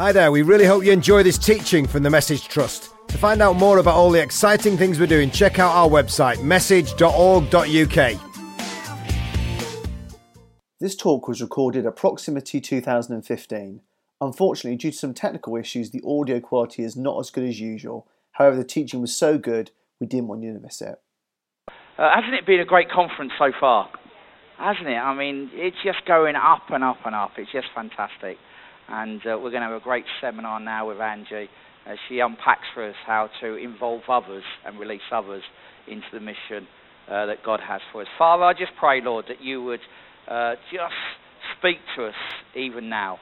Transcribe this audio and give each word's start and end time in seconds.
Hi 0.00 0.12
there, 0.12 0.32
we 0.32 0.40
really 0.40 0.64
hope 0.64 0.82
you 0.82 0.92
enjoy 0.92 1.22
this 1.22 1.36
teaching 1.36 1.86
from 1.86 2.02
the 2.02 2.08
Message 2.08 2.48
Trust. 2.48 2.94
To 3.08 3.18
find 3.18 3.42
out 3.42 3.56
more 3.56 3.76
about 3.76 3.96
all 3.96 4.10
the 4.10 4.22
exciting 4.22 4.78
things 4.78 4.98
we're 4.98 5.04
doing, 5.04 5.30
check 5.30 5.58
out 5.58 5.72
our 5.72 5.90
website, 5.90 6.42
message.org.uk. 6.42 8.20
This 10.80 10.96
talk 10.96 11.28
was 11.28 11.42
recorded 11.42 11.84
at 11.84 11.96
Proximity 11.96 12.62
2015. 12.62 13.82
Unfortunately, 14.22 14.78
due 14.78 14.90
to 14.90 14.96
some 14.96 15.12
technical 15.12 15.54
issues, 15.56 15.90
the 15.90 16.00
audio 16.02 16.40
quality 16.40 16.82
is 16.82 16.96
not 16.96 17.20
as 17.20 17.28
good 17.28 17.44
as 17.44 17.60
usual. 17.60 18.08
However, 18.32 18.56
the 18.56 18.64
teaching 18.64 19.02
was 19.02 19.14
so 19.14 19.36
good, 19.36 19.70
we 20.00 20.06
didn't 20.06 20.28
want 20.28 20.42
you 20.42 20.54
to 20.54 20.60
miss 20.60 20.80
it. 20.80 20.98
Uh, 21.98 22.08
hasn't 22.14 22.32
it 22.32 22.46
been 22.46 22.60
a 22.60 22.64
great 22.64 22.90
conference 22.90 23.32
so 23.38 23.52
far? 23.60 23.90
Hasn't 24.56 24.88
it? 24.88 24.96
I 24.96 25.14
mean, 25.14 25.50
it's 25.52 25.76
just 25.84 26.06
going 26.06 26.36
up 26.36 26.70
and 26.70 26.82
up 26.82 27.04
and 27.04 27.14
up. 27.14 27.32
It's 27.36 27.52
just 27.52 27.66
fantastic. 27.74 28.38
And 28.90 29.20
uh, 29.20 29.38
we're 29.38 29.50
going 29.50 29.62
to 29.62 29.68
have 29.68 29.80
a 29.80 29.84
great 29.84 30.04
seminar 30.20 30.58
now 30.58 30.88
with 30.88 30.98
Anji 30.98 31.46
as 31.86 31.96
she 32.08 32.18
unpacks 32.18 32.66
for 32.74 32.88
us 32.88 32.94
how 33.06 33.30
to 33.40 33.54
involve 33.56 34.02
others 34.08 34.42
and 34.66 34.78
release 34.78 35.00
others 35.12 35.42
into 35.88 36.06
the 36.12 36.20
mission 36.20 36.66
uh, 37.08 37.26
that 37.26 37.38
God 37.44 37.60
has 37.66 37.80
for 37.92 38.02
us. 38.02 38.08
Father, 38.18 38.44
I 38.44 38.52
just 38.52 38.72
pray, 38.78 39.00
Lord, 39.02 39.26
that 39.28 39.40
you 39.40 39.62
would 39.62 39.80
uh, 40.28 40.54
just 40.72 40.94
speak 41.58 41.78
to 41.96 42.06
us 42.06 42.14
even 42.54 42.88
now. 42.88 43.18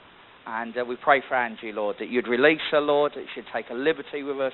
And 0.46 0.76
uh, 0.76 0.84
we 0.84 0.96
pray 0.96 1.23
for 1.28 1.34
Anji, 1.34 1.74
Lord, 1.74 1.96
that 2.00 2.09
you'd 2.09 2.28
release 2.28 2.60
her, 2.70 2.80
Lord, 2.80 3.12
that 3.14 3.24
she'd 3.34 3.45
take 3.54 3.66
a 3.70 3.74
liberty 3.74 4.23
with 4.23 4.40
us 4.40 4.52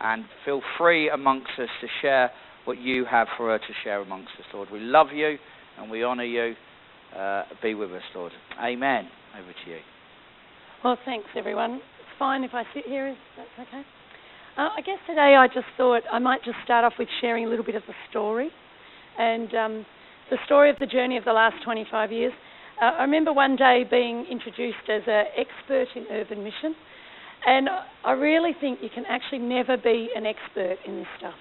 and 0.00 0.24
feel 0.44 0.62
free 0.78 1.10
amongst 1.10 1.50
us 1.58 1.68
to 1.80 1.88
share 2.00 2.30
what 2.64 2.78
you 2.78 3.04
have 3.04 3.26
for 3.36 3.50
her 3.50 3.58
to 3.58 3.74
share 3.82 4.00
amongst 4.00 4.30
us, 4.38 4.46
Lord. 4.54 4.68
We 4.70 4.78
love 4.78 5.08
you 5.12 5.36
and 5.78 5.90
we 5.90 6.04
honour 6.04 6.24
you. 6.24 6.54
Uh, 7.16 7.42
be 7.62 7.74
with 7.74 7.90
us, 7.92 8.02
Lord. 8.14 8.32
Amen. 8.62 9.08
Over 9.38 9.52
to 9.64 9.70
you. 9.70 9.78
Well, 10.84 10.98
thanks, 11.04 11.28
everyone. 11.36 11.74
It's 11.74 12.18
fine 12.18 12.42
if 12.42 12.54
I 12.54 12.64
sit 12.74 12.84
here. 12.86 13.06
Is 13.06 13.16
that 13.36 13.68
okay? 13.68 13.82
Uh, 14.58 14.68
I 14.76 14.80
guess 14.84 14.98
today 15.06 15.36
I 15.38 15.46
just 15.46 15.68
thought 15.76 16.02
I 16.10 16.18
might 16.18 16.42
just 16.42 16.56
start 16.64 16.84
off 16.84 16.94
with 16.98 17.06
sharing 17.20 17.44
a 17.44 17.48
little 17.48 17.64
bit 17.64 17.76
of 17.76 17.84
the 17.86 17.94
story. 18.10 18.50
And 19.16 19.54
um, 19.54 19.86
the 20.28 20.38
story 20.44 20.70
of 20.70 20.80
the 20.80 20.86
journey 20.86 21.16
of 21.16 21.24
the 21.24 21.32
last 21.32 21.54
25 21.64 22.10
years. 22.10 22.32
Uh, 22.82 22.86
I 22.98 23.02
remember 23.02 23.32
one 23.32 23.54
day 23.54 23.84
being 23.88 24.26
introduced 24.28 24.90
as 24.92 25.02
an 25.06 25.26
expert 25.38 25.86
in 25.94 26.04
urban 26.10 26.42
mission. 26.42 26.74
And 27.46 27.68
I 28.04 28.10
really 28.10 28.50
think 28.60 28.80
you 28.82 28.90
can 28.92 29.04
actually 29.08 29.38
never 29.38 29.76
be 29.76 30.10
an 30.16 30.26
expert 30.26 30.78
in 30.84 30.96
this 30.96 31.06
stuff 31.16 31.38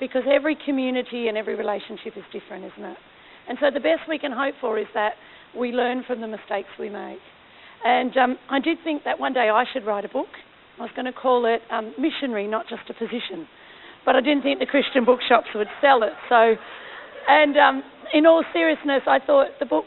because 0.00 0.22
every 0.26 0.56
community 0.64 1.28
and 1.28 1.36
every 1.36 1.54
relationship 1.54 2.16
is 2.16 2.24
different, 2.32 2.64
isn't 2.64 2.90
it? 2.92 2.96
And 3.46 3.58
so 3.60 3.66
the 3.70 3.80
best 3.80 4.08
we 4.08 4.18
can 4.18 4.32
hope 4.32 4.54
for 4.58 4.78
is 4.78 4.86
that 4.94 5.16
we 5.54 5.72
learn 5.72 6.02
from 6.06 6.22
the 6.22 6.28
mistakes 6.28 6.70
we 6.80 6.88
make. 6.88 7.20
And 7.84 8.16
um, 8.16 8.38
I 8.50 8.60
did 8.60 8.78
think 8.82 9.04
that 9.04 9.20
one 9.20 9.34
day 9.34 9.50
I 9.50 9.64
should 9.72 9.84
write 9.84 10.04
a 10.04 10.08
book. 10.08 10.28
I 10.78 10.82
was 10.82 10.90
going 10.96 11.04
to 11.04 11.12
call 11.12 11.44
it 11.46 11.60
um, 11.70 11.94
Missionary, 11.98 12.48
not 12.48 12.66
just 12.68 12.82
a 12.88 12.94
position. 12.94 13.46
But 14.04 14.16
I 14.16 14.20
didn't 14.20 14.42
think 14.42 14.58
the 14.58 14.66
Christian 14.66 15.04
bookshops 15.04 15.46
would 15.54 15.68
sell 15.80 16.02
it. 16.02 16.12
So, 16.28 16.54
and 17.28 17.56
um, 17.56 17.82
in 18.12 18.26
all 18.26 18.42
seriousness, 18.52 19.02
I 19.06 19.18
thought 19.24 19.48
the 19.60 19.66
book. 19.66 19.84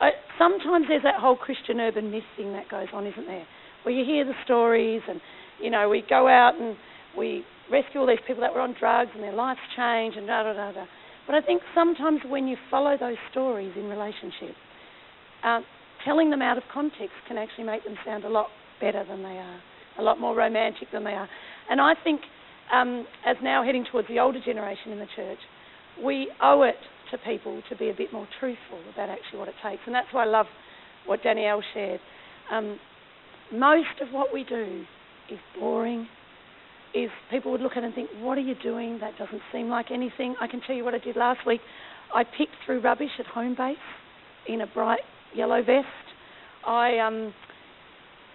I, 0.00 0.10
sometimes 0.38 0.86
there's 0.88 1.02
that 1.02 1.18
whole 1.20 1.36
Christian 1.36 1.80
urban 1.80 2.10
myth 2.10 2.22
thing 2.36 2.52
that 2.52 2.68
goes 2.68 2.86
on, 2.92 3.06
isn't 3.06 3.26
there? 3.26 3.46
Where 3.82 3.94
you 3.94 4.04
hear 4.04 4.24
the 4.24 4.34
stories, 4.44 5.02
and 5.08 5.20
you 5.60 5.70
know, 5.70 5.88
we 5.88 6.04
go 6.08 6.28
out 6.28 6.54
and 6.60 6.76
we 7.16 7.44
rescue 7.70 8.00
all 8.00 8.06
these 8.06 8.22
people 8.26 8.42
that 8.42 8.54
were 8.54 8.60
on 8.60 8.74
drugs, 8.78 9.10
and 9.14 9.22
their 9.22 9.32
lives 9.32 9.58
change, 9.76 10.14
and 10.16 10.26
da 10.26 10.42
da 10.42 10.52
da 10.52 10.72
da. 10.72 10.84
But 11.26 11.34
I 11.34 11.40
think 11.40 11.62
sometimes 11.74 12.20
when 12.28 12.46
you 12.46 12.56
follow 12.70 12.96
those 12.98 13.16
stories 13.30 13.72
in 13.76 13.84
relationship, 13.84 14.54
uh, 15.44 15.60
telling 16.08 16.30
them 16.30 16.40
out 16.40 16.56
of 16.56 16.64
context 16.72 17.12
can 17.28 17.36
actually 17.36 17.64
make 17.64 17.84
them 17.84 17.94
sound 18.04 18.24
a 18.24 18.28
lot 18.28 18.46
better 18.80 19.04
than 19.06 19.22
they 19.22 19.36
are, 19.36 19.60
a 19.98 20.02
lot 20.02 20.18
more 20.18 20.34
romantic 20.34 20.88
than 20.90 21.04
they 21.04 21.12
are. 21.12 21.28
And 21.70 21.82
I 21.82 21.92
think, 22.02 22.22
um, 22.72 23.06
as 23.26 23.36
now 23.42 23.62
heading 23.62 23.84
towards 23.92 24.08
the 24.08 24.18
older 24.18 24.40
generation 24.42 24.90
in 24.90 24.98
the 24.98 25.08
church, 25.14 25.38
we 26.02 26.30
owe 26.40 26.62
it 26.62 26.76
to 27.10 27.18
people 27.18 27.60
to 27.68 27.76
be 27.76 27.90
a 27.90 27.94
bit 27.94 28.10
more 28.10 28.26
truthful 28.40 28.78
about 28.92 29.10
actually 29.10 29.38
what 29.38 29.48
it 29.48 29.54
takes. 29.62 29.82
And 29.84 29.94
that's 29.94 30.08
why 30.12 30.22
I 30.22 30.26
love 30.26 30.46
what 31.04 31.22
Danielle 31.22 31.62
shared. 31.74 32.00
Um, 32.50 32.78
most 33.52 34.00
of 34.00 34.08
what 34.10 34.32
we 34.32 34.44
do 34.44 34.84
is 35.30 35.38
boring. 35.58 36.08
Is 36.94 37.10
people 37.30 37.52
would 37.52 37.60
look 37.60 37.72
at 37.76 37.82
it 37.82 37.86
and 37.86 37.94
think, 37.94 38.08
"What 38.20 38.38
are 38.38 38.42
you 38.42 38.54
doing? 38.54 38.98
That 38.98 39.18
doesn't 39.18 39.42
seem 39.52 39.68
like 39.68 39.90
anything." 39.90 40.36
I 40.40 40.46
can 40.46 40.62
tell 40.62 40.74
you 40.74 40.84
what 40.84 40.94
I 40.94 40.98
did 40.98 41.16
last 41.16 41.44
week. 41.44 41.60
I 42.14 42.24
picked 42.24 42.54
through 42.64 42.80
rubbish 42.80 43.10
at 43.18 43.26
home 43.26 43.54
base 43.54 43.76
in 44.46 44.62
a 44.62 44.66
bright 44.66 45.04
yellow 45.34 45.62
vest. 45.62 45.86
I 46.66 46.98
um, 46.98 47.32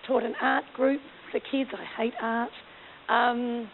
taught 0.07 0.23
an 0.23 0.33
art 0.41 0.65
group 0.75 1.01
for 1.31 1.39
kids. 1.39 1.69
I 1.73 2.01
hate 2.01 2.13
art. 2.21 2.51
Um, 3.09 3.69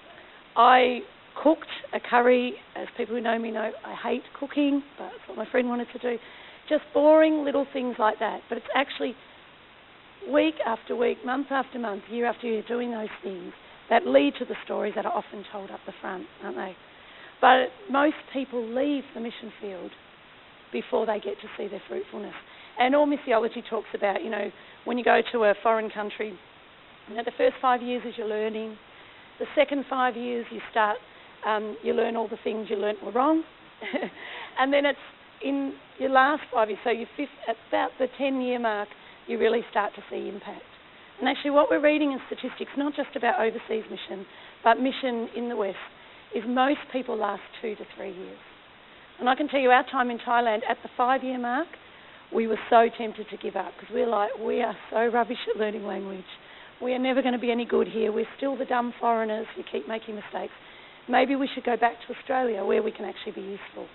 I 0.56 1.00
cooked 1.41 1.68
a 1.94 2.00
curry. 2.00 2.56
As 2.75 2.88
people 2.97 3.16
who 3.16 3.22
know 3.22 3.40
me 3.40 3.52
know, 3.52 3.72
I 3.85 3.96
hate 3.96 4.24
cooking, 4.40 4.84
but 4.97 5.06
that's 5.06 5.28
what 5.28 5.38
my 5.38 5.50
friend 5.52 5.69
wanted 5.69 5.88
to 5.94 6.00
do. 6.00 6.18
Just 6.68 6.84
boring 6.94 7.44
little 7.44 7.66
things 7.74 7.96
like 8.00 8.19
that. 8.19 8.41
But 8.50 8.57
it's 8.57 8.68
actually 8.75 9.16
week 10.31 10.56
after 10.66 10.96
week, 10.96 11.25
month 11.25 11.47
after 11.50 11.80
month, 11.80 12.03
year 12.09 12.25
after 12.25 12.47
year, 12.47 12.63
doing 12.68 12.91
those 12.91 13.09
things 13.24 13.53
that 13.90 14.06
lead 14.06 14.34
to 14.40 14.46
the 14.46 14.56
stories 14.66 14.94
that 14.96 15.06
are 15.06 15.13
often 15.13 15.44
told 15.51 15.72
up 15.72 15.80
the 15.86 15.94
front, 16.01 16.25
aren't 16.44 16.57
they? 16.57 16.75
But 17.41 17.69
most 17.91 18.16
people 18.34 18.63
leave 18.63 19.03
the 19.13 19.22
mission 19.22 19.51
field 19.62 19.91
before 20.72 21.06
they 21.06 21.19
get 21.19 21.36
to 21.41 21.47
see 21.57 21.68
their 21.68 21.81
fruitfulness. 21.88 22.34
And 22.80 22.96
all 22.96 23.06
missiology 23.06 23.62
talks 23.70 23.90
about, 23.94 24.24
you 24.24 24.30
know, 24.30 24.50
when 24.86 24.98
you 24.98 25.04
go 25.04 25.22
to 25.34 25.44
a 25.44 25.54
foreign 25.62 25.90
country, 25.90 26.34
you 27.10 27.16
know, 27.16 27.24
the 27.24 27.32
first 27.38 27.56
five 27.62 27.82
years 27.82 28.02
is 28.08 28.14
you're 28.18 28.28
learning. 28.28 28.78
The 29.40 29.46
second 29.56 29.86
five 29.90 30.16
years 30.16 30.46
you 30.52 30.62
start, 30.72 30.98
um, 31.46 31.76
you 31.84 31.94
learn 31.94 32.16
all 32.16 32.28
the 32.28 32.40
things 32.44 32.68
you 32.70 32.78
learnt 32.78 33.04
were 33.04 33.12
wrong. 33.12 33.44
and 34.60 34.72
then 34.72 34.86
it's 34.86 34.98
in 35.44 35.74
your 36.00 36.10
last 36.10 36.44
five 36.54 36.70
years, 36.70 36.80
so 36.84 36.90
you 36.90 37.06
fifth, 37.18 37.30
at 37.48 37.56
about 37.68 37.92
the 38.00 38.08
10 38.18 38.42
year 38.42 38.60
mark, 38.60 38.88
you 39.28 39.38
really 39.38 39.62
start 39.70 39.94
to 39.96 40.02
see 40.10 40.30
impact. 40.30 40.64
And 41.20 41.28
actually, 41.28 41.52
what 41.52 41.70
we're 41.70 41.84
reading 41.84 42.14
in 42.14 42.20
statistics, 42.28 42.72
not 42.78 42.96
just 42.96 43.16
about 43.16 43.40
overseas 43.42 43.84
mission, 43.92 44.26
but 44.64 44.80
mission 44.80 45.28
in 45.36 45.50
the 45.50 45.56
West, 45.56 45.78
is 46.34 46.44
most 46.48 46.80
people 46.94 47.18
last 47.18 47.42
two 47.62 47.76
to 47.76 47.84
three 47.98 48.14
years. 48.14 48.40
And 49.20 49.28
I 49.28 49.36
can 49.36 49.50
tell 49.50 49.60
you, 49.60 49.70
our 49.70 49.86
time 49.92 50.10
in 50.10 50.18
Thailand 50.20 50.60
at 50.70 50.78
the 50.82 50.90
five 50.96 51.24
year 51.24 51.38
mark, 51.38 51.68
we 52.34 52.48
were 52.48 52.60
so 52.70 52.88
tempted 52.98 53.28
to 53.30 53.38
give 53.38 53.56
up 53.56 53.72
because 53.80 53.94
we're 53.94 54.10
like, 54.10 54.32
we 54.40 54.62
are 54.62 54.76
so 54.92 55.08
rubbish 55.08 55.38
at 55.54 55.60
learning 55.60 55.86
language. 55.86 56.26
We 56.82 56.94
are 56.94 57.00
never 57.00 57.22
going 57.22 57.34
to 57.34 57.40
be 57.40 57.52
any 57.52 57.66
good 57.66 57.88
here. 57.88 58.12
We're 58.12 58.28
still 58.38 58.56
the 58.56 58.66
dumb 58.66 58.94
foreigners 59.00 59.48
who 59.56 59.64
keep 59.70 59.88
making 59.88 60.16
mistakes. 60.16 60.54
Maybe 61.10 61.36
we 61.36 61.50
should 61.54 61.66
go 61.66 61.76
back 61.76 61.94
to 62.08 62.16
Australia 62.16 62.64
where 62.64 62.84
we 62.84 62.92
can 62.92 63.06
actually 63.06 63.34
be 63.34 63.42
useful. 63.42 63.88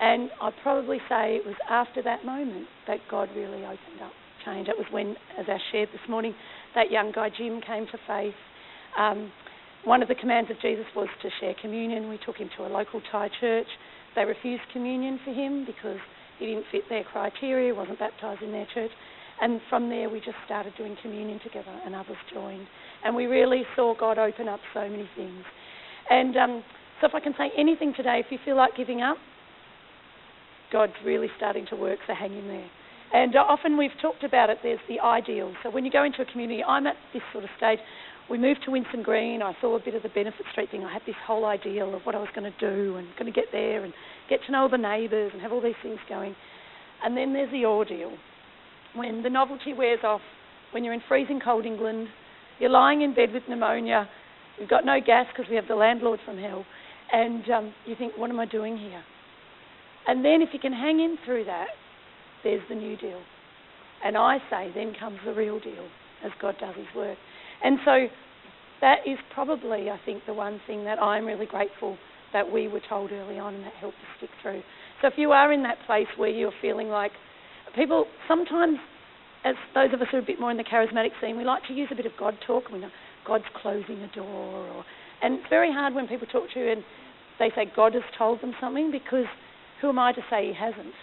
And 0.00 0.30
I'd 0.40 0.54
probably 0.62 0.98
say 1.08 1.36
it 1.36 1.46
was 1.46 1.54
after 1.70 2.02
that 2.02 2.24
moment 2.24 2.66
that 2.88 2.98
God 3.10 3.28
really 3.36 3.64
opened 3.64 4.02
up 4.02 4.12
change. 4.44 4.68
It 4.68 4.76
was 4.76 4.86
when, 4.90 5.14
as 5.38 5.46
I 5.48 5.58
shared 5.70 5.90
this 5.92 6.08
morning, 6.08 6.34
that 6.74 6.90
young 6.90 7.12
guy 7.12 7.28
Jim 7.36 7.60
came 7.64 7.86
to 7.86 7.98
faith. 8.06 8.34
Um, 8.98 9.30
one 9.84 10.02
of 10.02 10.08
the 10.08 10.14
commands 10.14 10.50
of 10.50 10.60
Jesus 10.60 10.86
was 10.96 11.08
to 11.22 11.28
share 11.40 11.54
communion. 11.60 12.08
We 12.08 12.18
took 12.24 12.36
him 12.36 12.50
to 12.56 12.66
a 12.66 12.68
local 12.68 13.00
Thai 13.10 13.28
church. 13.40 13.66
They 14.14 14.24
refused 14.24 14.62
communion 14.72 15.20
for 15.24 15.32
him 15.32 15.64
because 15.64 15.98
he 16.42 16.54
didn't 16.54 16.66
fit 16.70 16.82
their 16.88 17.04
criteria, 17.04 17.74
wasn't 17.74 17.98
baptised 17.98 18.42
in 18.42 18.52
their 18.52 18.66
church. 18.74 18.90
And 19.40 19.60
from 19.68 19.88
there, 19.88 20.08
we 20.08 20.18
just 20.18 20.36
started 20.44 20.72
doing 20.76 20.96
communion 21.02 21.40
together, 21.42 21.74
and 21.84 21.94
others 21.94 22.16
joined. 22.32 22.66
And 23.04 23.16
we 23.16 23.26
really 23.26 23.62
saw 23.74 23.94
God 23.98 24.18
open 24.18 24.48
up 24.48 24.60
so 24.74 24.88
many 24.88 25.08
things. 25.16 25.44
And 26.10 26.36
um, 26.36 26.64
so, 27.00 27.08
if 27.08 27.14
I 27.14 27.20
can 27.20 27.34
say 27.36 27.50
anything 27.58 27.94
today, 27.96 28.22
if 28.24 28.26
you 28.30 28.38
feel 28.44 28.56
like 28.56 28.76
giving 28.76 29.02
up, 29.02 29.16
God's 30.72 30.92
really 31.04 31.28
starting 31.36 31.66
to 31.70 31.76
work, 31.76 31.98
so 32.06 32.14
hang 32.14 32.36
in 32.36 32.46
there. 32.46 32.68
And 33.12 33.34
uh, 33.34 33.40
often 33.40 33.76
we've 33.76 33.90
talked 34.00 34.24
about 34.24 34.48
it, 34.48 34.58
there's 34.62 34.80
the 34.88 35.00
ideal. 35.00 35.52
So, 35.62 35.70
when 35.70 35.84
you 35.84 35.90
go 35.90 36.04
into 36.04 36.22
a 36.22 36.26
community, 36.26 36.62
I'm 36.62 36.86
at 36.86 36.96
this 37.12 37.22
sort 37.32 37.44
of 37.44 37.50
stage. 37.56 37.78
We 38.30 38.38
moved 38.38 38.60
to 38.64 38.70
Winson 38.70 39.02
Green. 39.02 39.42
I 39.42 39.52
saw 39.60 39.76
a 39.76 39.80
bit 39.80 39.94
of 39.94 40.02
the 40.02 40.08
Benefit 40.08 40.46
Street 40.52 40.70
thing. 40.70 40.84
I 40.84 40.92
had 40.92 41.02
this 41.06 41.16
whole 41.26 41.44
ideal 41.44 41.94
of 41.94 42.02
what 42.02 42.14
I 42.14 42.18
was 42.18 42.28
going 42.34 42.50
to 42.50 42.58
do 42.60 42.96
and 42.96 43.08
going 43.18 43.30
to 43.30 43.32
get 43.32 43.46
there 43.50 43.84
and 43.84 43.92
get 44.28 44.40
to 44.46 44.52
know 44.52 44.68
the 44.70 44.78
neighbours 44.78 45.30
and 45.32 45.42
have 45.42 45.52
all 45.52 45.60
these 45.60 45.74
things 45.82 45.98
going. 46.08 46.34
And 47.04 47.16
then 47.16 47.32
there's 47.32 47.50
the 47.50 47.64
ordeal. 47.64 48.12
When 48.94 49.22
the 49.22 49.30
novelty 49.30 49.72
wears 49.72 50.00
off, 50.04 50.20
when 50.72 50.84
you're 50.84 50.94
in 50.94 51.02
freezing 51.08 51.40
cold 51.42 51.66
England, 51.66 52.08
you're 52.58 52.70
lying 52.70 53.02
in 53.02 53.14
bed 53.14 53.32
with 53.32 53.42
pneumonia, 53.48 54.08
you've 54.58 54.70
got 54.70 54.84
no 54.84 54.98
gas 55.04 55.26
because 55.34 55.48
we 55.50 55.56
have 55.56 55.68
the 55.68 55.74
landlord 55.74 56.20
from 56.24 56.38
hell, 56.38 56.64
and 57.12 57.48
um, 57.50 57.74
you 57.86 57.94
think, 57.96 58.14
what 58.16 58.30
am 58.30 58.40
I 58.40 58.46
doing 58.46 58.76
here? 58.76 59.02
And 60.06 60.24
then 60.24 60.42
if 60.42 60.50
you 60.52 60.58
can 60.58 60.72
hang 60.72 61.00
in 61.00 61.16
through 61.24 61.44
that, 61.44 61.68
there's 62.44 62.62
the 62.68 62.74
new 62.74 62.96
deal. 62.96 63.20
And 64.04 64.16
I 64.16 64.38
say, 64.50 64.70
then 64.74 64.94
comes 64.98 65.18
the 65.24 65.32
real 65.32 65.60
deal 65.60 65.86
as 66.24 66.32
God 66.40 66.56
does 66.58 66.74
his 66.76 66.86
work. 66.94 67.18
And 67.62 67.78
so 67.84 68.06
that 68.80 68.98
is 69.06 69.18
probably, 69.32 69.90
I 69.90 69.98
think, 70.04 70.24
the 70.26 70.34
one 70.34 70.60
thing 70.66 70.84
that 70.84 71.00
I'm 71.00 71.24
really 71.24 71.46
grateful 71.46 71.96
that 72.32 72.50
we 72.50 72.68
were 72.68 72.80
told 72.88 73.12
early 73.12 73.38
on 73.38 73.54
and 73.54 73.64
that 73.64 73.74
helped 73.74 73.96
us 73.96 74.16
stick 74.18 74.30
through. 74.40 74.62
So 75.00 75.08
if 75.08 75.14
you 75.16 75.32
are 75.32 75.52
in 75.52 75.62
that 75.64 75.78
place 75.86 76.06
where 76.16 76.30
you're 76.30 76.52
feeling 76.60 76.88
like 76.88 77.12
people 77.74 78.06
sometimes 78.28 78.78
as 79.44 79.56
those 79.74 79.92
of 79.92 80.00
us 80.00 80.06
who 80.10 80.18
are 80.18 80.20
a 80.20 80.24
bit 80.24 80.38
more 80.38 80.50
in 80.50 80.56
the 80.56 80.64
charismatic 80.64 81.10
scene, 81.20 81.36
we 81.36 81.44
like 81.44 81.64
to 81.66 81.72
use 81.74 81.88
a 81.90 81.96
bit 81.96 82.06
of 82.06 82.12
God 82.18 82.34
talk. 82.46 82.70
We 82.72 82.78
know 82.78 82.90
God's 83.26 83.44
closing 83.60 84.00
a 84.02 84.08
door, 84.14 84.24
or, 84.26 84.84
and 85.22 85.34
it's 85.34 85.48
very 85.50 85.72
hard 85.72 85.94
when 85.94 86.06
people 86.06 86.26
talk 86.26 86.44
to 86.54 86.60
you 86.60 86.72
and 86.72 86.84
they 87.38 87.50
say 87.54 87.70
God 87.74 87.94
has 87.94 88.02
told 88.16 88.40
them 88.40 88.54
something 88.60 88.92
because 88.92 89.26
who 89.80 89.88
am 89.88 89.98
I 89.98 90.12
to 90.12 90.20
say 90.30 90.46
He 90.46 90.54
hasn't? 90.54 90.94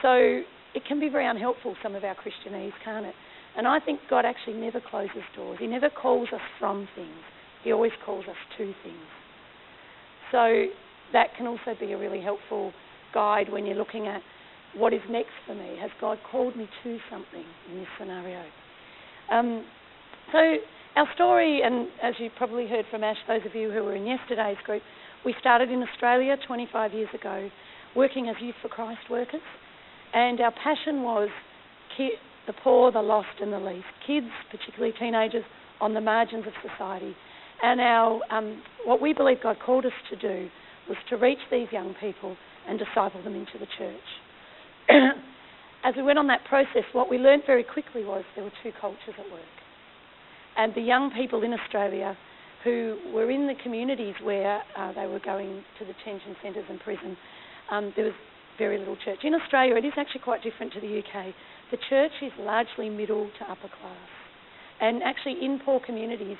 So 0.00 0.42
it 0.74 0.84
can 0.86 0.98
be 0.98 1.08
very 1.08 1.26
unhelpful, 1.26 1.76
some 1.82 1.94
of 1.94 2.02
our 2.02 2.16
Christianese, 2.16 2.72
can't 2.84 3.06
it? 3.06 3.14
And 3.56 3.68
I 3.68 3.78
think 3.78 4.00
God 4.08 4.24
actually 4.24 4.54
never 4.54 4.80
closes 4.80 5.22
doors. 5.36 5.58
He 5.60 5.66
never 5.66 5.90
calls 5.90 6.28
us 6.32 6.40
from 6.58 6.88
things. 6.96 7.20
He 7.62 7.72
always 7.72 7.92
calls 8.04 8.24
us 8.24 8.36
to 8.58 8.72
things. 8.82 9.06
So 10.32 10.66
that 11.12 11.28
can 11.36 11.46
also 11.46 11.78
be 11.78 11.92
a 11.92 11.98
really 11.98 12.20
helpful 12.20 12.72
guide 13.14 13.52
when 13.52 13.66
you're 13.66 13.76
looking 13.76 14.08
at 14.08 14.22
what 14.74 14.94
is 14.94 15.02
next 15.10 15.32
for 15.46 15.54
me. 15.54 15.76
Has 15.80 15.90
God 16.00 16.18
called 16.30 16.56
me 16.56 16.66
to 16.82 16.98
something 17.10 17.44
in 17.70 17.78
this 17.78 17.86
scenario? 17.98 18.42
Um, 19.30 19.64
so 20.32 20.56
our 20.96 21.06
story, 21.14 21.60
and 21.62 21.88
as 22.02 22.14
you 22.18 22.30
probably 22.36 22.66
heard 22.66 22.86
from 22.90 23.04
Ash, 23.04 23.16
those 23.28 23.42
of 23.46 23.54
you 23.54 23.70
who 23.70 23.84
were 23.84 23.94
in 23.94 24.06
yesterday's 24.06 24.56
group, 24.64 24.82
we 25.24 25.34
started 25.40 25.70
in 25.70 25.82
Australia 25.82 26.36
25 26.46 26.92
years 26.92 27.08
ago, 27.14 27.48
working 27.94 28.28
as 28.28 28.36
Youth 28.40 28.54
for 28.62 28.68
Christ 28.68 29.00
workers, 29.10 29.42
and 30.14 30.40
our 30.40 30.52
passion 30.52 31.02
was 31.02 31.28
ki- 31.96 32.16
the 32.46 32.52
poor, 32.52 32.90
the 32.90 33.00
lost, 33.00 33.40
and 33.40 33.52
the 33.52 33.58
least. 33.58 33.86
Kids, 34.06 34.26
particularly 34.50 34.94
teenagers, 34.98 35.44
on 35.80 35.94
the 35.94 36.00
margins 36.00 36.44
of 36.46 36.52
society. 36.70 37.14
And 37.62 37.80
our, 37.80 38.20
um, 38.30 38.60
what 38.84 39.00
we 39.00 39.12
believe 39.12 39.38
God 39.42 39.56
called 39.64 39.86
us 39.86 39.92
to 40.10 40.16
do 40.16 40.48
was 40.88 40.98
to 41.10 41.16
reach 41.16 41.38
these 41.50 41.68
young 41.70 41.94
people 42.00 42.36
and 42.68 42.78
disciple 42.78 43.22
them 43.22 43.34
into 43.34 43.58
the 43.58 43.66
church. 43.78 44.08
As 45.84 45.94
we 45.96 46.02
went 46.02 46.18
on 46.18 46.26
that 46.28 46.44
process, 46.48 46.84
what 46.92 47.10
we 47.10 47.18
learned 47.18 47.42
very 47.46 47.64
quickly 47.64 48.04
was 48.04 48.24
there 48.34 48.44
were 48.44 48.52
two 48.62 48.72
cultures 48.80 49.14
at 49.18 49.30
work. 49.30 49.42
And 50.56 50.74
the 50.74 50.82
young 50.82 51.10
people 51.10 51.42
in 51.42 51.52
Australia 51.52 52.16
who 52.64 52.98
were 53.12 53.30
in 53.30 53.46
the 53.46 53.54
communities 53.62 54.14
where 54.22 54.62
uh, 54.76 54.92
they 54.92 55.06
were 55.06 55.18
going 55.18 55.64
to 55.78 55.84
the 55.84 55.92
detention 55.92 56.36
centres 56.42 56.64
and 56.68 56.78
prison, 56.80 57.16
um, 57.70 57.92
there 57.96 58.04
was 58.04 58.14
very 58.58 58.78
little 58.78 58.96
church. 59.04 59.18
In 59.24 59.34
Australia, 59.34 59.76
it 59.76 59.84
is 59.84 59.92
actually 59.96 60.20
quite 60.20 60.42
different 60.42 60.72
to 60.74 60.80
the 60.80 60.98
UK. 60.98 61.34
The 61.70 61.78
church 61.88 62.12
is 62.22 62.30
largely 62.38 62.90
middle 62.90 63.30
to 63.38 63.50
upper 63.50 63.68
class. 63.68 64.10
And 64.80 65.02
actually, 65.02 65.38
in 65.42 65.60
poor 65.64 65.80
communities, 65.84 66.36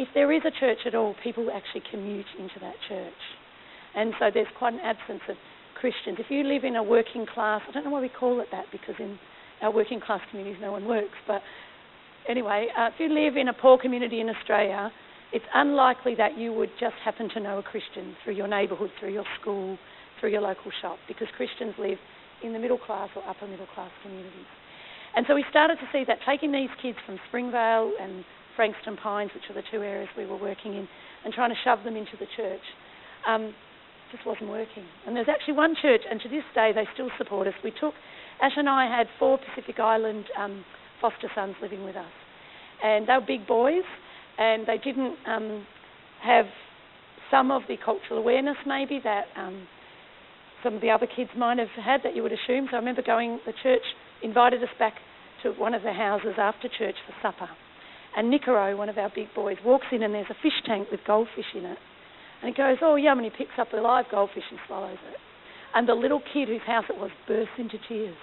if 0.00 0.08
there 0.14 0.32
is 0.32 0.40
a 0.46 0.50
church 0.50 0.78
at 0.86 0.94
all, 0.94 1.14
people 1.22 1.50
actually 1.52 1.82
commute 1.90 2.24
into 2.38 2.58
that 2.60 2.74
church. 2.88 3.20
And 3.94 4.14
so 4.18 4.30
there's 4.32 4.48
quite 4.56 4.72
an 4.72 4.80
absence 4.80 5.20
of 5.28 5.36
Christians. 5.78 6.16
If 6.18 6.30
you 6.30 6.42
live 6.42 6.64
in 6.64 6.76
a 6.76 6.82
working 6.82 7.26
class, 7.26 7.60
I 7.68 7.72
don't 7.72 7.84
know 7.84 7.90
why 7.90 8.00
we 8.00 8.08
call 8.08 8.40
it 8.40 8.48
that 8.50 8.64
because 8.72 8.94
in 8.98 9.18
our 9.60 9.70
working 9.70 10.00
class 10.00 10.20
communities 10.30 10.58
no 10.58 10.72
one 10.72 10.86
works, 10.86 11.18
but 11.26 11.42
anyway, 12.26 12.68
uh, 12.78 12.88
if 12.88 12.94
you 12.98 13.12
live 13.12 13.36
in 13.36 13.48
a 13.48 13.52
poor 13.52 13.76
community 13.76 14.20
in 14.20 14.30
Australia, 14.30 14.90
it's 15.34 15.44
unlikely 15.52 16.14
that 16.16 16.38
you 16.38 16.54
would 16.54 16.70
just 16.80 16.96
happen 17.04 17.28
to 17.34 17.40
know 17.40 17.58
a 17.58 17.62
Christian 17.62 18.16
through 18.24 18.34
your 18.34 18.48
neighbourhood, 18.48 18.90
through 18.98 19.12
your 19.12 19.26
school, 19.38 19.76
through 20.18 20.30
your 20.30 20.40
local 20.40 20.72
shop, 20.80 20.96
because 21.08 21.28
Christians 21.36 21.74
live 21.78 21.98
in 22.42 22.54
the 22.54 22.58
middle 22.58 22.78
class 22.78 23.10
or 23.14 23.22
upper 23.28 23.46
middle 23.46 23.68
class 23.74 23.90
communities. 24.02 24.48
And 25.14 25.26
so 25.28 25.34
we 25.34 25.44
started 25.50 25.76
to 25.76 25.88
see 25.92 26.04
that 26.06 26.18
taking 26.26 26.52
these 26.52 26.70
kids 26.80 26.96
from 27.04 27.18
Springvale 27.28 27.92
and 28.00 28.24
Frankston 28.56 28.96
Pines, 28.96 29.30
which 29.34 29.44
are 29.50 29.54
the 29.54 29.66
two 29.70 29.82
areas 29.82 30.08
we 30.16 30.26
were 30.26 30.36
working 30.36 30.74
in, 30.74 30.88
and 31.24 31.32
trying 31.32 31.50
to 31.50 31.56
shove 31.64 31.84
them 31.84 31.96
into 31.96 32.16
the 32.18 32.26
church, 32.36 32.60
um, 33.26 33.54
just 34.12 34.26
wasn't 34.26 34.50
working. 34.50 34.84
And 35.06 35.16
there's 35.16 35.28
actually 35.28 35.54
one 35.54 35.74
church, 35.80 36.02
and 36.10 36.20
to 36.20 36.28
this 36.28 36.44
day 36.54 36.72
they 36.74 36.84
still 36.94 37.10
support 37.18 37.46
us. 37.46 37.54
We 37.62 37.70
took, 37.70 37.94
Ash 38.42 38.52
and 38.56 38.68
I 38.68 38.86
had 38.86 39.06
four 39.18 39.38
Pacific 39.38 39.78
Island 39.78 40.24
um, 40.38 40.64
foster 41.00 41.30
sons 41.34 41.54
living 41.62 41.84
with 41.84 41.96
us. 41.96 42.12
And 42.82 43.06
they 43.06 43.12
were 43.12 43.26
big 43.26 43.46
boys, 43.46 43.84
and 44.38 44.66
they 44.66 44.78
didn't 44.78 45.16
um, 45.26 45.66
have 46.22 46.46
some 47.30 47.50
of 47.50 47.62
the 47.68 47.76
cultural 47.84 48.18
awareness 48.18 48.56
maybe 48.66 49.00
that 49.04 49.26
um, 49.36 49.66
some 50.64 50.74
of 50.74 50.80
the 50.80 50.90
other 50.90 51.06
kids 51.06 51.30
might 51.36 51.58
have 51.58 51.68
had 51.82 52.00
that 52.04 52.16
you 52.16 52.22
would 52.22 52.32
assume. 52.32 52.66
So 52.70 52.76
I 52.76 52.80
remember 52.80 53.02
going, 53.02 53.38
the 53.46 53.52
church 53.62 53.82
invited 54.22 54.62
us 54.62 54.68
back 54.78 54.94
to 55.42 55.52
one 55.52 55.74
of 55.74 55.82
the 55.82 55.92
houses 55.92 56.34
after 56.38 56.68
church 56.68 56.96
for 57.06 57.14
supper. 57.22 57.48
And 58.16 58.32
Nicaro, 58.32 58.76
one 58.76 58.88
of 58.88 58.98
our 58.98 59.10
big 59.14 59.28
boys, 59.34 59.56
walks 59.64 59.86
in 59.92 60.02
and 60.02 60.14
there's 60.14 60.30
a 60.30 60.42
fish 60.42 60.60
tank 60.66 60.88
with 60.90 61.00
goldfish 61.06 61.46
in 61.54 61.64
it. 61.64 61.78
And 62.42 62.54
he 62.54 62.56
goes, 62.56 62.78
oh, 62.82 62.96
yum, 62.96 63.18
and 63.18 63.30
he 63.30 63.36
picks 63.36 63.58
up 63.58 63.72
a 63.72 63.76
live 63.76 64.06
goldfish 64.10 64.44
and 64.50 64.58
swallows 64.66 64.98
it. 65.10 65.18
And 65.74 65.88
the 65.88 65.94
little 65.94 66.22
kid 66.32 66.48
whose 66.48 66.62
house 66.66 66.84
it 66.88 66.96
was 66.96 67.10
bursts 67.28 67.54
into 67.58 67.76
tears. 67.88 68.16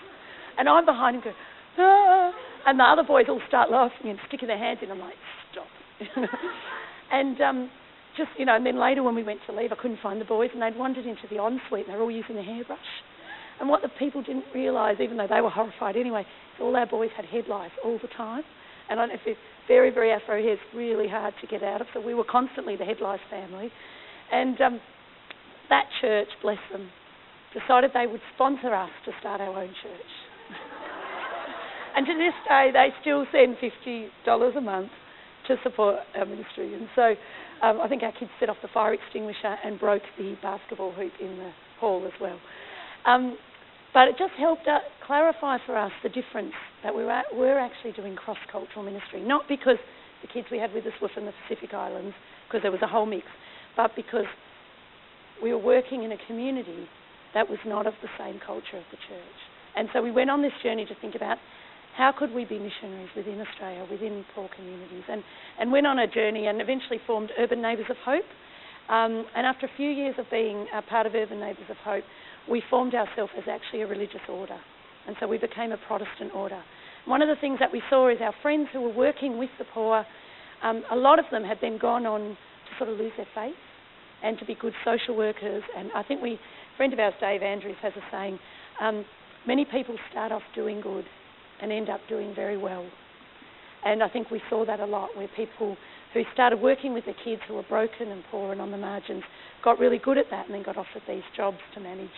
And 0.57 0.67
I'm 0.67 0.85
behind 0.85 1.17
him 1.17 1.21
going, 1.23 1.35
ah. 1.77 2.31
And 2.65 2.79
the 2.79 2.83
other 2.83 3.03
boys 3.03 3.25
all 3.29 3.39
start 3.47 3.71
laughing 3.71 4.09
and 4.09 4.19
sticking 4.27 4.47
their 4.47 4.57
hands 4.57 4.79
in. 4.81 4.91
I'm 4.91 4.99
like, 4.99 5.15
stop. 5.51 5.67
and 7.11 7.39
um, 7.39 7.69
just, 8.17 8.29
you 8.37 8.45
know, 8.45 8.55
and 8.55 8.65
then 8.65 8.79
later 8.79 9.03
when 9.03 9.15
we 9.15 9.23
went 9.23 9.39
to 9.47 9.55
leave, 9.55 9.71
I 9.71 9.75
couldn't 9.75 9.99
find 10.01 10.19
the 10.19 10.25
boys 10.25 10.49
and 10.51 10.61
they'd 10.61 10.77
wandered 10.77 11.05
into 11.05 11.27
the 11.29 11.37
ensuite 11.37 11.85
and 11.85 11.93
they 11.93 11.97
were 11.97 12.03
all 12.03 12.11
using 12.11 12.37
a 12.37 12.43
hairbrush. 12.43 12.79
And 13.59 13.69
what 13.69 13.81
the 13.81 13.89
people 13.97 14.21
didn't 14.21 14.45
realise, 14.53 14.97
even 14.99 15.17
though 15.17 15.27
they 15.27 15.41
were 15.41 15.49
horrified 15.49 15.95
anyway, 15.95 16.25
all 16.59 16.75
our 16.75 16.85
boys 16.85 17.09
had 17.15 17.25
head 17.25 17.45
lice 17.47 17.71
all 17.83 17.97
the 18.01 18.09
time. 18.17 18.43
And 18.89 18.99
I 18.99 19.05
if 19.05 19.21
it's 19.25 19.39
very, 19.67 19.91
very 19.91 20.11
afro 20.11 20.41
hair, 20.41 20.53
it's 20.53 20.61
really 20.73 21.07
hard 21.07 21.33
to 21.41 21.47
get 21.47 21.63
out 21.63 21.81
of. 21.81 21.87
So 21.93 22.01
we 22.01 22.13
were 22.13 22.23
constantly 22.23 22.75
the 22.75 22.85
headlice 22.85 23.19
family. 23.29 23.69
And 24.31 24.59
um, 24.61 24.79
that 25.69 25.85
church, 26.01 26.27
bless 26.41 26.59
them, 26.71 26.89
decided 27.53 27.91
they 27.93 28.07
would 28.07 28.21
sponsor 28.35 28.73
us 28.73 28.89
to 29.05 29.11
start 29.19 29.41
our 29.41 29.49
own 29.49 29.69
church. 29.81 30.11
and 31.95 32.05
to 32.05 32.13
this 32.13 32.33
day, 32.47 32.69
they 32.73 32.89
still 33.01 33.25
send 33.31 33.57
$50 33.57 34.57
a 34.57 34.61
month 34.61 34.91
to 35.47 35.55
support 35.63 35.99
our 36.17 36.25
ministry. 36.25 36.73
And 36.73 36.87
so 36.95 37.15
um, 37.65 37.81
I 37.81 37.87
think 37.87 38.03
our 38.03 38.11
kids 38.11 38.31
set 38.39 38.49
off 38.49 38.57
the 38.61 38.67
fire 38.73 38.93
extinguisher 38.93 39.55
and 39.63 39.79
broke 39.79 40.03
the 40.17 40.35
basketball 40.41 40.91
hoop 40.91 41.13
in 41.19 41.37
the 41.37 41.51
hall 41.79 42.05
as 42.05 42.13
well. 42.21 42.39
Um, 43.05 43.37
but 43.97 44.07
it 44.07 44.15
just 44.15 44.33
helped 44.37 44.67
uh, 44.67 44.77
clarify 45.07 45.57
for 45.65 45.75
us 45.75 45.91
the 46.03 46.09
difference 46.09 46.53
that 46.83 46.93
we 46.93 47.03
were, 47.03 47.23
were 47.33 47.57
actually 47.57 47.93
doing 47.93 48.15
cross 48.15 48.37
cultural 48.51 48.85
ministry. 48.85 49.19
Not 49.19 49.47
because 49.49 49.77
the 50.21 50.27
kids 50.27 50.45
we 50.51 50.59
had 50.59 50.71
with 50.71 50.85
us 50.85 50.93
were 51.01 51.09
from 51.15 51.25
the 51.25 51.33
Pacific 51.41 51.73
Islands, 51.73 52.13
because 52.47 52.61
there 52.61 52.71
was 52.71 52.83
a 52.83 52.87
whole 52.87 53.07
mix, 53.07 53.25
but 53.75 53.95
because 53.95 54.29
we 55.41 55.51
were 55.51 55.57
working 55.57 56.03
in 56.03 56.11
a 56.11 56.17
community 56.27 56.87
that 57.33 57.49
was 57.49 57.57
not 57.65 57.87
of 57.87 57.95
the 58.03 58.09
same 58.19 58.39
culture 58.45 58.77
of 58.77 58.83
the 58.91 58.97
church. 59.09 59.39
And 59.75 59.89
so 59.93 60.03
we 60.03 60.11
went 60.11 60.29
on 60.29 60.43
this 60.43 60.53
journey 60.61 60.85
to 60.85 60.93
think 61.01 61.15
about 61.15 61.39
how 61.97 62.11
could 62.11 62.31
we 62.35 62.45
be 62.45 62.59
missionaries 62.59 63.09
within 63.15 63.41
Australia, 63.41 63.83
within 63.89 64.23
poor 64.35 64.47
communities, 64.55 65.05
and, 65.09 65.23
and 65.59 65.71
went 65.71 65.87
on 65.87 65.97
a 65.97 66.05
journey 66.05 66.45
and 66.45 66.61
eventually 66.61 66.99
formed 67.07 67.31
Urban 67.39 67.63
Neighbours 67.63 67.89
of 67.89 67.97
Hope. 68.05 68.29
Um, 68.89 69.25
and 69.35 69.47
after 69.47 69.65
a 69.65 69.71
few 69.75 69.89
years 69.89 70.13
of 70.19 70.25
being 70.29 70.67
a 70.71 70.83
part 70.83 71.07
of 71.07 71.15
Urban 71.15 71.39
Neighbours 71.39 71.65
of 71.69 71.77
Hope, 71.77 72.03
we 72.49 72.61
formed 72.69 72.93
ourselves 72.93 73.31
as 73.37 73.43
actually 73.49 73.81
a 73.81 73.87
religious 73.87 74.21
order. 74.29 74.57
And 75.07 75.15
so 75.19 75.27
we 75.27 75.37
became 75.37 75.71
a 75.71 75.77
Protestant 75.77 76.33
order. 76.33 76.61
One 77.05 77.21
of 77.21 77.29
the 77.29 77.39
things 77.39 77.59
that 77.59 77.71
we 77.71 77.81
saw 77.89 78.09
is 78.09 78.17
our 78.21 78.33
friends 78.41 78.67
who 78.73 78.81
were 78.81 78.93
working 78.93 79.37
with 79.37 79.49
the 79.57 79.65
poor, 79.73 80.05
um, 80.63 80.83
a 80.91 80.95
lot 80.95 81.19
of 81.19 81.25
them 81.31 81.43
had 81.43 81.57
then 81.61 81.77
gone 81.77 82.05
on 82.05 82.21
to 82.21 82.77
sort 82.77 82.89
of 82.89 82.97
lose 82.97 83.13
their 83.15 83.27
faith 83.33 83.55
and 84.23 84.37
to 84.39 84.45
be 84.45 84.55
good 84.55 84.73
social 84.83 85.15
workers. 85.15 85.63
And 85.77 85.89
I 85.95 86.03
think 86.03 86.21
we, 86.21 86.33
a 86.33 86.77
friend 86.77 86.91
of 86.91 86.99
ours, 86.99 87.13
Dave 87.21 87.41
Andrews, 87.41 87.77
has 87.81 87.93
a 87.95 88.01
saying 88.11 88.39
um, 88.81 89.05
many 89.45 89.63
people 89.63 89.95
start 90.11 90.31
off 90.31 90.41
doing 90.53 90.81
good 90.81 91.05
and 91.61 91.71
end 91.71 91.89
up 91.89 92.01
doing 92.09 92.35
very 92.35 92.57
well. 92.57 92.85
And 93.85 94.03
I 94.03 94.09
think 94.09 94.29
we 94.29 94.41
saw 94.49 94.65
that 94.65 94.79
a 94.79 94.85
lot 94.85 95.09
where 95.15 95.29
people 95.35 95.77
who 96.13 96.23
started 96.33 96.59
working 96.59 96.93
with 96.93 97.05
the 97.05 97.13
kids 97.23 97.41
who 97.47 97.53
were 97.53 97.63
broken 97.63 98.09
and 98.09 98.23
poor 98.29 98.51
and 98.51 98.59
on 98.59 98.71
the 98.71 98.77
margins 98.77 99.23
got 99.63 99.79
really 99.79 99.99
good 99.99 100.17
at 100.17 100.25
that 100.31 100.47
and 100.47 100.55
then 100.55 100.63
got 100.63 100.77
offered 100.77 101.03
these 101.07 101.23
jobs 101.35 101.57
to 101.73 101.79
manage 101.79 102.09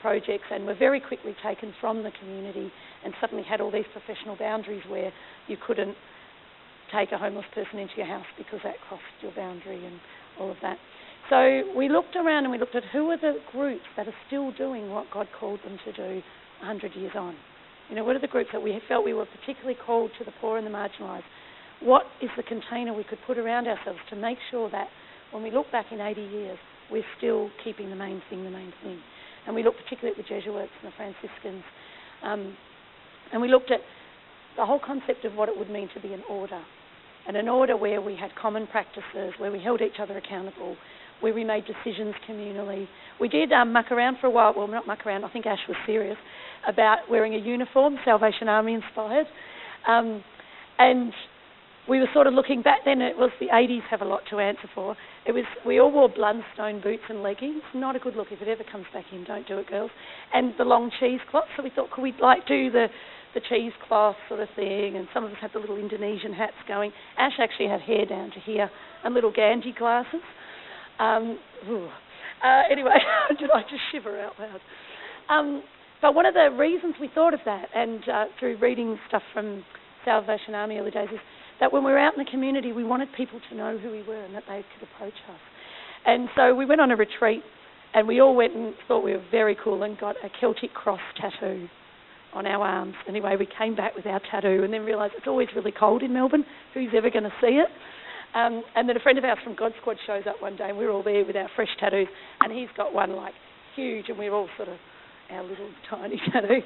projects 0.00 0.44
and 0.50 0.66
were 0.66 0.74
very 0.74 1.00
quickly 1.00 1.34
taken 1.44 1.72
from 1.80 2.02
the 2.02 2.10
community 2.20 2.70
and 3.04 3.14
suddenly 3.20 3.44
had 3.44 3.60
all 3.60 3.70
these 3.70 3.88
professional 3.92 4.36
boundaries 4.36 4.82
where 4.88 5.12
you 5.48 5.56
couldn't 5.66 5.96
take 6.92 7.12
a 7.12 7.18
homeless 7.18 7.46
person 7.54 7.78
into 7.78 7.94
your 7.96 8.06
house 8.06 8.26
because 8.38 8.60
that 8.64 8.74
crossed 8.88 9.02
your 9.20 9.32
boundary 9.32 9.84
and 9.84 9.98
all 10.38 10.50
of 10.50 10.56
that. 10.62 10.78
So 11.28 11.62
we 11.76 11.88
looked 11.88 12.14
around 12.14 12.44
and 12.44 12.52
we 12.52 12.58
looked 12.58 12.76
at 12.76 12.84
who 12.92 13.10
are 13.10 13.16
the 13.16 13.38
groups 13.50 13.84
that 13.96 14.06
are 14.06 14.14
still 14.28 14.52
doing 14.52 14.90
what 14.90 15.06
God 15.12 15.26
called 15.38 15.60
them 15.64 15.78
to 15.84 15.92
do 15.92 16.22
100 16.60 16.94
years 16.94 17.12
on. 17.16 17.34
You 17.90 17.96
know, 17.96 18.04
what 18.04 18.16
are 18.16 18.20
the 18.20 18.28
groups 18.28 18.50
that 18.52 18.62
we 18.62 18.80
felt 18.88 19.04
we 19.04 19.14
were 19.14 19.26
particularly 19.26 19.76
called 19.84 20.10
to 20.18 20.24
the 20.24 20.32
poor 20.40 20.58
and 20.58 20.66
the 20.66 20.70
marginalised? 20.70 21.22
What 21.80 22.04
is 22.22 22.30
the 22.36 22.42
container 22.42 22.94
we 22.94 23.04
could 23.04 23.18
put 23.26 23.38
around 23.38 23.66
ourselves 23.66 23.98
to 24.10 24.16
make 24.16 24.38
sure 24.50 24.70
that 24.70 24.88
when 25.32 25.42
we 25.42 25.50
look 25.50 25.70
back 25.72 25.86
in 25.90 26.00
80 26.00 26.20
years, 26.20 26.58
we're 26.90 27.04
still 27.18 27.50
keeping 27.64 27.90
the 27.90 27.96
main 27.96 28.22
thing 28.30 28.44
the 28.44 28.50
main 28.50 28.72
thing? 28.82 28.98
And 29.46 29.54
we 29.54 29.62
looked 29.62 29.78
particularly 29.82 30.18
at 30.18 30.24
the 30.24 30.28
Jesuits 30.28 30.72
and 30.82 30.92
the 30.92 30.96
Franciscans. 30.96 31.64
Um, 32.22 32.56
and 33.32 33.40
we 33.40 33.48
looked 33.48 33.70
at 33.70 33.80
the 34.56 34.64
whole 34.64 34.80
concept 34.84 35.24
of 35.24 35.34
what 35.34 35.48
it 35.48 35.56
would 35.56 35.70
mean 35.70 35.88
to 35.94 36.00
be 36.00 36.12
an 36.12 36.22
order. 36.28 36.62
And 37.28 37.36
an 37.36 37.48
order 37.48 37.76
where 37.76 38.00
we 38.00 38.16
had 38.16 38.30
common 38.40 38.66
practices, 38.66 39.34
where 39.38 39.50
we 39.50 39.60
held 39.60 39.80
each 39.80 39.98
other 40.00 40.16
accountable, 40.16 40.76
where 41.20 41.34
we 41.34 41.44
made 41.44 41.64
decisions 41.66 42.14
communally. 42.28 42.86
We 43.20 43.28
did 43.28 43.52
um, 43.52 43.72
muck 43.72 43.90
around 43.90 44.18
for 44.20 44.26
a 44.26 44.30
while. 44.30 44.54
Well, 44.56 44.68
not 44.68 44.86
muck 44.86 45.06
around. 45.06 45.24
I 45.24 45.30
think 45.30 45.46
Ash 45.46 45.58
was 45.68 45.76
serious 45.86 46.16
about 46.68 46.98
wearing 47.10 47.34
a 47.34 47.38
uniform, 47.38 47.96
Salvation 48.04 48.48
Army 48.48 48.74
inspired. 48.74 49.26
Um, 49.88 50.22
and 50.78 51.12
we 51.88 52.00
were 52.00 52.08
sort 52.12 52.26
of 52.26 52.34
looking 52.34 52.62
back 52.62 52.80
then. 52.84 53.00
It 53.00 53.16
was 53.16 53.30
the 53.38 53.46
80s. 53.46 53.82
Have 53.90 54.02
a 54.02 54.04
lot 54.04 54.22
to 54.30 54.38
answer 54.38 54.68
for. 54.74 54.96
It 55.24 55.32
was 55.32 55.44
we 55.64 55.78
all 55.78 55.92
wore 55.92 56.08
Blundstone 56.08 56.82
boots 56.82 57.04
and 57.08 57.22
leggings. 57.22 57.62
Not 57.74 57.96
a 57.96 57.98
good 57.98 58.16
look. 58.16 58.28
If 58.30 58.42
it 58.42 58.48
ever 58.48 58.64
comes 58.70 58.86
back 58.92 59.04
in, 59.12 59.24
don't 59.24 59.46
do 59.46 59.58
it, 59.58 59.68
girls. 59.68 59.90
And 60.32 60.54
the 60.58 60.64
long 60.64 60.90
cheesecloth. 60.98 61.44
So 61.56 61.62
we 61.62 61.70
thought, 61.70 61.90
could 61.90 62.02
we 62.02 62.14
like 62.20 62.46
do 62.46 62.70
the 62.70 62.88
the 63.34 63.40
cheesecloth 63.40 64.16
sort 64.28 64.40
of 64.40 64.48
thing? 64.56 64.96
And 64.96 65.06
some 65.14 65.24
of 65.24 65.30
us 65.30 65.36
had 65.40 65.52
the 65.54 65.58
little 65.58 65.78
Indonesian 65.78 66.32
hats 66.32 66.56
going. 66.66 66.92
Ash 67.18 67.34
actually 67.38 67.68
had 67.68 67.80
hair 67.80 68.04
down 68.06 68.30
to 68.32 68.40
here 68.40 68.70
and 69.04 69.14
little 69.14 69.32
Gandhi 69.32 69.72
glasses. 69.76 70.22
Um, 70.98 71.38
uh, 72.42 72.62
anyway, 72.70 72.98
did 73.38 73.50
I 73.50 73.62
just 73.62 73.82
shiver 73.92 74.20
out 74.20 74.32
loud? 74.38 74.60
Um, 75.28 75.62
but 76.02 76.14
one 76.14 76.26
of 76.26 76.34
the 76.34 76.50
reasons 76.56 76.94
we 77.00 77.10
thought 77.14 77.34
of 77.34 77.40
that, 77.44 77.68
and 77.74 78.08
uh, 78.08 78.24
through 78.38 78.58
reading 78.58 78.98
stuff 79.08 79.22
from 79.32 79.64
Salvation 80.04 80.54
Army 80.54 80.76
early 80.76 80.90
days, 80.90 81.08
is 81.12 81.20
that 81.60 81.72
when 81.72 81.84
we 81.84 81.90
were 81.90 81.98
out 81.98 82.16
in 82.16 82.24
the 82.24 82.30
community, 82.30 82.72
we 82.72 82.84
wanted 82.84 83.08
people 83.16 83.40
to 83.50 83.56
know 83.56 83.78
who 83.78 83.90
we 83.90 84.02
were 84.02 84.22
and 84.22 84.34
that 84.34 84.44
they 84.48 84.64
could 84.74 84.88
approach 84.88 85.14
us. 85.30 85.40
And 86.04 86.28
so 86.36 86.54
we 86.54 86.66
went 86.66 86.80
on 86.80 86.90
a 86.90 86.96
retreat, 86.96 87.42
and 87.94 88.06
we 88.06 88.20
all 88.20 88.36
went 88.36 88.54
and 88.54 88.74
thought 88.86 89.02
we 89.02 89.12
were 89.12 89.24
very 89.30 89.56
cool 89.62 89.82
and 89.82 89.98
got 89.98 90.16
a 90.24 90.28
Celtic 90.40 90.72
cross 90.74 91.00
tattoo 91.20 91.68
on 92.32 92.46
our 92.46 92.62
arms. 92.66 92.94
Anyway, 93.08 93.34
we 93.38 93.48
came 93.58 93.74
back 93.74 93.96
with 93.96 94.06
our 94.06 94.20
tattoo 94.30 94.62
and 94.62 94.72
then 94.72 94.82
realised 94.82 95.14
it's 95.16 95.26
always 95.26 95.48
really 95.56 95.72
cold 95.72 96.02
in 96.02 96.12
Melbourne. 96.12 96.44
Who's 96.74 96.90
ever 96.94 97.10
going 97.10 97.24
to 97.24 97.32
see 97.40 97.58
it? 97.58 97.68
Um, 98.34 98.62
and 98.74 98.86
then 98.88 98.96
a 98.96 99.00
friend 99.00 99.16
of 99.16 99.24
ours 99.24 99.38
from 99.42 99.56
God 99.56 99.72
Squad 99.80 99.96
shows 100.06 100.24
up 100.28 100.42
one 100.42 100.56
day, 100.56 100.68
and 100.68 100.76
we're 100.76 100.90
all 100.90 101.02
there 101.02 101.24
with 101.24 101.36
our 101.36 101.48
fresh 101.56 101.70
tattoos, 101.80 102.08
and 102.40 102.52
he's 102.52 102.68
got 102.76 102.92
one 102.92 103.16
like 103.16 103.32
huge, 103.74 104.06
and 104.08 104.18
we're 104.18 104.34
all 104.34 104.48
sort 104.56 104.68
of 104.68 104.76
our 105.30 105.42
little 105.42 105.70
tiny 105.88 106.20
tattoo. 106.32 106.60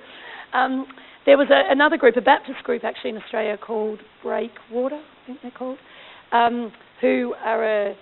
Um, 0.52 0.86
there 1.26 1.36
was 1.36 1.48
a, 1.50 1.70
another 1.70 1.96
group, 1.96 2.16
a 2.16 2.20
Baptist 2.20 2.62
group 2.64 2.84
actually 2.84 3.10
in 3.10 3.16
Australia 3.16 3.56
called 3.58 4.00
Breakwater, 4.22 4.96
I 4.96 5.26
think 5.26 5.38
they're 5.42 5.50
called, 5.50 5.78
um, 6.32 6.72
who 7.00 7.34
are 7.44 7.88
a 7.88 7.96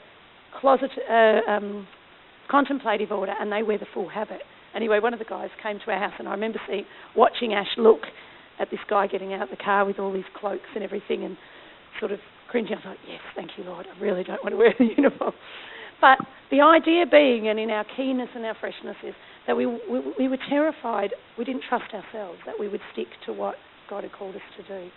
closet 0.61 0.91
uh, 1.11 1.51
um, 1.51 1.87
contemplative 2.51 3.13
order, 3.13 3.35
and 3.39 3.53
they 3.53 3.63
wear 3.63 3.79
the 3.79 3.87
full 3.93 4.09
habit. 4.09 4.41
Anyway, 4.75 5.01
one 5.01 5.13
of 5.13 5.19
the 5.19 5.25
guys 5.25 5.51
came 5.63 5.79
to 5.85 5.91
our 5.91 5.99
house, 5.99 6.13
and 6.19 6.29
I 6.29 6.33
remember 6.33 6.61
seeing, 6.67 6.85
watching 7.17 7.55
Ash 7.55 7.69
look 7.77 8.01
at 8.61 8.71
this 8.71 8.81
guy 8.89 9.07
getting 9.07 9.33
out 9.33 9.43
of 9.43 9.51
the 9.51 9.63
car 9.63 9.85
with 9.85 9.99
all 9.99 10.13
his 10.13 10.25
cloaks 10.39 10.69
and 10.75 10.85
everything, 10.85 11.25
and 11.25 11.37
sort 11.99 12.13
of 12.13 12.19
cringing. 12.49 12.75
I 12.75 12.83
thought, 12.83 12.97
yes, 13.07 13.21
thank 13.35 13.51
you, 13.57 13.65
Lord. 13.65 13.87
I 13.95 14.01
really 14.01 14.25
don't 14.25 14.43
want 14.43 14.53
to 14.53 14.57
wear 14.57 14.75
the 14.79 14.85
uniform. 14.97 15.33
But 16.01 16.19
the 16.51 16.61
idea 16.61 17.05
being, 17.11 17.49
and 17.49 17.59
in 17.59 17.71
our 17.71 17.85
keenness 17.97 18.29
and 18.35 18.45
our 18.45 18.55
freshness, 18.61 18.97
is 19.07 19.15
that 19.49 19.57
we, 19.57 19.67
we, 19.67 20.01
we 20.17 20.29
were 20.29 20.39
terrified. 20.49 21.15
We 21.37 21.45
didn't 21.45 21.65
trust 21.69 21.93
ourselves 21.93 22.39
that 22.47 22.55
we 22.61 22.69
would 22.69 22.83
stick 22.93 23.09
to 23.27 23.33
what 23.33 23.57
God 23.91 24.05
had 24.05 24.13
called 24.13 24.37
us 24.37 24.43
to 24.59 24.63
do. 24.63 24.91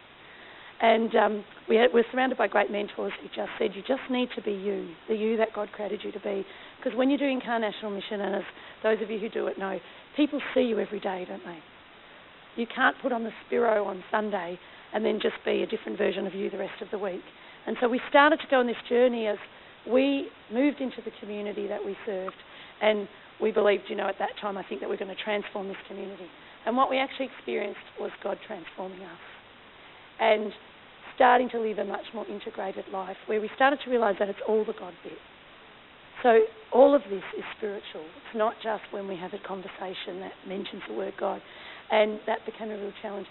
And 0.81 1.15
um, 1.15 1.45
we 1.69 1.77
had, 1.77 1.91
we're 1.93 2.03
surrounded 2.11 2.37
by 2.37 2.47
great 2.47 2.69
mentors 2.71 3.13
who 3.21 3.27
just 3.27 3.51
said, 3.57 3.71
you 3.75 3.81
just 3.81 4.01
need 4.09 4.29
to 4.35 4.41
be 4.41 4.51
you, 4.51 4.89
the 5.07 5.15
you 5.15 5.37
that 5.37 5.53
God 5.53 5.71
created 5.71 6.01
you 6.03 6.11
to 6.11 6.19
be. 6.19 6.45
Because 6.77 6.97
when 6.97 7.09
you're 7.09 7.19
doing 7.19 7.39
incarnational 7.39 7.93
mission, 7.95 8.19
and 8.19 8.35
as 8.35 8.43
those 8.83 8.97
of 9.01 9.09
you 9.09 9.19
who 9.19 9.29
do 9.29 9.47
it 9.47 9.57
know, 9.57 9.79
people 10.17 10.41
see 10.53 10.61
you 10.61 10.79
every 10.79 10.99
day, 10.99 11.25
don't 11.27 11.43
they? 11.45 11.59
You 12.55 12.67
can't 12.75 12.95
put 13.01 13.11
on 13.11 13.23
the 13.23 13.31
Spiro 13.45 13.85
on 13.85 14.03
Sunday 14.11 14.59
and 14.93 15.05
then 15.05 15.19
just 15.21 15.35
be 15.45 15.63
a 15.63 15.67
different 15.67 15.97
version 15.97 16.27
of 16.27 16.33
you 16.33 16.49
the 16.49 16.57
rest 16.57 16.81
of 16.81 16.89
the 16.91 16.99
week. 16.99 17.21
And 17.67 17.77
so 17.79 17.87
we 17.87 18.01
started 18.09 18.39
to 18.39 18.47
go 18.49 18.59
on 18.59 18.67
this 18.67 18.75
journey 18.89 19.27
as 19.27 19.37
we 19.89 20.27
moved 20.51 20.81
into 20.81 20.97
the 21.05 21.11
community 21.21 21.67
that 21.67 21.85
we 21.85 21.95
served. 22.05 22.35
And 22.81 23.07
we 23.41 23.51
believed, 23.51 23.83
you 23.89 23.95
know, 23.95 24.07
at 24.07 24.19
that 24.19 24.31
time, 24.39 24.57
I 24.57 24.63
think 24.63 24.81
that 24.81 24.89
we're 24.89 24.97
going 24.97 25.15
to 25.15 25.23
transform 25.23 25.67
this 25.67 25.77
community. 25.87 26.27
And 26.65 26.77
what 26.77 26.89
we 26.89 26.97
actually 26.97 27.29
experienced 27.35 27.79
was 27.99 28.11
God 28.23 28.37
transforming 28.45 29.01
us. 29.01 29.23
And 30.19 30.51
starting 31.15 31.49
to 31.49 31.59
live 31.59 31.79
a 31.79 31.85
much 31.85 32.05
more 32.13 32.25
integrated 32.27 32.85
life 32.93 33.17
where 33.25 33.41
we 33.41 33.49
started 33.55 33.79
to 33.83 33.89
realize 33.89 34.15
that 34.19 34.29
it's 34.29 34.39
all 34.47 34.63
the 34.65 34.73
God 34.73 34.93
bit. 35.03 35.17
So 36.23 36.39
all 36.71 36.95
of 36.95 37.01
this 37.09 37.23
is 37.37 37.43
spiritual. 37.57 38.05
It's 38.05 38.35
not 38.35 38.53
just 38.63 38.83
when 38.91 39.07
we 39.07 39.15
have 39.17 39.33
a 39.33 39.47
conversation 39.47 40.19
that 40.19 40.33
mentions 40.47 40.83
the 40.87 40.93
word 40.93 41.13
God. 41.19 41.41
And 41.91 42.19
that 42.27 42.45
became 42.45 42.69
a 42.69 42.77
real 42.77 42.93
challenge 43.01 43.27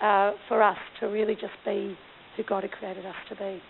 uh, 0.00 0.32
for 0.48 0.62
us 0.62 0.78
to 1.00 1.06
really 1.06 1.34
just 1.34 1.52
be 1.64 1.96
who 2.36 2.42
God 2.44 2.62
had 2.62 2.72
created 2.72 3.04
us 3.04 3.14
to 3.28 3.36
be. 3.36 3.60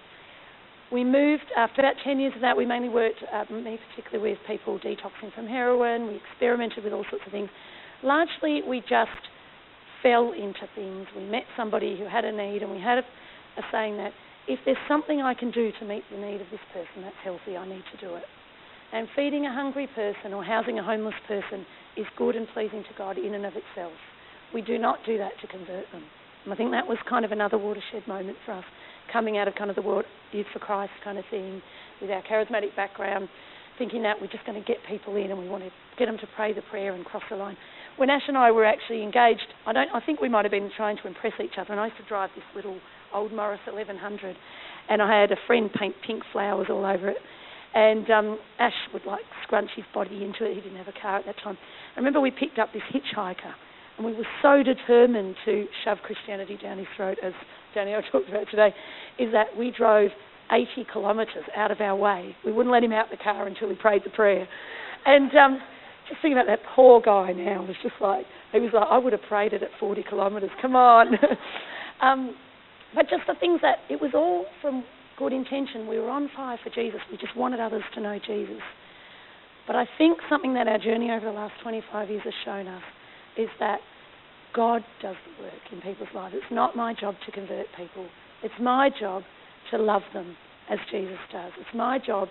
We 0.92 1.04
moved, 1.04 1.44
after 1.56 1.80
about 1.80 1.94
10 2.02 2.18
years 2.18 2.32
of 2.35 2.40
that, 2.40 2.56
we 2.56 2.66
mainly 2.66 2.88
worked, 2.88 3.23
uh, 3.32 3.44
me 3.52 3.78
particularly, 3.90 4.32
with 4.32 4.38
people 4.47 4.78
detoxing 4.80 5.32
from 5.35 5.47
heroin. 5.47 6.09
We 6.09 6.16
experimented 6.16 6.82
with 6.82 6.92
all 6.92 7.04
sorts 7.11 7.25
of 7.26 7.32
things. 7.32 7.49
Largely, 8.02 8.62
we 8.66 8.80
just 8.80 9.23
fell 10.02 10.32
into 10.32 10.66
things. 10.75 11.06
We 11.16 11.25
met 11.25 11.44
somebody 11.56 11.97
who 11.97 12.06
had 12.06 12.25
a 12.25 12.32
need, 12.32 12.62
and 12.62 12.73
we 12.73 12.80
had 12.80 12.99
a, 12.99 13.02
a 13.59 13.62
saying 13.70 13.99
that 13.99 14.12
if 14.49 14.59
there's 14.64 14.82
something 14.88 15.20
I 15.20 15.35
can 15.35 15.52
do 15.52 15.70
to 15.78 15.85
meet 15.85 16.02
the 16.11 16.18
need 16.18 16.40
of 16.40 16.50
this 16.50 16.64
person 16.73 17.02
that's 17.02 17.23
healthy, 17.23 17.56
I 17.56 17.68
need 17.68 17.85
to 17.94 17.99
do 18.04 18.16
it. 18.16 18.25
And 18.92 19.06
feeding 19.14 19.47
a 19.47 19.54
hungry 19.54 19.88
person 19.94 20.35
or 20.35 20.42
housing 20.42 20.80
a 20.80 20.82
homeless 20.82 21.14
person 21.28 21.64
is 21.97 22.06
good 22.16 22.35
and 22.35 22.49
pleasing 22.52 22.82
to 22.82 22.99
God 22.99 23.16
in 23.16 23.35
and 23.35 23.47
of 23.47 23.52
itself. 23.54 23.92
We 24.52 24.62
do 24.62 24.78
not 24.78 24.99
do 25.06 25.18
that 25.18 25.32
to 25.40 25.47
convert 25.47 25.87
them. 25.92 26.02
And 26.44 26.52
I 26.52 26.56
think 26.56 26.73
that 26.73 26.88
was 26.88 26.99
kind 27.09 27.25
of 27.25 27.30
another 27.30 27.59
watershed 27.59 28.09
moment 28.09 28.38
for 28.44 28.52
us, 28.52 28.64
coming 29.12 29.38
out 29.38 29.49
of 29.49 29.55
kind 29.55 29.71
of 29.71 29.76
the 29.76 29.83
World 29.83 30.05
Youth 30.33 30.47
for 30.52 30.59
Christ 30.59 30.93
kind 31.02 31.19
of 31.19 31.25
thing, 31.31 31.62
with 32.00 32.11
our 32.11 32.23
charismatic 32.23 32.75
background, 32.76 33.29
thinking 33.79 34.02
that 34.02 34.21
we're 34.21 34.29
just 34.29 34.45
going 34.45 34.61
to 34.61 34.67
get 34.67 34.79
people 34.88 35.17
in 35.17 35.31
and 35.31 35.38
we 35.38 35.49
want 35.49 35.64
to 35.64 35.71
get 35.99 36.07
them 36.07 36.19
to 36.19 36.26
pray 36.37 36.52
the 36.52 36.62
prayer 36.71 36.95
and 36.95 37.05
cross 37.05 37.23
the 37.31 37.37
line. 37.37 37.57
When 37.97 38.11
Ash 38.11 38.23
and 38.29 38.37
I 38.37 38.50
were 38.50 38.64
actually 38.64 39.02
engaged, 39.02 39.47
I 39.67 39.73
don't, 39.73 39.88
I 39.95 40.00
think 40.05 40.21
we 40.21 40.29
might 40.29 40.45
have 40.45 40.52
been 40.52 40.71
trying 40.76 40.97
to 40.99 41.07
impress 41.07 41.33
each 41.43 41.59
other. 41.59 41.73
And 41.73 41.81
I 41.81 41.87
used 41.87 41.99
to 41.99 42.07
drive 42.07 42.31
this 42.35 42.45
little 42.55 42.79
old 43.12 43.33
Morris 43.33 43.61
1100, 43.67 44.37
and 44.88 45.02
I 45.02 45.21
had 45.21 45.33
a 45.33 45.37
friend 45.47 45.71
paint 45.73 45.95
pink 46.07 46.23
flowers 46.33 46.69
all 46.71 46.85
over 46.85 47.09
it. 47.09 47.19
And 47.75 48.11
um, 48.11 48.38
Ash 48.59 48.73
would 48.93 49.07
like 49.07 49.23
scrunch 49.45 49.71
his 49.76 49.85
body 49.95 50.25
into 50.25 50.45
it. 50.45 50.55
He 50.55 50.61
didn't 50.61 50.79
have 50.79 50.88
a 50.88 51.00
car 51.00 51.19
at 51.19 51.26
that 51.26 51.37
time. 51.43 51.57
I 51.95 51.99
remember 51.99 52.21
we 52.21 52.31
picked 52.31 52.59
up 52.59 52.73
this 52.73 52.83
hitchhiker 52.93 53.55
and 54.00 54.07
we 54.07 54.14
were 54.14 54.26
so 54.40 54.62
determined 54.62 55.37
to 55.45 55.67
shove 55.85 55.99
Christianity 56.02 56.59
down 56.61 56.79
his 56.79 56.87
throat, 56.97 57.19
as 57.23 57.35
Danielle 57.75 58.03
talked 58.12 58.29
about 58.29 58.47
today, 58.50 58.75
is 59.19 59.33
that 59.33 59.47
we 59.57 59.71
drove 59.71 60.11
80 60.50 60.87
kilometres 60.93 61.45
out 61.57 61.71
of 61.71 61.81
our 61.81 61.97
way. 61.97 62.35
We 62.45 62.53
wouldn't 62.53 62.73
let 62.73 62.83
him 62.83 62.93
out 62.93 63.11
the 63.11 63.17
car 63.17 63.47
until 63.47 63.69
he 63.69 63.77
prayed 63.77 64.03
the 64.05 64.11
prayer. 64.11 64.49
And 65.07 65.35
um, 65.37 65.61
just 66.09 66.21
thinking 66.21 66.39
about 66.39 66.47
that 66.47 66.61
poor 66.75 67.00
guy 67.00 67.33
now, 67.33 67.62
was 67.62 67.77
just 67.83 67.95
like, 68.00 68.27
he 68.53 68.61
was 68.61 68.71
like, 68.75 68.87
I 68.91 68.99
would 68.99 69.12
have 69.12 69.23
prayed 69.23 69.53
it 69.53 69.62
at 69.62 69.71
40 69.79 70.05
kilometres, 70.09 70.50
come 70.61 70.75
on. 70.75 71.15
um, 72.03 72.35
but 72.95 73.09
just 73.09 73.23
the 73.27 73.35
things 73.39 73.61
that, 73.62 73.79
it 73.89 74.00
was 74.00 74.11
all 74.15 74.47
from 74.61 74.85
good 75.17 75.33
intention. 75.33 75.87
We 75.87 75.99
were 75.99 76.11
on 76.11 76.29
fire 76.35 76.59
for 76.62 76.71
Jesus. 76.71 77.00
We 77.11 77.17
just 77.17 77.37
wanted 77.37 77.61
others 77.61 77.85
to 77.95 78.00
know 78.00 78.19
Jesus. 78.19 78.62
But 79.67 79.77
I 79.77 79.87
think 79.99 80.19
something 80.29 80.55
that 80.55 80.67
our 80.67 80.79
journey 80.79 81.11
over 81.12 81.27
the 81.27 81.33
last 81.33 81.53
25 81.62 82.11
years 82.11 82.23
has 82.25 82.35
shown 82.45 82.67
us 82.67 82.83
is 83.37 83.49
that 83.61 83.79
God 84.54 84.83
does 85.02 85.16
the 85.26 85.45
work 85.45 85.62
in 85.73 85.80
people's 85.80 86.09
lives. 86.14 86.35
It's 86.37 86.52
not 86.52 86.76
my 86.76 86.95
job 86.95 87.14
to 87.26 87.33
convert 87.33 87.66
people. 87.76 88.07
It's 88.42 88.54
my 88.61 88.90
job 88.99 89.23
to 89.71 89.78
love 89.78 90.02
them 90.12 90.37
as 90.71 90.78
Jesus 90.90 91.19
does. 91.33 91.52
It's 91.59 91.75
my 91.75 91.99
job 91.99 92.28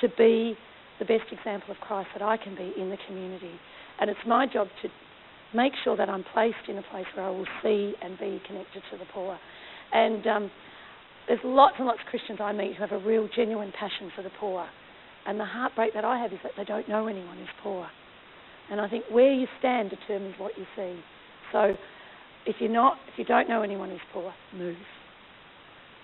to 0.00 0.08
be 0.16 0.56
the 0.98 1.04
best 1.04 1.32
example 1.32 1.70
of 1.70 1.78
Christ 1.78 2.08
that 2.14 2.22
I 2.22 2.36
can 2.36 2.54
be 2.54 2.72
in 2.78 2.90
the 2.90 2.98
community. 3.06 3.52
And 4.00 4.10
it's 4.10 4.20
my 4.26 4.46
job 4.46 4.68
to 4.82 4.88
make 5.54 5.72
sure 5.84 5.96
that 5.96 6.08
I'm 6.08 6.24
placed 6.32 6.68
in 6.68 6.78
a 6.78 6.82
place 6.90 7.06
where 7.14 7.26
I 7.26 7.30
will 7.30 7.46
see 7.62 7.94
and 8.02 8.18
be 8.18 8.40
connected 8.46 8.82
to 8.90 8.98
the 8.98 9.04
poor. 9.12 9.38
And 9.92 10.26
um, 10.26 10.50
there's 11.28 11.40
lots 11.44 11.76
and 11.78 11.86
lots 11.86 12.00
of 12.00 12.06
Christians 12.06 12.38
I 12.42 12.52
meet 12.52 12.74
who 12.76 12.82
have 12.82 12.92
a 12.92 13.04
real 13.04 13.28
genuine 13.34 13.72
passion 13.78 14.10
for 14.16 14.22
the 14.22 14.30
poor. 14.40 14.66
And 15.26 15.38
the 15.38 15.44
heartbreak 15.44 15.94
that 15.94 16.04
I 16.04 16.18
have 16.18 16.32
is 16.32 16.38
that 16.42 16.52
they 16.56 16.64
don't 16.64 16.88
know 16.88 17.06
anyone 17.06 17.36
who's 17.36 17.48
poor. 17.62 17.86
And 18.70 18.80
I 18.80 18.88
think 18.88 19.04
where 19.10 19.32
you 19.32 19.46
stand 19.58 19.90
determines 19.90 20.34
what 20.38 20.56
you 20.56 20.64
see. 20.76 20.98
So 21.52 21.74
if 22.46 22.56
you're 22.58 22.70
not, 22.70 22.96
if 23.12 23.18
you 23.18 23.24
don't 23.24 23.48
know 23.48 23.62
anyone 23.62 23.90
who's 23.90 24.00
poor, 24.12 24.32
move. 24.54 24.76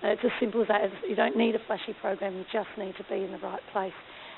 And 0.01 0.11
it's 0.13 0.21
as 0.23 0.31
simple 0.39 0.61
as 0.61 0.67
that. 0.69 0.81
You 1.07 1.15
don't 1.15 1.35
need 1.35 1.55
a 1.55 1.59
flashy 1.67 1.93
program. 1.99 2.35
You 2.35 2.45
just 2.53 2.69
need 2.77 2.93
to 2.97 3.03
be 3.09 3.25
in 3.25 3.31
the 3.31 3.39
right 3.39 3.61
place. 3.73 3.93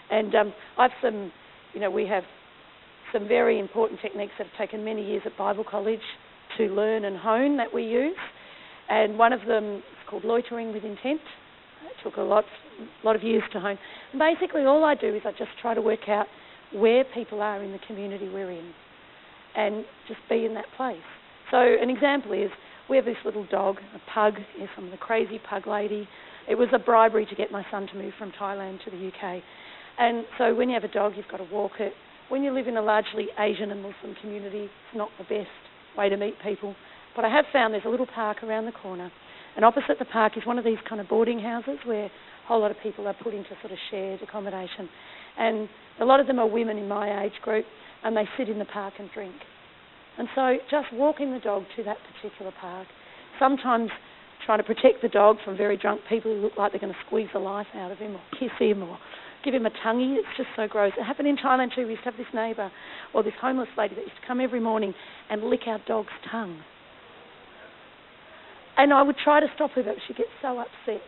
And 0.09 0.33
um, 0.33 0.53
I've 0.77 0.91
some, 1.01 1.31
you 1.73 1.79
know, 1.79 1.91
we 1.91 2.07
have 2.07 2.23
some 3.13 3.27
very 3.27 3.59
important 3.59 3.99
techniques 4.01 4.33
that 4.37 4.47
have 4.47 4.57
taken 4.57 4.83
many 4.83 5.05
years 5.05 5.21
at 5.25 5.37
Bible 5.37 5.63
College 5.69 6.01
to 6.57 6.63
learn 6.63 7.05
and 7.05 7.17
hone 7.17 7.57
that 7.57 7.71
we 7.73 7.83
use. 7.83 8.17
And 8.89 9.17
one 9.17 9.33
of 9.33 9.45
them 9.47 9.77
is 9.77 10.09
called 10.09 10.23
loitering 10.25 10.73
with 10.73 10.83
intent. 10.83 11.21
It 11.85 12.03
took 12.03 12.17
a 12.17 12.21
lot, 12.21 12.45
lot 13.03 13.15
of 13.15 13.23
years 13.23 13.43
to 13.53 13.59
hone. 13.59 13.77
Basically, 14.17 14.63
all 14.63 14.83
I 14.83 14.95
do 14.95 15.13
is 15.15 15.21
I 15.25 15.31
just 15.31 15.51
try 15.61 15.73
to 15.73 15.81
work 15.81 16.09
out 16.09 16.25
where 16.73 17.03
people 17.13 17.41
are 17.41 17.61
in 17.61 17.71
the 17.71 17.79
community 17.87 18.29
we're 18.29 18.51
in 18.51 18.73
and 19.55 19.85
just 20.07 20.19
be 20.29 20.45
in 20.45 20.53
that 20.55 20.65
place. 20.77 21.01
So 21.49 21.57
an 21.57 21.89
example 21.89 22.33
is 22.33 22.49
we 22.89 22.95
have 22.95 23.05
this 23.05 23.17
little 23.25 23.45
dog, 23.45 23.77
a 23.95 24.11
pug, 24.11 24.35
yes, 24.57 24.69
I'm 24.77 24.89
the 24.89 24.97
crazy 24.97 25.39
pug 25.49 25.67
lady. 25.67 26.07
It 26.49 26.55
was 26.55 26.69
a 26.73 26.79
bribery 26.79 27.25
to 27.25 27.35
get 27.35 27.51
my 27.51 27.65
son 27.71 27.87
to 27.87 27.95
move 27.95 28.13
from 28.17 28.31
Thailand 28.31 28.83
to 28.85 28.91
the 28.91 29.07
UK. 29.07 29.41
And 29.99 30.25
so 30.37 30.55
when 30.55 30.69
you 30.69 30.73
have 30.73 30.83
a 30.83 30.93
dog, 30.93 31.13
you've 31.15 31.27
got 31.29 31.37
to 31.37 31.47
walk 31.51 31.73
it. 31.79 31.93
When 32.29 32.43
you 32.43 32.53
live 32.53 32.67
in 32.67 32.77
a 32.77 32.81
largely 32.81 33.27
Asian 33.39 33.71
and 33.71 33.81
Muslim 33.81 34.15
community, 34.21 34.63
it's 34.63 34.95
not 34.95 35.09
the 35.17 35.25
best 35.25 35.49
way 35.97 36.09
to 36.09 36.17
meet 36.17 36.35
people. 36.43 36.75
But 37.15 37.25
I 37.25 37.29
have 37.29 37.45
found 37.51 37.73
there's 37.73 37.85
a 37.85 37.89
little 37.89 38.07
park 38.07 38.41
around 38.43 38.65
the 38.65 38.71
corner, 38.71 39.11
and 39.55 39.65
opposite 39.65 39.99
the 39.99 40.05
park 40.05 40.37
is 40.37 40.45
one 40.45 40.57
of 40.57 40.63
these 40.63 40.77
kind 40.87 41.01
of 41.01 41.09
boarding 41.09 41.39
houses 41.39 41.77
where 41.85 42.05
a 42.05 42.11
whole 42.47 42.61
lot 42.61 42.71
of 42.71 42.77
people 42.81 43.07
are 43.07 43.15
put 43.21 43.33
into 43.33 43.49
sort 43.61 43.73
of 43.73 43.77
shared 43.89 44.21
accommodation. 44.21 44.87
And 45.37 45.67
a 45.99 46.05
lot 46.05 46.19
of 46.19 46.27
them 46.27 46.39
are 46.39 46.47
women 46.47 46.77
in 46.77 46.87
my 46.87 47.25
age 47.25 47.33
group, 47.41 47.65
and 48.03 48.15
they 48.15 48.27
sit 48.37 48.49
in 48.49 48.59
the 48.59 48.65
park 48.65 48.95
and 48.99 49.09
drink. 49.13 49.35
And 50.17 50.27
so 50.35 50.57
just 50.69 50.87
walking 50.93 51.33
the 51.33 51.39
dog 51.39 51.63
to 51.77 51.83
that 51.83 51.97
particular 52.13 52.51
park, 52.59 52.87
sometimes 53.39 53.89
trying 54.45 54.59
to 54.59 54.63
protect 54.63 55.01
the 55.01 55.09
dog 55.09 55.37
from 55.45 55.55
very 55.55 55.77
drunk 55.77 56.01
people 56.09 56.33
who 56.33 56.41
look 56.41 56.57
like 56.57 56.71
they're 56.71 56.81
going 56.81 56.93
to 56.93 56.99
squeeze 57.05 57.29
the 57.33 57.39
life 57.39 57.67
out 57.75 57.91
of 57.91 57.97
him 57.97 58.15
or 58.15 58.21
kiss 58.39 58.51
him 58.59 58.83
or 58.83 58.97
give 59.43 59.53
him 59.53 59.65
a 59.65 59.71
tonguey. 59.83 60.15
It's 60.17 60.27
just 60.37 60.49
so 60.55 60.67
gross. 60.67 60.93
It 60.97 61.03
happened 61.03 61.27
in 61.27 61.37
Thailand 61.37 61.75
too. 61.75 61.85
We 61.85 61.91
used 61.91 62.03
to 62.03 62.11
have 62.11 62.17
this 62.17 62.27
neighbour 62.33 62.71
or 63.13 63.23
this 63.23 63.33
homeless 63.41 63.69
lady 63.77 63.95
that 63.95 64.01
used 64.01 64.15
to 64.19 64.27
come 64.27 64.41
every 64.41 64.59
morning 64.59 64.93
and 65.29 65.43
lick 65.43 65.61
our 65.67 65.79
dog's 65.87 66.13
tongue. 66.29 66.61
And 68.77 68.93
I 68.93 69.01
would 69.01 69.17
try 69.23 69.39
to 69.39 69.47
stop 69.55 69.71
her, 69.71 69.83
but 69.83 69.95
she'd 70.07 70.17
get 70.17 70.27
so 70.41 70.59
upset. 70.59 71.01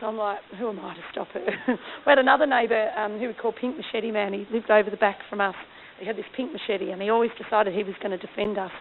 So 0.00 0.06
I'm 0.06 0.16
like, 0.16 0.38
who 0.58 0.68
am 0.68 0.80
I 0.80 0.94
to 0.94 1.00
stop 1.10 1.28
her? 1.28 1.44
we 1.68 1.76
had 2.06 2.18
another 2.18 2.46
neighbour 2.46 2.90
um, 2.96 3.18
who 3.18 3.28
we 3.28 3.34
called 3.34 3.56
Pink 3.60 3.76
Machete 3.76 4.10
Man. 4.10 4.32
He 4.32 4.46
lived 4.52 4.70
over 4.70 4.90
the 4.90 4.96
back 4.96 5.18
from 5.28 5.40
us. 5.40 5.54
He 6.02 6.08
had 6.08 6.16
this 6.16 6.26
pink 6.34 6.50
machete, 6.52 6.90
and 6.90 7.00
he 7.00 7.10
always 7.10 7.30
decided 7.40 7.72
he 7.72 7.84
was 7.84 7.94
going 8.02 8.10
to 8.10 8.18
defend 8.18 8.58
us. 8.58 8.72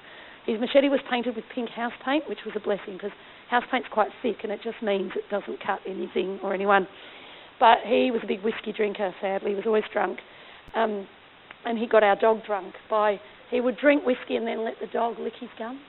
His 0.48 0.60
machete 0.60 0.90
was 0.90 1.02
painted 1.08 1.36
with 1.36 1.46
pink 1.54 1.70
house 1.70 1.94
paint, 2.04 2.28
which 2.28 2.40
was 2.44 2.56
a 2.56 2.60
blessing 2.60 2.94
because 2.94 3.12
house 3.52 3.64
paint's 3.70 3.88
quite 3.94 4.10
thick 4.24 4.38
and 4.42 4.52
it 4.52 4.60
just 4.64 4.82
means 4.82 5.12
it 5.16 5.30
doesn't 5.30 5.64
cut 5.64 5.82
anything 5.86 6.40
or 6.42 6.52
anyone. 6.52 6.88
But 7.60 7.86
he 7.86 8.10
was 8.10 8.22
a 8.24 8.28
big 8.28 8.42
whiskey 8.42 8.74
drinker, 8.74 9.14
sadly. 9.22 9.52
He 9.52 9.56
was 9.56 9.66
always 9.68 9.84
drunk. 9.94 10.18
Um, 10.74 11.08
and 11.64 11.78
he 11.78 11.86
got 11.86 12.02
our 12.02 12.16
dog 12.16 12.44
drunk 12.44 12.74
by, 12.90 13.20
he 13.52 13.62
would 13.62 13.78
drink 13.78 14.04
whiskey 14.04 14.36
and 14.36 14.48
then 14.48 14.66
let 14.66 14.80
the 14.82 14.88
dog 14.88 15.20
lick 15.20 15.34
his 15.40 15.50
gums. 15.60 15.80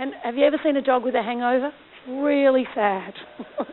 And 0.00 0.12
have 0.24 0.34
you 0.34 0.44
ever 0.44 0.58
seen 0.64 0.76
a 0.76 0.82
dog 0.82 1.04
with 1.04 1.14
a 1.14 1.22
hangover? 1.22 1.70
Really 2.08 2.66
sad. 2.74 3.14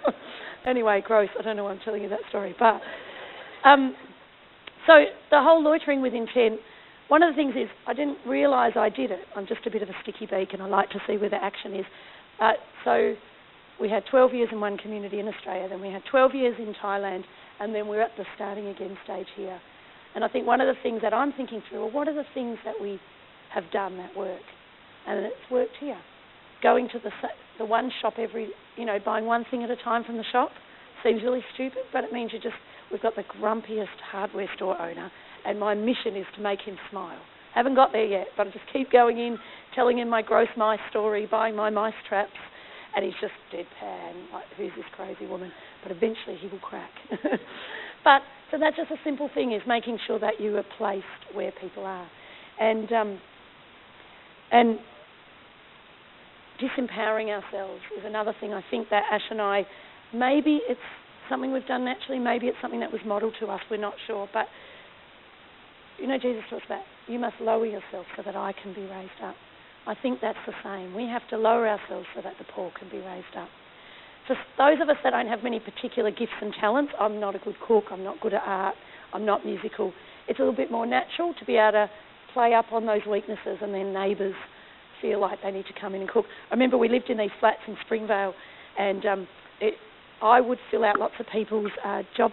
anyway, 0.68 1.02
gross. 1.04 1.30
I 1.40 1.42
don't 1.42 1.58
know 1.58 1.64
why 1.64 1.72
I'm 1.72 1.80
telling 1.84 2.04
you 2.04 2.10
that 2.10 2.20
story. 2.30 2.56
But 2.60 2.80
um, 3.64 3.96
so 4.88 5.06
the 5.30 5.42
whole 5.42 5.64
loitering 5.64 6.02
with 6.02 6.14
intent, 6.14 6.60
one 7.08 7.24
of 7.24 7.34
the 7.34 7.36
things 7.36 7.56
is 7.56 7.70
I 7.88 7.94
didn't 7.94 8.18
realise 8.26 8.74
I 8.76 8.90
did 8.90 9.12
it. 9.12 9.20
I'm 9.36 9.46
just 9.46 9.66
a 9.66 9.72
bit 9.72 9.82
of 9.82 9.90
a 9.90 9.96
sticky 10.02 10.28
beak 10.28 10.54
and 10.54 10.62
I 10.62 10.68
like 10.68 10.90
to 10.92 11.00
see 11.08 11.18
where 11.18 11.30
the 11.30 11.44
action 11.44 11.76
is. 11.76 11.86
Uh, 12.40 12.54
so 12.86 13.14
we 13.80 13.90
had 13.90 14.04
12 14.10 14.34
years 14.34 14.50
in 14.52 14.60
one 14.60 14.78
community 14.78 15.20
in 15.20 15.28
Australia, 15.28 15.68
then 15.68 15.82
we 15.82 15.90
had 15.90 16.04
12 16.10 16.36
years 16.36 16.56
in 16.60 16.74
Thailand, 16.82 17.24
and 17.60 17.74
then 17.74 17.88
we're 17.88 18.02
at 18.02 18.12
the 18.18 18.26
starting 18.36 18.68
again 18.68 18.98
stage 19.04 19.28
here. 19.36 19.60
And 20.14 20.24
I 20.24 20.28
think 20.28 20.46
one 20.46 20.62
of 20.62 20.68
the 20.68 20.82
things 20.84 21.02
that 21.02 21.14
I'm 21.14 21.34
thinking 21.34 21.62
through 21.70 21.84
are 21.84 21.92
what 21.92 22.08
are 22.08 22.14
the 22.14 22.26
things 22.34 22.58
that 22.66 22.76
we 22.82 23.00
have 23.54 23.64
done 23.72 23.98
that 23.98 24.16
work? 24.16 24.42
And 25.08 25.26
it's 25.26 25.52
worked 25.52 25.78
here. 25.80 25.98
Going 26.62 26.90
to 26.90 27.00
the, 27.00 27.12
the 27.58 27.66
one 27.66 27.92
shop 28.02 28.14
every, 28.18 28.50
you 28.78 28.86
know, 28.86 29.00
buying 29.04 29.26
one 29.26 29.46
thing 29.50 29.64
at 29.64 29.70
a 29.70 29.78
time 29.78 30.04
from 30.04 30.18
the 30.18 30.26
shop 30.32 30.52
seems 31.04 31.24
really 31.24 31.44
stupid, 31.54 31.84
but 31.92 32.04
it 32.04 32.14
means 32.14 32.32
you're 32.32 32.42
just, 32.42 32.56
we've 32.92 33.02
got 33.02 33.16
the 33.16 33.24
grumpiest 33.24 33.88
hardware 34.12 34.50
store 34.56 34.80
owner, 34.82 35.12
and 35.46 35.60
my 35.60 35.74
mission 35.74 36.16
is 36.16 36.26
to 36.36 36.42
make 36.42 36.62
him 36.62 36.78
smile. 36.90 37.20
Haven't 37.54 37.76
got 37.76 37.92
there 37.92 38.06
yet, 38.06 38.28
but 38.38 38.48
I 38.48 38.52
just 38.52 38.66
keep 38.72 38.92
going 38.92 39.18
in, 39.18 39.38
telling 39.76 40.00
him 40.00 40.10
my 40.10 40.22
gross 40.22 40.48
mice 40.56 40.80
story, 40.90 41.28
buying 41.30 41.56
my 41.56 41.70
mice 41.70 41.94
traps, 42.08 42.32
and 42.96 43.06
he's 43.06 43.14
just 43.22 43.34
deadpan, 43.54 44.32
like, 44.34 44.46
who's 44.58 44.72
this 44.76 44.86
crazy 44.96 45.26
woman? 45.26 45.52
But 45.84 45.92
eventually 45.92 46.38
he 46.40 46.48
will 46.48 46.60
crack. 46.60 46.92
but 48.04 48.22
so 48.52 48.58
that's 48.60 48.76
just 48.76 48.92
a 48.92 48.98
simple 49.04 49.30
thing 49.34 49.54
is 49.54 49.62
making 49.68 49.98
sure 50.08 50.20
that 50.20 50.40
you 50.40 50.58
are 50.58 50.66
placed 50.78 51.06
where 51.34 51.52
people 51.60 51.86
are, 51.86 52.08
and 52.60 52.92
um, 52.92 53.20
and 54.52 54.80
disempowering 56.62 57.30
ourselves 57.30 57.82
is 57.98 58.04
another 58.06 58.36
thing. 58.40 58.54
I 58.54 58.62
think 58.70 58.90
that 58.90 59.04
Ash 59.12 59.22
and 59.30 59.42
I, 59.42 59.66
maybe 60.14 60.60
it's 60.68 60.80
something 61.32 61.52
we've 61.52 61.66
done 61.66 61.86
naturally, 61.86 62.20
maybe 62.20 62.48
it's 62.48 62.58
something 62.62 62.82
that 62.82 62.92
was 62.92 63.02
modelled 63.08 63.36
to 63.40 63.48
us. 63.48 63.62
We're 63.72 63.78
not 63.78 63.96
sure, 64.06 64.28
but 64.34 64.46
you 65.98 66.08
know, 66.08 66.18
Jesus 66.18 66.44
talks 66.50 66.66
about 66.66 66.84
you 67.08 67.18
must 67.18 67.36
lower 67.40 67.66
yourself 67.66 68.06
so 68.18 68.24
that 68.26 68.36
I 68.36 68.54
can 68.62 68.74
be 68.74 68.82
raised 68.82 69.22
up. 69.24 69.36
I 69.88 69.96
think 69.96 70.20
that's 70.22 70.38
the 70.46 70.54
same. 70.64 70.94
We 70.94 71.04
have 71.08 71.28
to 71.30 71.38
lower 71.38 71.68
ourselves 71.68 72.06
so 72.16 72.22
that 72.22 72.34
the 72.38 72.46
poor 72.54 72.72
can 72.78 72.90
be 72.90 72.98
raised 72.98 73.36
up. 73.38 73.48
For 74.28 74.36
those 74.58 74.82
of 74.82 74.90
us 74.90 74.98
that 75.04 75.12
don't 75.12 75.28
have 75.28 75.44
many 75.44 75.60
particular 75.60 76.12
gifts 76.12 76.38
and 76.42 76.54
talents, 76.60 76.92
I'm 77.00 77.20
not 77.20 77.36
a 77.36 77.40
good 77.40 77.56
cook, 77.66 77.86
I'm 77.92 78.04
not 78.04 78.20
good 78.22 78.34
at 78.34 78.44
art, 78.46 78.76
I'm 79.14 79.26
not 79.26 79.46
musical. 79.46 79.94
It's 80.28 80.38
a 80.40 80.42
little 80.44 80.56
bit 80.56 80.72
more 80.72 80.86
natural 80.86 81.34
to 81.40 81.46
be 81.46 81.56
able 81.56 81.72
to 81.72 81.90
play 82.34 82.54
up 82.54 82.72
on 82.72 82.86
those 82.86 83.02
weaknesses 83.10 83.58
and 83.62 83.74
then 83.74 83.94
neighbours 83.94 84.36
feel 85.02 85.20
like 85.20 85.40
they 85.44 85.52
need 85.52 85.66
to 85.66 85.74
come 85.80 85.96
in 85.96 86.02
and 86.02 86.10
cook. 86.10 86.26
I 86.50 86.54
remember 86.54 86.78
we 86.78 86.88
lived 86.88 87.10
in 87.10 87.18
these 87.18 87.32
flats 87.40 87.62
in 87.68 87.76
Springvale 87.86 88.34
and 88.78 89.06
um, 89.06 89.28
it, 89.60 89.74
I 90.22 90.42
would 90.42 90.60
fill 90.70 90.84
out 90.86 91.00
lots 91.00 91.16
of 91.20 91.26
people's 91.32 91.72
uh, 91.84 92.04
job 92.16 92.32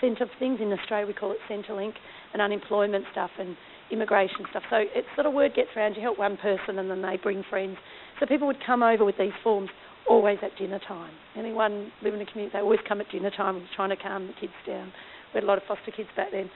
centre 0.00 0.26
things. 0.38 0.60
In 0.60 0.72
Australia, 0.72 1.06
we 1.06 1.14
call 1.14 1.32
it 1.32 1.38
Centrelink 1.48 1.94
and 2.32 2.42
unemployment 2.42 3.04
stuff 3.12 3.30
and 3.38 3.56
immigration 3.90 4.44
stuff. 4.50 4.62
So 4.70 4.76
it's 4.80 5.06
sort 5.14 5.26
of 5.26 5.34
word 5.34 5.54
gets 5.54 5.70
around. 5.76 5.94
You 5.94 6.02
help 6.02 6.18
one 6.18 6.36
person 6.36 6.78
and 6.78 6.90
then 6.90 7.02
they 7.02 7.16
bring 7.22 7.44
friends. 7.48 7.76
So 8.18 8.26
people 8.26 8.46
would 8.46 8.64
come 8.64 8.82
over 8.82 9.04
with 9.04 9.16
these 9.18 9.32
forms 9.42 9.70
always 10.08 10.38
at 10.42 10.56
dinner 10.58 10.80
time. 10.86 11.12
Anyone 11.36 11.90
living 12.02 12.20
in 12.20 12.26
a 12.26 12.30
community, 12.30 12.52
they 12.52 12.60
always 12.60 12.80
come 12.86 13.00
at 13.00 13.10
dinner 13.10 13.30
time 13.30 13.56
and 13.56 13.66
trying 13.74 13.90
to 13.90 13.96
calm 13.96 14.26
the 14.26 14.34
kids 14.34 14.52
down. 14.66 14.92
We 15.32 15.38
had 15.38 15.44
a 15.44 15.46
lot 15.46 15.58
of 15.58 15.64
foster 15.66 15.90
kids 15.90 16.08
back 16.16 16.30
then, 16.32 16.50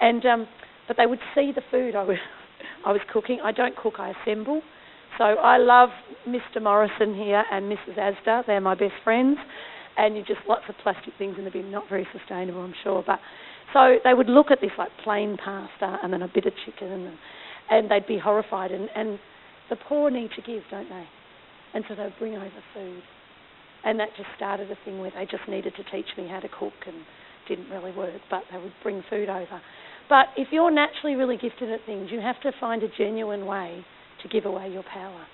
and 0.00 0.24
um, 0.26 0.48
but 0.86 0.96
they 0.96 1.06
would 1.06 1.18
see 1.34 1.52
the 1.54 1.62
food 1.70 1.96
I 1.96 2.02
was 2.02 2.18
I 2.86 2.92
was 2.92 3.00
cooking. 3.12 3.40
I 3.42 3.52
don't 3.52 3.76
cook, 3.76 3.94
I 3.98 4.12
assemble. 4.22 4.62
So 5.18 5.24
I 5.24 5.58
love 5.58 5.90
Mr. 6.28 6.62
Morrison 6.62 7.14
here 7.14 7.44
and 7.50 7.70
Mrs. 7.70 7.98
Asda. 7.98 8.46
They're 8.46 8.60
my 8.60 8.74
best 8.74 8.94
friends, 9.02 9.38
and 9.96 10.16
you 10.16 10.22
just 10.22 10.40
lots 10.48 10.64
of 10.68 10.74
plastic 10.82 11.14
things 11.18 11.36
in 11.38 11.44
the 11.44 11.50
bin. 11.50 11.70
Not 11.70 11.88
very 11.88 12.06
sustainable, 12.16 12.62
I'm 12.62 12.74
sure, 12.82 13.02
but 13.06 13.18
so 13.72 13.96
they 14.04 14.14
would 14.14 14.28
look 14.28 14.50
at 14.50 14.60
this 14.60 14.70
like 14.78 14.90
plain 15.04 15.36
pasta 15.36 15.98
and 16.02 16.12
then 16.12 16.22
a 16.22 16.28
bit 16.28 16.46
of 16.46 16.52
chicken, 16.64 16.88
and, 16.88 17.18
and 17.70 17.90
they'd 17.90 18.06
be 18.06 18.18
horrified. 18.18 18.70
And, 18.70 18.88
and 18.94 19.18
the 19.68 19.76
poor 19.76 20.10
need 20.10 20.30
to 20.36 20.42
give, 20.42 20.62
don't 20.70 20.88
they? 20.88 21.04
And 21.74 21.84
so 21.88 21.94
they'd 21.94 22.18
bring 22.18 22.34
over 22.34 22.50
food. 22.74 23.02
And 23.84 23.98
that 24.00 24.08
just 24.16 24.28
started 24.36 24.70
a 24.70 24.76
thing 24.84 24.98
where 24.98 25.10
they 25.10 25.24
just 25.24 25.48
needed 25.48 25.74
to 25.76 25.84
teach 25.84 26.08
me 26.18 26.28
how 26.28 26.40
to 26.40 26.48
cook 26.48 26.74
and 26.86 26.96
didn't 27.48 27.70
really 27.70 27.92
work, 27.92 28.20
but 28.30 28.42
they 28.52 28.58
would 28.58 28.72
bring 28.82 29.02
food 29.08 29.28
over. 29.28 29.60
But 30.08 30.26
if 30.36 30.48
you're 30.50 30.72
naturally 30.72 31.14
really 31.14 31.36
gifted 31.36 31.70
at 31.70 31.80
things, 31.86 32.08
you 32.10 32.20
have 32.20 32.40
to 32.42 32.52
find 32.58 32.82
a 32.82 32.88
genuine 32.98 33.46
way 33.46 33.84
to 34.22 34.28
give 34.28 34.44
away 34.44 34.70
your 34.70 34.82
power. 34.82 35.24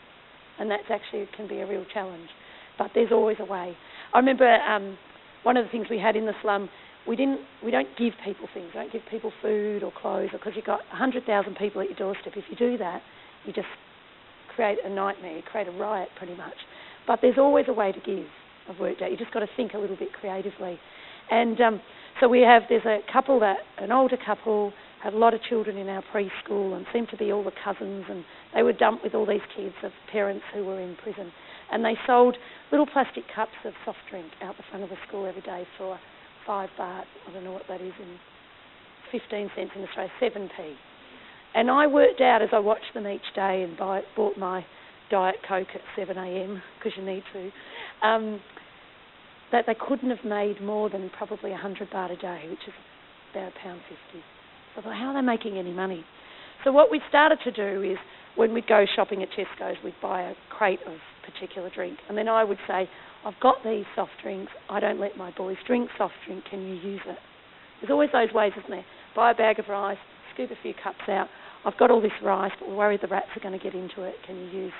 And 0.58 0.70
that's 0.70 0.84
actually 0.90 1.28
can 1.36 1.48
be 1.48 1.58
a 1.58 1.66
real 1.66 1.84
challenge. 1.92 2.28
But 2.78 2.90
there's 2.94 3.10
always 3.10 3.38
a 3.40 3.44
way. 3.44 3.76
I 4.12 4.18
remember 4.18 4.48
um, 4.48 4.96
one 5.42 5.56
of 5.56 5.64
the 5.64 5.70
things 5.70 5.86
we 5.90 5.98
had 5.98 6.16
in 6.16 6.26
the 6.26 6.34
slum 6.42 6.68
we 7.06 7.16
didn't 7.16 7.40
we 7.64 7.70
don't 7.70 7.88
give 7.96 8.12
people 8.24 8.48
things. 8.52 8.68
We 8.74 8.80
don't 8.80 8.92
give 8.92 9.02
people 9.10 9.32
food 9.40 9.82
or 9.82 9.92
clothes 9.92 10.30
because 10.32 10.52
you've 10.56 10.64
got 10.64 10.80
hundred 10.90 11.24
thousand 11.24 11.56
people 11.56 11.80
at 11.80 11.88
your 11.88 11.96
doorstep. 11.96 12.32
If 12.36 12.44
you 12.50 12.56
do 12.56 12.76
that, 12.78 13.02
you 13.44 13.52
just 13.52 13.68
create 14.54 14.78
a 14.84 14.88
nightmare, 14.88 15.36
you 15.36 15.42
create 15.42 15.68
a 15.68 15.72
riot 15.72 16.08
pretty 16.18 16.34
much. 16.34 16.54
But 17.06 17.20
there's 17.22 17.38
always 17.38 17.66
a 17.68 17.72
way 17.72 17.92
to 17.92 18.00
give. 18.00 18.26
I've 18.68 18.80
worked 18.80 19.02
out. 19.02 19.10
You 19.10 19.16
just 19.16 19.32
got 19.32 19.40
to 19.40 19.48
think 19.56 19.74
a 19.74 19.78
little 19.78 19.96
bit 19.96 20.12
creatively. 20.12 20.78
And 21.30 21.60
um, 21.60 21.80
so 22.20 22.28
we 22.28 22.40
have 22.40 22.62
there's 22.68 22.84
a 22.84 23.00
couple 23.12 23.38
that 23.40 23.58
an 23.78 23.92
older 23.92 24.16
couple 24.16 24.72
had 25.02 25.14
a 25.14 25.18
lot 25.18 25.34
of 25.34 25.42
children 25.42 25.76
in 25.76 25.88
our 25.88 26.02
preschool 26.12 26.76
and 26.76 26.86
seemed 26.92 27.08
to 27.10 27.16
be 27.16 27.30
all 27.30 27.44
the 27.44 27.52
cousins 27.62 28.04
and 28.08 28.24
they 28.54 28.62
were 28.62 28.72
dumped 28.72 29.04
with 29.04 29.14
all 29.14 29.26
these 29.26 29.44
kids 29.54 29.74
of 29.84 29.92
parents 30.10 30.42
who 30.54 30.64
were 30.64 30.80
in 30.80 30.96
prison 30.96 31.30
and 31.70 31.84
they 31.84 31.94
sold 32.06 32.36
little 32.70 32.86
plastic 32.86 33.24
cups 33.34 33.56
of 33.64 33.72
soft 33.84 33.98
drink 34.10 34.26
out 34.42 34.56
the 34.56 34.62
front 34.70 34.84
of 34.84 34.90
the 34.90 34.96
school 35.08 35.26
every 35.26 35.42
day 35.42 35.66
for 35.78 35.98
five 36.46 36.68
baht, 36.78 37.04
I 37.28 37.32
don't 37.32 37.44
know 37.44 37.52
what 37.52 37.66
that 37.68 37.80
is 37.80 37.92
in 38.00 38.18
15 39.12 39.50
cents 39.56 39.70
in 39.74 39.82
Australia, 39.82 40.10
7p. 40.20 40.74
And 41.54 41.70
I 41.70 41.86
worked 41.86 42.20
out 42.20 42.42
as 42.42 42.50
I 42.52 42.58
watched 42.58 42.92
them 42.94 43.06
each 43.06 43.34
day 43.34 43.62
and 43.62 43.76
buy, 43.76 44.02
bought 44.14 44.36
my 44.36 44.64
Diet 45.10 45.36
Coke 45.48 45.68
at 45.74 45.80
7am, 45.98 46.60
because 46.78 46.92
you 46.96 47.04
need 47.04 47.22
to, 47.32 48.06
um, 48.06 48.40
that 49.52 49.64
they 49.66 49.74
couldn't 49.74 50.10
have 50.10 50.24
made 50.24 50.60
more 50.60 50.90
than 50.90 51.10
probably 51.16 51.50
100 51.50 51.90
baht 51.90 52.12
a 52.12 52.16
day, 52.16 52.46
which 52.50 52.60
is 52.66 52.74
about 53.32 53.52
a 53.52 53.58
pound 53.62 53.80
fifty. 53.88 54.24
So 54.74 54.80
I 54.80 54.84
thought, 54.84 54.96
how 54.96 55.08
are 55.08 55.14
they 55.14 55.26
making 55.26 55.58
any 55.58 55.72
money? 55.72 56.04
So 56.64 56.72
what 56.72 56.90
we 56.90 57.00
started 57.08 57.38
to 57.44 57.52
do 57.52 57.82
is 57.82 57.98
when 58.34 58.52
we'd 58.52 58.66
go 58.66 58.84
shopping 58.94 59.22
at 59.22 59.28
Tesco's, 59.30 59.76
we'd 59.84 59.94
buy 60.02 60.22
a 60.22 60.34
crate 60.50 60.80
of 60.86 60.94
particular 61.32 61.70
drink, 61.74 61.98
and 62.08 62.16
then 62.16 62.28
I 62.28 62.44
would 62.44 62.58
say, 62.68 62.88
I've 63.24 63.38
got 63.40 63.56
these 63.64 63.84
soft 63.94 64.12
drinks. 64.22 64.52
I 64.70 64.80
don't 64.80 65.00
let 65.00 65.16
my 65.16 65.32
boys 65.32 65.56
drink 65.66 65.90
soft 65.98 66.14
drink. 66.26 66.44
Can 66.48 66.62
you 66.62 66.74
use 66.74 67.00
it? 67.06 67.18
There's 67.80 67.90
always 67.90 68.10
those 68.12 68.32
ways, 68.32 68.52
isn't 68.56 68.70
there? 68.70 68.84
Buy 69.14 69.32
a 69.32 69.34
bag 69.34 69.58
of 69.58 69.66
rice, 69.68 69.98
scoop 70.32 70.50
a 70.50 70.62
few 70.62 70.72
cups 70.82 71.08
out. 71.08 71.28
I've 71.64 71.76
got 71.76 71.90
all 71.90 72.00
this 72.00 72.12
rice, 72.22 72.52
but 72.60 72.68
we're 72.68 72.76
worried 72.76 73.00
the 73.02 73.08
rats 73.08 73.28
are 73.36 73.40
going 73.40 73.58
to 73.58 73.62
get 73.62 73.74
into 73.74 74.02
it. 74.02 74.14
Can 74.26 74.36
you 74.36 74.46
use? 74.46 74.72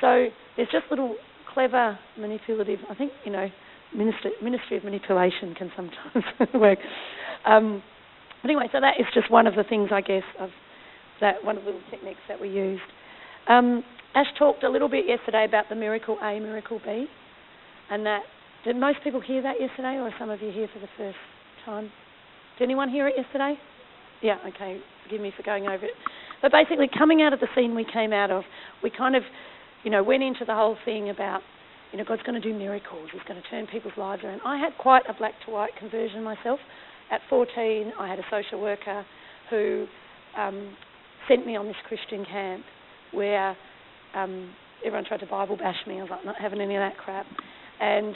So 0.00 0.28
there's 0.56 0.68
just 0.70 0.84
little 0.90 1.16
clever, 1.52 1.98
manipulative. 2.16 2.78
I 2.88 2.94
think 2.94 3.12
you 3.24 3.32
know, 3.32 3.48
ministry, 3.94 4.30
ministry 4.42 4.76
of 4.76 4.84
manipulation 4.84 5.54
can 5.54 5.72
sometimes 5.74 6.24
work. 6.54 6.78
Um, 7.44 7.82
but 8.42 8.50
anyway, 8.50 8.68
so 8.72 8.80
that 8.80 8.94
is 8.98 9.06
just 9.12 9.30
one 9.30 9.46
of 9.46 9.54
the 9.54 9.64
things 9.64 9.90
I 9.92 10.00
guess 10.00 10.22
of 10.38 10.50
that 11.20 11.44
one 11.44 11.58
of 11.58 11.64
the 11.64 11.70
little 11.70 11.90
techniques 11.90 12.20
that 12.28 12.40
we 12.40 12.48
used. 12.48 12.82
Um, 13.48 13.84
Ash 14.14 14.26
talked 14.38 14.64
a 14.64 14.68
little 14.68 14.88
bit 14.88 15.06
yesterday 15.06 15.44
about 15.44 15.68
the 15.68 15.76
miracle 15.76 16.18
A, 16.22 16.40
miracle 16.40 16.80
B, 16.84 17.06
and 17.90 18.04
that 18.06 18.22
did 18.64 18.76
most 18.76 18.98
people 19.04 19.20
hear 19.20 19.42
that 19.42 19.60
yesterday, 19.60 19.96
or 19.96 20.08
are 20.08 20.14
some 20.18 20.30
of 20.30 20.42
you 20.42 20.50
here 20.50 20.68
for 20.72 20.80
the 20.80 20.88
first 20.96 21.16
time? 21.64 21.90
Did 22.58 22.64
anyone 22.64 22.90
hear 22.90 23.08
it 23.08 23.14
yesterday? 23.16 23.54
Yeah, 24.20 24.36
okay. 24.48 24.80
Forgive 25.04 25.20
me 25.20 25.32
for 25.34 25.42
going 25.42 25.64
over 25.66 25.84
it. 25.84 25.92
But 26.42 26.52
basically, 26.52 26.88
coming 26.96 27.22
out 27.22 27.32
of 27.32 27.40
the 27.40 27.48
scene 27.54 27.74
we 27.74 27.86
came 27.90 28.12
out 28.12 28.30
of, 28.30 28.42
we 28.82 28.90
kind 28.90 29.16
of, 29.16 29.22
you 29.82 29.90
know, 29.90 30.02
went 30.02 30.22
into 30.22 30.44
the 30.44 30.54
whole 30.54 30.76
thing 30.84 31.08
about, 31.08 31.40
you 31.92 31.98
know, 31.98 32.04
God's 32.04 32.22
going 32.22 32.40
to 32.40 32.46
do 32.46 32.56
miracles. 32.56 33.08
He's 33.12 33.22
going 33.26 33.40
to 33.40 33.48
turn 33.48 33.66
people's 33.66 33.96
lives 33.96 34.22
around. 34.24 34.40
I 34.44 34.58
had 34.58 34.72
quite 34.78 35.04
a 35.08 35.14
black 35.14 35.34
to 35.46 35.52
white 35.52 35.70
conversion 35.78 36.22
myself. 36.22 36.60
At 37.10 37.20
14, 37.30 37.92
I 37.98 38.08
had 38.08 38.18
a 38.18 38.24
social 38.30 38.60
worker 38.60 39.04
who 39.48 39.86
um, 40.36 40.76
sent 41.28 41.46
me 41.46 41.56
on 41.56 41.66
this 41.66 41.76
Christian 41.88 42.24
camp 42.24 42.64
where 43.12 43.56
um, 44.14 44.50
everyone 44.84 45.04
tried 45.04 45.20
to 45.20 45.26
Bible 45.26 45.56
bash 45.56 45.86
me. 45.86 45.98
I 45.98 46.02
was 46.02 46.10
like, 46.10 46.24
not 46.24 46.36
having 46.36 46.60
any 46.60 46.76
of 46.76 46.80
that 46.80 46.96
crap. 46.96 47.26
And 47.80 48.14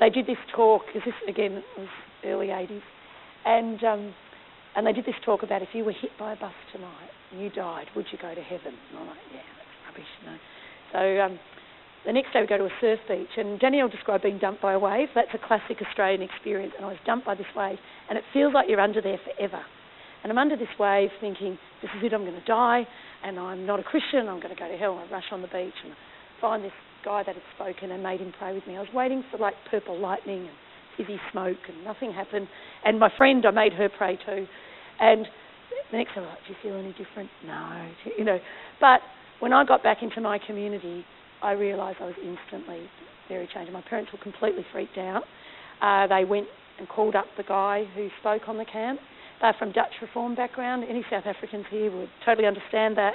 they 0.00 0.10
did 0.10 0.26
this 0.26 0.38
talk, 0.54 0.82
because 0.86 1.02
this, 1.04 1.14
again, 1.28 1.62
was 1.78 1.88
early 2.24 2.48
80s. 2.48 2.82
And, 3.44 3.82
um, 3.84 4.14
and 4.76 4.86
they 4.86 4.92
did 4.92 5.04
this 5.04 5.14
talk 5.24 5.42
about 5.42 5.62
if 5.62 5.68
you 5.72 5.84
were 5.84 5.92
hit 5.92 6.10
by 6.18 6.32
a 6.32 6.36
bus 6.36 6.54
tonight 6.72 7.10
and 7.30 7.40
you 7.40 7.50
died, 7.50 7.86
would 7.96 8.06
you 8.12 8.18
go 8.20 8.34
to 8.34 8.42
heaven? 8.42 8.74
And 8.90 8.98
I'm 8.98 9.06
like, 9.06 9.18
yeah, 9.32 9.40
that's 9.56 9.86
rubbish, 9.88 10.12
know. 10.24 10.36
So 10.92 11.24
um, 11.24 11.38
the 12.04 12.12
next 12.12 12.32
day 12.32 12.40
we 12.40 12.46
go 12.46 12.58
to 12.58 12.66
a 12.66 12.76
surf 12.80 13.00
beach, 13.08 13.36
and 13.36 13.58
Danielle 13.58 13.88
described 13.88 14.22
being 14.22 14.38
dumped 14.38 14.60
by 14.60 14.74
a 14.74 14.78
wave. 14.78 15.08
That's 15.14 15.32
a 15.34 15.46
classic 15.46 15.78
Australian 15.86 16.22
experience. 16.22 16.74
And 16.76 16.84
I 16.84 16.88
was 16.88 16.98
dumped 17.06 17.26
by 17.26 17.34
this 17.34 17.46
wave, 17.56 17.78
and 18.08 18.18
it 18.18 18.24
feels 18.32 18.52
like 18.54 18.68
you're 18.68 18.80
under 18.80 19.00
there 19.00 19.18
forever. 19.24 19.62
And 20.22 20.30
I'm 20.30 20.38
under 20.38 20.56
this 20.56 20.68
wave 20.78 21.10
thinking, 21.20 21.58
this 21.80 21.90
is 21.98 22.04
it, 22.04 22.14
I'm 22.14 22.22
going 22.22 22.38
to 22.38 22.46
die, 22.46 22.86
and 23.24 23.38
I'm 23.38 23.66
not 23.66 23.80
a 23.80 23.82
Christian, 23.82 24.28
I'm 24.28 24.40
going 24.40 24.54
to 24.54 24.60
go 24.60 24.68
to 24.68 24.76
hell. 24.76 25.02
I 25.02 25.12
rush 25.12 25.24
on 25.32 25.42
the 25.42 25.48
beach 25.48 25.74
and 25.84 25.94
find 26.40 26.62
this 26.64 26.72
guy 27.04 27.22
that 27.24 27.34
had 27.34 27.44
spoken 27.54 27.90
and 27.90 28.02
made 28.02 28.20
him 28.20 28.32
pray 28.38 28.54
with 28.54 28.66
me. 28.66 28.76
I 28.76 28.80
was 28.80 28.88
waiting 28.94 29.24
for 29.30 29.38
like 29.38 29.54
purple 29.70 29.98
lightning 29.98 30.46
and 30.46 30.56
fizzy 30.96 31.20
smoke, 31.32 31.58
and 31.68 31.84
nothing 31.84 32.12
happened. 32.12 32.46
And 32.84 33.00
my 33.00 33.10
friend, 33.16 33.44
I 33.44 33.50
made 33.50 33.72
her 33.72 33.88
pray 33.88 34.16
too. 34.24 34.46
And 35.00 35.26
the 35.90 35.96
next 35.96 36.14
day, 36.14 36.20
like, 36.20 36.38
do 36.46 36.52
you 36.52 36.56
feel 36.62 36.76
any 36.76 36.92
different? 36.92 37.30
No, 37.44 37.90
you 38.18 38.24
know. 38.24 38.38
But 38.80 39.00
when 39.40 39.52
I 39.52 39.64
got 39.64 39.82
back 39.82 39.98
into 40.02 40.20
my 40.20 40.38
community, 40.38 41.04
I 41.42 41.52
realised 41.52 41.98
I 42.00 42.06
was 42.06 42.14
instantly 42.18 42.86
very 43.28 43.48
changed. 43.52 43.72
My 43.72 43.82
parents 43.82 44.12
were 44.12 44.18
completely 44.22 44.64
freaked 44.72 44.98
out. 44.98 45.24
Uh, 45.80 46.06
they 46.06 46.24
went 46.24 46.46
and 46.78 46.88
called 46.88 47.16
up 47.16 47.26
the 47.36 47.42
guy 47.42 47.84
who 47.96 48.08
spoke 48.20 48.42
on 48.48 48.56
the 48.56 48.64
camp 48.64 49.00
uh, 49.42 49.52
from 49.58 49.72
Dutch 49.72 49.92
Reform 50.00 50.34
background. 50.34 50.84
Any 50.88 51.04
South 51.10 51.26
Africans 51.26 51.66
here 51.70 51.94
would 51.94 52.08
totally 52.24 52.46
understand 52.46 52.96
that. 52.96 53.14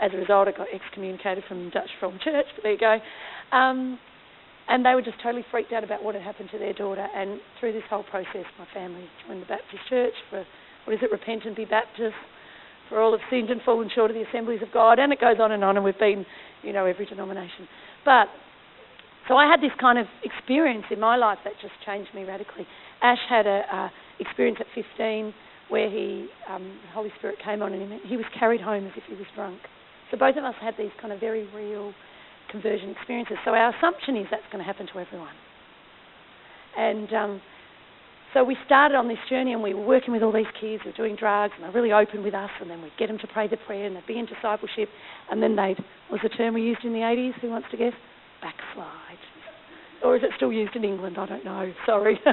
As 0.00 0.10
a 0.12 0.16
result, 0.16 0.48
I 0.48 0.52
got 0.52 0.68
excommunicated 0.74 1.44
from 1.48 1.70
Dutch 1.70 1.88
Reformed 1.96 2.20
Church, 2.20 2.46
but 2.54 2.62
there 2.62 2.72
you 2.72 2.78
go. 2.78 2.98
Um, 3.56 3.98
and 4.68 4.84
they 4.84 4.94
were 4.94 5.02
just 5.02 5.22
totally 5.22 5.44
freaked 5.50 5.72
out 5.72 5.84
about 5.84 6.02
what 6.02 6.14
had 6.14 6.24
happened 6.24 6.50
to 6.52 6.58
their 6.58 6.72
daughter. 6.72 7.06
And 7.14 7.40
through 7.60 7.72
this 7.72 7.84
whole 7.88 8.02
process, 8.02 8.44
my 8.58 8.66
family 8.74 9.08
joined 9.26 9.42
the 9.42 9.46
Baptist 9.46 9.82
Church 9.88 10.12
for, 10.28 10.44
what 10.84 10.94
is 10.94 11.00
it, 11.02 11.10
Repent 11.10 11.44
and 11.44 11.54
Be 11.54 11.64
Baptist, 11.64 12.16
for 12.88 13.00
all 13.00 13.12
have 13.12 13.20
sinned 13.30 13.50
and 13.50 13.62
fallen 13.62 13.90
short 13.94 14.10
of 14.10 14.16
the 14.16 14.24
assemblies 14.28 14.60
of 14.62 14.68
God. 14.72 14.98
And 14.98 15.12
it 15.12 15.20
goes 15.20 15.36
on 15.40 15.52
and 15.52 15.62
on, 15.64 15.76
and 15.76 15.84
we've 15.84 15.98
been, 15.98 16.26
you 16.62 16.72
know, 16.72 16.84
every 16.84 17.06
denomination. 17.06 17.68
But 18.04 18.26
so 19.28 19.36
I 19.36 19.48
had 19.48 19.60
this 19.60 19.74
kind 19.80 19.98
of 19.98 20.06
experience 20.24 20.84
in 20.90 21.00
my 21.00 21.16
life 21.16 21.38
that 21.44 21.54
just 21.62 21.74
changed 21.84 22.10
me 22.14 22.24
radically. 22.24 22.66
Ash 23.02 23.18
had 23.28 23.46
a 23.46 23.62
uh, 23.72 23.88
experience 24.18 24.58
at 24.60 24.66
15 24.74 25.32
where 25.68 25.90
he, 25.90 26.28
um, 26.48 26.62
the 26.82 26.92
Holy 26.92 27.10
Spirit 27.18 27.36
came 27.44 27.62
on 27.62 27.72
him. 27.72 28.00
He 28.04 28.16
was 28.16 28.26
carried 28.38 28.60
home 28.60 28.86
as 28.86 28.92
if 28.96 29.04
he 29.08 29.14
was 29.14 29.26
drunk. 29.34 29.58
So 30.10 30.16
both 30.16 30.36
of 30.36 30.44
us 30.44 30.54
had 30.60 30.74
these 30.78 30.92
kind 31.00 31.12
of 31.12 31.20
very 31.20 31.48
real 31.54 31.92
conversion 32.50 32.90
experiences. 32.90 33.36
So 33.44 33.50
our 33.52 33.74
assumption 33.76 34.16
is 34.16 34.26
that's 34.30 34.46
going 34.52 34.62
to 34.62 34.66
happen 34.66 34.86
to 34.92 35.00
everyone. 35.00 35.34
And 36.76 37.12
um, 37.12 37.40
so 38.34 38.44
we 38.44 38.56
started 38.66 38.94
on 38.94 39.08
this 39.08 39.18
journey 39.28 39.52
and 39.52 39.62
we 39.62 39.74
were 39.74 39.84
working 39.84 40.12
with 40.12 40.22
all 40.22 40.32
these 40.32 40.46
kids 40.60 40.82
who 40.84 40.90
were 40.90 40.96
doing 40.96 41.16
drugs 41.16 41.54
and 41.56 41.64
they're 41.64 41.72
really 41.72 41.92
open 41.92 42.22
with 42.22 42.34
us 42.34 42.50
and 42.60 42.70
then 42.70 42.82
we'd 42.82 42.96
get 42.98 43.08
them 43.08 43.18
to 43.18 43.26
pray 43.26 43.48
the 43.48 43.56
prayer 43.66 43.86
and 43.86 43.96
they'd 43.96 44.06
be 44.06 44.18
in 44.18 44.26
discipleship 44.26 44.88
and 45.30 45.42
then 45.42 45.56
they'd, 45.56 45.82
was 46.10 46.20
the 46.22 46.28
term 46.28 46.54
we 46.54 46.62
used 46.62 46.84
in 46.84 46.92
the 46.92 47.00
80s? 47.00 47.32
Who 47.40 47.50
wants 47.50 47.68
to 47.70 47.76
guess? 47.76 47.94
Backslide. 48.42 49.18
Or 50.04 50.16
is 50.16 50.22
it 50.22 50.30
still 50.36 50.52
used 50.52 50.76
in 50.76 50.84
England? 50.84 51.16
I 51.18 51.26
don't 51.26 51.44
know. 51.44 51.72
Sorry. 51.86 52.20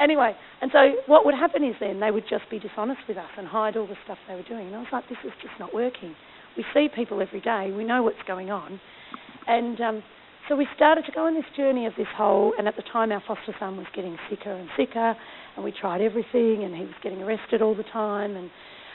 Anyway, 0.00 0.34
and 0.60 0.70
so 0.72 0.92
what 1.06 1.24
would 1.24 1.34
happen 1.34 1.62
is 1.62 1.74
then 1.80 2.00
they 2.00 2.10
would 2.10 2.24
just 2.28 2.48
be 2.50 2.58
dishonest 2.58 3.00
with 3.06 3.16
us 3.16 3.30
and 3.38 3.46
hide 3.46 3.76
all 3.76 3.86
the 3.86 3.96
stuff 4.04 4.18
they 4.26 4.34
were 4.34 4.42
doing. 4.42 4.66
And 4.66 4.76
I 4.76 4.78
was 4.78 4.88
like, 4.92 5.08
this 5.08 5.18
is 5.24 5.32
just 5.40 5.54
not 5.60 5.72
working. 5.72 6.14
We 6.56 6.64
see 6.74 6.88
people 6.94 7.22
every 7.22 7.40
day. 7.40 7.72
We 7.76 7.84
know 7.84 8.02
what's 8.02 8.22
going 8.26 8.50
on. 8.50 8.80
And 9.46 9.80
um, 9.80 10.02
so 10.48 10.56
we 10.56 10.66
started 10.74 11.04
to 11.06 11.12
go 11.12 11.26
on 11.26 11.34
this 11.34 11.44
journey 11.56 11.86
of 11.86 11.94
this 11.96 12.06
whole, 12.16 12.52
and 12.58 12.68
at 12.68 12.76
the 12.76 12.82
time 12.82 13.12
our 13.12 13.22
foster 13.26 13.54
son 13.58 13.76
was 13.76 13.86
getting 13.94 14.16
sicker 14.28 14.52
and 14.52 14.68
sicker, 14.76 15.14
and 15.56 15.64
we 15.64 15.72
tried 15.72 16.00
everything, 16.00 16.64
and 16.64 16.74
he 16.74 16.82
was 16.82 16.94
getting 17.02 17.22
arrested 17.22 17.62
all 17.62 17.74
the 17.74 17.84
time. 17.84 18.36
And 18.36 18.50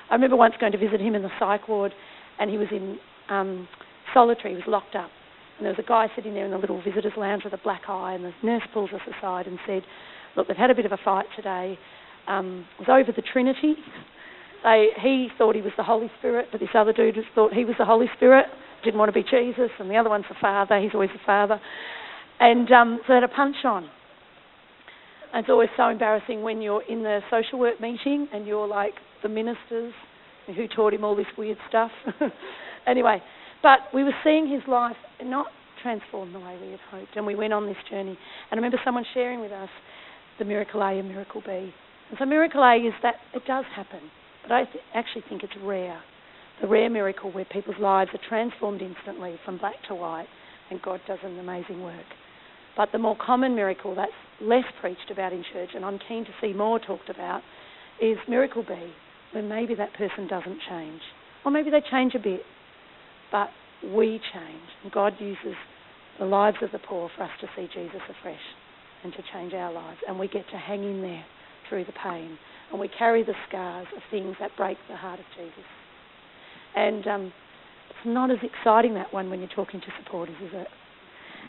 I 0.10 0.16
remember 0.16 0.36
once 0.36 0.56
going 0.60 0.74
to 0.74 0.78
visit 0.78 1.00
him 1.00 1.16
in 1.16 1.22
the 1.22 1.32
psych 1.40 1.68
ward, 1.68 1.94
and 2.40 2.50
he 2.50 2.58
was 2.58 2.68
in 2.72 2.98
um, 3.30 3.68
solitary, 4.14 4.52
he 4.52 4.56
was 4.56 4.68
locked 4.68 4.96
up. 4.96 5.10
And 5.58 5.66
there 5.66 5.74
was 5.74 5.84
a 5.84 5.88
guy 5.88 6.08
sitting 6.16 6.34
there 6.34 6.46
in 6.46 6.52
the 6.52 6.58
little 6.58 6.82
visitor's 6.82 7.14
lounge 7.18 7.44
with 7.44 7.54
a 7.54 7.60
black 7.64 7.84
eye, 7.88 8.14
and 8.14 8.24
the 8.24 8.34
nurse 8.44 8.64
pulls 8.74 8.92
us 8.92 9.02
aside 9.18 9.46
and 9.48 9.60
said, 9.66 9.84
look, 10.36 10.48
they've 10.48 10.58
had 10.58 10.72
a 10.72 10.76
bit 10.76 10.86
of 10.86 10.92
a 10.92 11.00
fight 11.04 11.26
today. 11.36 11.78
Um, 12.28 12.66
it 12.80 12.88
was 12.88 13.04
over 13.04 13.12
the 13.12 13.22
Trinity. 13.22 13.76
They, 14.64 14.90
he 15.02 15.30
thought 15.38 15.56
he 15.56 15.62
was 15.62 15.72
the 15.78 15.84
Holy 15.84 16.12
Spirit, 16.20 16.48
but 16.52 16.60
this 16.60 16.70
other 16.74 16.94
dude 16.94 17.18
thought 17.34 17.54
he 17.54 17.66
was 17.66 17.76
the 17.80 17.86
Holy 17.86 18.08
Spirit, 18.18 18.46
didn't 18.84 19.00
want 19.00 19.10
to 19.10 19.14
be 19.14 19.24
Jesus, 19.24 19.70
and 19.80 19.90
the 19.90 19.96
other 19.96 20.10
one's 20.10 20.26
the 20.30 20.36
Father. 20.40 20.80
He's 20.80 20.94
always 20.94 21.10
the 21.14 21.26
Father. 21.26 21.60
And 22.40 22.72
um, 22.72 23.00
so 23.02 23.14
they 23.14 23.16
had 23.16 23.24
a 23.24 23.28
punch 23.28 23.58
on. 23.64 23.90
And 25.34 25.42
it's 25.42 25.50
always 25.50 25.70
so 25.78 25.90
embarrassing 25.90 26.42
when 26.42 26.62
you're 26.62 26.84
in 26.90 27.04
the 27.04 27.20
social 27.30 27.60
work 27.60 27.80
meeting 27.80 28.28
and 28.34 28.48
you're 28.48 28.68
like 28.68 28.94
the 29.22 29.30
ministers 29.30 29.94
who 30.48 30.68
taught 30.68 30.94
him 30.94 31.04
all 31.04 31.16
this 31.16 31.28
weird 31.38 31.58
stuff. 31.68 31.92
anyway, 32.88 33.22
but 33.62 33.80
we 33.94 34.04
were 34.04 34.16
seeing 34.24 34.50
his 34.50 34.62
life 34.68 34.96
not 35.24 35.48
transformed 35.82 36.34
the 36.34 36.40
way 36.40 36.58
we 36.62 36.72
had 36.72 36.80
hoped, 36.92 37.16
and 37.16 37.26
we 37.26 37.36
went 37.36 37.54
on 37.54 37.66
this 37.66 37.78
journey. 37.90 38.12
And 38.12 38.18
I 38.52 38.56
remember 38.56 38.80
someone 38.84 39.06
sharing 39.14 39.40
with 39.40 39.52
us 39.52 39.70
the 40.40 40.46
miracle 40.46 40.82
A 40.82 40.98
and 40.98 41.10
miracle 41.10 41.42
B. 41.46 41.52
And 42.10 42.18
so 42.18 42.26
miracle 42.26 42.64
A 42.64 42.76
is 42.78 42.94
that 43.04 43.16
it 43.34 43.44
does 43.46 43.66
happen, 43.76 44.00
but 44.42 44.52
I 44.52 44.66
th- 44.66 44.84
actually 44.96 45.24
think 45.30 45.44
it's 45.44 45.54
rare. 45.62 46.02
The 46.62 46.68
rare 46.68 46.90
miracle 46.90 47.32
where 47.32 47.46
people's 47.46 47.80
lives 47.80 48.10
are 48.14 48.28
transformed 48.28 48.82
instantly 48.82 49.36
from 49.46 49.58
black 49.58 49.76
to 49.88 49.96
white 49.96 50.28
and 50.72 50.82
God 50.82 51.02
does 51.08 51.20
an 51.24 51.38
amazing 51.40 51.84
work. 51.84 52.06
But 52.76 52.92
the 52.92 52.98
more 52.98 53.18
common 53.24 53.56
miracle 53.56 53.96
that's 53.96 54.12
less 54.42 54.64
preached 54.80 55.12
about 55.12 55.34
in 55.34 55.44
church, 55.54 55.70
and 55.76 55.84
I'm 55.84 56.00
keen 56.08 56.26
to 56.26 56.32
see 56.42 56.54
more 56.54 56.80
talked 56.80 57.10
about, 57.10 57.42
is 58.02 58.18
miracle 58.28 58.64
B, 58.64 58.76
where 59.32 59.44
maybe 59.44 59.76
that 59.76 59.94
person 59.94 60.28
doesn't 60.28 60.60
change. 60.70 61.02
Or 61.44 61.52
maybe 61.52 61.70
they 61.70 61.82
change 61.92 62.16
a 62.16 62.20
bit, 62.20 62.42
but 63.32 63.50
we 63.84 64.20
change. 64.34 64.70
And 64.84 64.92
God 64.92 65.14
uses 65.20 65.56
the 66.20 66.26
lives 66.26 66.58
of 66.62 66.72
the 66.72 66.80
poor 66.80 67.10
for 67.16 67.24
us 67.24 67.32
to 67.42 67.48
see 67.56 67.68
Jesus 67.74 68.02
afresh 68.10 68.40
and 69.04 69.14
to 69.14 69.20
change 69.34 69.54
our 69.54 69.72
lives. 69.72 70.00
And 70.08 70.20
we 70.20 70.28
get 70.28 70.46
to 70.52 70.58
hang 70.58 70.84
in 70.84 71.02
there 71.02 71.26
through 71.68 71.86
the 71.86 71.94
pain. 72.04 72.38
And 72.72 72.80
we 72.80 72.88
carry 72.88 73.24
the 73.24 73.34
scars 73.48 73.88
of 73.96 74.02
things 74.12 74.36
that 74.40 74.52
break 74.58 74.78
the 74.90 74.96
heart 74.96 75.20
of 75.20 75.26
Jesus. 75.36 75.66
And 76.76 77.08
um, 77.08 77.34
it's 77.90 78.06
not 78.06 78.32
as 78.32 78.38
exciting, 78.44 78.94
that 78.96 79.14
one, 79.14 79.30
when 79.30 79.40
you're 79.40 79.50
talking 79.56 79.80
to 79.82 79.88
supporters, 80.04 80.36
is 80.44 80.52
it? 80.54 80.68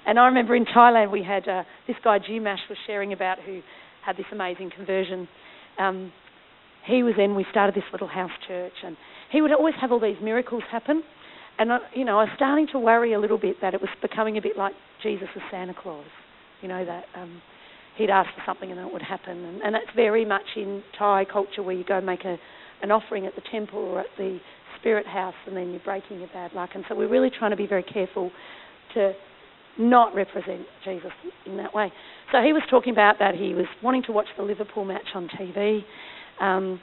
And 0.06 0.18
I 0.18 0.26
remember 0.26 0.54
in 0.54 0.64
Thailand 0.64 1.10
we 1.10 1.22
had 1.22 1.46
uh, 1.46 1.64
this 1.86 1.96
guy, 2.02 2.18
G-Mash, 2.18 2.60
was 2.68 2.78
sharing 2.86 3.12
about 3.12 3.38
who 3.40 3.60
had 4.04 4.16
this 4.16 4.26
amazing 4.32 4.70
conversion. 4.74 5.28
Um, 5.78 6.12
he 6.86 7.02
was 7.02 7.14
in, 7.18 7.34
we 7.34 7.44
started 7.50 7.74
this 7.74 7.84
little 7.92 8.08
house 8.08 8.30
church, 8.48 8.72
and 8.84 8.96
he 9.30 9.42
would 9.42 9.52
always 9.52 9.74
have 9.80 9.92
all 9.92 10.00
these 10.00 10.16
miracles 10.22 10.62
happen. 10.70 11.02
And, 11.58 11.72
I, 11.72 11.78
you 11.94 12.06
know, 12.06 12.18
I 12.18 12.24
was 12.24 12.32
starting 12.36 12.66
to 12.72 12.78
worry 12.78 13.12
a 13.12 13.20
little 13.20 13.36
bit 13.36 13.56
that 13.60 13.74
it 13.74 13.80
was 13.80 13.90
becoming 14.00 14.38
a 14.38 14.40
bit 14.40 14.56
like 14.56 14.72
Jesus 15.02 15.28
Santa 15.50 15.74
Claus. 15.74 16.06
You 16.62 16.68
know 16.68 16.84
that 16.84 17.04
um, 17.14 17.40
he'd 17.96 18.10
ask 18.10 18.28
for 18.34 18.42
something 18.46 18.70
and 18.70 18.80
it 18.80 18.92
would 18.92 19.02
happen, 19.02 19.44
and, 19.44 19.62
and 19.62 19.74
that's 19.74 19.90
very 19.94 20.24
much 20.24 20.44
in 20.56 20.82
Thai 20.98 21.26
culture 21.30 21.62
where 21.62 21.74
you 21.74 21.84
go 21.84 22.00
make 22.00 22.24
a 22.24 22.36
an 22.82 22.90
offering 22.90 23.26
at 23.26 23.34
the 23.34 23.42
temple 23.50 23.78
or 23.78 24.00
at 24.00 24.06
the 24.16 24.38
spirit 24.78 25.06
house, 25.06 25.34
and 25.46 25.54
then 25.54 25.70
you're 25.70 25.80
breaking 25.80 26.18
your 26.18 26.28
bad 26.32 26.52
luck. 26.54 26.70
And 26.74 26.82
so 26.88 26.94
we're 26.94 27.10
really 27.10 27.30
trying 27.30 27.50
to 27.50 27.56
be 27.56 27.66
very 27.66 27.82
careful 27.82 28.30
to 28.94 29.12
not 29.78 30.14
represent 30.14 30.62
Jesus 30.82 31.10
in 31.44 31.58
that 31.58 31.74
way. 31.74 31.92
So 32.32 32.40
he 32.40 32.54
was 32.54 32.62
talking 32.70 32.92
about 32.94 33.18
that 33.18 33.34
he 33.34 33.52
was 33.52 33.66
wanting 33.82 34.02
to 34.04 34.12
watch 34.12 34.28
the 34.38 34.42
Liverpool 34.42 34.86
match 34.86 35.08
on 35.14 35.28
TV. 35.28 35.80
Um, 36.40 36.80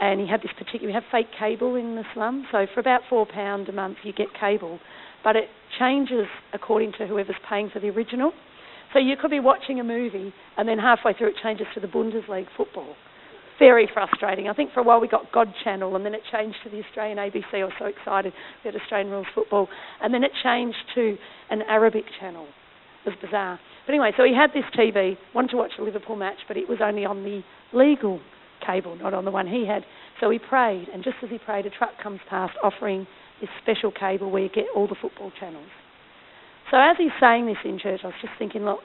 and 0.00 0.20
he 0.20 0.28
had 0.28 0.40
this 0.40 0.52
particular, 0.56 0.86
we 0.86 0.92
have 0.92 1.02
fake 1.10 1.26
cable 1.36 1.74
in 1.74 1.96
the 1.96 2.04
slum, 2.14 2.46
so 2.52 2.66
for 2.72 2.78
about 2.78 3.00
four 3.10 3.26
pound 3.26 3.68
a 3.68 3.72
month 3.72 3.98
you 4.04 4.12
get 4.12 4.28
cable 4.38 4.78
but 5.22 5.36
it 5.36 5.48
changes 5.78 6.26
according 6.52 6.92
to 6.98 7.06
whoever's 7.06 7.36
paying 7.48 7.70
for 7.70 7.80
the 7.80 7.88
original. 7.88 8.32
So 8.92 8.98
you 8.98 9.16
could 9.16 9.30
be 9.30 9.40
watching 9.40 9.80
a 9.80 9.84
movie 9.84 10.32
and 10.56 10.68
then 10.68 10.78
halfway 10.78 11.12
through 11.14 11.28
it 11.28 11.34
changes 11.42 11.66
to 11.74 11.80
the 11.80 11.86
Bundesliga 11.86 12.46
football. 12.56 12.94
Very 13.58 13.88
frustrating. 13.92 14.48
I 14.48 14.54
think 14.54 14.72
for 14.72 14.80
a 14.80 14.82
while 14.82 15.00
we 15.00 15.06
got 15.06 15.30
God 15.32 15.48
Channel 15.62 15.94
and 15.94 16.04
then 16.04 16.14
it 16.14 16.22
changed 16.32 16.56
to 16.64 16.70
the 16.70 16.82
Australian 16.84 17.18
ABC. 17.18 17.54
I 17.54 17.64
was 17.64 17.72
so 17.78 17.84
excited. 17.86 18.32
We 18.64 18.72
had 18.72 18.80
Australian 18.80 19.10
Rules 19.10 19.26
Football. 19.34 19.68
And 20.02 20.12
then 20.12 20.24
it 20.24 20.32
changed 20.42 20.78
to 20.94 21.16
an 21.50 21.62
Arabic 21.68 22.04
channel. 22.18 22.46
It 23.04 23.10
was 23.10 23.18
bizarre. 23.22 23.60
But 23.86 23.92
anyway, 23.92 24.12
so 24.16 24.24
he 24.24 24.34
had 24.34 24.50
this 24.52 24.64
TV, 24.76 25.16
wanted 25.34 25.50
to 25.50 25.56
watch 25.56 25.72
a 25.78 25.82
Liverpool 25.82 26.16
match, 26.16 26.38
but 26.48 26.56
it 26.56 26.68
was 26.68 26.78
only 26.82 27.04
on 27.04 27.22
the 27.22 27.42
legal 27.72 28.20
cable, 28.66 28.96
not 28.96 29.14
on 29.14 29.24
the 29.24 29.30
one 29.30 29.46
he 29.46 29.66
had. 29.66 29.84
So 30.20 30.30
he 30.30 30.38
prayed, 30.38 30.88
and 30.92 31.02
just 31.02 31.16
as 31.22 31.30
he 31.30 31.38
prayed, 31.38 31.66
a 31.66 31.70
truck 31.70 31.92
comes 32.02 32.20
past 32.28 32.52
offering 32.62 33.06
this 33.40 33.50
special 33.62 33.90
cable 33.90 34.30
where 34.30 34.42
you 34.42 34.50
get 34.50 34.66
all 34.74 34.86
the 34.86 34.96
football 35.00 35.32
channels. 35.38 35.68
So 36.70 36.76
as 36.76 36.96
he's 36.98 37.14
saying 37.20 37.46
this 37.46 37.58
in 37.64 37.78
church, 37.78 38.00
I 38.04 38.08
was 38.08 38.16
just 38.20 38.34
thinking, 38.38 38.64
look, 38.64 38.80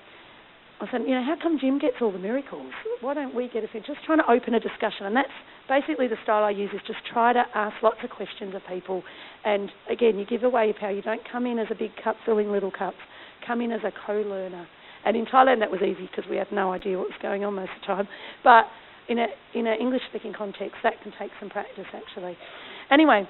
I 0.81 0.91
said, 0.91 1.01
you 1.07 1.15
know, 1.15 1.23
how 1.23 1.35
come 1.41 1.57
Jim 1.59 1.79
gets 1.79 1.97
all 2.01 2.11
the 2.11 2.19
miracles? 2.19 2.73
Why 2.99 3.13
don't 3.13 3.33
we 3.33 3.47
get 3.47 3.63
a 3.63 3.67
few? 3.67 3.79
Just 3.79 4.03
trying 4.05 4.17
to 4.17 4.29
open 4.29 4.53
a 4.55 4.59
discussion. 4.59 5.05
And 5.05 5.15
that's 5.15 5.31
basically 5.69 6.07
the 6.07 6.17
style 6.23 6.43
I 6.43 6.49
use 6.49 6.69
is 6.73 6.81
just 6.85 6.99
try 7.11 7.31
to 7.31 7.43
ask 7.55 7.75
lots 7.81 7.97
of 8.03 8.09
questions 8.09 8.53
of 8.55 8.61
people. 8.67 9.03
And 9.45 9.71
again, 9.89 10.19
you 10.19 10.25
give 10.25 10.43
away 10.43 10.65
your 10.65 10.73
power. 10.73 10.91
You 10.91 11.01
don't 11.01 11.21
come 11.31 11.45
in 11.45 11.59
as 11.59 11.67
a 11.71 11.75
big 11.75 11.91
cup 12.03 12.17
filling 12.25 12.51
little 12.51 12.71
cups. 12.71 12.97
Come 13.47 13.61
in 13.61 13.71
as 13.71 13.81
a 13.85 13.91
co-learner. 14.05 14.67
And 15.05 15.15
in 15.15 15.25
Thailand 15.25 15.59
that 15.59 15.71
was 15.71 15.81
easy 15.81 16.09
because 16.09 16.29
we 16.29 16.35
had 16.35 16.51
no 16.51 16.73
idea 16.73 16.97
what 16.97 17.07
was 17.07 17.19
going 17.21 17.45
on 17.45 17.53
most 17.53 17.69
of 17.75 17.81
the 17.81 17.87
time. 17.87 18.07
But 18.43 18.65
in 19.07 19.19
a 19.19 19.27
in 19.53 19.67
an 19.67 19.77
English 19.79 20.01
speaking 20.09 20.33
context, 20.33 20.75
that 20.83 20.93
can 21.03 21.13
take 21.17 21.31
some 21.39 21.49
practice 21.49 21.85
actually. 21.93 22.35
Anyway, 22.91 23.29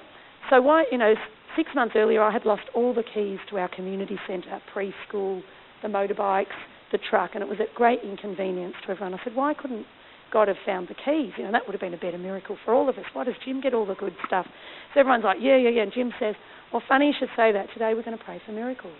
so 0.49 0.61
why 0.61 0.85
you 0.89 0.97
know 0.97 1.13
six 1.55 1.69
months 1.75 1.95
earlier 1.95 2.21
I 2.21 2.31
had 2.31 2.45
lost 2.45 2.63
all 2.73 2.93
the 2.93 3.03
keys 3.03 3.39
to 3.49 3.57
our 3.57 3.69
community 3.69 4.19
centre, 4.27 4.61
preschool, 4.73 5.41
the 5.81 5.87
motorbikes, 5.87 6.55
the 6.91 6.99
truck, 7.09 7.31
and 7.33 7.43
it 7.43 7.49
was 7.49 7.59
at 7.59 7.73
great 7.75 7.99
inconvenience 8.03 8.75
to 8.85 8.91
everyone. 8.91 9.13
I 9.13 9.23
said, 9.23 9.35
why 9.35 9.53
couldn't 9.53 9.85
God 10.31 10.47
have 10.47 10.57
found 10.65 10.87
the 10.87 10.95
keys? 10.95 11.33
You 11.37 11.45
know 11.45 11.51
that 11.51 11.65
would 11.65 11.73
have 11.73 11.81
been 11.81 11.93
a 11.93 11.97
better 11.97 12.17
miracle 12.17 12.57
for 12.65 12.73
all 12.73 12.89
of 12.89 12.97
us. 12.97 13.05
Why 13.13 13.23
does 13.23 13.35
Jim 13.43 13.61
get 13.61 13.73
all 13.73 13.85
the 13.85 13.95
good 13.95 14.15
stuff? 14.25 14.45
So 14.93 14.99
everyone's 14.99 15.23
like, 15.23 15.37
yeah, 15.39 15.57
yeah, 15.57 15.69
yeah. 15.69 15.83
And 15.83 15.93
Jim 15.93 16.11
says, 16.19 16.35
well, 16.71 16.81
funny 16.87 17.07
you 17.07 17.13
should 17.17 17.29
say 17.35 17.51
that. 17.51 17.67
Today 17.73 17.93
we're 17.93 18.03
going 18.03 18.17
to 18.17 18.23
pray 18.23 18.41
for 18.45 18.51
miracles. 18.51 18.97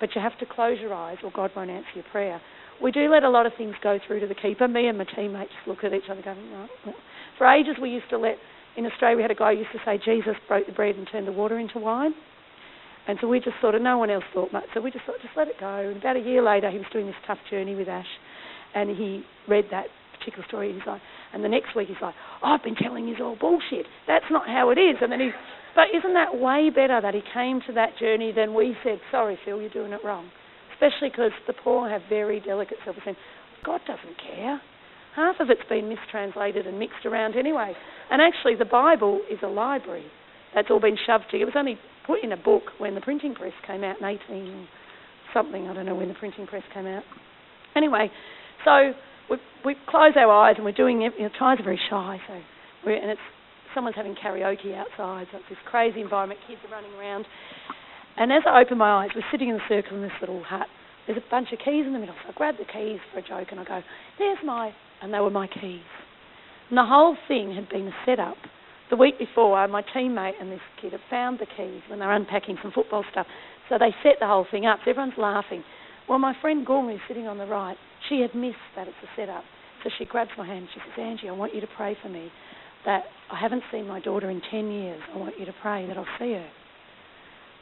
But 0.00 0.14
you 0.14 0.22
have 0.22 0.38
to 0.38 0.46
close 0.46 0.78
your 0.80 0.94
eyes 0.94 1.18
or 1.22 1.30
God 1.30 1.50
won't 1.54 1.70
answer 1.70 1.90
your 1.94 2.04
prayer. 2.10 2.40
We 2.82 2.90
do 2.90 3.10
let 3.10 3.24
a 3.24 3.28
lot 3.28 3.44
of 3.44 3.52
things 3.58 3.74
go 3.82 3.98
through 4.06 4.20
to 4.20 4.26
the 4.26 4.34
keeper. 4.34 4.66
Me 4.66 4.86
and 4.86 4.96
my 4.96 5.04
teammates 5.04 5.52
look 5.66 5.84
at 5.84 5.92
each 5.92 6.08
other 6.10 6.22
going, 6.22 6.50
no. 6.50 6.66
For 7.36 7.46
ages 7.46 7.76
we 7.80 7.90
used 7.90 8.08
to 8.10 8.18
let, 8.18 8.36
in 8.76 8.86
Australia 8.86 9.16
we 9.16 9.22
had 9.22 9.30
a 9.30 9.34
guy 9.34 9.54
who 9.54 9.60
used 9.60 9.72
to 9.72 9.80
say 9.84 9.98
Jesus 10.04 10.34
broke 10.48 10.66
the 10.66 10.72
bread 10.72 10.96
and 10.96 11.08
turned 11.10 11.26
the 11.26 11.32
water 11.32 11.58
into 11.58 11.78
wine. 11.78 12.14
And 13.08 13.18
so 13.20 13.26
we 13.26 13.40
just 13.40 13.56
thought, 13.60 13.74
of 13.74 13.82
no 13.82 13.98
one 13.98 14.10
else 14.10 14.24
thought 14.34 14.52
much. 14.52 14.64
So 14.74 14.80
we 14.80 14.90
just 14.90 15.04
thought, 15.04 15.16
just 15.22 15.36
let 15.36 15.48
it 15.48 15.58
go. 15.58 15.88
And 15.88 15.96
about 15.96 16.16
a 16.16 16.20
year 16.20 16.42
later, 16.42 16.70
he 16.70 16.78
was 16.78 16.86
doing 16.92 17.06
this 17.06 17.16
tough 17.26 17.38
journey 17.50 17.74
with 17.74 17.88
Ash, 17.88 18.06
and 18.74 18.90
he 18.90 19.24
read 19.48 19.64
that 19.70 19.86
particular 20.18 20.46
story. 20.46 20.72
He's 20.72 20.86
like, 20.86 21.00
and 21.32 21.42
the 21.42 21.48
next 21.48 21.74
week 21.74 21.88
he's 21.88 21.96
like, 22.00 22.14
oh, 22.42 22.52
I've 22.52 22.62
been 22.62 22.76
telling 22.76 23.08
you 23.08 23.16
all 23.24 23.36
bullshit. 23.40 23.86
That's 24.06 24.26
not 24.30 24.46
how 24.46 24.70
it 24.70 24.78
is. 24.78 24.96
And 25.00 25.10
then 25.10 25.20
he 25.20 25.30
but 25.74 25.86
isn't 25.96 26.14
that 26.14 26.36
way 26.36 26.70
better 26.70 27.00
that 27.00 27.14
he 27.14 27.22
came 27.32 27.60
to 27.66 27.72
that 27.74 27.96
journey 27.98 28.32
than 28.32 28.54
we 28.54 28.76
said, 28.82 29.00
sorry, 29.10 29.38
Phil, 29.44 29.60
you're 29.60 29.70
doing 29.70 29.92
it 29.92 30.00
wrong? 30.04 30.28
Especially 30.74 31.10
because 31.10 31.30
the 31.46 31.52
poor 31.52 31.88
have 31.88 32.02
very 32.08 32.40
delicate 32.40 32.78
self-esteem. 32.84 33.16
God 33.64 33.80
doesn't 33.86 34.16
care. 34.18 34.60
Half 35.16 35.40
of 35.40 35.50
it's 35.50 35.68
been 35.68 35.88
mistranslated 35.88 36.66
and 36.66 36.78
mixed 36.78 37.04
around 37.04 37.36
anyway. 37.36 37.72
And 38.10 38.22
actually, 38.22 38.54
the 38.56 38.64
Bible 38.64 39.20
is 39.30 39.38
a 39.42 39.48
library 39.48 40.06
that's 40.54 40.68
all 40.70 40.80
been 40.80 40.98
shoved 41.06 41.24
together. 41.30 41.42
It 41.42 41.54
was 41.54 41.54
only 41.56 41.78
put 42.06 42.22
in 42.22 42.32
a 42.32 42.36
book 42.36 42.62
when 42.78 42.94
the 42.94 43.00
printing 43.00 43.34
press 43.34 43.52
came 43.66 43.84
out 43.84 43.98
in 44.00 44.04
18 44.04 44.68
something. 45.34 45.68
I 45.68 45.74
don't 45.74 45.86
know 45.86 45.94
when 45.94 46.08
the 46.08 46.14
printing 46.14 46.46
press 46.46 46.62
came 46.74 46.86
out. 46.86 47.04
Anyway, 47.76 48.10
so 48.64 48.92
we, 49.28 49.36
we 49.64 49.76
close 49.88 50.12
our 50.16 50.30
eyes 50.30 50.54
and 50.56 50.64
we're 50.64 50.72
doing 50.72 51.02
it. 51.02 51.12
You 51.18 51.24
know, 51.24 51.30
are 51.40 51.56
very 51.62 51.80
shy, 51.88 52.18
so 52.26 52.34
and 52.90 53.10
it's 53.10 53.20
someone's 53.74 53.96
having 53.96 54.14
karaoke 54.14 54.74
outside, 54.74 55.26
so 55.30 55.38
it's 55.38 55.48
this 55.48 55.58
crazy 55.66 56.00
environment, 56.00 56.40
kids 56.48 56.60
are 56.66 56.72
running 56.72 56.92
around. 56.98 57.26
And 58.16 58.32
as 58.32 58.42
I 58.46 58.60
open 58.60 58.78
my 58.78 59.04
eyes, 59.04 59.10
we're 59.14 59.22
sitting 59.30 59.48
in 59.48 59.56
a 59.56 59.64
circle 59.68 59.96
in 59.96 60.02
this 60.02 60.16
little 60.20 60.42
hut. 60.42 60.66
There's 61.06 61.18
a 61.18 61.30
bunch 61.30 61.48
of 61.52 61.58
keys 61.58 61.86
in 61.86 61.92
the 61.92 61.98
middle, 61.98 62.14
so 62.22 62.30
I 62.30 62.32
grab 62.32 62.56
the 62.58 62.64
keys 62.64 62.98
for 63.12 63.20
a 63.20 63.22
joke 63.22 63.48
and 63.50 63.60
I 63.60 63.64
go, 63.64 63.80
there's 64.18 64.38
my, 64.44 64.72
and 65.02 65.12
they 65.12 65.20
were 65.20 65.30
my 65.30 65.46
keys. 65.46 65.86
And 66.68 66.78
the 66.78 66.84
whole 66.84 67.16
thing 67.28 67.54
had 67.54 67.68
been 67.68 67.88
a 67.88 67.94
setup. 68.06 68.36
The 68.90 68.96
week 68.96 69.18
before, 69.18 69.62
uh, 69.62 69.68
my 69.68 69.82
teammate 69.94 70.40
and 70.40 70.50
this 70.50 70.60
kid 70.80 70.92
had 70.92 71.00
found 71.08 71.38
the 71.38 71.46
keys 71.46 71.82
when 71.88 72.00
they 72.00 72.06
were 72.06 72.14
unpacking 72.14 72.58
some 72.62 72.72
football 72.72 73.04
stuff. 73.10 73.26
So 73.68 73.78
they 73.78 73.94
set 74.02 74.16
the 74.20 74.26
whole 74.26 74.46
thing 74.50 74.66
up. 74.66 74.80
So 74.84 74.90
everyone's 74.90 75.18
laughing. 75.18 75.62
Well, 76.08 76.18
my 76.18 76.34
friend 76.40 76.66
Gung, 76.66 76.90
who's 76.90 77.00
sitting 77.06 77.26
on 77.28 77.38
the 77.38 77.46
right, 77.46 77.76
she 78.08 78.20
had 78.20 78.34
missed 78.34 78.56
that 78.74 78.88
it's 78.88 78.96
a 79.02 79.08
setup. 79.16 79.44
So 79.84 79.90
she 79.98 80.04
grabs 80.04 80.30
my 80.36 80.46
hand. 80.46 80.68
She 80.74 80.80
says, 80.80 80.98
Anji, 80.98 81.28
I 81.28 81.32
want 81.32 81.54
you 81.54 81.60
to 81.60 81.68
pray 81.76 81.96
for 82.02 82.08
me 82.08 82.30
that 82.84 83.04
I 83.30 83.38
haven't 83.38 83.62
seen 83.70 83.86
my 83.86 84.00
daughter 84.00 84.30
in 84.30 84.40
10 84.50 84.70
years. 84.70 85.00
I 85.14 85.18
want 85.18 85.38
you 85.38 85.46
to 85.46 85.54
pray 85.62 85.86
that 85.86 85.96
I'll 85.96 86.06
see 86.18 86.32
her. 86.32 86.48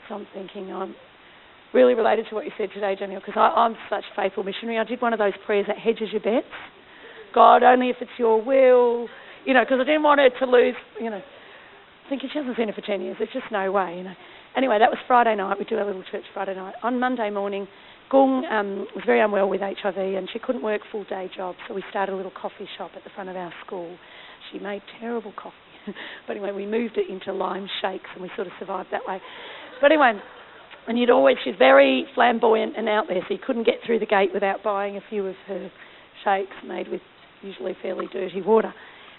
So 0.09 0.15
I'm 0.15 0.27
thinking, 0.33 0.73
I'm 0.73 0.95
really 1.75 1.95
related 1.95 2.27
to 2.31 2.35
what 2.35 2.45
you 2.45 2.53
said 2.57 2.71
today, 2.73 2.95
Daniel, 2.99 3.21
because 3.25 3.35
I'm 3.37 3.77
such 3.91 4.05
a 4.13 4.17
faithful 4.17 4.45
missionary. 4.45 4.79
I 4.79 4.85
did 4.85 5.03
one 5.03 5.13
of 5.13 5.19
those 5.19 5.35
prayers 5.45 5.67
that 5.69 5.77
hedges 5.77 6.09
your 6.13 6.23
bets. 6.23 6.47
God, 7.35 7.63
only 7.63 7.91
if 7.91 7.97
it's 8.01 8.11
your 8.19 8.43
will, 8.43 9.09
you 9.45 9.55
know, 9.55 9.63
because 9.65 9.79
I 9.81 9.85
didn't 9.85 10.03
want 10.03 10.21
her 10.21 10.31
to 10.31 10.47
lose, 10.51 10.75
you 11.01 11.11
know. 11.11 11.23
Thinking 12.09 12.31
she 12.33 12.39
hasn't 12.39 12.57
seen 12.57 12.69
her 12.69 12.75
for 12.75 12.81
10 12.81 13.03
years. 13.03 13.17
There's 13.19 13.33
just 13.33 13.53
no 13.53 13.71
way, 13.71 13.97
you 13.99 14.05
know. 14.05 14.15
Anyway, 14.57 14.79
that 14.79 14.91
was 14.91 14.99
Friday 15.07 15.37
night. 15.37 15.59
We 15.59 15.65
do 15.65 15.77
our 15.77 15.85
little 15.85 16.03
church 16.11 16.25
Friday 16.33 16.55
night. 16.55 16.75
On 16.83 16.99
Monday 16.99 17.31
morning, 17.31 17.69
Gung 18.11 18.51
um, 18.51 18.87
was 18.95 19.05
very 19.05 19.21
unwell 19.21 19.49
with 19.49 19.61
HIV 19.61 19.97
and 19.97 20.29
she 20.33 20.39
couldn't 20.39 20.63
work 20.63 20.81
full 20.91 21.05
day 21.05 21.31
jobs, 21.37 21.59
so 21.69 21.75
we 21.75 21.85
started 21.91 22.13
a 22.13 22.17
little 22.17 22.33
coffee 22.33 22.69
shop 22.79 22.93
at 22.97 23.05
the 23.05 23.11
front 23.15 23.29
of 23.29 23.37
our 23.37 23.53
school. 23.65 23.97
She 24.51 24.59
made 24.59 24.83
terrible 24.99 25.33
coffee. 25.33 25.55
but 26.27 26.37
anyway, 26.37 26.53
we 26.53 26.67
moved 26.67 26.97
it 26.97 27.11
into 27.11 27.33
lime 27.33 27.69
shakes 27.83 28.09
and 28.15 28.23
we 28.23 28.31
sort 28.35 28.47
of 28.47 28.53
survived 28.59 28.89
that 28.91 29.03
way. 29.07 29.21
But 29.81 29.93
anyway, 29.93 30.15
and 30.87 30.99
you'd 30.99 31.11
always, 31.11 31.37
she's 31.45 31.55
very 31.59 32.07
flamboyant 32.15 32.75
and 32.77 32.89
out 32.89 33.05
there, 33.09 33.21
so 33.29 33.35
you 33.35 33.41
couldn't 33.47 33.65
get 33.65 33.77
through 33.85 33.99
the 33.99 34.07
gate 34.07 34.31
without 34.33 34.63
buying 34.63 34.97
a 34.97 35.03
few 35.11 35.27
of 35.27 35.35
her 35.47 35.71
shakes 36.25 36.57
made 36.67 36.89
with 36.89 37.03
usually 37.43 37.77
fairly 37.83 38.07
dirty 38.13 38.43
water. 38.43 38.73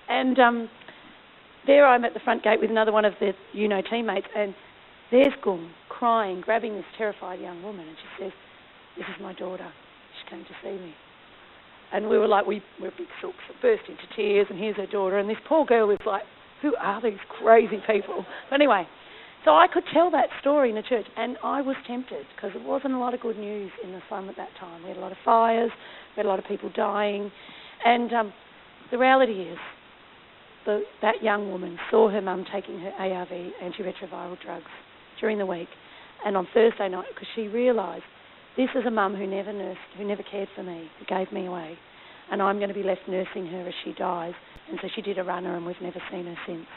And 0.08 0.39
um, 0.39 0.69
there 1.67 1.86
I'm 1.86 2.05
at 2.05 2.13
the 2.13 2.19
front 2.19 2.43
gate 2.43 2.60
with 2.60 2.69
another 2.69 2.91
one 2.91 3.05
of 3.05 3.13
the 3.19 3.34
UNO 3.55 3.82
teammates, 3.89 4.27
and 4.36 4.55
there's 5.12 5.34
Gung 5.43 5.69
crying, 5.88 6.41
grabbing 6.41 6.73
this 6.73 6.86
terrified 6.97 7.39
young 7.39 7.62
woman, 7.63 7.88
and 7.88 7.97
she 7.97 8.23
says, 8.23 8.32
This 8.97 9.05
is 9.15 9.21
my 9.21 9.34
daughter. 9.34 9.67
She 10.21 10.29
came 10.29 10.43
to 10.43 10.51
see 10.63 10.82
me. 10.84 10.93
And 11.91 12.08
we 12.08 12.17
were 12.19 12.27
like, 12.27 12.45
we 12.45 12.62
were 12.79 12.91
big 12.97 13.08
sooks, 13.19 13.38
burst 13.62 13.84
into 13.89 14.03
tears, 14.15 14.47
and 14.49 14.60
here's 14.60 14.75
her 14.77 14.86
daughter. 14.86 15.17
And 15.17 15.27
this 15.27 15.38
poor 15.47 15.65
girl 15.65 15.88
was 15.88 15.97
like, 16.05 16.21
who 16.62 16.75
are 16.75 17.01
these 17.01 17.19
crazy 17.41 17.82
people? 17.88 18.25
But 18.49 18.55
anyway, 18.55 18.88
so 19.45 19.51
I 19.51 19.67
could 19.71 19.84
tell 19.93 20.12
that 20.12 20.27
story 20.41 20.69
in 20.69 20.75
the 20.75 20.84
church, 20.84 21.05
and 21.17 21.38
I 21.43 21.62
was 21.62 21.75
tempted 21.88 22.25
because 22.36 22.51
it 22.55 22.63
wasn't 22.63 22.93
a 22.93 22.99
lot 22.99 23.13
of 23.13 23.21
good 23.21 23.38
news 23.38 23.71
in 23.84 23.91
the 23.91 24.01
slum 24.08 24.29
at 24.29 24.36
that 24.38 24.49
time. 24.60 24.84
We 24.84 24.89
had 24.89 24.97
a 24.97 25.01
lot 25.01 25.12
of 25.12 25.17
fires, 25.23 25.71
we 26.15 26.19
had 26.19 26.25
a 26.25 26.29
lot 26.29 26.39
of 26.39 26.45
people 26.45 26.69
dying, 26.75 27.32
and 27.85 28.11
um, 28.13 28.33
the 28.91 28.97
reality 28.97 29.41
is, 29.43 29.57
the, 30.65 30.81
that 31.01 31.23
young 31.23 31.51
woman 31.51 31.77
saw 31.89 32.09
her 32.09 32.21
mum 32.21 32.45
taking 32.51 32.79
her 32.79 32.91
ARV 32.91 33.29
antiretroviral 33.29 34.39
drugs 34.41 34.71
during 35.19 35.37
the 35.37 35.45
week, 35.45 35.69
and 36.25 36.35
on 36.35 36.47
Thursday 36.53 36.89
night, 36.89 37.05
because 37.13 37.27
she 37.35 37.47
realised 37.47 38.03
this 38.57 38.69
is 38.75 38.85
a 38.85 38.91
mum 38.91 39.15
who 39.15 39.25
never 39.25 39.53
nursed, 39.53 39.79
who 39.97 40.05
never 40.05 40.23
cared 40.23 40.49
for 40.55 40.63
me, 40.63 40.89
who 40.99 41.05
gave 41.05 41.31
me 41.31 41.45
away, 41.45 41.77
and 42.31 42.41
I'm 42.41 42.57
going 42.57 42.69
to 42.69 42.75
be 42.75 42.83
left 42.83 43.01
nursing 43.07 43.47
her 43.47 43.67
as 43.67 43.73
she 43.83 43.93
dies. 43.93 44.33
And 44.69 44.77
so 44.81 44.87
she 44.95 45.01
did 45.01 45.17
a 45.17 45.23
runner, 45.23 45.55
and 45.55 45.65
we've 45.65 45.81
never 45.81 46.01
seen 46.11 46.25
her 46.25 46.35
since. 46.45 46.67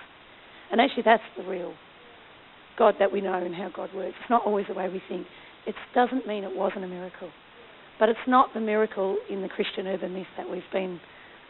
And 0.70 0.80
actually, 0.80 1.02
that's 1.04 1.22
the 1.36 1.44
real 1.44 1.74
God 2.78 2.94
that 2.98 3.12
we 3.12 3.20
know 3.20 3.34
and 3.34 3.54
how 3.54 3.68
God 3.68 3.90
works. 3.94 4.14
It's 4.20 4.30
not 4.30 4.46
always 4.46 4.66
the 4.68 4.74
way 4.74 4.88
we 4.88 5.02
think. 5.08 5.26
It 5.66 5.74
doesn't 5.94 6.26
mean 6.26 6.44
it 6.44 6.56
wasn't 6.56 6.84
a 6.84 6.88
miracle, 6.88 7.30
but 8.02 8.08
it's 8.08 8.18
not 8.26 8.52
the 8.52 8.58
miracle 8.58 9.16
in 9.30 9.42
the 9.42 9.48
Christian 9.48 9.86
urban 9.86 10.12
myth 10.12 10.26
that 10.36 10.50
we've 10.50 10.64
been 10.72 10.98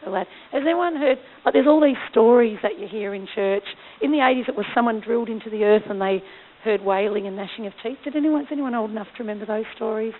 allowed. 0.05 0.27
Has 0.51 0.61
anyone 0.61 0.95
heard? 0.95 1.17
Like, 1.43 1.55
there's 1.55 1.65
all 1.65 1.81
these 1.81 1.97
stories 2.11 2.59
that 2.61 2.77
you 2.77 2.87
hear 2.87 3.15
in 3.15 3.27
church. 3.33 3.63
In 4.03 4.11
the 4.11 4.19
80s, 4.19 4.49
it 4.49 4.55
was 4.55 4.67
someone 4.75 5.01
drilled 5.01 5.29
into 5.29 5.49
the 5.49 5.63
earth 5.63 5.81
and 5.89 5.99
they 5.99 6.21
heard 6.63 6.79
wailing 6.85 7.25
and 7.25 7.35
gnashing 7.35 7.65
of 7.65 7.73
teeth. 7.81 7.97
Did 8.03 8.15
anyone, 8.15 8.41
is 8.41 8.49
anyone 8.51 8.75
old 8.75 8.91
enough 8.91 9.07
to 9.17 9.23
remember 9.23 9.47
those 9.47 9.65
stories? 9.75 10.13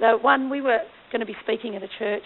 The 0.00 0.18
one, 0.20 0.50
we 0.50 0.60
were 0.60 0.80
going 1.12 1.20
to 1.20 1.24
be 1.24 1.36
speaking 1.44 1.76
at 1.76 1.84
a 1.84 1.88
church, 2.00 2.24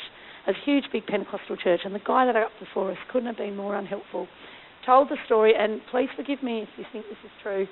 a 0.48 0.52
huge 0.64 0.84
big 0.90 1.04
Pentecostal 1.04 1.58
church, 1.58 1.80
and 1.84 1.94
the 1.94 2.00
guy 2.00 2.24
that 2.24 2.36
up 2.36 2.52
before 2.60 2.90
us 2.90 2.98
couldn't 3.12 3.26
have 3.26 3.36
been 3.36 3.56
more 3.56 3.76
unhelpful. 3.76 4.26
Told 4.86 5.10
the 5.10 5.18
story, 5.26 5.52
and 5.54 5.82
please 5.90 6.08
forgive 6.16 6.42
me 6.42 6.62
if 6.62 6.68
you 6.78 6.86
think 6.94 7.04
this 7.10 7.18
is 7.22 7.30
true. 7.42 7.66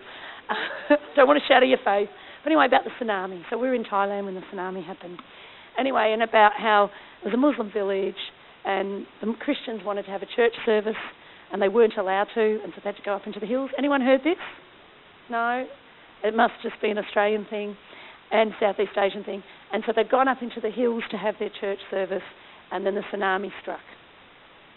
Don't 1.17 1.27
want 1.27 1.41
to 1.41 1.49
shatter 1.49 1.65
your 1.65 1.79
faith. 1.79 2.11
But 2.45 2.51
anyway, 2.53 2.67
about 2.67 2.85
the 2.85 2.91
tsunami. 3.03 3.41
So 3.49 3.57
we 3.57 3.69
were 3.69 3.75
in 3.75 3.85
Thailand 3.85 4.27
when 4.27 4.35
the 4.35 4.43
tsunami 4.53 4.85
happened. 4.85 5.19
Anyway, 5.79 6.11
and 6.13 6.23
about 6.23 6.53
how 6.57 6.91
it 7.23 7.27
was 7.27 7.35
a 7.35 7.37
Muslim 7.37 7.71
village, 7.73 8.15
and 8.65 9.07
the 9.21 9.33
Christians 9.41 9.81
wanted 9.85 10.05
to 10.05 10.11
have 10.11 10.23
a 10.23 10.29
church 10.37 10.53
service, 10.67 10.97
and 11.53 11.63
they 11.63 11.69
weren't 11.69 11.97
allowed 11.97 12.29
to, 12.35 12.61
and 12.63 12.73
so 12.75 12.81
they 12.83 12.91
had 12.91 12.97
to 12.97 13.03
go 13.03 13.15
up 13.15 13.27
into 13.27 13.41
the 13.41 13.47
hills. 13.47 13.71
Anyone 13.79 14.01
heard 14.01 14.21
this? 14.23 14.37
No? 15.31 15.67
it 16.23 16.35
must 16.35 16.55
just 16.63 16.81
be 16.83 16.91
an 16.91 16.99
Australian 16.99 17.47
thing 17.49 17.77
and 18.31 18.53
Southeast 18.61 18.93
Asian 18.97 19.25
thing. 19.25 19.43
And 19.73 19.83
so 19.87 19.93
they'd 19.95 20.11
gone 20.11 20.29
up 20.29 20.43
into 20.43 20.61
the 20.61 20.71
hills 20.71 21.03
to 21.11 21.17
have 21.17 21.35
their 21.39 21.51
church 21.61 21.79
service, 21.91 22.23
and 22.71 22.85
then 22.85 22.95
the 22.95 23.03
tsunami 23.13 23.51
struck. 23.63 23.81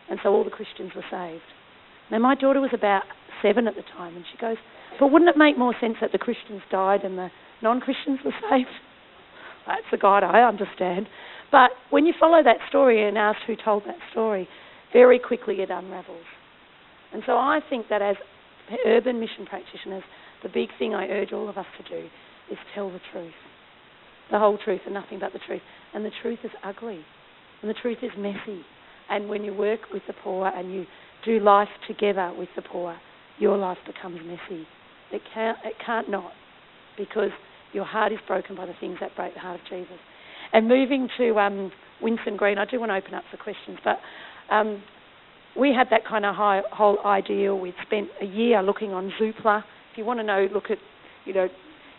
And 0.10 0.20
so 0.24 0.30
all 0.30 0.44
the 0.44 0.50
Christians 0.50 0.92
were 0.96 1.06
saved. 1.10 1.44
Now, 2.12 2.20
my 2.20 2.36
daughter 2.36 2.62
was 2.62 2.72
about 2.74 3.04
seven 3.42 3.68
at 3.68 3.76
the 3.76 3.84
time, 3.98 4.16
and 4.16 4.26
she 4.32 4.38
goes, 4.38 4.58
But 5.00 5.12
wouldn't 5.12 5.30
it 5.30 5.38
make 5.38 5.58
more 5.58 5.74
sense 5.80 5.96
that 6.02 6.12
the 6.12 6.18
Christians 6.18 6.62
died 6.70 7.04
and 7.04 7.18
the 7.18 7.30
non 7.62 7.80
Christians 7.80 8.20
were 8.24 8.34
saved? 8.50 8.70
That's 9.72 9.88
the 9.90 9.98
God 9.98 10.24
I 10.24 10.42
understand. 10.42 11.08
But 11.50 11.72
when 11.92 12.06
you 12.06 12.14
follow 12.20 12.44
that 12.44 12.58
story 12.68 13.08
and 13.08 13.18
ask 13.18 13.40
who 13.48 13.56
told 13.56 13.84
that 13.86 13.96
story, 14.12 14.48
very 14.92 15.18
quickly 15.18 15.62
it 15.62 15.70
unravels. 15.70 16.26
And 17.14 17.24
so 17.26 17.34
I 17.34 17.62
think 17.70 17.88
that 17.90 18.02
as 18.02 18.18
urban 18.86 19.20
mission 19.20 19.46
practitioners, 19.46 20.04
the 20.44 20.50
big 20.50 20.70
thing 20.78 20.94
I 20.94 21.08
urge 21.08 21.32
all 21.32 21.48
of 21.48 21.58
us 21.58 21.66
to 21.78 22.02
do 22.02 22.08
is 22.52 22.58
tell 22.76 22.92
the 22.92 23.00
truth. 23.14 23.32
The 24.30 24.40
whole 24.40 24.58
truth 24.58 24.82
and 24.86 24.94
nothing 24.94 25.20
but 25.20 25.32
the 25.32 25.40
truth. 25.48 25.62
And 25.94 26.04
the 26.04 26.12
truth 26.22 26.40
is 26.44 26.52
ugly. 26.64 27.06
And 27.62 27.70
the 27.70 27.76
truth 27.82 28.00
is 28.02 28.12
messy. 28.18 28.62
And 29.10 29.30
when 29.30 29.44
you 29.44 29.54
work 29.54 29.80
with 29.94 30.04
the 30.08 30.14
poor 30.22 30.48
and 30.48 30.74
you 30.74 30.86
do 31.24 31.40
life 31.40 31.70
together 31.88 32.34
with 32.38 32.50
the 32.58 32.62
poor, 32.62 32.98
your 33.40 33.58
life 33.58 33.78
becomes 33.86 34.20
messy. 34.26 34.68
It 35.12 35.22
can't, 35.34 35.58
it 35.64 35.76
can't 35.86 36.10
not 36.10 36.32
because 36.98 37.32
your 37.74 37.86
heart 37.86 38.12
is 38.12 38.20
broken 38.28 38.56
by 38.56 38.66
the 38.66 38.76
things 38.80 38.98
that 39.02 39.16
break 39.16 39.34
the 39.34 39.40
heart 39.40 39.60
of 39.60 39.68
Jesus. 39.68 40.00
And 40.54 40.68
moving 40.68 41.08
to 41.18 41.40
um, 41.40 41.72
Winson 42.02 42.38
Green, 42.38 42.58
I 42.58 42.66
do 42.66 42.80
want 42.80 42.92
to 42.92 42.96
open 42.96 43.14
up 43.14 43.24
for 43.32 43.38
questions, 43.38 43.78
but 43.84 44.00
um, 44.54 44.84
we 45.58 45.74
had 45.74 45.88
that 45.92 46.06
kind 46.08 46.26
of 46.26 46.36
high, 46.36 46.62
whole 46.72 47.00
ideal. 47.06 47.60
We'd 47.60 47.74
spent 47.86 48.10
a 48.22 48.26
year 48.26 48.62
looking 48.62 48.92
on 48.92 49.12
Zoopla. 49.20 49.64
If 49.92 49.98
you 49.98 50.06
want 50.06 50.20
to 50.20 50.24
know, 50.24 50.48
look 50.54 50.66
at, 50.70 50.78
you 51.26 51.34
know, 51.34 51.48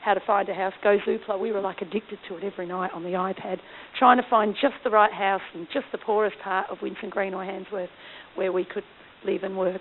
how 0.02 0.14
to 0.14 0.20
find 0.26 0.48
a 0.48 0.54
house, 0.54 0.72
go 0.82 0.98
Zoopla. 1.06 1.38
We 1.38 1.52
were 1.52 1.60
like 1.60 1.80
addicted 1.80 2.18
to 2.28 2.36
it 2.36 2.44
every 2.44 2.66
night 2.66 2.90
on 2.92 3.04
the 3.04 3.10
iPad, 3.10 3.58
trying 3.98 4.16
to 4.16 4.24
find 4.28 4.54
just 4.60 4.74
the 4.84 4.90
right 4.90 5.12
house 5.12 5.42
in 5.54 5.66
just 5.72 5.86
the 5.92 5.98
poorest 5.98 6.36
part 6.42 6.68
of 6.70 6.78
Winson 6.78 7.08
Green 7.10 7.34
or 7.34 7.44
Handsworth 7.44 7.88
where 8.34 8.52
we 8.52 8.64
could 8.64 8.84
live 9.24 9.44
and 9.44 9.56
work. 9.56 9.80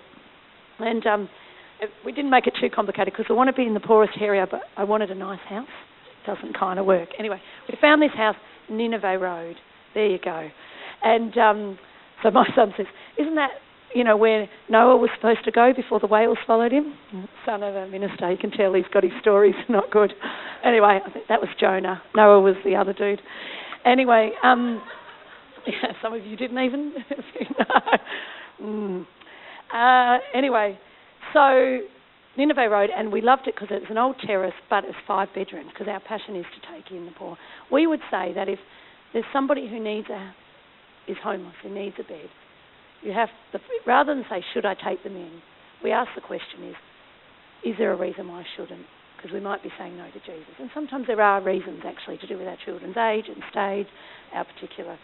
And 0.78 1.04
um, 1.06 1.28
we 2.04 2.12
didn't 2.12 2.30
make 2.30 2.46
it 2.46 2.54
too 2.60 2.68
complicated 2.70 3.12
because 3.12 3.26
I 3.28 3.32
want 3.34 3.48
to 3.48 3.52
be 3.52 3.66
in 3.66 3.74
the 3.74 3.80
poorest 3.80 4.14
area, 4.20 4.46
but 4.50 4.60
I 4.76 4.84
wanted 4.84 5.10
a 5.10 5.14
nice 5.14 5.40
house. 5.48 5.68
It 6.22 6.26
doesn't 6.26 6.58
kind 6.58 6.78
of 6.78 6.86
work. 6.86 7.08
Anyway, 7.18 7.40
we 7.68 7.76
found 7.80 8.02
this 8.02 8.12
house, 8.14 8.36
Nineveh 8.70 9.18
Road. 9.18 9.56
There 9.94 10.06
you 10.06 10.18
go. 10.22 10.48
And 11.02 11.36
um, 11.38 11.78
so 12.22 12.30
my 12.30 12.46
son 12.56 12.72
says, 12.76 12.86
Isn't 13.18 13.34
that 13.36 13.50
you 13.94 14.04
know, 14.04 14.16
where 14.16 14.48
Noah 14.70 14.96
was 14.96 15.10
supposed 15.14 15.44
to 15.44 15.50
go 15.50 15.72
before 15.74 16.00
the 16.00 16.06
whales 16.06 16.38
followed 16.46 16.72
him. 16.72 16.94
Son 17.44 17.62
of 17.62 17.74
a 17.74 17.88
minister, 17.88 18.30
you 18.30 18.38
can 18.38 18.50
tell 18.50 18.72
he's 18.74 18.84
got 18.92 19.02
his 19.02 19.12
stories 19.20 19.54
not 19.68 19.90
good. 19.90 20.12
Anyway, 20.64 21.00
I 21.04 21.10
think 21.10 21.26
that 21.28 21.40
was 21.40 21.50
Jonah. 21.60 22.02
Noah 22.14 22.40
was 22.40 22.56
the 22.64 22.76
other 22.76 22.92
dude. 22.92 23.20
Anyway, 23.84 24.30
um, 24.42 24.82
yeah, 25.66 25.92
some 26.02 26.14
of 26.14 26.24
you 26.24 26.36
didn't 26.36 26.58
even 26.58 26.94
know. 27.58 27.98
Mm. 28.62 29.06
Uh, 29.74 30.18
anyway, 30.34 30.78
so 31.32 31.80
Nineveh 32.36 32.68
Road, 32.70 32.90
and 32.96 33.12
we 33.12 33.20
loved 33.20 33.46
it 33.46 33.54
because 33.54 33.68
it's 33.70 33.90
an 33.90 33.98
old 33.98 34.16
terrace, 34.26 34.54
but 34.70 34.84
it's 34.84 34.96
five 35.06 35.28
bedrooms 35.34 35.70
because 35.72 35.88
our 35.88 36.00
passion 36.00 36.36
is 36.36 36.46
to 36.54 36.74
take 36.74 36.90
in 36.90 37.06
the 37.06 37.12
poor. 37.12 37.36
We 37.70 37.86
would 37.86 38.00
say 38.10 38.32
that 38.34 38.48
if 38.48 38.58
there's 39.12 39.24
somebody 39.32 39.68
who 39.68 39.78
needs 39.78 40.08
a 40.08 40.34
is 41.08 41.16
homeless, 41.22 41.54
who 41.62 41.68
needs 41.68 41.96
a 41.98 42.04
bed, 42.04 42.30
you 43.02 43.12
have 43.12 43.28
the, 43.52 43.58
rather 43.86 44.14
than 44.14 44.24
say, 44.30 44.42
should 44.54 44.64
I 44.64 44.74
take 44.74 45.02
them 45.02 45.16
in, 45.16 45.42
we 45.82 45.90
ask 45.90 46.08
the 46.14 46.20
question 46.20 46.68
is, 46.68 46.76
is 47.64 47.74
there 47.78 47.92
a 47.92 47.96
reason 47.96 48.28
why 48.28 48.40
I 48.40 48.46
shouldn't? 48.56 48.86
Because 49.16 49.32
we 49.32 49.40
might 49.40 49.62
be 49.62 49.70
saying 49.78 49.96
no 49.96 50.06
to 50.06 50.20
Jesus. 50.20 50.54
And 50.58 50.70
sometimes 50.72 51.06
there 51.06 51.20
are 51.20 51.42
reasons 51.42 51.82
actually 51.84 52.18
to 52.18 52.26
do 52.26 52.38
with 52.38 52.46
our 52.46 52.56
children's 52.64 52.96
age 52.96 53.26
and 53.28 53.42
stage, 53.50 53.86
our 54.34 54.44
particular. 54.44 54.98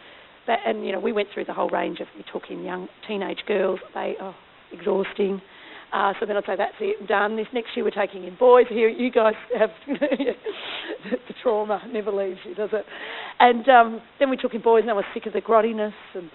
But, 0.46 0.60
and, 0.66 0.86
you 0.86 0.92
know, 0.92 1.00
we 1.00 1.12
went 1.12 1.28
through 1.34 1.44
the 1.44 1.52
whole 1.52 1.68
range 1.68 2.00
of, 2.00 2.06
we 2.16 2.24
took 2.32 2.50
in 2.50 2.64
young 2.64 2.88
teenage 3.06 3.40
girls, 3.46 3.80
they, 3.94 4.14
oh, 4.20 4.34
exhausting. 4.72 5.40
Uh, 5.92 6.12
so 6.20 6.26
then 6.26 6.36
I'd 6.36 6.44
say, 6.44 6.56
that's 6.56 6.74
it, 6.80 7.08
done. 7.08 7.36
This 7.36 7.46
next 7.54 7.70
year 7.74 7.84
we're 7.84 7.90
taking 7.90 8.24
in 8.24 8.36
boys. 8.36 8.66
Here, 8.68 8.88
you 8.88 9.10
guys 9.10 9.34
have 9.58 9.70
the 9.86 11.34
trauma 11.42 11.82
never 11.90 12.12
leaves 12.12 12.38
you, 12.44 12.54
does 12.54 12.70
it? 12.72 12.84
And 13.40 13.66
um, 13.68 14.02
then 14.18 14.28
we 14.28 14.36
took 14.36 14.54
in 14.54 14.60
boys, 14.60 14.82
and 14.82 14.90
I 14.90 14.94
was 14.94 15.04
sick 15.14 15.26
of 15.26 15.32
the 15.32 15.40
grottiness 15.40 15.94
and 16.14 16.30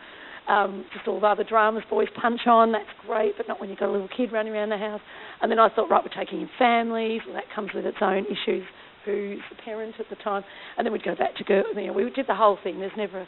um, 0.47 0.85
just 0.93 1.07
all 1.07 1.19
the 1.19 1.27
other 1.27 1.43
dramas, 1.43 1.83
boys 1.89 2.07
punch 2.19 2.41
on, 2.47 2.71
that's 2.71 2.89
great, 3.05 3.33
but 3.37 3.47
not 3.47 3.61
when 3.61 3.69
you've 3.69 3.79
got 3.79 3.89
a 3.89 3.91
little 3.91 4.09
kid 4.15 4.31
running 4.31 4.53
around 4.53 4.69
the 4.69 4.77
house. 4.77 5.01
And 5.41 5.51
then 5.51 5.59
I 5.59 5.69
thought, 5.69 5.89
right, 5.89 6.03
we're 6.03 6.23
taking 6.23 6.41
in 6.41 6.49
families, 6.59 7.21
well, 7.25 7.35
that 7.35 7.45
comes 7.55 7.69
with 7.73 7.85
its 7.85 7.97
own 8.01 8.25
issues. 8.25 8.63
Who's 9.05 9.39
the 9.49 9.61
parent 9.63 9.95
at 9.99 10.05
the 10.09 10.15
time? 10.15 10.43
And 10.77 10.85
then 10.85 10.93
we'd 10.93 11.03
go 11.03 11.15
back 11.15 11.35
to 11.35 11.43
girls. 11.43 11.67
You 11.75 11.87
know, 11.87 11.93
we 11.93 12.09
did 12.09 12.27
the 12.27 12.35
whole 12.35 12.57
thing. 12.63 12.79
There's 12.79 12.91
never, 12.97 13.21
a, 13.21 13.27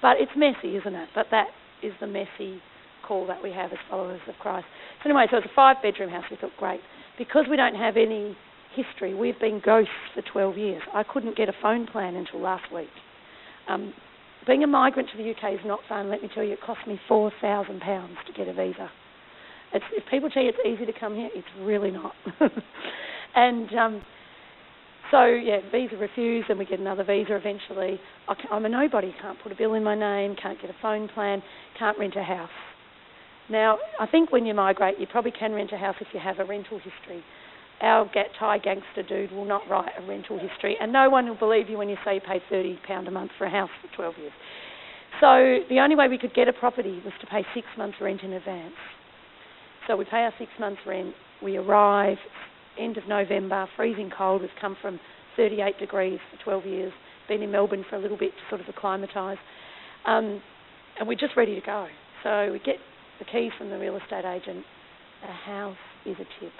but 0.00 0.16
it's 0.20 0.32
messy, 0.36 0.76
isn't 0.76 0.94
it? 0.94 1.08
But 1.14 1.26
that 1.32 1.48
is 1.82 1.92
the 2.00 2.06
messy 2.06 2.60
call 3.06 3.26
that 3.26 3.42
we 3.42 3.52
have 3.52 3.72
as 3.72 3.78
followers 3.90 4.20
of 4.28 4.34
Christ. 4.40 4.66
So 5.02 5.10
anyway, 5.10 5.26
so 5.30 5.38
it's 5.38 5.46
a 5.46 5.54
five-bedroom 5.54 6.10
house. 6.10 6.24
We 6.30 6.36
thought, 6.36 6.52
great, 6.58 6.80
because 7.18 7.46
we 7.48 7.56
don't 7.56 7.74
have 7.74 7.96
any 7.96 8.36
history. 8.74 9.14
We've 9.14 9.38
been 9.38 9.60
ghosts 9.64 9.90
for 10.14 10.22
12 10.22 10.58
years. 10.58 10.82
I 10.94 11.02
couldn't 11.02 11.36
get 11.36 11.48
a 11.48 11.54
phone 11.62 11.86
plan 11.86 12.14
until 12.14 12.40
last 12.40 12.72
week. 12.72 12.88
Um, 13.68 13.92
being 14.46 14.62
a 14.62 14.66
migrant 14.66 15.08
to 15.10 15.16
the 15.16 15.30
UK 15.30 15.54
is 15.54 15.66
not 15.66 15.80
fun. 15.88 16.08
Let 16.08 16.22
me 16.22 16.30
tell 16.32 16.44
you, 16.44 16.52
it 16.52 16.60
cost 16.60 16.80
me 16.86 17.00
four 17.08 17.32
thousand 17.40 17.80
pounds 17.80 18.16
to 18.26 18.32
get 18.32 18.46
a 18.46 18.52
visa. 18.52 18.90
It's, 19.72 19.84
if 19.92 20.04
people 20.08 20.30
tell 20.30 20.42
you 20.42 20.50
it's 20.50 20.58
easy 20.64 20.90
to 20.90 20.98
come 20.98 21.16
here, 21.16 21.30
it's 21.34 21.48
really 21.60 21.90
not. 21.90 22.12
and 23.34 23.74
um, 23.74 24.02
so 25.10 25.24
yeah, 25.24 25.58
visa 25.72 25.96
refused, 25.96 26.48
and 26.48 26.58
we 26.58 26.64
get 26.64 26.78
another 26.78 27.02
visa 27.02 27.34
eventually. 27.34 27.98
I 28.28 28.56
am 28.56 28.64
a 28.64 28.68
nobody. 28.68 29.12
Can't 29.20 29.40
put 29.42 29.50
a 29.50 29.56
bill 29.56 29.74
in 29.74 29.82
my 29.82 29.96
name. 29.96 30.36
Can't 30.40 30.60
get 30.60 30.70
a 30.70 30.76
phone 30.80 31.08
plan. 31.08 31.42
Can't 31.78 31.98
rent 31.98 32.14
a 32.16 32.22
house. 32.22 32.48
Now, 33.48 33.78
I 34.00 34.06
think 34.06 34.32
when 34.32 34.44
you 34.44 34.54
migrate, 34.54 34.98
you 34.98 35.06
probably 35.06 35.30
can 35.30 35.52
rent 35.52 35.70
a 35.72 35.76
house 35.76 35.96
if 36.00 36.08
you 36.12 36.20
have 36.20 36.38
a 36.38 36.44
rental 36.44 36.78
history 36.78 37.22
our 37.80 38.10
Thai 38.38 38.58
gangster 38.58 39.02
dude 39.06 39.32
will 39.32 39.44
not 39.44 39.62
write 39.68 39.92
a 39.98 40.06
rental 40.06 40.38
history, 40.38 40.76
and 40.80 40.92
no 40.92 41.10
one 41.10 41.28
will 41.28 41.36
believe 41.36 41.68
you 41.68 41.78
when 41.78 41.88
you 41.88 41.96
say 42.04 42.14
you 42.14 42.40
thirty 42.48 42.78
pound 42.86 43.08
a 43.08 43.10
month 43.10 43.32
for 43.36 43.46
a 43.46 43.50
house 43.50 43.70
for 43.82 43.94
twelve 43.94 44.14
years. 44.18 44.32
So 45.20 45.64
the 45.68 45.80
only 45.80 45.96
way 45.96 46.08
we 46.08 46.18
could 46.18 46.34
get 46.34 46.48
a 46.48 46.52
property 46.52 47.00
was 47.04 47.12
to 47.20 47.26
pay 47.26 47.44
six 47.54 47.66
months 47.76 47.98
rent 48.00 48.22
in 48.22 48.32
advance. 48.32 48.74
So 49.86 49.96
we 49.96 50.04
pay 50.04 50.18
our 50.18 50.32
six 50.38 50.50
months 50.58 50.80
rent. 50.86 51.14
We 51.42 51.56
arrive 51.56 52.18
end 52.78 52.96
of 52.96 53.06
November, 53.08 53.66
freezing 53.76 54.10
cold. 54.16 54.42
We've 54.42 54.50
come 54.60 54.76
from 54.82 55.00
38 55.36 55.78
degrees 55.78 56.18
for 56.30 56.44
12 56.44 56.66
years. 56.66 56.92
Been 57.28 57.42
in 57.42 57.50
Melbourne 57.50 57.84
for 57.88 57.96
a 57.96 57.98
little 57.98 58.18
bit 58.18 58.32
to 58.32 58.42
sort 58.48 58.60
of 58.60 58.68
acclimatise, 58.68 59.38
um, 60.06 60.42
and 60.98 61.08
we're 61.08 61.14
just 61.14 61.36
ready 61.36 61.54
to 61.54 61.64
go. 61.64 61.86
So 62.22 62.52
we 62.52 62.58
get 62.58 62.76
the 63.18 63.24
key 63.24 63.50
from 63.56 63.70
the 63.70 63.78
real 63.78 63.96
estate 63.96 64.24
agent. 64.24 64.64
a 65.22 65.32
house 65.32 65.76
is 66.04 66.16
a 66.16 66.26
tip. 66.40 66.52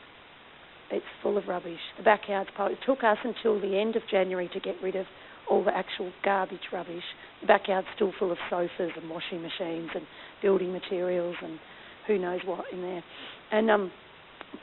It's 0.91 1.05
full 1.23 1.37
of 1.37 1.49
rubbish. 1.49 1.81
The 1.99 2.05
backyard's 2.05 2.51
part. 2.57 2.73
It 2.73 2.79
took 2.87 3.03
us 3.03 3.19
until 3.25 3.61
the 3.61 3.79
end 3.79 3.97
of 3.97 4.03
January 4.11 4.49
to 4.53 4.61
get 4.61 4.77
rid 4.83 4.97
of 4.97 5.07
all 5.51 5.65
the 5.65 5.77
actual 5.77 6.13
garbage 6.25 6.61
rubbish. 6.73 7.03
The 7.41 7.47
backyard's 7.47 7.89
still 7.95 8.13
full 8.19 8.33
of 8.33 8.39
sofas 8.49 8.93
and 8.97 9.11
washing 9.11 9.43
machines 9.43 9.91
and 9.95 10.05
building 10.43 10.73
materials 10.73 11.37
and 11.43 11.59
who 12.07 12.19
knows 12.19 12.41
what 12.45 12.65
in 12.73 12.83
there. 12.83 13.05
And 13.53 13.71
um, 13.71 13.91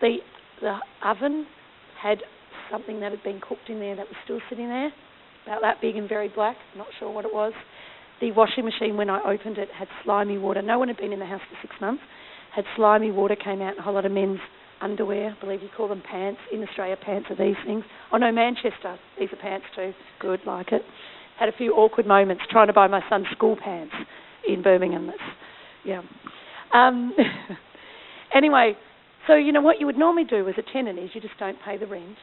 the 0.02 0.18
the 0.62 0.78
oven 1.04 1.46
had 2.02 2.20
something 2.72 3.00
that 3.02 3.12
had 3.12 3.24
been 3.24 3.42
cooked 3.42 3.70
in 3.70 3.80
there 3.80 3.96
that 3.96 4.08
was 4.08 4.16
still 4.24 4.40
sitting 4.50 4.70
there, 4.70 4.92
about 5.46 5.62
that 5.62 5.82
big 5.82 5.96
and 5.96 6.08
very 6.08 6.30
black. 6.30 6.56
Not 6.78 6.88
sure 7.00 7.12
what 7.12 7.26
it 7.26 7.34
was. 7.34 7.54
The 8.22 8.32
washing 8.32 8.66
machine, 8.66 8.96
when 8.98 9.10
I 9.10 9.20
opened 9.24 9.58
it, 9.58 9.70
had 9.78 9.88
slimy 10.04 10.38
water. 10.38 10.62
No 10.62 10.80
one 10.80 10.88
had 10.88 10.98
been 10.98 11.12
in 11.14 11.20
the 11.20 11.26
house 11.26 11.42
for 11.50 11.58
six 11.62 11.76
months. 11.82 12.04
Had 12.56 12.66
slimy 12.76 13.12
water 13.12 13.36
came 13.36 13.62
out, 13.62 13.78
a 13.78 13.82
whole 13.82 13.94
lot 13.94 14.06
of 14.06 14.12
men's 14.12 14.40
underwear. 14.82 15.36
I 15.36 15.44
believe 15.44 15.64
you 15.64 15.70
call 15.76 15.88
them 15.88 16.04
pants. 16.10 16.40
In 16.52 16.62
Australia, 16.64 16.96
pants 17.04 17.28
are 17.30 17.36
these 17.36 17.56
things. 17.66 17.84
Oh 18.12 18.18
no, 18.18 18.32
Manchester, 18.32 18.98
these 19.20 19.30
are 19.32 19.38
pants 19.38 19.66
too. 19.76 19.94
Good, 20.20 20.42
like 20.46 20.72
it. 20.72 20.84
Had 21.40 21.50
a 21.50 21.54
few 21.54 21.74
awkward 21.74 22.06
moments 22.06 22.44
trying 22.52 22.68
to 22.68 22.74
buy 22.74 22.88
my 22.88 23.02
son 23.10 23.26
school 23.32 23.58
pants 23.62 23.94
in 24.48 24.62
Birmingham. 24.62 25.08
That's, 25.08 25.18
yeah. 25.84 26.02
Um, 26.74 27.14
anyway, 28.36 28.74
so 29.26 29.36
you 29.36 29.52
know 29.52 29.62
what 29.62 29.80
you 29.80 29.86
would 29.86 29.98
normally 29.98 30.26
do 30.26 30.48
as 30.48 30.56
a 30.58 30.74
tenant 30.74 31.00
is 31.00 31.10
you 31.14 31.22
just 31.22 31.38
don't 31.40 31.58
pay 31.66 31.78
the 31.78 31.88
rent 31.88 32.18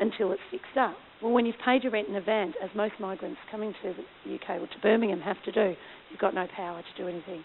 until 0.00 0.32
it's 0.32 0.42
fixed 0.50 0.76
up. 0.78 0.94
Well, 1.24 1.32
when 1.32 1.46
you've 1.46 1.56
paid 1.64 1.82
your 1.84 1.92
rent 1.92 2.06
in 2.06 2.16
advance, 2.16 2.52
as 2.62 2.68
most 2.76 3.00
migrants 3.00 3.38
coming 3.50 3.72
to 3.82 3.94
the 4.26 4.34
UK 4.34 4.60
or 4.60 4.66
to 4.66 4.78
Birmingham 4.82 5.22
have 5.22 5.42
to 5.44 5.52
do, 5.52 5.74
you've 6.10 6.20
got 6.20 6.34
no 6.34 6.46
power 6.54 6.82
to 6.82 7.02
do 7.02 7.08
anything. 7.08 7.42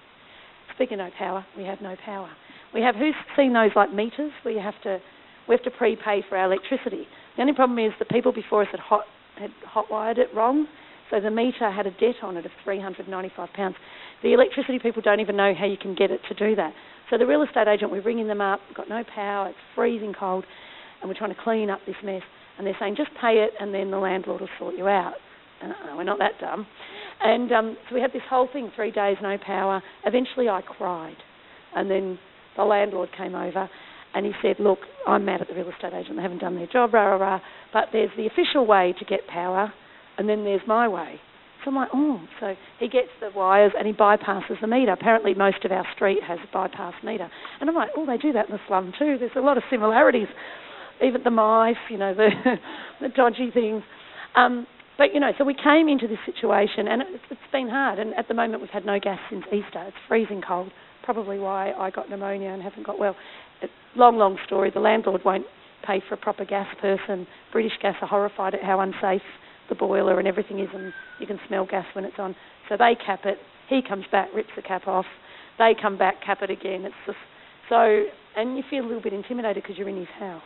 Speaking 0.75 0.99
of 0.99 1.07
no 1.07 1.11
power, 1.17 1.45
we 1.55 1.63
have 1.63 1.79
no 1.79 1.95
power. 2.03 2.29
We 2.73 2.81
have 2.81 2.95
who's 2.95 3.15
seen 3.37 3.53
those 3.53 3.71
like 3.77 3.93
meters 3.93 4.33
where 4.43 4.53
you 4.53 4.59
have 4.59 4.79
to 4.83 4.99
we 5.47 5.55
have 5.55 5.63
to 5.63 5.71
prepay 5.71 6.25
for 6.27 6.37
our 6.37 6.51
electricity. 6.51 7.07
The 7.37 7.41
only 7.41 7.53
problem 7.53 7.79
is 7.79 7.93
the 7.99 8.05
people 8.05 8.33
before 8.33 8.63
us 8.63 8.67
had 8.69 8.81
hot 8.81 9.05
had 9.37 9.51
hot 9.65 9.85
wired 9.89 10.17
it 10.17 10.27
wrong, 10.35 10.67
so 11.09 11.21
the 11.21 11.31
meter 11.31 11.71
had 11.71 11.87
a 11.87 11.91
debt 11.91 12.15
on 12.21 12.35
it 12.35 12.45
of 12.45 12.51
three 12.65 12.81
hundred 12.81 13.07
ninety 13.07 13.31
five 13.33 13.47
pounds. 13.53 13.77
The 14.23 14.33
electricity 14.33 14.79
people 14.79 15.01
don't 15.01 15.21
even 15.21 15.37
know 15.37 15.53
how 15.57 15.65
you 15.65 15.77
can 15.77 15.95
get 15.95 16.11
it 16.11 16.19
to 16.27 16.33
do 16.33 16.53
that. 16.57 16.73
So 17.09 17.17
the 17.17 17.25
real 17.25 17.43
estate 17.43 17.69
agent, 17.69 17.91
we're 17.93 18.03
ringing 18.03 18.27
them 18.27 18.41
up, 18.41 18.59
got 18.75 18.89
no 18.89 19.05
power, 19.15 19.47
it's 19.47 19.57
freezing 19.73 20.13
cold, 20.13 20.43
and 20.99 21.09
we're 21.09 21.17
trying 21.17 21.33
to 21.33 21.41
clean 21.41 21.69
up 21.69 21.79
this 21.87 21.95
mess. 22.03 22.23
And 22.59 22.67
they're 22.67 22.75
saying, 22.79 22.95
just 22.97 23.09
pay 23.19 23.45
it 23.47 23.51
and 23.59 23.73
then 23.73 23.89
the 23.89 23.97
landlord 23.97 24.41
will 24.41 24.49
sort 24.59 24.75
you 24.75 24.87
out. 24.87 25.13
And 25.61 25.71
uh, 25.71 25.95
we're 25.95 26.03
not 26.03 26.19
that 26.19 26.33
dumb. 26.39 26.67
And 27.21 27.51
um, 27.51 27.77
so 27.87 27.95
we 27.95 28.01
had 28.01 28.11
this 28.11 28.21
whole 28.29 28.49
thing, 28.51 28.69
three 28.75 28.91
days, 28.91 29.15
no 29.21 29.37
power. 29.43 29.81
Eventually 30.05 30.49
I 30.49 30.61
cried. 30.61 31.15
And 31.73 31.89
then 31.89 32.19
the 32.57 32.63
landlord 32.63 33.09
came 33.17 33.33
over 33.33 33.69
and 34.13 34.25
he 34.25 34.33
said, 34.41 34.57
look, 34.59 34.79
I'm 35.07 35.23
mad 35.23 35.41
at 35.41 35.47
the 35.47 35.53
real 35.53 35.69
estate 35.69 35.93
agent. 35.93 36.17
They 36.17 36.21
haven't 36.21 36.39
done 36.39 36.55
their 36.55 36.67
job, 36.67 36.93
rah, 36.93 37.05
rah, 37.05 37.15
rah. 37.15 37.39
But 37.71 37.85
there's 37.93 38.11
the 38.17 38.27
official 38.27 38.67
way 38.67 38.93
to 38.99 39.05
get 39.05 39.25
power 39.27 39.71
and 40.17 40.27
then 40.27 40.43
there's 40.43 40.61
my 40.67 40.87
way. 40.87 41.19
So 41.63 41.71
I'm 41.71 41.75
like, 41.75 41.89
oh. 41.93 42.19
So 42.39 42.55
he 42.79 42.89
gets 42.89 43.09
the 43.21 43.31
wires 43.35 43.71
and 43.77 43.87
he 43.87 43.93
bypasses 43.93 44.59
the 44.61 44.67
meter. 44.67 44.91
Apparently, 44.91 45.33
most 45.33 45.63
of 45.65 45.71
our 45.71 45.85
street 45.95 46.19
has 46.25 46.39
a 46.43 46.53
bypass 46.53 46.93
meter. 47.03 47.29
And 47.59 47.69
I'm 47.69 47.75
like, 47.75 47.89
oh, 47.95 48.05
they 48.05 48.17
do 48.17 48.33
that 48.33 48.47
in 48.47 48.51
the 48.51 48.59
slum 48.67 48.93
too. 48.97 49.17
There's 49.17 49.31
a 49.35 49.41
lot 49.41 49.57
of 49.57 49.63
similarities. 49.69 50.27
Even 51.03 51.23
the 51.23 51.31
mice, 51.31 51.75
you 51.89 51.97
know, 51.97 52.13
the, 52.13 52.29
the 53.01 53.09
dodgy 53.09 53.51
things. 53.53 53.83
Um, 54.35 54.67
but, 54.97 55.13
you 55.13 55.19
know, 55.19 55.31
so 55.37 55.45
we 55.45 55.53
came 55.55 55.87
into 55.87 56.07
this 56.07 56.19
situation 56.25 56.87
and 56.87 57.01
it's, 57.01 57.23
it's 57.31 57.51
been 57.51 57.69
hard. 57.69 57.99
And 57.99 58.13
at 58.15 58.27
the 58.27 58.33
moment, 58.33 58.61
we've 58.61 58.69
had 58.69 58.85
no 58.85 58.99
gas 58.99 59.19
since 59.29 59.45
Easter. 59.47 59.83
It's 59.87 59.97
freezing 60.07 60.41
cold. 60.45 60.71
Probably 61.03 61.39
why 61.39 61.71
I 61.71 61.89
got 61.89 62.09
pneumonia 62.09 62.49
and 62.49 62.61
haven't 62.61 62.85
got 62.85 62.99
well. 62.99 63.15
It, 63.61 63.69
long, 63.95 64.17
long 64.17 64.37
story. 64.45 64.71
The 64.73 64.81
landlord 64.81 65.21
won't 65.23 65.45
pay 65.85 66.01
for 66.07 66.15
a 66.15 66.17
proper 66.17 66.45
gas 66.45 66.67
person. 66.81 67.25
British 67.51 67.71
Gas 67.81 67.95
are 68.01 68.07
horrified 68.07 68.53
at 68.53 68.61
how 68.61 68.81
unsafe 68.81 69.21
the 69.69 69.75
boiler 69.75 70.19
and 70.19 70.27
everything 70.27 70.59
is, 70.59 70.67
and 70.73 70.91
you 71.19 71.27
can 71.27 71.39
smell 71.47 71.65
gas 71.65 71.85
when 71.93 72.03
it's 72.03 72.19
on. 72.19 72.35
So 72.67 72.75
they 72.77 72.97
cap 73.05 73.21
it. 73.23 73.37
He 73.69 73.81
comes 73.87 74.05
back, 74.11 74.29
rips 74.35 74.49
the 74.55 74.61
cap 74.61 74.87
off. 74.87 75.05
They 75.57 75.75
come 75.79 75.97
back, 75.97 76.23
cap 76.25 76.39
it 76.41 76.49
again. 76.49 76.83
It's 76.85 76.95
just 77.05 77.17
so, 77.69 78.03
and 78.35 78.57
you 78.57 78.63
feel 78.69 78.83
a 78.83 78.87
little 78.87 79.01
bit 79.01 79.13
intimidated 79.13 79.63
because 79.63 79.77
you're 79.77 79.89
in 79.89 79.97
his 79.97 80.07
house. 80.19 80.41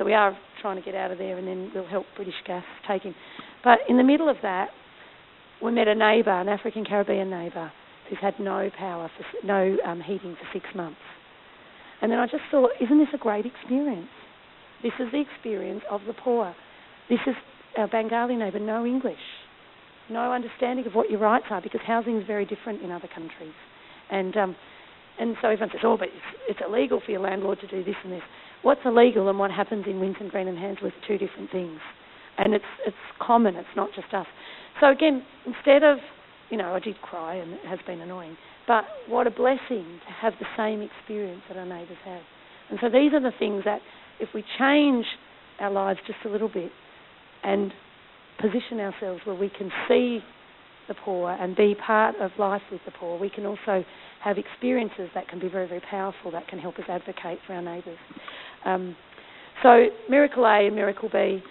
So 0.00 0.06
we 0.06 0.14
are 0.14 0.34
trying 0.62 0.76
to 0.76 0.82
get 0.82 0.94
out 0.94 1.10
of 1.10 1.18
there, 1.18 1.36
and 1.36 1.46
then 1.46 1.70
we'll 1.74 1.86
help 1.86 2.06
British 2.16 2.32
Gas 2.46 2.64
take 2.88 3.02
him. 3.02 3.14
But 3.62 3.80
in 3.86 3.98
the 3.98 4.02
middle 4.02 4.30
of 4.30 4.36
that, 4.40 4.70
we 5.62 5.72
met 5.72 5.88
a 5.88 5.94
neighbour, 5.94 6.30
an 6.30 6.48
African 6.48 6.86
Caribbean 6.86 7.28
neighbour, 7.28 7.70
who's 8.08 8.18
had 8.18 8.32
no 8.40 8.70
power 8.78 9.10
for 9.14 9.46
no 9.46 9.76
um, 9.84 10.00
heating 10.00 10.36
for 10.36 10.58
six 10.58 10.74
months. 10.74 10.96
And 12.00 12.10
then 12.10 12.18
I 12.18 12.24
just 12.24 12.44
thought, 12.50 12.70
isn't 12.80 12.98
this 12.98 13.08
a 13.12 13.18
great 13.18 13.44
experience? 13.44 14.08
This 14.82 14.92
is 14.98 15.12
the 15.12 15.20
experience 15.20 15.82
of 15.90 16.00
the 16.06 16.14
poor. 16.14 16.56
This 17.10 17.20
is 17.26 17.34
our 17.76 17.86
Bengali 17.86 18.36
neighbour 18.36 18.58
no 18.58 18.86
English, 18.86 19.20
no 20.08 20.32
understanding 20.32 20.86
of 20.86 20.94
what 20.94 21.10
your 21.10 21.20
rights 21.20 21.44
are 21.50 21.60
because 21.60 21.82
housing 21.86 22.16
is 22.16 22.26
very 22.26 22.46
different 22.46 22.80
in 22.80 22.90
other 22.90 23.08
countries. 23.14 23.52
And 24.10 24.34
um, 24.38 24.56
and 25.20 25.36
so 25.42 25.48
everyone 25.48 25.68
says, 25.70 25.82
oh, 25.84 25.98
but 25.98 26.08
it's, 26.08 26.40
it's 26.48 26.60
illegal 26.66 27.02
for 27.04 27.10
your 27.10 27.20
landlord 27.20 27.60
to 27.60 27.66
do 27.66 27.84
this 27.84 27.94
and 28.02 28.12
this. 28.12 28.22
What's 28.62 28.80
illegal 28.84 29.28
and 29.28 29.38
what 29.38 29.50
happens 29.50 29.84
in 29.86 29.94
Winson 29.94 30.30
Green 30.30 30.48
and 30.48 30.58
Handsworth 30.58 30.92
are 30.92 31.06
two 31.08 31.18
different 31.18 31.50
things. 31.50 31.80
And 32.38 32.54
it's 32.54 32.64
it's 32.86 32.96
common. 33.20 33.56
It's 33.56 33.68
not 33.76 33.90
just 33.94 34.12
us. 34.14 34.26
So 34.80 34.90
again, 34.90 35.22
instead 35.46 35.82
of 35.82 35.98
you 36.50 36.56
know, 36.56 36.74
I 36.74 36.80
did 36.80 37.00
cry 37.00 37.36
and 37.36 37.52
it 37.52 37.64
has 37.66 37.78
been 37.86 38.00
annoying. 38.00 38.36
But 38.66 38.84
what 39.08 39.26
a 39.26 39.30
blessing 39.30 40.00
to 40.06 40.12
have 40.20 40.32
the 40.40 40.46
same 40.56 40.82
experience 40.82 41.42
that 41.48 41.56
our 41.56 41.66
neighbours 41.66 41.98
have. 42.04 42.22
And 42.70 42.78
so 42.82 42.88
these 42.88 43.12
are 43.12 43.20
the 43.20 43.32
things 43.38 43.62
that 43.64 43.80
if 44.18 44.28
we 44.34 44.44
change 44.58 45.06
our 45.60 45.70
lives 45.70 46.00
just 46.06 46.18
a 46.24 46.28
little 46.28 46.48
bit, 46.48 46.72
and 47.42 47.72
position 48.40 48.80
ourselves 48.80 49.20
where 49.24 49.36
we 49.36 49.50
can 49.50 49.70
see 49.88 50.20
the 50.88 50.94
poor 50.94 51.30
and 51.30 51.54
be 51.54 51.74
part 51.86 52.16
of 52.20 52.30
life 52.38 52.62
with 52.72 52.80
the 52.84 52.90
poor. 52.90 53.18
We 53.18 53.30
can 53.30 53.46
also 53.46 53.84
have 54.22 54.38
experiences 54.38 55.08
that 55.14 55.28
can 55.28 55.38
be 55.38 55.48
very, 55.48 55.68
very 55.68 55.82
powerful 55.88 56.30
that 56.32 56.48
can 56.48 56.58
help 56.58 56.78
us 56.78 56.84
advocate 56.88 57.38
for 57.46 57.54
our 57.54 57.62
neighbours. 57.62 57.98
Um, 58.64 58.96
so, 59.62 59.86
Miracle 60.08 60.44
A 60.44 60.66
and 60.66 60.74
Miracle 60.74 61.08
B, 61.12 61.42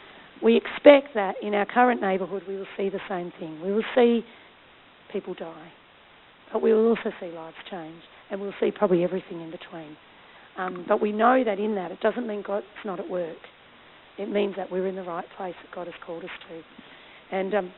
we 0.42 0.58
expect 0.58 1.14
that 1.16 1.36
in 1.42 1.54
our 1.54 1.66
current 1.66 2.02
neighbourhood 2.02 2.44
we 2.48 2.56
will 2.56 2.68
see 2.78 2.90
the 2.90 3.00
same 3.10 3.32
thing. 3.40 3.62
We 3.62 3.72
will 3.72 3.84
see 3.96 4.22
people 5.12 5.34
die, 5.34 5.72
but 6.52 6.62
we 6.62 6.74
will 6.74 6.88
also 6.88 7.12
see 7.20 7.28
lives 7.28 7.58
change, 7.70 8.02
and 8.32 8.40
we'll 8.40 8.54
see 8.60 8.72
probably 8.72 9.04
everything 9.04 9.42
in 9.42 9.52
between. 9.52 9.98
Um, 10.58 10.86
but 10.88 11.02
we 11.02 11.12
know 11.12 11.44
that 11.44 11.60
in 11.60 11.76
that, 11.76 11.92
it 11.92 12.00
doesn't 12.02 12.28
mean 12.28 12.44
God's 12.46 12.66
not 12.84 13.00
at 13.00 13.10
work 13.10 13.38
it 14.20 14.30
means 14.30 14.56
that 14.58 14.70
we're 14.70 14.88
in 14.88 14.96
the 14.96 15.04
right 15.04 15.26
place 15.38 15.56
that 15.64 15.74
God 15.74 15.88
has 15.88 15.96
called 16.06 16.24
us 16.24 16.30
to. 16.50 17.36
And 17.36 17.56
um, 17.56 17.74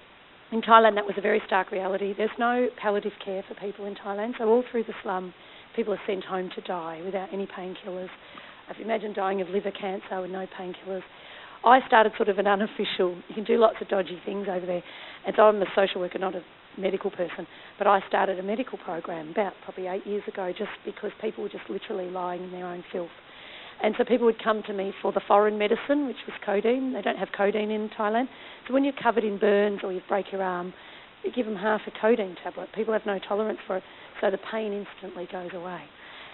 in 0.52 0.62
Thailand, 0.62 0.96
that 0.96 1.06
was 1.06 1.16
a 1.18 1.22
very 1.22 1.42
stark 1.46 1.72
reality. 1.72 2.14
There's 2.18 2.32
no 2.40 2.68
palliative 2.82 3.14
care 3.24 3.44
for 3.48 3.54
people 3.56 3.86
in 3.86 3.96
Thailand, 3.96 4.34
so 4.40 4.50
all 4.50 4.64
through 4.72 4.84
the 4.86 4.94
slum, 5.04 5.34
people 5.76 5.94
are 5.94 6.02
sent 6.08 6.24
home 6.24 6.50
to 6.56 6.62
die 6.62 7.02
without 7.06 7.30
any 7.32 7.46
painkillers. 7.46 8.10
Imagine 8.80 9.14
dying 9.14 9.42
of 9.42 9.50
liver 9.50 9.72
cancer 9.72 10.22
with 10.22 10.32
no 10.32 10.46
painkillers. 10.58 11.04
I 11.64 11.86
started 11.88 12.14
sort 12.18 12.30
of 12.30 12.40
an 12.40 12.48
unofficial, 12.48 13.16
you 13.28 13.36
can 13.36 13.44
do 13.44 13.58
lots 13.58 13.76
of 13.82 13.88
dodgy 13.88 14.20
things 14.26 14.48
over 14.50 14.66
there. 14.66 14.84
And 15.26 15.36
so 15.36 15.44
I'm 15.44 15.62
a 15.62 15.66
social 15.76 16.02
worker, 16.02 16.18
not 16.18 16.36
a 16.36 16.42
medical 16.78 17.12
person, 17.12 17.46
but 17.78 17.86
I 17.86 18.00
started 18.08 18.40
a 18.40 18.44
medical 18.44 18.78
program 18.80 19.30
about 19.30 19.54
probably 19.64 19.88
eight 19.88 20.06
years 20.08 20.24
ago 20.28 20.52
just 20.58 20.72
because 20.86 21.12
people 21.22 21.44
were 21.44 21.50
just 21.50 21.70
literally 21.70 22.10
lying 22.10 22.44
in 22.44 22.52
their 22.52 22.66
own 22.66 22.84
filth. 22.92 23.12
And 23.84 23.96
so 23.98 24.04
people 24.04 24.26
would 24.26 24.42
come 24.44 24.64
to 24.68 24.74
me 24.74 24.94
for 25.02 25.12
the 25.12 25.22
foreign 25.28 25.58
medicine, 25.58 26.08
which 26.08 26.18
was 26.28 26.36
codeine. 26.46 26.94
They 26.94 27.02
don't 27.02 27.18
have 27.18 27.30
codeine 27.36 27.72
in 27.72 27.90
Thailand. 27.90 28.28
So 28.68 28.74
when 28.74 28.84
you're 28.84 28.94
covered 29.02 29.24
in 29.24 29.38
burns 29.40 29.82
or 29.84 29.92
you 29.92 30.02
break 30.08 30.32
your 30.32 30.44
arm, 30.44 30.74
you 31.24 31.32
give 31.32 31.46
them 31.46 31.56
half 31.56 31.82
a 31.88 31.92
codeine 32.00 32.36
tablet. 32.44 32.70
People 32.74 32.94
have 32.94 33.06
no 33.06 33.20
tolerance 33.20 33.60
for 33.68 33.78
it, 33.78 33.84
so 34.20 34.32
the 34.32 34.40
pain 34.52 34.74
instantly 34.74 35.28
goes 35.32 35.50
away. 35.54 35.82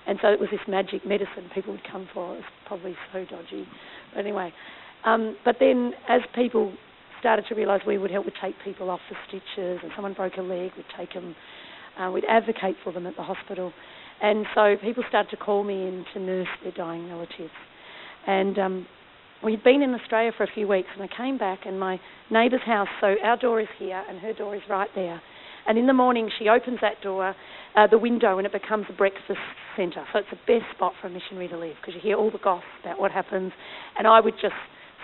And 0.07 0.17
so 0.21 0.29
it 0.29 0.39
was 0.39 0.49
this 0.51 0.61
magic 0.67 1.05
medicine 1.05 1.49
people 1.53 1.73
would 1.73 1.83
come 1.89 2.07
for. 2.13 2.33
It 2.33 2.37
was 2.37 2.43
probably 2.65 2.95
so 3.11 3.25
dodgy. 3.25 3.67
But 4.13 4.21
anyway, 4.21 4.53
um, 5.05 5.35
but 5.43 5.57
then 5.59 5.93
as 6.07 6.21
people 6.33 6.73
started 7.19 7.45
to 7.49 7.55
realise 7.55 7.81
we 7.85 7.97
would 7.97 8.11
help, 8.11 8.25
we'd 8.25 8.33
take 8.41 8.55
people 8.63 8.89
off 8.89 8.99
the 9.09 9.15
stitches, 9.27 9.79
and 9.83 9.91
someone 9.95 10.13
broke 10.13 10.37
a 10.37 10.41
leg, 10.41 10.71
we'd 10.77 10.85
take 10.97 11.13
them, 11.13 11.35
uh, 11.99 12.09
we'd 12.11 12.25
advocate 12.29 12.75
for 12.83 12.93
them 12.93 13.05
at 13.05 13.15
the 13.15 13.23
hospital. 13.23 13.73
And 14.21 14.45
so 14.55 14.75
people 14.81 15.03
started 15.09 15.29
to 15.31 15.37
call 15.37 15.63
me 15.63 15.87
in 15.87 16.05
to 16.13 16.19
nurse 16.19 16.47
their 16.63 16.71
dying 16.71 17.09
relatives. 17.09 17.51
And 18.25 18.57
um, 18.57 18.87
we'd 19.43 19.63
been 19.63 19.81
in 19.81 19.93
Australia 19.93 20.31
for 20.35 20.43
a 20.43 20.51
few 20.53 20.67
weeks, 20.67 20.89
and 20.97 21.03
I 21.03 21.15
came 21.15 21.37
back, 21.37 21.59
and 21.65 21.79
my 21.79 21.99
neighbour's 22.31 22.61
house, 22.65 22.87
so 23.01 23.15
our 23.23 23.37
door 23.37 23.61
is 23.61 23.67
here, 23.77 24.03
and 24.09 24.19
her 24.19 24.33
door 24.33 24.55
is 24.55 24.61
right 24.69 24.89
there. 24.95 25.21
And 25.67 25.77
in 25.77 25.85
the 25.85 25.93
morning, 25.93 26.29
she 26.39 26.47
opens 26.47 26.79
that 26.81 27.01
door, 27.01 27.35
uh, 27.75 27.87
the 27.87 27.97
window, 27.97 28.37
and 28.37 28.47
it 28.47 28.53
becomes 28.53 28.85
a 28.89 28.93
breakfast 28.93 29.39
centre. 29.75 30.05
So 30.13 30.19
it's 30.19 30.29
the 30.31 30.39
best 30.47 30.71
spot 30.73 30.93
for 31.01 31.07
a 31.07 31.09
missionary 31.09 31.47
to 31.49 31.57
live 31.57 31.75
because 31.81 31.93
you 31.93 32.01
hear 32.01 32.17
all 32.17 32.31
the 32.31 32.39
gossip 32.39 32.63
about 32.81 32.99
what 32.99 33.11
happens. 33.11 33.51
And 33.97 34.07
I 34.07 34.19
would 34.19 34.35
just 34.41 34.55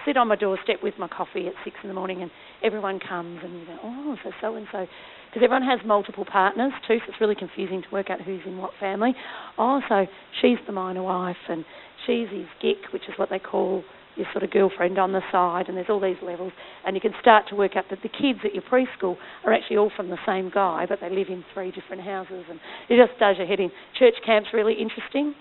sit 0.06 0.18
on 0.18 0.28
my 0.28 0.36
doorstep 0.36 0.78
with 0.82 0.96
my 0.98 1.08
coffee 1.08 1.48
at 1.48 1.54
six 1.64 1.76
in 1.84 1.90
the 1.90 1.94
morning, 1.94 2.22
and 2.22 2.32
everyone 2.64 3.00
comes, 3.00 3.40
and 3.44 3.60
you 3.60 3.66
go, 3.66 3.78
oh, 3.84 4.16
so 4.24 4.32
so 4.42 4.56
and 4.56 4.68
so 4.72 4.86
because 5.30 5.44
everyone 5.44 5.64
has 5.64 5.80
multiple 5.86 6.26
partners 6.26 6.72
too, 6.88 7.00
so 7.00 7.06
it's 7.10 7.20
really 7.20 7.36
confusing 7.36 7.82
to 7.82 7.88
work 7.92 8.10
out 8.10 8.22
who's 8.22 8.42
in 8.46 8.58
what 8.58 8.72
family. 8.80 9.16
Also, 9.58 10.06
she's 10.42 10.58
the 10.68 10.72
minor 10.72 11.02
wife, 11.02 11.36
and 11.50 11.66
she's 12.06 12.30
his 12.30 12.46
gick, 12.62 12.92
which 12.94 13.04
is 13.08 13.18
what 13.18 13.30
they 13.30 13.40
call 13.40 13.84
your 14.16 14.28
sort 14.32 14.44
of 14.44 14.52
girlfriend 14.52 15.00
on 15.00 15.12
the 15.12 15.22
side, 15.32 15.68
and 15.68 15.78
there's 15.78 15.90
all 15.90 16.00
these 16.00 16.22
levels, 16.22 16.52
and 16.86 16.96
you 16.96 17.02
can 17.02 17.14
start 17.20 17.48
to 17.50 17.56
work 17.56 17.76
out 17.76 17.86
that 17.90 18.00
the 18.04 18.10
kids 18.10 18.40
at 18.46 18.54
your 18.54 18.64
preschool 18.64 19.18
are 19.46 19.54
actually 19.54 19.78
all 19.78 19.92
from 19.96 20.10
the 20.10 20.18
same 20.26 20.52
guy, 20.54 20.86
but 20.88 21.00
they 21.02 21.10
live 21.10 21.28
in 21.30 21.44
three 21.54 21.72
different 21.72 22.02
houses, 22.02 22.46
and 22.50 22.60
it 22.90 23.04
just 23.04 23.18
does 23.20 23.38
your 23.38 23.48
head 23.48 23.60
in. 23.60 23.72
Church 23.98 24.16
camp's 24.26 24.50
really 24.54 24.74
interesting. 24.74 25.34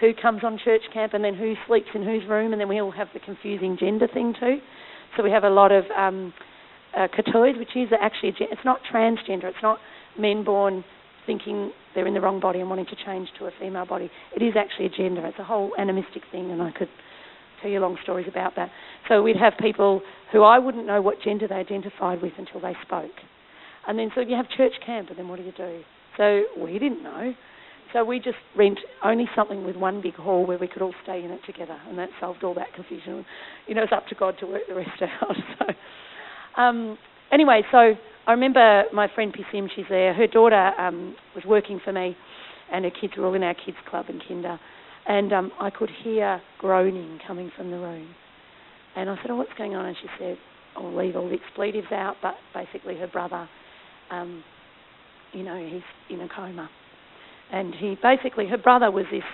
Who 0.00 0.12
comes 0.14 0.42
on 0.44 0.58
church 0.64 0.82
camp, 0.92 1.14
and 1.14 1.22
then 1.22 1.34
who 1.34 1.54
sleeps 1.66 1.88
in 1.94 2.02
whose 2.02 2.26
room, 2.28 2.52
and 2.52 2.60
then 2.60 2.68
we 2.68 2.80
all 2.80 2.90
have 2.90 3.08
the 3.12 3.20
confusing 3.20 3.76
gender 3.78 4.08
thing 4.08 4.34
too. 4.38 4.58
So 5.16 5.22
we 5.22 5.30
have 5.30 5.44
a 5.44 5.50
lot 5.50 5.72
of 5.72 5.84
um, 5.96 6.32
uh, 6.96 7.08
kathoey, 7.08 7.58
which 7.58 7.76
is 7.76 7.88
actually 8.00 8.32
it's 8.40 8.64
not 8.64 8.80
transgender. 8.92 9.44
It's 9.44 9.62
not 9.62 9.78
men 10.18 10.44
born 10.44 10.84
thinking 11.26 11.70
they're 11.94 12.06
in 12.06 12.14
the 12.14 12.20
wrong 12.20 12.40
body 12.40 12.60
and 12.60 12.68
wanting 12.68 12.86
to 12.86 12.96
change 13.04 13.28
to 13.38 13.46
a 13.46 13.50
female 13.60 13.86
body. 13.86 14.10
It 14.34 14.42
is 14.42 14.54
actually 14.56 14.86
a 14.86 14.88
gender. 14.88 15.26
It's 15.26 15.38
a 15.38 15.44
whole 15.44 15.72
animistic 15.78 16.22
thing, 16.32 16.50
and 16.50 16.62
I 16.62 16.70
could 16.70 16.88
tell 17.60 17.70
you 17.70 17.80
long 17.80 17.98
stories 18.02 18.26
about 18.28 18.56
that. 18.56 18.70
So 19.08 19.22
we'd 19.22 19.36
have 19.36 19.54
people 19.58 20.02
who 20.32 20.42
I 20.42 20.58
wouldn't 20.58 20.86
know 20.86 21.02
what 21.02 21.20
gender 21.22 21.48
they 21.48 21.56
identified 21.56 22.22
with 22.22 22.32
until 22.38 22.60
they 22.60 22.74
spoke. 22.82 23.10
And 23.86 23.98
then 23.98 24.10
so 24.14 24.20
you 24.20 24.36
have 24.36 24.48
church 24.56 24.74
camp, 24.84 25.08
and 25.10 25.18
then 25.18 25.28
what 25.28 25.38
do 25.38 25.44
you 25.44 25.52
do? 25.56 25.80
So 26.16 26.42
we 26.58 26.78
didn't 26.78 27.02
know. 27.02 27.34
So 27.92 28.04
we 28.04 28.18
just 28.18 28.36
rent 28.56 28.78
only 29.04 29.28
something 29.34 29.64
with 29.64 29.76
one 29.76 30.00
big 30.00 30.14
hall 30.14 30.46
where 30.46 30.58
we 30.58 30.68
could 30.68 30.82
all 30.82 30.94
stay 31.02 31.24
in 31.24 31.30
it 31.30 31.40
together, 31.44 31.76
and 31.88 31.98
that 31.98 32.10
solved 32.20 32.44
all 32.44 32.54
that 32.54 32.72
confusion. 32.74 33.24
You 33.66 33.74
know, 33.74 33.82
it's 33.82 33.92
up 33.92 34.06
to 34.08 34.14
God 34.14 34.36
to 34.40 34.46
work 34.46 34.62
the 34.68 34.74
rest 34.74 34.90
out. 35.02 35.36
So 35.58 36.60
um, 36.60 36.98
anyway, 37.32 37.62
so 37.72 37.94
I 38.26 38.32
remember 38.32 38.84
my 38.92 39.08
friend 39.12 39.34
Pisim, 39.34 39.68
she's 39.74 39.86
there. 39.88 40.14
Her 40.14 40.26
daughter 40.26 40.72
um, 40.78 41.16
was 41.34 41.44
working 41.44 41.80
for 41.82 41.92
me, 41.92 42.16
and 42.72 42.84
her 42.84 42.90
kids 42.90 43.14
were 43.16 43.26
all 43.26 43.34
in 43.34 43.42
our 43.42 43.54
kids 43.54 43.78
club 43.88 44.06
in 44.08 44.20
Kinder. 44.26 44.60
And 45.10 45.32
um, 45.32 45.50
I 45.58 45.70
could 45.70 45.90
hear 46.04 46.40
groaning 46.60 47.18
coming 47.26 47.50
from 47.56 47.72
the 47.72 47.78
room. 47.78 48.14
And 48.94 49.10
I 49.10 49.16
said, 49.16 49.32
"Oh, 49.32 49.34
what's 49.34 49.50
going 49.58 49.74
on?" 49.74 49.86
And 49.86 49.96
she 50.00 50.06
said, 50.20 50.38
"I'll 50.76 50.96
leave 50.96 51.16
all 51.16 51.28
the 51.28 51.34
expletives 51.34 51.88
out, 51.90 52.14
but 52.22 52.36
basically 52.54 52.96
her 52.96 53.08
brother, 53.08 53.48
um, 54.12 54.44
you 55.32 55.42
know, 55.42 55.60
he's 55.68 55.82
in 56.16 56.20
a 56.20 56.28
coma." 56.28 56.70
And 57.50 57.74
he 57.74 57.98
basically, 58.00 58.46
her 58.46 58.56
brother 58.56 58.88
was 58.92 59.04
this 59.10 59.24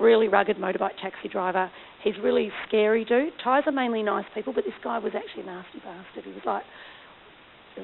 really 0.00 0.26
rugged 0.26 0.56
motorbike 0.56 0.96
taxi 1.02 1.28
driver. 1.30 1.70
He's 2.02 2.14
really 2.22 2.50
scary 2.66 3.04
dude. 3.04 3.34
Thais 3.44 3.64
are 3.66 3.72
mainly 3.72 4.02
nice 4.02 4.24
people, 4.34 4.54
but 4.54 4.64
this 4.64 4.72
guy 4.82 5.00
was 5.00 5.12
actually 5.14 5.42
a 5.42 5.46
nasty 5.46 5.80
bastard. 5.80 6.24
He 6.24 6.30
was 6.30 6.46
like, 6.46 6.62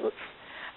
oops. 0.02 0.16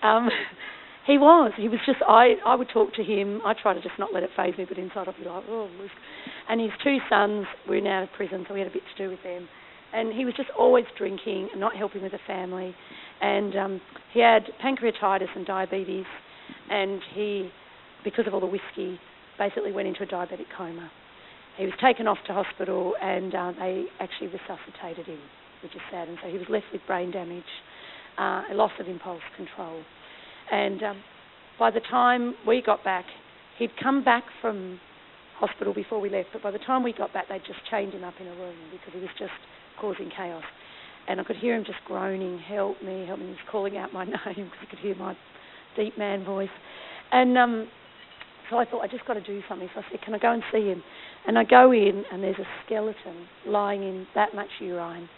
Um, 0.03 0.27
he 1.09 1.17
was. 1.17 1.51
He 1.57 1.67
was 1.67 1.79
just. 1.85 1.99
I. 2.07 2.35
I 2.45 2.55
would 2.55 2.69
talk 2.69 2.93
to 2.93 3.03
him. 3.03 3.41
I 3.43 3.53
try 3.59 3.73
to 3.73 3.81
just 3.81 3.97
not 3.97 4.13
let 4.13 4.23
it 4.23 4.29
phase 4.35 4.53
me, 4.57 4.65
but 4.67 4.77
inside 4.77 5.07
I'd 5.07 5.17
be 5.17 5.25
like, 5.25 5.43
oh. 5.49 5.67
And 6.47 6.61
his 6.61 6.71
two 6.83 6.97
sons 7.09 7.45
were 7.67 7.81
now 7.81 8.03
in 8.03 8.09
prison, 8.15 8.45
so 8.47 8.53
we 8.53 8.59
had 8.59 8.69
a 8.69 8.73
bit 8.73 8.83
to 8.95 9.03
do 9.03 9.09
with 9.09 9.23
them. 9.23 9.47
And 9.91 10.13
he 10.13 10.23
was 10.23 10.35
just 10.35 10.49
always 10.57 10.85
drinking 10.97 11.49
and 11.51 11.59
not 11.59 11.75
helping 11.75 12.03
with 12.03 12.11
the 12.11 12.19
family. 12.27 12.75
And 13.21 13.55
um, 13.55 13.81
he 14.13 14.19
had 14.19 14.43
pancreatitis 14.63 15.35
and 15.35 15.45
diabetes, 15.45 16.05
and 16.69 17.01
he, 17.15 17.49
because 18.03 18.27
of 18.27 18.33
all 18.33 18.39
the 18.39 18.45
whiskey, 18.45 18.99
basically 19.37 19.71
went 19.71 19.87
into 19.87 20.03
a 20.03 20.05
diabetic 20.05 20.45
coma. 20.55 20.91
He 21.57 21.65
was 21.65 21.73
taken 21.81 22.07
off 22.07 22.19
to 22.27 22.33
hospital, 22.33 22.93
and 23.01 23.33
uh, 23.33 23.51
they 23.57 23.85
actually 23.99 24.27
resuscitated 24.27 25.07
him, 25.07 25.19
which 25.63 25.75
is 25.75 25.81
sad. 25.91 26.07
And 26.07 26.17
so 26.21 26.29
he 26.29 26.37
was 26.37 26.47
left 26.49 26.65
with 26.71 26.81
brain 26.85 27.11
damage, 27.11 27.43
uh, 28.17 28.43
a 28.51 28.53
loss 28.53 28.71
of 28.79 28.87
impulse 28.87 29.21
control. 29.35 29.81
And 30.51 30.83
um, 30.83 31.03
by 31.57 31.71
the 31.71 31.81
time 31.81 32.35
we 32.47 32.61
got 32.61 32.83
back, 32.83 33.05
he'd 33.57 33.71
come 33.81 34.03
back 34.03 34.23
from 34.41 34.79
hospital 35.39 35.73
before 35.73 36.01
we 36.01 36.09
left, 36.09 36.29
but 36.33 36.43
by 36.43 36.51
the 36.51 36.59
time 36.59 36.83
we 36.83 36.93
got 36.93 37.13
back, 37.13 37.29
they'd 37.29 37.45
just 37.45 37.59
chained 37.69 37.93
him 37.93 38.03
up 38.03 38.15
in 38.19 38.27
a 38.27 38.35
room 38.35 38.55
because 38.71 38.93
he 38.93 38.99
was 38.99 39.09
just 39.17 39.31
causing 39.79 40.09
chaos. 40.15 40.43
And 41.07 41.19
I 41.19 41.23
could 41.23 41.37
hear 41.37 41.55
him 41.55 41.63
just 41.65 41.79
groaning, 41.85 42.39
help 42.39 42.81
me, 42.83 43.05
help 43.07 43.19
me. 43.19 43.25
He 43.25 43.31
was 43.31 43.39
calling 43.49 43.77
out 43.77 43.93
my 43.93 44.03
name 44.05 44.15
because 44.25 44.59
I 44.61 44.65
could 44.69 44.79
hear 44.79 44.95
my 44.95 45.15
deep 45.75 45.97
man 45.97 46.23
voice. 46.23 46.49
And 47.11 47.37
um, 47.37 47.67
so 48.49 48.57
I 48.57 48.65
thought, 48.65 48.81
I 48.81 48.87
just 48.87 49.05
got 49.05 49.13
to 49.13 49.21
do 49.21 49.41
something. 49.47 49.69
So 49.73 49.81
I 49.81 49.91
said, 49.91 50.01
can 50.01 50.13
I 50.13 50.19
go 50.19 50.31
and 50.33 50.43
see 50.51 50.67
him? 50.67 50.83
And 51.27 51.37
I 51.37 51.43
go 51.43 51.71
in, 51.71 52.03
and 52.11 52.23
there's 52.23 52.39
a 52.39 52.47
skeleton 52.65 53.27
lying 53.47 53.83
in 53.83 54.07
that 54.15 54.35
much 54.35 54.49
urine, 54.59 55.09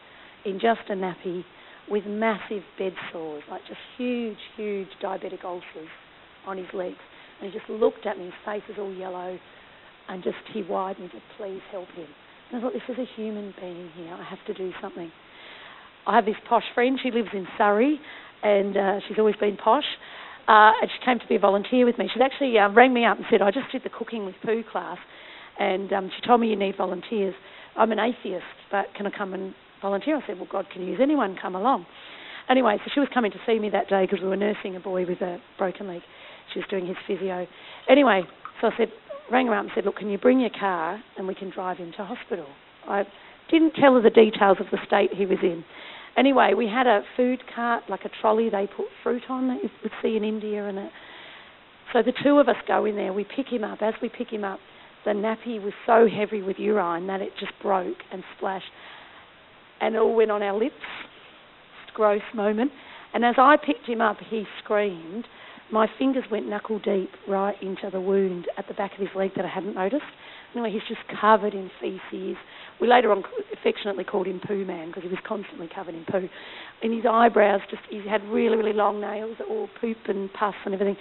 in 0.45 0.59
just 0.59 0.81
a 0.89 0.93
nappy, 0.93 1.43
with 1.89 2.05
massive 2.05 2.63
bed 2.77 2.93
sores, 3.11 3.43
like 3.49 3.61
just 3.67 3.79
huge, 3.97 4.37
huge 4.55 4.87
diabetic 5.01 5.43
ulcers 5.43 5.89
on 6.45 6.57
his 6.57 6.67
legs. 6.73 6.97
And 7.39 7.51
he 7.51 7.57
just 7.57 7.69
looked 7.69 8.05
at 8.05 8.17
me, 8.17 8.25
his 8.25 8.33
face 8.45 8.63
was 8.67 8.77
all 8.79 8.93
yellow, 8.93 9.37
and 10.07 10.23
just 10.23 10.37
he 10.53 10.63
wired 10.63 10.99
me 10.99 11.07
to 11.07 11.21
please 11.37 11.61
help 11.71 11.89
him. 11.89 12.07
And 12.51 12.59
I 12.59 12.61
thought, 12.61 12.73
this 12.73 12.81
is 12.89 12.97
a 12.97 13.05
human 13.15 13.53
being 13.59 13.89
here. 13.95 14.13
I 14.13 14.23
have 14.23 14.43
to 14.47 14.53
do 14.53 14.71
something. 14.81 15.11
I 16.05 16.15
have 16.15 16.25
this 16.25 16.35
posh 16.49 16.63
friend. 16.73 16.99
She 17.01 17.11
lives 17.11 17.29
in 17.33 17.47
Surrey, 17.57 17.99
and 18.43 18.75
uh, 18.75 18.99
she's 19.07 19.17
always 19.17 19.35
been 19.35 19.57
posh. 19.57 19.85
Uh, 20.47 20.71
and 20.81 20.89
she 20.91 21.05
came 21.05 21.19
to 21.19 21.27
be 21.27 21.35
a 21.35 21.39
volunteer 21.39 21.85
with 21.85 21.97
me. 21.97 22.09
She 22.13 22.19
actually 22.19 22.57
uh, 22.57 22.69
rang 22.69 22.93
me 22.93 23.05
up 23.05 23.17
and 23.17 23.25
said, 23.29 23.41
I 23.41 23.51
just 23.51 23.71
did 23.71 23.83
the 23.83 23.89
cooking 23.89 24.25
with 24.25 24.35
Poo 24.43 24.63
class, 24.69 24.97
and 25.59 25.91
um, 25.93 26.11
she 26.15 26.27
told 26.27 26.41
me 26.41 26.49
you 26.49 26.55
need 26.55 26.75
volunteers. 26.75 27.35
I'm 27.77 27.91
an 27.91 27.99
atheist, 27.99 28.43
but 28.71 28.87
can 28.95 29.05
I 29.05 29.11
come 29.15 29.33
and 29.33 29.53
volunteer? 29.81 30.17
I 30.17 30.27
said, 30.27 30.37
Well, 30.37 30.47
God 30.51 30.67
can 30.71 30.85
use 30.85 30.99
anyone, 31.01 31.37
come 31.41 31.55
along. 31.55 31.85
Anyway, 32.49 32.77
so 32.83 32.91
she 32.93 32.99
was 32.99 33.09
coming 33.13 33.31
to 33.31 33.37
see 33.45 33.59
me 33.59 33.69
that 33.69 33.87
day 33.87 34.05
because 34.05 34.21
we 34.21 34.27
were 34.27 34.37
nursing 34.37 34.75
a 34.75 34.79
boy 34.79 35.05
with 35.05 35.21
a 35.21 35.39
broken 35.57 35.87
leg. 35.87 36.01
She 36.53 36.59
was 36.59 36.67
doing 36.69 36.85
his 36.85 36.97
physio. 37.07 37.47
Anyway, 37.89 38.23
so 38.59 38.67
I 38.67 38.77
said, 38.77 38.91
rang 39.31 39.47
her 39.47 39.55
up 39.55 39.63
and 39.63 39.71
said, 39.73 39.85
Look, 39.85 39.97
can 39.97 40.09
you 40.09 40.17
bring 40.17 40.39
your 40.39 40.49
car 40.49 41.01
and 41.17 41.27
we 41.27 41.35
can 41.35 41.49
drive 41.49 41.77
him 41.77 41.93
to 41.97 42.03
hospital? 42.03 42.47
I 42.87 43.03
didn't 43.49 43.73
tell 43.73 43.93
her 43.95 44.01
the 44.01 44.09
details 44.09 44.57
of 44.59 44.67
the 44.71 44.77
state 44.85 45.13
he 45.13 45.25
was 45.25 45.39
in. 45.41 45.63
Anyway, 46.17 46.51
we 46.57 46.67
had 46.67 46.87
a 46.87 47.01
food 47.15 47.41
cart, 47.55 47.83
like 47.89 48.03
a 48.03 48.09
trolley 48.21 48.49
they 48.49 48.67
put 48.67 48.87
fruit 49.01 49.23
on 49.29 49.47
that 49.47 49.63
you 49.63 49.69
would 49.83 49.91
see 50.01 50.17
in 50.17 50.23
India, 50.23 50.67
and 50.67 50.77
a, 50.77 50.89
so 51.93 52.01
the 52.01 52.13
two 52.23 52.37
of 52.37 52.49
us 52.49 52.55
go 52.67 52.85
in 52.85 52.95
there. 52.95 53.13
We 53.13 53.23
pick 53.23 53.47
him 53.47 53.63
up. 53.63 53.81
As 53.81 53.93
we 54.01 54.09
pick 54.09 54.29
him 54.29 54.43
up, 54.43 54.59
the 55.05 55.11
nappy 55.11 55.61
was 55.61 55.73
so 55.85 56.07
heavy 56.07 56.41
with 56.41 56.57
urine 56.59 57.07
that 57.07 57.21
it 57.21 57.31
just 57.39 57.53
broke 57.61 57.97
and 58.11 58.23
splashed, 58.37 58.71
and 59.81 59.97
all 59.97 60.15
went 60.15 60.31
on 60.31 60.41
our 60.41 60.57
lips. 60.57 60.75
Gross 61.93 62.21
moment. 62.33 62.71
And 63.13 63.25
as 63.25 63.35
I 63.37 63.57
picked 63.57 63.87
him 63.87 63.99
up, 63.99 64.17
he 64.29 64.45
screamed. 64.63 65.25
My 65.71 65.87
fingers 65.97 66.23
went 66.29 66.47
knuckle 66.47 66.79
deep 66.79 67.09
right 67.27 67.55
into 67.61 67.89
the 67.91 67.99
wound 67.99 68.47
at 68.57 68.67
the 68.67 68.73
back 68.73 68.93
of 68.93 68.99
his 68.99 69.09
leg 69.15 69.31
that 69.35 69.45
I 69.45 69.49
hadn't 69.49 69.75
noticed. 69.75 70.03
Anyway, 70.53 70.71
he's 70.71 70.81
just 70.87 71.01
covered 71.19 71.53
in 71.53 71.71
feces. 71.79 72.35
We 72.79 72.87
later 72.87 73.11
on 73.11 73.23
affectionately 73.57 74.03
called 74.03 74.27
him 74.27 74.41
Poo 74.45 74.65
Man 74.65 74.87
because 74.87 75.03
he 75.03 75.09
was 75.09 75.19
constantly 75.25 75.69
covered 75.73 75.95
in 75.95 76.03
poo. 76.05 76.27
And 76.83 76.93
his 76.93 77.05
eyebrows 77.09 77.61
just, 77.69 77.83
he 77.89 78.01
had 78.07 78.21
really, 78.25 78.57
really 78.57 78.73
long 78.73 78.99
nails 78.99 79.37
all 79.49 79.69
poop 79.79 79.97
and 80.07 80.31
pus 80.33 80.55
and 80.65 80.73
everything. 80.73 80.97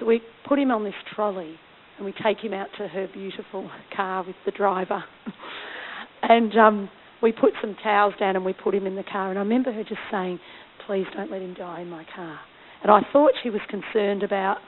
So 0.00 0.06
we 0.06 0.22
put 0.46 0.58
him 0.58 0.70
on 0.70 0.84
this 0.84 0.94
trolley 1.14 1.56
and 1.98 2.06
we 2.06 2.14
take 2.24 2.38
him 2.38 2.54
out 2.54 2.68
to 2.78 2.88
her 2.88 3.08
beautiful 3.12 3.70
car 3.94 4.24
with 4.24 4.36
the 4.46 4.52
driver. 4.52 5.04
and 6.22 6.56
um, 6.56 6.90
we 7.22 7.32
put 7.32 7.52
some 7.60 7.76
towels 7.82 8.14
down 8.18 8.36
and 8.36 8.44
we 8.44 8.52
put 8.52 8.74
him 8.74 8.86
in 8.86 8.96
the 8.96 9.02
car. 9.02 9.30
And 9.30 9.38
I 9.38 9.42
remember 9.42 9.72
her 9.72 9.82
just 9.82 10.00
saying, 10.10 10.38
please 10.86 11.06
don't 11.14 11.30
let 11.30 11.42
him 11.42 11.54
die 11.54 11.80
in 11.80 11.88
my 11.90 12.04
car. 12.14 12.38
And 12.82 12.90
I 12.92 13.00
thought 13.12 13.32
she 13.42 13.50
was 13.50 13.60
concerned 13.68 14.22
about, 14.22 14.58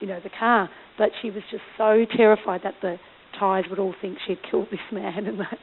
you 0.00 0.06
know, 0.06 0.18
the 0.22 0.30
car, 0.30 0.70
but 0.98 1.10
she 1.20 1.30
was 1.30 1.42
just 1.50 1.62
so 1.76 2.04
terrified 2.16 2.62
that 2.64 2.74
the 2.80 2.96
Thais 3.38 3.64
would 3.68 3.78
all 3.78 3.94
think 4.00 4.18
she'd 4.26 4.38
killed 4.50 4.68
this 4.70 4.80
man. 4.92 5.26
And 5.26 5.40
that. 5.40 5.58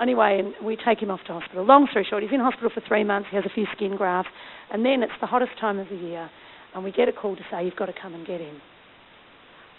anyway, 0.00 0.40
and 0.40 0.66
we 0.66 0.76
take 0.76 1.00
him 1.00 1.10
off 1.10 1.20
to 1.26 1.32
hospital. 1.32 1.64
Long 1.64 1.86
story 1.90 2.06
short, 2.08 2.22
he's 2.22 2.32
in 2.32 2.40
hospital 2.40 2.70
for 2.72 2.82
three 2.86 3.04
months. 3.04 3.28
He 3.30 3.36
has 3.36 3.46
a 3.46 3.54
few 3.54 3.66
skin 3.74 3.96
grafts, 3.96 4.30
and 4.72 4.84
then 4.84 5.02
it's 5.02 5.12
the 5.20 5.26
hottest 5.26 5.52
time 5.60 5.78
of 5.78 5.88
the 5.88 5.96
year, 5.96 6.28
and 6.74 6.84
we 6.84 6.92
get 6.92 7.08
a 7.08 7.12
call 7.12 7.36
to 7.36 7.42
say 7.50 7.64
you've 7.64 7.76
got 7.76 7.86
to 7.86 7.94
come 8.00 8.14
and 8.14 8.26
get 8.26 8.40
him. 8.40 8.60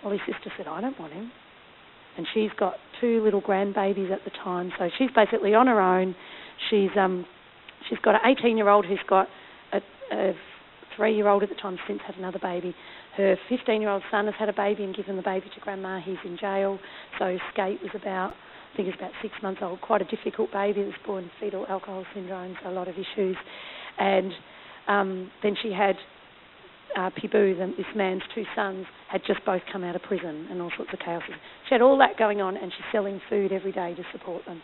Well, 0.03 0.13
his 0.13 0.21
sister 0.25 0.51
said, 0.57 0.67
I 0.67 0.81
don't 0.81 0.99
want 0.99 1.13
him. 1.13 1.31
And 2.17 2.25
she's 2.33 2.49
got 2.59 2.75
two 2.99 3.23
little 3.23 3.41
grandbabies 3.41 4.11
at 4.11 4.23
the 4.25 4.31
time, 4.43 4.71
so 4.77 4.89
she's 4.97 5.09
basically 5.15 5.53
on 5.53 5.67
her 5.67 5.79
own. 5.79 6.15
She's 6.69 6.89
um, 6.99 7.25
she's 7.87 7.99
got 7.99 8.15
an 8.15 8.35
18-year-old 8.35 8.85
who's 8.85 8.99
got 9.07 9.27
a, 9.71 9.81
a 10.11 10.33
three-year-old 10.95 11.43
at 11.43 11.49
the 11.49 11.55
time 11.55 11.77
since 11.87 11.99
had 12.05 12.15
another 12.15 12.39
baby. 12.39 12.75
Her 13.15 13.35
15-year-old 13.49 14.03
son 14.11 14.25
has 14.25 14.35
had 14.37 14.49
a 14.49 14.53
baby 14.53 14.83
and 14.83 14.95
given 14.95 15.15
the 15.15 15.21
baby 15.21 15.47
to 15.53 15.61
grandma. 15.61 15.99
He's 15.99 16.17
in 16.25 16.37
jail. 16.37 16.79
So 17.19 17.37
Skate 17.53 17.81
was 17.81 17.91
about, 17.95 18.33
I 18.73 18.77
think, 18.77 18.87
he's 18.87 18.97
about 18.97 19.11
six 19.21 19.33
months 19.41 19.61
old. 19.63 19.81
Quite 19.81 20.01
a 20.01 20.05
difficult 20.05 20.51
baby. 20.51 20.81
Was 20.81 20.93
born 21.05 21.29
fetal 21.39 21.65
alcohol 21.69 22.05
syndrome, 22.13 22.55
so 22.63 22.69
a 22.69 22.71
lot 22.71 22.87
of 22.87 22.95
issues. 22.95 23.37
And 23.99 24.31
um, 24.87 25.31
then 25.43 25.55
she 25.61 25.71
had 25.71 25.95
uh, 26.97 27.11
Pibu, 27.11 27.55
the, 27.57 27.73
this 27.77 27.85
man's 27.95 28.23
two 28.33 28.43
sons, 28.55 28.85
had 29.09 29.21
just 29.25 29.45
both 29.45 29.61
come 29.71 29.83
out 29.83 29.95
of 29.95 30.01
prison 30.01 30.47
and 30.49 30.61
all 30.61 30.71
sorts 30.75 30.91
of 30.93 30.99
chaos. 30.99 31.21
She 31.69 31.75
had 31.75 31.81
all 31.81 31.97
that 31.99 32.17
going 32.17 32.41
on, 32.41 32.57
and 32.57 32.71
she's 32.71 32.85
selling 32.91 33.21
food 33.29 33.51
every 33.51 33.71
day 33.71 33.93
to 33.93 34.03
support 34.11 34.43
them. 34.45 34.61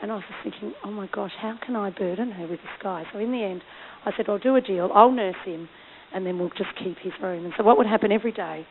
And 0.00 0.12
I 0.12 0.16
was 0.16 0.24
just 0.28 0.42
thinking, 0.42 0.74
oh 0.84 0.90
my 0.90 1.08
gosh, 1.12 1.32
how 1.40 1.58
can 1.64 1.76
I 1.76 1.90
burden 1.90 2.30
her 2.30 2.46
with 2.46 2.60
this 2.60 2.82
guy? 2.82 3.04
So 3.12 3.18
in 3.18 3.32
the 3.32 3.42
end, 3.42 3.62
I 4.04 4.12
said, 4.16 4.26
I'll 4.28 4.38
do 4.38 4.54
a 4.56 4.60
deal. 4.60 4.90
I'll 4.94 5.10
nurse 5.10 5.36
him, 5.44 5.68
and 6.14 6.24
then 6.24 6.38
we'll 6.38 6.50
just 6.50 6.70
keep 6.78 6.98
his 6.98 7.12
room. 7.20 7.44
And 7.44 7.54
so 7.56 7.64
what 7.64 7.76
would 7.78 7.86
happen 7.86 8.12
every 8.12 8.32
day 8.32 8.66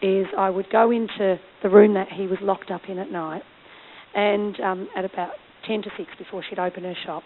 is 0.00 0.26
I 0.36 0.48
would 0.48 0.70
go 0.70 0.90
into 0.90 1.38
the 1.62 1.68
room 1.68 1.94
that 1.94 2.08
he 2.10 2.26
was 2.26 2.38
locked 2.40 2.70
up 2.70 2.82
in 2.88 2.98
at 2.98 3.10
night, 3.10 3.42
and 4.14 4.58
um, 4.60 4.88
at 4.96 5.04
about 5.04 5.32
10 5.66 5.82
to 5.82 5.90
6 5.96 6.10
before 6.18 6.42
she'd 6.48 6.58
open 6.58 6.84
her 6.84 6.96
shop, 7.04 7.24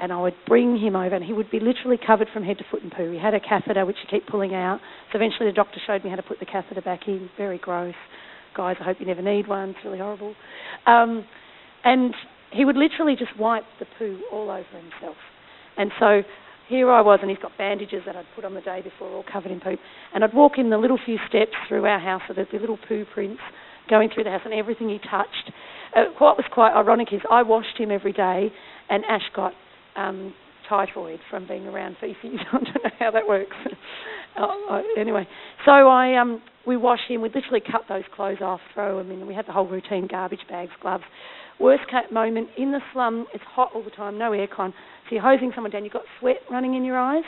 and 0.00 0.12
I 0.12 0.20
would 0.20 0.34
bring 0.46 0.78
him 0.78 0.96
over, 0.96 1.14
and 1.14 1.24
he 1.24 1.32
would 1.32 1.50
be 1.50 1.60
literally 1.60 1.98
covered 2.04 2.28
from 2.32 2.42
head 2.42 2.58
to 2.58 2.64
foot 2.70 2.82
in 2.82 2.90
poo. 2.90 3.10
He 3.10 3.18
had 3.18 3.34
a 3.34 3.40
catheter 3.40 3.84
which 3.84 3.96
he 4.02 4.08
kept 4.08 4.30
pulling 4.30 4.54
out. 4.54 4.80
So 5.12 5.16
eventually 5.16 5.48
the 5.48 5.54
doctor 5.54 5.78
showed 5.86 6.04
me 6.04 6.10
how 6.10 6.16
to 6.16 6.22
put 6.22 6.40
the 6.40 6.46
catheter 6.46 6.80
back 6.80 7.06
in. 7.06 7.28
Very 7.36 7.58
gross. 7.58 7.94
Guys, 8.56 8.76
I 8.80 8.84
hope 8.84 8.96
you 9.00 9.06
never 9.06 9.22
need 9.22 9.46
one. 9.46 9.70
It's 9.70 9.78
really 9.84 9.98
horrible. 9.98 10.34
Um, 10.86 11.24
and 11.84 12.14
he 12.52 12.64
would 12.64 12.76
literally 12.76 13.14
just 13.16 13.38
wipe 13.38 13.64
the 13.78 13.86
poo 13.98 14.20
all 14.32 14.50
over 14.50 14.64
himself. 14.64 15.16
And 15.76 15.92
so 16.00 16.22
here 16.68 16.90
I 16.90 17.00
was, 17.00 17.18
and 17.20 17.30
he's 17.30 17.38
got 17.40 17.56
bandages 17.58 18.02
that 18.06 18.16
I'd 18.16 18.26
put 18.34 18.44
on 18.44 18.54
the 18.54 18.60
day 18.60 18.80
before, 18.82 19.08
all 19.08 19.24
covered 19.30 19.52
in 19.52 19.60
poo. 19.60 19.76
And 20.14 20.24
I'd 20.24 20.34
walk 20.34 20.52
in 20.56 20.70
the 20.70 20.78
little 20.78 20.98
few 21.04 21.18
steps 21.28 21.52
through 21.68 21.84
our 21.86 21.98
house, 21.98 22.22
so 22.26 22.34
there'd 22.34 22.50
be 22.50 22.58
little 22.58 22.78
poo 22.88 23.04
prints 23.12 23.40
going 23.88 24.08
through 24.14 24.24
the 24.24 24.30
house, 24.30 24.42
and 24.44 24.54
everything 24.54 24.88
he 24.88 24.98
touched. 24.98 25.52
Uh, 25.96 26.04
what 26.18 26.36
was 26.36 26.46
quite 26.52 26.72
ironic 26.72 27.08
is 27.12 27.20
I 27.30 27.42
washed 27.42 27.76
him 27.76 27.90
every 27.90 28.12
day, 28.12 28.52
and 28.88 29.04
Ash 29.06 29.28
got 29.34 29.52
um, 30.00 30.34
typhoid 30.68 31.20
from 31.28 31.46
being 31.46 31.66
around 31.66 31.96
feces. 32.00 32.16
I 32.52 32.52
don't 32.52 32.64
know 32.64 32.90
how 32.98 33.10
that 33.10 33.26
works. 33.28 33.56
uh, 34.40 34.82
anyway, 34.98 35.26
so 35.64 35.72
I 35.72 36.16
um, 36.20 36.40
we 36.66 36.76
wash 36.76 37.00
him. 37.08 37.20
We 37.20 37.28
literally 37.28 37.60
cut 37.60 37.82
those 37.88 38.04
clothes 38.14 38.38
off, 38.40 38.60
throw 38.74 38.98
them 38.98 39.10
in. 39.10 39.26
We 39.26 39.34
had 39.34 39.46
the 39.46 39.52
whole 39.52 39.68
routine: 39.68 40.08
garbage 40.10 40.46
bags, 40.48 40.72
gloves. 40.80 41.04
Worst 41.58 41.82
moment 42.10 42.48
in 42.56 42.72
the 42.72 42.80
slum. 42.92 43.26
It's 43.34 43.44
hot 43.44 43.72
all 43.74 43.84
the 43.84 43.90
time, 43.90 44.16
no 44.16 44.30
aircon. 44.30 44.70
So 44.70 45.10
you're 45.14 45.22
hosing 45.22 45.52
someone 45.54 45.70
down. 45.70 45.84
You've 45.84 45.92
got 45.92 46.04
sweat 46.18 46.38
running 46.50 46.74
in 46.74 46.84
your 46.84 46.98
eyes. 46.98 47.24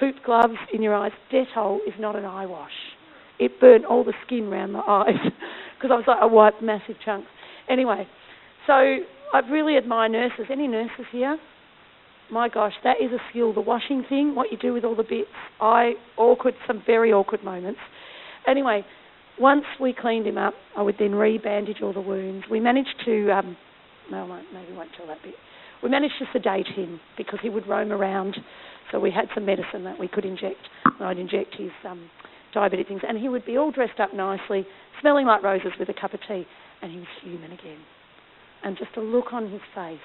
Poop 0.00 0.14
gloves 0.24 0.54
in 0.72 0.80
your 0.80 0.94
eyes. 0.94 1.12
Dettol 1.30 1.78
is 1.86 1.92
not 1.98 2.16
an 2.16 2.24
eye 2.24 2.46
wash. 2.46 2.70
It 3.38 3.60
burnt 3.60 3.84
all 3.84 4.04
the 4.04 4.14
skin 4.24 4.44
around 4.44 4.72
the 4.72 4.78
eyes 4.88 5.20
because 5.76 5.90
I 5.92 5.96
was 5.96 6.04
like 6.06 6.18
I 6.20 6.26
wiped 6.26 6.62
massive 6.62 6.96
chunks. 7.04 7.28
Anyway, 7.68 8.06
so 8.66 8.98
I 9.32 9.40
really 9.50 9.76
admire 9.76 10.08
nurses. 10.08 10.46
Any 10.50 10.66
nurses 10.66 11.06
here? 11.12 11.38
My 12.30 12.48
gosh, 12.48 12.74
that 12.84 12.96
is 13.00 13.10
a 13.12 13.18
skill. 13.30 13.52
The 13.52 13.60
washing 13.60 14.04
thing, 14.08 14.34
what 14.34 14.52
you 14.52 14.58
do 14.58 14.72
with 14.72 14.84
all 14.84 14.94
the 14.94 15.02
bits. 15.02 15.28
I 15.60 15.94
awkward, 16.16 16.54
some 16.66 16.82
very 16.86 17.12
awkward 17.12 17.42
moments. 17.42 17.80
Anyway, 18.46 18.84
once 19.38 19.64
we 19.80 19.94
cleaned 19.98 20.26
him 20.26 20.36
up, 20.36 20.54
I 20.76 20.82
would 20.82 20.96
then 20.98 21.14
re-bandage 21.14 21.78
all 21.82 21.92
the 21.92 22.00
wounds. 22.00 22.46
We 22.50 22.60
managed 22.60 22.94
to, 23.04 23.30
um, 23.30 23.56
well, 24.10 24.26
maybe 24.52 24.72
won't 24.72 24.90
tell 24.96 25.06
that 25.06 25.22
bit. 25.22 25.34
We 25.82 25.88
managed 25.88 26.14
to 26.18 26.26
sedate 26.32 26.66
him 26.66 27.00
because 27.16 27.38
he 27.42 27.48
would 27.50 27.66
roam 27.66 27.92
around. 27.92 28.36
So 28.90 28.98
we 28.98 29.10
had 29.10 29.26
some 29.34 29.46
medicine 29.46 29.84
that 29.84 29.98
we 29.98 30.08
could 30.08 30.24
inject. 30.24 30.68
And 30.84 31.06
I'd 31.06 31.18
inject 31.18 31.54
his 31.56 31.70
um, 31.86 32.10
diabetic 32.54 32.88
things, 32.88 33.02
and 33.06 33.18
he 33.18 33.28
would 33.28 33.44
be 33.46 33.56
all 33.56 33.70
dressed 33.70 34.00
up 34.00 34.14
nicely, 34.14 34.66
smelling 35.00 35.26
like 35.26 35.42
roses 35.42 35.72
with 35.78 35.88
a 35.88 35.94
cup 35.94 36.14
of 36.14 36.20
tea, 36.26 36.46
and 36.82 36.90
he 36.90 36.98
was 36.98 37.06
human 37.22 37.52
again. 37.52 37.78
And 38.64 38.76
just 38.76 38.96
a 38.96 39.00
look 39.00 39.32
on 39.32 39.50
his 39.50 39.60
face, 39.74 39.98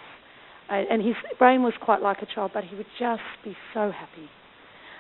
and 0.70 1.02
his 1.02 1.16
brain 1.40 1.64
was 1.64 1.74
quite 1.82 2.02
like 2.02 2.22
a 2.22 2.26
child, 2.26 2.52
but 2.54 2.64
he 2.64 2.76
would 2.76 2.88
just 3.00 3.22
be 3.44 3.56
so 3.74 3.92
happy. 3.92 4.30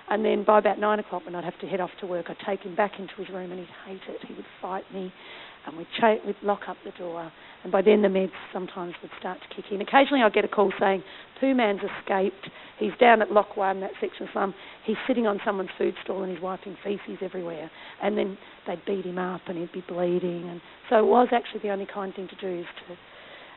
And 0.10 0.26
then 0.26 0.43
by 0.43 0.60
about 0.60 0.80
nine 0.80 0.99
o'clock, 0.99 1.26
when 1.26 1.36
I'd 1.36 1.45
have 1.45 1.60
to 1.60 1.68
head 1.68 1.80
off 1.80 1.91
to 2.01 2.08
work, 2.08 2.26
I'd 2.30 2.38
take 2.45 2.62
him 2.62 2.76
back 2.76 2.99
into 2.99 3.14
his 3.16 3.30
room, 3.30 3.51
and 3.51 3.60
he'd 3.60 3.70
hate 3.86 4.01
it. 4.10 4.28
He 4.28 4.34
would 4.34 4.45
fight 4.62 4.84
me, 4.93 5.14
and 5.66 5.78
we'd, 5.78 5.88
we'd 6.26 6.36
lock 6.43 6.62
up 6.68 6.78
the 6.84 6.91
door. 6.91 7.32
And 7.64 7.72
by 7.72 7.82
then, 7.82 8.01
the 8.01 8.10
meds 8.10 8.32
sometimes 8.51 8.95
would 9.01 9.12
start 9.18 9.39
to 9.41 9.56
kick 9.56 9.72
in. 9.72 9.80
Occasionally, 9.80 10.22
I'd 10.22 10.34
get 10.34 10.43
a 10.43 10.49
call 10.49 10.74
saying, 10.78 11.04
Two 11.39 11.56
man's 11.56 11.80
escaped. 11.80 12.49
He's 12.80 12.91
down 12.99 13.22
at 13.22 13.32
Lock 13.32 13.56
1, 13.56 13.80
that 13.80 13.91
section 14.01 14.24
of 14.24 14.30
slum. 14.34 14.54
He's 14.86 14.97
sitting 15.08 15.26
on 15.26 15.39
someone's 15.45 15.70
food 15.78 15.93
stall 16.04 16.24
and 16.24 16.32
he's 16.32 16.41
wiping 16.41 16.78
feces 16.84 17.20
everywhere. 17.22 17.70
And 18.01 18.18
then 18.18 18.38
they'd 18.68 18.84
beat 18.86 19.06
him 19.06 19.18
up 19.18 19.41
and 19.47 19.58
he'd 19.58 19.72
be 19.72 19.84
bleeding. 19.88 20.49
And 20.49 20.62
so 20.89 20.99
it 20.99 21.06
was 21.06 21.30
actually 21.32 21.62
the 21.64 21.70
only 21.70 21.86
kind 21.86 22.14
thing 22.14 22.28
to 22.28 22.36
do 22.36 22.60
is 22.62 22.66
to 22.88 22.95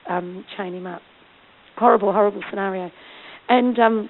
um, 0.09 0.45
chain 0.57 0.75
him 0.75 0.87
up. 0.87 1.03
Horrible, 1.77 2.13
horrible 2.13 2.43
scenario. 2.51 2.91
And 3.49 3.79
um, 3.79 4.09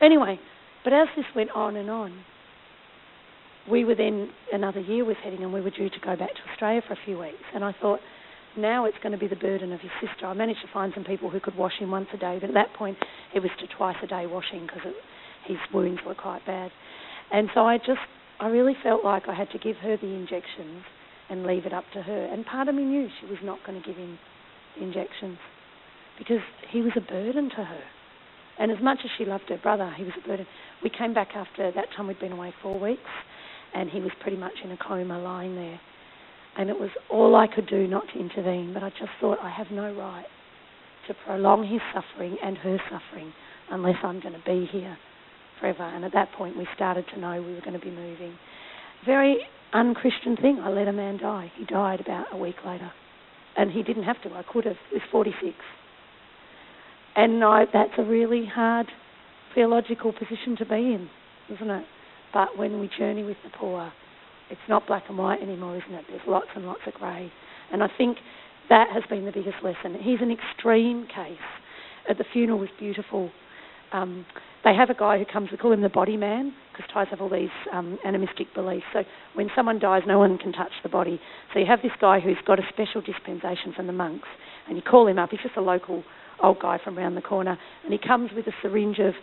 anyway, 0.00 0.38
but 0.84 0.92
as 0.92 1.08
this 1.16 1.24
went 1.34 1.50
on 1.50 1.76
and 1.76 1.90
on, 1.90 2.24
we 3.70 3.84
were 3.84 3.94
then 3.94 4.30
another 4.52 4.80
year 4.80 5.04
was 5.04 5.16
heading 5.22 5.42
and 5.42 5.52
we 5.52 5.60
were 5.60 5.70
due 5.70 5.88
to 5.88 6.00
go 6.04 6.16
back 6.16 6.30
to 6.30 6.52
Australia 6.52 6.82
for 6.86 6.94
a 6.94 6.98
few 7.04 7.18
weeks. 7.18 7.42
And 7.54 7.64
I 7.64 7.74
thought, 7.80 8.00
now 8.56 8.84
it's 8.84 8.96
going 9.02 9.12
to 9.12 9.18
be 9.18 9.28
the 9.28 9.36
burden 9.36 9.72
of 9.72 9.80
his 9.80 9.90
sister. 10.00 10.26
I 10.26 10.34
managed 10.34 10.60
to 10.60 10.72
find 10.72 10.92
some 10.94 11.04
people 11.04 11.30
who 11.30 11.40
could 11.40 11.56
wash 11.56 11.78
him 11.78 11.90
once 11.90 12.08
a 12.12 12.18
day, 12.18 12.38
but 12.40 12.50
at 12.50 12.54
that 12.54 12.74
point 12.74 12.98
it 13.34 13.40
was 13.40 13.50
to 13.60 13.66
twice 13.76 13.96
a 14.02 14.06
day 14.06 14.26
washing 14.26 14.66
because 14.66 14.92
his 15.46 15.56
wounds 15.72 16.00
were 16.04 16.14
quite 16.14 16.44
bad. 16.44 16.70
And 17.32 17.48
so 17.54 17.60
I 17.60 17.78
just, 17.78 18.00
I 18.40 18.48
really 18.48 18.74
felt 18.82 19.04
like 19.04 19.28
I 19.28 19.34
had 19.34 19.50
to 19.50 19.58
give 19.58 19.76
her 19.76 19.96
the 19.96 20.08
injections 20.08 20.84
and 21.30 21.46
leave 21.46 21.64
it 21.64 21.72
up 21.72 21.84
to 21.94 22.02
her. 22.02 22.24
And 22.26 22.44
part 22.44 22.68
of 22.68 22.74
me 22.74 22.84
knew 22.84 23.08
she 23.20 23.26
was 23.26 23.38
not 23.42 23.58
going 23.66 23.80
to 23.80 23.86
give 23.86 23.96
him 23.96 24.18
injections 24.80 25.38
because 26.18 26.42
he 26.70 26.80
was 26.80 26.92
a 26.96 27.00
burden 27.00 27.50
to 27.50 27.64
her. 27.64 27.82
And 28.58 28.70
as 28.70 28.78
much 28.82 28.98
as 29.04 29.10
she 29.16 29.24
loved 29.24 29.48
her 29.48 29.58
brother, 29.58 29.92
he 29.96 30.04
was 30.04 30.12
a 30.22 30.28
burden. 30.28 30.46
We 30.82 30.90
came 30.90 31.14
back 31.14 31.30
after 31.34 31.72
that 31.72 31.86
time 31.96 32.06
we'd 32.06 32.20
been 32.20 32.32
away 32.32 32.52
four 32.62 32.78
weeks, 32.78 33.00
and 33.74 33.90
he 33.90 34.00
was 34.00 34.10
pretty 34.20 34.36
much 34.36 34.52
in 34.62 34.70
a 34.70 34.76
coma 34.76 35.18
lying 35.18 35.54
there. 35.54 35.80
And 36.58 36.68
it 36.68 36.78
was 36.78 36.90
all 37.10 37.34
I 37.34 37.46
could 37.46 37.66
do 37.66 37.86
not 37.86 38.04
to 38.12 38.20
intervene, 38.20 38.74
but 38.74 38.82
I 38.82 38.90
just 38.90 39.10
thought 39.20 39.38
I 39.42 39.50
have 39.50 39.68
no 39.70 39.92
right 39.94 40.26
to 41.08 41.14
prolong 41.26 41.66
his 41.66 41.80
suffering 41.94 42.36
and 42.44 42.56
her 42.58 42.78
suffering 42.90 43.32
unless 43.70 43.96
I'm 44.02 44.20
going 44.20 44.34
to 44.34 44.44
be 44.44 44.68
here 44.70 44.96
forever. 45.58 45.84
And 45.84 46.04
at 46.04 46.12
that 46.12 46.30
point, 46.32 46.56
we 46.56 46.68
started 46.74 47.06
to 47.14 47.20
know 47.20 47.42
we 47.42 47.54
were 47.54 47.60
going 47.60 47.78
to 47.78 47.84
be 47.84 47.90
moving. 47.90 48.36
Very 49.06 49.38
unchristian 49.72 50.36
thing. 50.36 50.60
I 50.62 50.68
let 50.68 50.88
a 50.88 50.92
man 50.92 51.16
die. 51.16 51.50
He 51.56 51.64
died 51.64 52.00
about 52.00 52.26
a 52.32 52.36
week 52.36 52.56
later. 52.66 52.92
And 53.56 53.70
he 53.70 53.82
didn't 53.82 54.04
have 54.04 54.20
to. 54.22 54.30
I 54.30 54.42
could 54.50 54.64
have. 54.64 54.76
Was 54.92 55.02
46. 55.10 55.54
And 57.14 57.44
I, 57.44 57.64
that's 57.72 57.92
a 57.98 58.02
really 58.02 58.46
hard 58.46 58.86
theological 59.54 60.12
position 60.12 60.56
to 60.58 60.64
be 60.64 60.74
in, 60.74 61.10
isn't 61.54 61.70
it? 61.70 61.84
But 62.32 62.56
when 62.56 62.80
we 62.80 62.88
journey 62.98 63.22
with 63.22 63.36
the 63.44 63.50
poor, 63.50 63.92
it's 64.50 64.60
not 64.68 64.86
black 64.86 65.04
and 65.08 65.18
white 65.18 65.42
anymore, 65.42 65.76
isn't 65.76 65.94
it? 65.94 66.04
There's 66.08 66.22
lots 66.26 66.48
and 66.54 66.64
lots 66.64 66.80
of 66.86 66.94
grey. 66.94 67.30
And 67.70 67.82
I 67.82 67.88
think 67.98 68.18
that 68.68 68.88
has 68.92 69.02
been 69.10 69.24
the 69.24 69.32
biggest 69.32 69.56
lesson. 69.62 69.98
He's 70.00 70.20
an 70.20 70.30
extreme 70.30 71.06
case. 71.06 71.36
At 72.08 72.18
the 72.18 72.24
funeral 72.32 72.58
was 72.58 72.70
beautiful. 72.78 73.30
Um, 73.92 74.24
they 74.64 74.74
have 74.74 74.90
a 74.90 74.94
guy 74.94 75.18
who 75.18 75.24
comes, 75.30 75.50
we 75.50 75.58
call 75.58 75.72
him 75.72 75.82
the 75.82 75.88
body 75.88 76.16
man, 76.16 76.54
because 76.72 76.90
Thais 76.92 77.06
have 77.10 77.20
all 77.20 77.28
these 77.28 77.50
um, 77.72 77.98
animistic 78.04 78.52
beliefs. 78.54 78.84
So 78.92 79.02
when 79.34 79.48
someone 79.54 79.78
dies, 79.78 80.02
no 80.06 80.18
one 80.18 80.38
can 80.38 80.52
touch 80.52 80.72
the 80.82 80.88
body. 80.88 81.20
So 81.52 81.60
you 81.60 81.66
have 81.66 81.82
this 81.82 81.92
guy 82.00 82.20
who's 82.20 82.36
got 82.46 82.58
a 82.58 82.62
special 82.72 83.00
dispensation 83.00 83.72
from 83.74 83.86
the 83.86 83.92
monks, 83.92 84.28
and 84.68 84.76
you 84.76 84.82
call 84.82 85.06
him 85.06 85.18
up. 85.18 85.30
He's 85.30 85.40
just 85.42 85.56
a 85.56 85.60
local 85.60 86.02
old 86.42 86.60
guy 86.60 86.78
from 86.82 86.96
round 86.96 87.16
the 87.16 87.22
corner, 87.22 87.58
and 87.84 87.92
he 87.92 87.98
comes 87.98 88.30
with 88.34 88.46
a 88.46 88.52
syringe 88.62 88.98
of, 88.98 89.14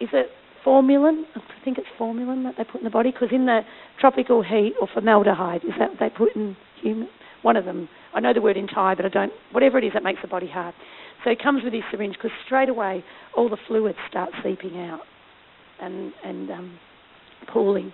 is 0.00 0.08
it 0.12 0.26
formalin? 0.64 1.24
I 1.34 1.40
think 1.64 1.78
it's 1.78 1.86
formalin 1.96 2.42
that 2.44 2.54
they 2.58 2.64
put 2.64 2.80
in 2.80 2.84
the 2.84 2.90
body, 2.90 3.12
because 3.12 3.28
in 3.32 3.46
the 3.46 3.60
tropical 4.00 4.42
heat, 4.42 4.74
or 4.80 4.88
formaldehyde, 4.92 5.64
is 5.64 5.72
that 5.78 5.90
what 5.90 6.00
they 6.00 6.10
put 6.10 6.34
in 6.36 6.56
human? 6.82 7.08
One 7.42 7.56
of 7.56 7.64
them. 7.64 7.88
I 8.12 8.20
know 8.20 8.32
the 8.32 8.40
word 8.40 8.56
in 8.56 8.66
Thai, 8.66 8.94
but 8.96 9.04
I 9.04 9.08
don't. 9.08 9.32
Whatever 9.52 9.78
it 9.78 9.84
is 9.84 9.92
that 9.94 10.02
makes 10.02 10.20
the 10.20 10.28
body 10.28 10.48
hard. 10.48 10.74
So 11.22 11.30
he 11.30 11.36
comes 11.36 11.62
with 11.62 11.72
his 11.72 11.82
syringe 11.90 12.16
because 12.16 12.32
straight 12.44 12.68
away 12.68 13.04
all 13.36 13.48
the 13.48 13.58
fluids 13.68 13.98
start 14.08 14.30
seeping 14.42 14.80
out 14.80 15.00
and 15.80 16.12
and 16.24 16.50
um, 16.50 16.78
pooling. 17.52 17.92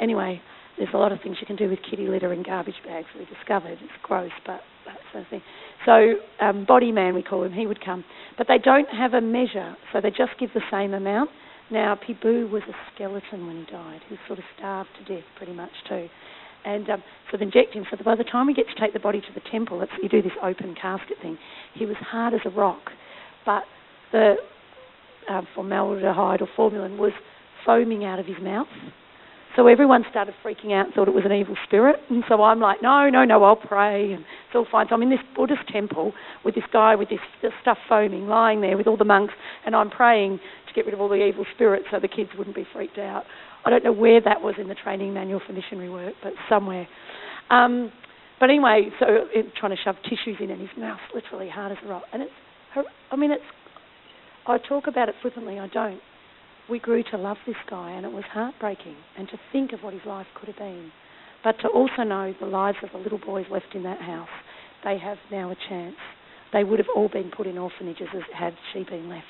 Anyway, 0.00 0.40
there's 0.78 0.90
a 0.94 0.98
lot 0.98 1.12
of 1.12 1.20
things 1.22 1.36
you 1.40 1.46
can 1.46 1.56
do 1.56 1.68
with 1.68 1.78
kitty 1.88 2.08
litter 2.08 2.32
and 2.32 2.44
garbage 2.44 2.80
bags. 2.84 3.06
We 3.18 3.26
discovered 3.26 3.78
it's 3.80 3.92
gross, 4.02 4.30
but 4.46 4.60
that's 4.86 4.98
the 5.14 5.24
thing. 5.30 5.42
So 5.84 6.14
um, 6.44 6.64
body 6.64 6.92
man 6.92 7.14
we 7.14 7.22
call 7.22 7.44
him. 7.44 7.52
He 7.52 7.66
would 7.66 7.84
come, 7.84 8.04
but 8.38 8.48
they 8.48 8.58
don't 8.58 8.88
have 8.88 9.14
a 9.14 9.20
measure, 9.20 9.76
so 9.92 10.00
they 10.00 10.10
just 10.10 10.32
give 10.40 10.50
the 10.54 10.62
same 10.70 10.94
amount. 10.94 11.30
Now 11.70 11.96
Pibu 11.96 12.50
was 12.50 12.62
a 12.68 12.74
skeleton 12.94 13.46
when 13.46 13.64
he 13.64 13.70
died. 13.70 14.00
He 14.08 14.14
was 14.14 14.20
sort 14.26 14.38
of 14.38 14.44
starved 14.56 14.90
to 14.98 15.14
death 15.14 15.24
pretty 15.36 15.52
much 15.52 15.72
too. 15.88 16.08
And 16.64 16.88
um, 16.90 17.02
so 17.30 17.36
they 17.36 17.44
inject 17.44 17.74
him. 17.74 17.84
So 17.90 17.96
by 18.04 18.14
the 18.14 18.24
time 18.24 18.46
we 18.46 18.54
get 18.54 18.66
to 18.68 18.80
take 18.80 18.92
the 18.92 19.00
body 19.00 19.20
to 19.20 19.32
the 19.34 19.40
temple, 19.50 19.84
you 20.02 20.08
do 20.08 20.22
this 20.22 20.32
open 20.42 20.74
casket 20.80 21.16
thing. 21.20 21.38
He 21.74 21.86
was 21.86 21.96
hard 22.00 22.34
as 22.34 22.40
a 22.44 22.50
rock, 22.50 22.90
but 23.44 23.64
the 24.12 24.36
uh, 25.30 25.42
formaldehyde 25.54 26.42
or 26.42 26.48
formalin 26.56 26.98
was 26.98 27.12
foaming 27.64 28.04
out 28.04 28.18
of 28.18 28.26
his 28.26 28.36
mouth. 28.42 28.68
So 29.54 29.66
everyone 29.66 30.04
started 30.08 30.34
freaking 30.42 30.72
out 30.72 30.86
thought 30.94 31.08
it 31.08 31.14
was 31.14 31.24
an 31.26 31.32
evil 31.32 31.56
spirit. 31.66 31.96
And 32.08 32.24
so 32.26 32.42
I'm 32.42 32.58
like, 32.58 32.80
no, 32.80 33.10
no, 33.10 33.24
no, 33.24 33.44
I'll 33.44 33.56
pray. 33.56 34.12
And 34.12 34.22
it's 34.22 34.54
all 34.54 34.66
fine. 34.70 34.86
So 34.88 34.94
I'm 34.94 35.02
in 35.02 35.10
this 35.10 35.20
Buddhist 35.36 35.68
temple 35.70 36.12
with 36.44 36.54
this 36.54 36.64
guy 36.72 36.94
with 36.94 37.10
this, 37.10 37.20
this 37.42 37.52
stuff 37.60 37.76
foaming, 37.88 38.28
lying 38.28 38.62
there 38.62 38.78
with 38.78 38.86
all 38.86 38.96
the 38.96 39.04
monks, 39.04 39.34
and 39.66 39.76
I'm 39.76 39.90
praying 39.90 40.38
to 40.68 40.74
get 40.74 40.86
rid 40.86 40.94
of 40.94 41.00
all 41.00 41.08
the 41.08 41.22
evil 41.22 41.44
spirits 41.54 41.86
so 41.90 42.00
the 42.00 42.08
kids 42.08 42.30
wouldn't 42.38 42.56
be 42.56 42.66
freaked 42.72 42.98
out. 42.98 43.24
I 43.64 43.70
don't 43.70 43.84
know 43.84 43.92
where 43.92 44.20
that 44.22 44.40
was 44.40 44.54
in 44.58 44.68
the 44.68 44.74
training 44.74 45.12
manual 45.12 45.40
for 45.46 45.52
missionary 45.52 45.90
work, 45.90 46.14
but 46.22 46.32
somewhere. 46.48 46.88
Um, 47.50 47.92
but 48.40 48.48
anyway, 48.48 48.88
so 48.98 49.06
it, 49.32 49.54
trying 49.54 49.76
to 49.76 49.82
shove 49.82 49.96
tissues 50.02 50.38
in, 50.40 50.50
and 50.50 50.60
his 50.60 50.70
mouth 50.78 50.98
literally 51.14 51.48
hard 51.48 51.72
as 51.72 51.78
a 51.84 51.88
rock. 51.88 52.04
And 52.12 52.22
it's, 52.22 52.32
I 53.10 53.16
mean, 53.16 53.30
it's. 53.30 53.42
I 54.46 54.58
talk 54.58 54.88
about 54.88 55.08
it 55.08 55.14
flippantly. 55.20 55.60
I 55.60 55.68
don't 55.68 56.00
we 56.68 56.78
grew 56.78 57.02
to 57.10 57.16
love 57.16 57.36
this 57.46 57.56
guy, 57.68 57.90
and 57.90 58.06
it 58.06 58.12
was 58.12 58.24
heartbreaking, 58.32 58.96
and 59.18 59.28
to 59.28 59.38
think 59.52 59.72
of 59.72 59.80
what 59.82 59.92
his 59.92 60.02
life 60.06 60.26
could 60.34 60.48
have 60.48 60.58
been. 60.58 60.90
But 61.44 61.58
to 61.60 61.68
also 61.68 62.02
know 62.04 62.32
the 62.38 62.46
lives 62.46 62.78
of 62.82 62.90
the 62.92 62.98
little 62.98 63.18
boys 63.18 63.46
left 63.50 63.74
in 63.74 63.82
that 63.82 64.00
house, 64.00 64.28
they 64.84 64.98
have 64.98 65.18
now 65.30 65.50
a 65.50 65.56
chance. 65.68 65.96
They 66.52 66.64
would 66.64 66.78
have 66.78 66.88
all 66.94 67.08
been 67.08 67.30
put 67.30 67.46
in 67.46 67.58
orphanages 67.58 68.08
had 68.34 68.54
she 68.72 68.84
been 68.84 69.08
left 69.08 69.26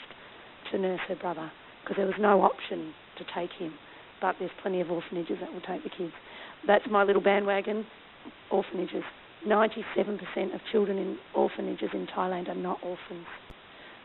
to 0.70 0.78
nurse 0.78 1.00
her 1.08 1.16
brother, 1.16 1.50
because 1.82 1.96
there 1.96 2.06
was 2.06 2.16
no 2.18 2.42
option 2.42 2.92
to 3.18 3.24
take 3.34 3.50
him. 3.58 3.74
But 4.20 4.36
there's 4.38 4.50
plenty 4.60 4.80
of 4.80 4.90
orphanages 4.90 5.38
that 5.40 5.52
will 5.52 5.60
take 5.62 5.82
the 5.82 5.90
kids. 5.90 6.12
That's 6.66 6.84
my 6.90 7.02
little 7.02 7.22
bandwagon. 7.22 7.86
Orphanages. 8.50 9.02
97% 9.46 10.54
of 10.54 10.60
children 10.70 10.98
in 10.98 11.18
orphanages 11.34 11.88
in 11.92 12.06
Thailand 12.06 12.48
are 12.48 12.54
not 12.54 12.78
orphans. 12.84 13.26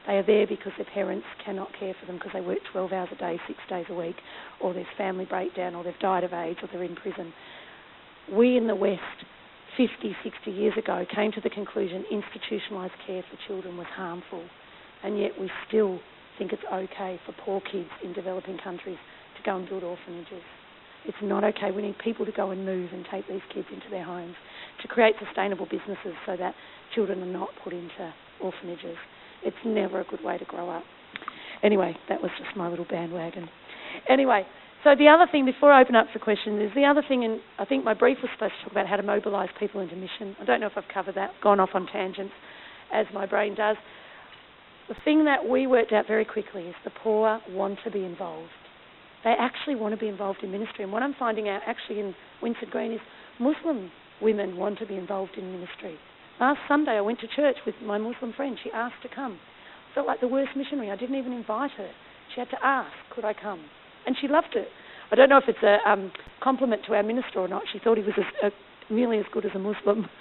They 0.07 0.13
are 0.13 0.23
there 0.23 0.47
because 0.47 0.71
their 0.77 0.87
parents 0.93 1.25
cannot 1.43 1.67
care 1.77 1.93
for 1.99 2.05
them 2.05 2.15
because 2.15 2.31
they 2.33 2.41
work 2.41 2.59
12 2.71 2.93
hours 2.93 3.09
a 3.11 3.15
day, 3.15 3.39
six 3.45 3.59
days 3.69 3.85
a 3.89 3.93
week, 3.93 4.15
or 4.61 4.73
there's 4.73 4.87
family 4.97 5.25
breakdown, 5.25 5.75
or 5.75 5.83
they've 5.83 5.99
died 5.99 6.23
of 6.23 6.33
AIDS, 6.33 6.59
or 6.63 6.69
they're 6.71 6.83
in 6.83 6.95
prison. 6.95 7.33
We 8.31 8.55
in 8.55 8.67
the 8.67 8.75
West, 8.75 9.01
50, 9.75 10.15
60 10.23 10.51
years 10.51 10.73
ago, 10.77 11.05
came 11.13 11.31
to 11.33 11.41
the 11.41 11.49
conclusion 11.49 12.05
institutionalised 12.11 12.95
care 13.05 13.23
for 13.29 13.37
children 13.47 13.77
was 13.77 13.87
harmful, 13.95 14.43
and 15.03 15.19
yet 15.19 15.31
we 15.39 15.51
still 15.67 15.99
think 16.37 16.53
it's 16.53 16.63
okay 16.71 17.19
for 17.25 17.33
poor 17.43 17.61
kids 17.69 17.89
in 18.03 18.13
developing 18.13 18.57
countries 18.63 18.97
to 19.35 19.43
go 19.43 19.57
and 19.57 19.67
build 19.67 19.83
orphanages. 19.83 20.43
It's 21.05 21.17
not 21.21 21.43
okay. 21.43 21.71
We 21.71 21.81
need 21.81 21.97
people 21.99 22.25
to 22.25 22.31
go 22.31 22.51
and 22.51 22.65
move 22.65 22.91
and 22.93 23.05
take 23.11 23.27
these 23.27 23.41
kids 23.53 23.67
into 23.73 23.89
their 23.89 24.03
homes 24.03 24.35
to 24.81 24.87
create 24.87 25.15
sustainable 25.25 25.65
businesses 25.65 26.13
so 26.25 26.35
that 26.37 26.53
children 26.95 27.21
are 27.23 27.25
not 27.25 27.49
put 27.63 27.73
into 27.73 28.13
orphanages. 28.41 28.97
It's 29.43 29.57
never 29.65 30.01
a 30.01 30.05
good 30.05 30.23
way 30.23 30.37
to 30.37 30.45
grow 30.45 30.69
up. 30.69 30.83
Anyway, 31.63 31.95
that 32.09 32.21
was 32.21 32.31
just 32.37 32.55
my 32.55 32.67
little 32.69 32.85
bandwagon. 32.85 33.49
Anyway, 34.09 34.45
so 34.83 34.95
the 34.95 35.07
other 35.07 35.27
thing, 35.31 35.45
before 35.45 35.71
I 35.71 35.81
open 35.81 35.95
up 35.95 36.07
for 36.13 36.19
questions, 36.19 36.61
is 36.61 36.71
the 36.75 36.85
other 36.85 37.01
thing, 37.07 37.23
and 37.23 37.39
I 37.57 37.65
think 37.65 37.83
my 37.83 37.93
brief 37.93 38.17
was 38.21 38.29
supposed 38.33 38.53
to 38.59 38.63
talk 38.63 38.71
about 38.71 38.87
how 38.87 38.95
to 38.95 39.03
mobilise 39.03 39.49
people 39.59 39.81
into 39.81 39.95
mission. 39.95 40.35
I 40.39 40.45
don't 40.45 40.59
know 40.59 40.67
if 40.67 40.77
I've 40.77 40.87
covered 40.93 41.15
that, 41.15 41.31
gone 41.41 41.59
off 41.59 41.69
on 41.73 41.87
tangents, 41.87 42.33
as 42.93 43.05
my 43.13 43.25
brain 43.25 43.55
does. 43.55 43.75
The 44.87 44.95
thing 45.03 45.25
that 45.25 45.47
we 45.47 45.67
worked 45.67 45.91
out 45.91 46.07
very 46.07 46.25
quickly 46.25 46.63
is 46.63 46.75
the 46.83 46.91
poor 47.03 47.41
want 47.49 47.79
to 47.83 47.91
be 47.91 48.05
involved. 48.05 48.51
They 49.23 49.33
actually 49.37 49.75
want 49.75 49.93
to 49.93 49.99
be 49.99 50.07
involved 50.07 50.43
in 50.43 50.51
ministry. 50.51 50.83
And 50.83 50.93
what 50.93 51.03
I'm 51.03 51.15
finding 51.17 51.49
out 51.49 51.61
actually 51.65 51.99
in 51.99 52.15
Winson 52.41 52.69
Green 52.69 52.93
is 52.93 53.01
Muslim 53.39 53.91
women 54.21 54.57
want 54.57 54.79
to 54.79 54.85
be 54.85 54.95
involved 54.95 55.37
in 55.37 55.51
ministry. 55.51 55.97
Last 56.39 56.59
Sunday, 56.67 56.91
I 56.91 57.01
went 57.01 57.19
to 57.21 57.27
church 57.35 57.57
with 57.65 57.75
my 57.83 57.97
Muslim 57.97 58.31
friend. 58.33 58.57
She 58.63 58.71
asked 58.71 59.01
to 59.01 59.09
come. 59.13 59.39
I 59.91 59.95
felt 59.95 60.07
like 60.07 60.21
the 60.21 60.27
worst 60.27 60.51
missionary. 60.55 60.91
I 60.91 60.95
didn't 60.95 61.15
even 61.15 61.33
invite 61.33 61.71
her. 61.77 61.89
She 62.33 62.39
had 62.39 62.49
to 62.51 62.57
ask, 62.63 62.91
could 63.13 63.25
I 63.25 63.33
come? 63.33 63.63
And 64.05 64.15
she 64.21 64.27
loved 64.27 64.55
it. 64.55 64.67
I 65.11 65.15
don't 65.15 65.29
know 65.29 65.37
if 65.37 65.45
it's 65.47 65.63
a 65.63 65.77
um, 65.89 66.11
compliment 66.43 66.83
to 66.87 66.93
our 66.93 67.01
minister 67.01 67.39
or 67.39 67.47
not. 67.47 67.63
She 67.71 67.79
thought 67.79 67.97
he 67.97 68.03
was 68.03 68.13
as, 68.17 68.25
uh, 68.43 68.49
nearly 68.93 69.17
as 69.17 69.25
good 69.31 69.45
as 69.45 69.51
a 69.55 69.59
Muslim. 69.59 70.07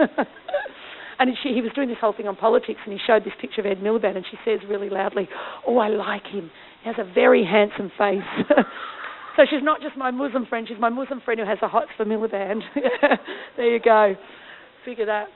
and 1.18 1.30
she, 1.42 1.50
he 1.50 1.60
was 1.60 1.72
doing 1.74 1.88
this 1.88 1.98
whole 2.00 2.14
thing 2.14 2.28
on 2.28 2.36
politics, 2.36 2.80
and 2.84 2.92
he 2.92 2.98
showed 3.06 3.24
this 3.24 3.34
picture 3.40 3.60
of 3.60 3.66
Ed 3.66 3.78
Miliband, 3.78 4.16
and 4.16 4.24
she 4.30 4.38
says 4.44 4.60
really 4.68 4.88
loudly, 4.88 5.28
"Oh, 5.66 5.78
I 5.78 5.88
like 5.88 6.24
him. 6.26 6.50
He 6.82 6.88
has 6.88 6.96
a 6.98 7.12
very 7.12 7.44
handsome 7.44 7.90
face." 7.98 8.22
so 9.36 9.42
she's 9.50 9.62
not 9.62 9.82
just 9.82 9.96
my 9.96 10.10
Muslim 10.10 10.46
friend; 10.46 10.66
she's 10.68 10.78
my 10.78 10.88
Muslim 10.88 11.20
friend 11.20 11.40
who 11.40 11.46
has 11.46 11.58
a 11.62 11.68
hots 11.68 11.90
for 11.96 12.04
Miliband. 12.04 12.60
there 13.56 13.72
you 13.72 13.80
go. 13.80 14.14
Figure 14.84 15.06
that. 15.06 15.26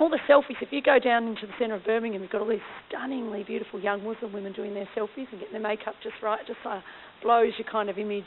All 0.00 0.08
the 0.08 0.18
selfies. 0.26 0.56
If 0.62 0.72
you 0.72 0.80
go 0.80 0.98
down 0.98 1.28
into 1.28 1.46
the 1.46 1.52
centre 1.58 1.74
of 1.74 1.84
Birmingham, 1.84 2.22
you've 2.22 2.30
got 2.30 2.40
all 2.40 2.48
these 2.48 2.64
stunningly 2.88 3.44
beautiful 3.44 3.78
young 3.78 4.02
Muslim 4.02 4.32
women 4.32 4.54
doing 4.54 4.72
their 4.72 4.88
selfies 4.96 5.28
and 5.30 5.38
getting 5.38 5.52
their 5.52 5.60
makeup 5.60 5.94
just 6.02 6.16
right. 6.22 6.40
Just 6.46 6.58
uh, 6.64 6.80
blows 7.22 7.52
your 7.58 7.68
kind 7.70 7.90
of 7.90 7.98
image 7.98 8.24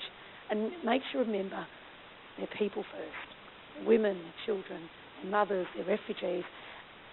and 0.51 0.71
makes 0.85 1.05
you 1.11 1.19
remember 1.19 1.65
they're 2.37 2.47
people 2.59 2.83
first. 2.83 3.87
Women, 3.87 4.21
children, 4.45 4.81
their 5.23 5.31
mothers, 5.31 5.65
their 5.75 5.85
refugees. 5.85 6.43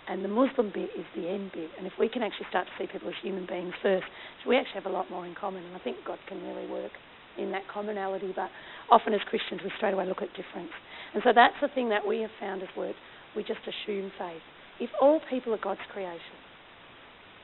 And 0.08 0.22
the 0.22 0.28
Muslim 0.28 0.70
bit 0.74 0.90
is 0.92 1.06
the 1.16 1.26
end 1.26 1.52
bit. 1.54 1.70
And 1.78 1.86
if 1.86 1.94
we 1.98 2.10
can 2.10 2.22
actually 2.22 2.46
start 2.50 2.66
to 2.66 2.72
see 2.76 2.90
people 2.90 3.08
as 3.08 3.14
human 3.22 3.46
beings 3.46 3.72
first, 3.80 4.04
so 4.44 4.50
we 4.50 4.58
actually 4.58 4.74
have 4.82 4.86
a 4.86 4.92
lot 4.92 5.10
more 5.10 5.24
in 5.24 5.34
common. 5.34 5.64
And 5.64 5.74
I 5.74 5.78
think 5.78 5.96
God 6.06 6.18
can 6.28 6.42
really 6.44 6.68
work 6.68 6.92
in 7.38 7.50
that 7.52 7.62
commonality. 7.72 8.32
But 8.36 8.50
often 8.90 9.14
as 9.14 9.20
Christians, 9.24 9.62
we 9.64 9.72
straight 9.78 9.94
away 9.94 10.04
look 10.04 10.20
at 10.20 10.28
difference. 10.36 10.72
And 11.14 11.22
so 11.24 11.32
that's 11.34 11.56
the 11.62 11.68
thing 11.68 11.88
that 11.88 12.06
we 12.06 12.20
have 12.20 12.30
found 12.38 12.60
has 12.60 12.70
worked. 12.76 12.98
We 13.36 13.42
just 13.42 13.60
assume 13.62 14.10
faith. 14.18 14.42
If 14.80 14.90
all 15.00 15.20
people 15.28 15.54
are 15.54 15.58
God's 15.58 15.80
creation, 15.92 16.38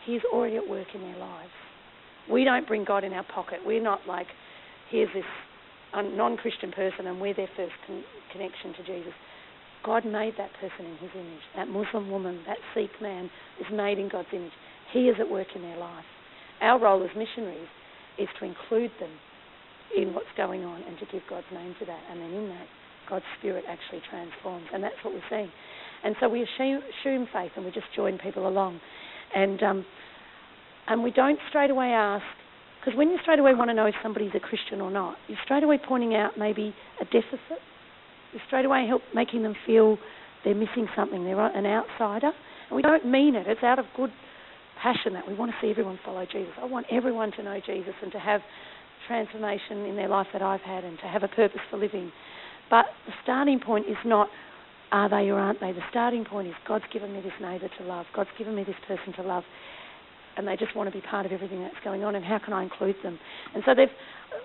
He's 0.05 0.23
already 0.33 0.57
at 0.57 0.69
work 0.69 0.89
in 0.95 1.03
their 1.03 1.19
lives. 1.19 1.51
We 2.31 2.45
don't 2.45 2.67
bring 2.67 2.85
God 2.85 3.05
in 3.05 3.13
our 3.13 3.25
pocket. 3.25 3.61
We're 3.65 3.83
not 3.83 4.01
like, 4.07 4.27
here's 4.91 5.13
this 5.15 5.25
non 5.95 6.37
Christian 6.37 6.73
person 6.73 7.07
and 7.07 7.21
we're 7.21 7.35
their 7.35 7.51
first 7.57 7.73
con- 7.87 8.05
connection 8.33 8.73
to 8.75 8.85
Jesus. 8.85 9.13
God 9.85 10.05
made 10.05 10.35
that 10.39 10.51
person 10.61 10.87
in 10.87 10.97
his 10.99 11.11
image. 11.15 11.47
That 11.55 11.69
Muslim 11.69 12.11
woman, 12.11 12.41
that 12.47 12.59
Sikh 12.75 12.91
man 13.01 13.31
is 13.61 13.67
made 13.73 13.99
in 13.99 14.09
God's 14.09 14.29
image. 14.33 14.53
He 14.93 15.09
is 15.09 15.17
at 15.21 15.31
work 15.31 15.49
in 15.55 15.63
their 15.63 15.79
life. 15.79 16.05
Our 16.61 16.81
role 16.81 17.03
as 17.05 17.11
missionaries 17.17 17.69
is 18.19 18.29
to 18.41 18.47
include 18.47 18.91
them 18.99 19.11
in 19.97 20.15
what's 20.15 20.33
going 20.37 20.65
on 20.65 20.83
and 20.83 20.99
to 20.99 21.07
give 21.13 21.23
God's 21.29 21.47
name 21.53 21.75
to 21.79 21.87
that. 21.87 22.01
And 22.11 22.21
then 22.21 22.33
in 22.33 22.49
that, 22.49 22.67
God's 23.09 23.25
Spirit 23.39 23.65
actually 23.69 24.03
transforms. 24.11 24.67
And 24.75 24.83
that's 24.83 24.97
what 25.03 25.15
we're 25.15 25.31
seeing. 25.31 25.53
And 26.07 26.15
so 26.21 26.29
we 26.29 26.43
assume, 26.43 26.81
assume 27.01 27.27
faith 27.33 27.51
and 27.57 27.65
we 27.65 27.73
just 27.73 27.89
join 27.97 28.17
people 28.17 28.47
along. 28.47 28.81
And, 29.35 29.61
um, 29.61 29.85
and 30.87 31.03
we 31.03 31.11
don't 31.11 31.39
straight 31.49 31.71
away 31.71 31.89
ask, 31.89 32.25
because 32.79 32.97
when 32.97 33.11
you 33.11 33.19
straight 33.23 33.41
away 33.41 33.55
want 33.55 33.71
to 33.71 33.75
know 33.75 33.87
if 33.87 33.95
somebody's 34.05 34.31
a 34.37 34.39
Christian 34.39 34.81
or 34.81 34.89
not, 34.89 35.17
you're 35.27 35.39
straight 35.45 35.65
away 35.65 35.81
pointing 35.85 36.15
out 36.15 36.39
maybe 36.39 36.73
a 37.01 37.05
deficit. 37.07 37.59
You're 38.33 38.43
straight 38.47 38.65
away 38.65 38.87
help 38.87 39.03
making 39.17 39.43
them 39.43 39.57
feel 39.67 39.99
they're 40.45 40.55
missing 40.55 40.87
something. 40.95 41.25
They're 41.25 41.41
an 41.41 41.67
outsider. 41.67 42.31
And 42.69 42.77
we 42.77 42.83
don't 42.83 43.05
mean 43.05 43.35
it. 43.35 43.49
It's 43.49 43.65
out 43.65 43.81
of 43.81 43.87
good 43.97 44.11
passion 44.81 45.13
that 45.15 45.27
we 45.27 45.35
want 45.35 45.51
to 45.51 45.57
see 45.61 45.73
everyone 45.73 45.99
follow 46.05 46.25
Jesus. 46.25 46.53
I 46.63 46.67
want 46.67 46.87
everyone 46.89 47.33
to 47.33 47.43
know 47.43 47.59
Jesus 47.67 47.95
and 48.01 48.13
to 48.13 48.21
have 48.21 48.43
transformation 49.09 49.87
in 49.87 49.97
their 49.97 50.09
life 50.09 50.29
that 50.33 50.43
I've 50.43 50.61
had 50.61 50.85
and 50.85 50.99
to 51.01 51.07
have 51.07 51.25
a 51.25 51.29
purpose 51.29 51.61
for 51.69 51.79
living. 51.79 52.13
But 52.71 52.87
the 53.07 53.13
starting 53.25 53.59
point 53.59 53.87
is 53.87 53.97
not 54.05 54.29
are 54.93 55.09
they 55.09 55.31
or 55.31 55.39
aren't 55.39 55.61
they. 55.61 55.73
The 55.73 55.81
starting 55.91 56.25
point 56.25 56.49
is 56.49 56.55
God's 56.67 56.85
given 56.93 57.13
me 57.13 57.21
this 57.21 57.33
neighbour 57.41 57.69
to 57.79 57.85
love. 57.85 58.07
God's 58.15 58.31
given 58.39 58.55
me 58.55 58.65
this 58.65 58.77
person 58.87 59.13
to 59.15 59.23
love 59.23 59.45
and 60.37 60.47
they 60.47 60.57
just 60.57 60.77
want 60.77 60.93
to 60.93 60.97
be 60.97 61.05
part 61.07 61.27
of 61.27 61.33
everything 61.33 61.63
that's 61.63 61.83
going 61.83 62.05
on, 62.05 62.15
and 62.15 62.25
how 62.25 62.39
can 62.39 62.53
I 62.53 62.63
include 62.63 62.97
them? 63.03 63.19
And 63.55 63.63
so 63.65 63.75
they've 63.75 63.89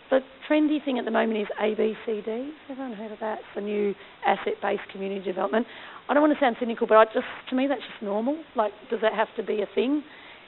the 0.09 0.19
trendy 0.49 0.83
thing 0.83 0.97
at 0.99 1.05
the 1.05 1.11
moment 1.11 1.39
is 1.39 1.47
ABCD. 1.61 2.45
Has 2.45 2.71
everyone 2.71 2.93
heard 2.93 3.11
of 3.11 3.19
that? 3.19 3.39
It's 3.39 3.47
the 3.55 3.61
new 3.61 3.93
asset-based 4.25 4.83
community 4.91 5.23
development. 5.23 5.67
I 6.07 6.13
don't 6.13 6.23
want 6.23 6.33
to 6.33 6.39
sound 6.39 6.55
cynical, 6.59 6.87
but 6.87 6.95
I 6.95 7.05
just 7.05 7.25
to 7.49 7.55
me 7.55 7.67
that's 7.67 7.81
just 7.81 8.01
normal. 8.01 8.41
Like, 8.55 8.71
does 8.89 8.99
that 9.01 9.13
have 9.13 9.27
to 9.37 9.43
be 9.43 9.61
a 9.61 9.67
thing? 9.75 10.03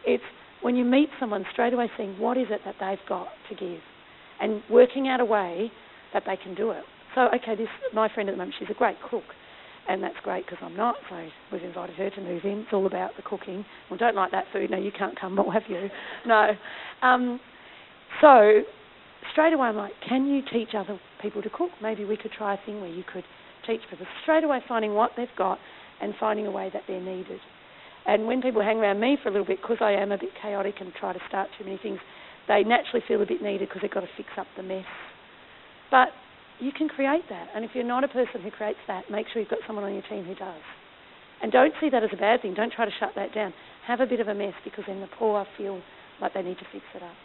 It's 0.05 0.23
when 0.61 0.75
you 0.75 0.85
meet 0.85 1.09
someone 1.19 1.45
straight 1.51 1.73
away, 1.73 1.91
seeing 1.97 2.17
what 2.19 2.37
is 2.37 2.47
it 2.49 2.61
that 2.65 2.75
they've 2.79 3.05
got 3.09 3.27
to 3.49 3.55
give, 3.55 3.81
and 4.39 4.61
working 4.69 5.09
out 5.09 5.19
a 5.19 5.25
way 5.25 5.71
that 6.13 6.23
they 6.25 6.37
can 6.37 6.55
do 6.55 6.71
it. 6.71 6.83
So, 7.15 7.27
okay, 7.35 7.55
this 7.55 7.67
my 7.93 8.07
friend 8.13 8.29
at 8.29 8.33
the 8.33 8.37
moment, 8.37 8.55
she's 8.57 8.69
a 8.71 8.77
great 8.77 8.97
cook 9.09 9.23
and 9.87 10.01
that's 10.01 10.15
great 10.23 10.45
because 10.45 10.59
I'm 10.61 10.75
not. 10.75 10.95
So 11.09 11.27
we've 11.51 11.63
invited 11.63 11.95
her 11.95 12.09
to 12.09 12.21
move 12.21 12.43
in. 12.43 12.59
It's 12.59 12.73
all 12.73 12.85
about 12.85 13.11
the 13.15 13.21
cooking. 13.23 13.65
Well, 13.89 13.97
don't 13.97 14.15
like 14.15 14.31
that 14.31 14.45
food. 14.53 14.71
No, 14.71 14.77
you 14.77 14.91
can't 14.97 15.19
come. 15.19 15.35
What 15.43 15.53
have 15.53 15.63
you? 15.67 15.89
No. 16.25 16.51
Um, 17.01 17.39
so 18.21 18.61
straight 19.31 19.53
away, 19.53 19.67
I'm 19.67 19.75
like, 19.75 19.93
can 20.07 20.27
you 20.27 20.41
teach 20.51 20.69
other 20.75 20.99
people 21.21 21.41
to 21.41 21.49
cook? 21.49 21.71
Maybe 21.81 22.05
we 22.05 22.17
could 22.17 22.31
try 22.31 22.53
a 22.53 22.65
thing 22.65 22.81
where 22.81 22.89
you 22.89 23.03
could 23.11 23.23
teach 23.67 23.81
people. 23.89 24.05
Straight 24.23 24.43
away, 24.43 24.59
finding 24.67 24.93
what 24.93 25.11
they've 25.17 25.27
got 25.37 25.59
and 26.01 26.13
finding 26.19 26.47
a 26.47 26.51
way 26.51 26.69
that 26.73 26.83
they're 26.87 27.01
needed. 27.01 27.39
And 28.05 28.27
when 28.27 28.41
people 28.41 28.61
hang 28.61 28.77
around 28.77 28.99
me 28.99 29.17
for 29.21 29.29
a 29.29 29.31
little 29.31 29.47
bit, 29.47 29.59
because 29.61 29.77
I 29.79 29.91
am 29.93 30.11
a 30.11 30.17
bit 30.17 30.29
chaotic 30.41 30.75
and 30.79 30.93
try 30.93 31.13
to 31.13 31.19
start 31.27 31.49
too 31.57 31.63
many 31.63 31.79
things, 31.81 31.99
they 32.47 32.63
naturally 32.63 33.03
feel 33.07 33.21
a 33.21 33.25
bit 33.25 33.41
needed 33.41 33.69
because 33.69 33.81
they've 33.81 33.91
got 33.91 34.01
to 34.01 34.09
fix 34.17 34.29
up 34.37 34.47
the 34.57 34.63
mess. 34.63 34.85
But 35.89 36.09
you 36.63 36.71
can 36.71 36.87
create 36.87 37.23
that. 37.29 37.49
And 37.53 37.65
if 37.65 37.71
you're 37.73 37.83
not 37.83 38.03
a 38.03 38.07
person 38.07 38.41
who 38.41 38.51
creates 38.51 38.79
that, 38.87 39.09
make 39.11 39.27
sure 39.31 39.41
you've 39.41 39.51
got 39.51 39.59
someone 39.67 39.85
on 39.85 39.93
your 39.93 40.03
team 40.03 40.23
who 40.23 40.35
does. 40.35 40.61
And 41.41 41.51
don't 41.51 41.73
see 41.81 41.89
that 41.89 42.03
as 42.03 42.09
a 42.13 42.17
bad 42.17 42.41
thing. 42.41 42.53
Don't 42.53 42.71
try 42.71 42.85
to 42.85 42.91
shut 42.99 43.11
that 43.15 43.33
down. 43.35 43.53
Have 43.85 43.99
a 43.99 44.05
bit 44.05 44.21
of 44.21 44.29
a 44.29 44.33
mess 44.33 44.53
because 44.63 44.85
then 44.87 45.01
the 45.01 45.09
poor 45.19 45.45
feel 45.57 45.81
like 46.21 46.33
they 46.33 46.41
need 46.41 46.57
to 46.57 46.65
fix 46.71 46.85
it 46.95 47.03
up. 47.03 47.15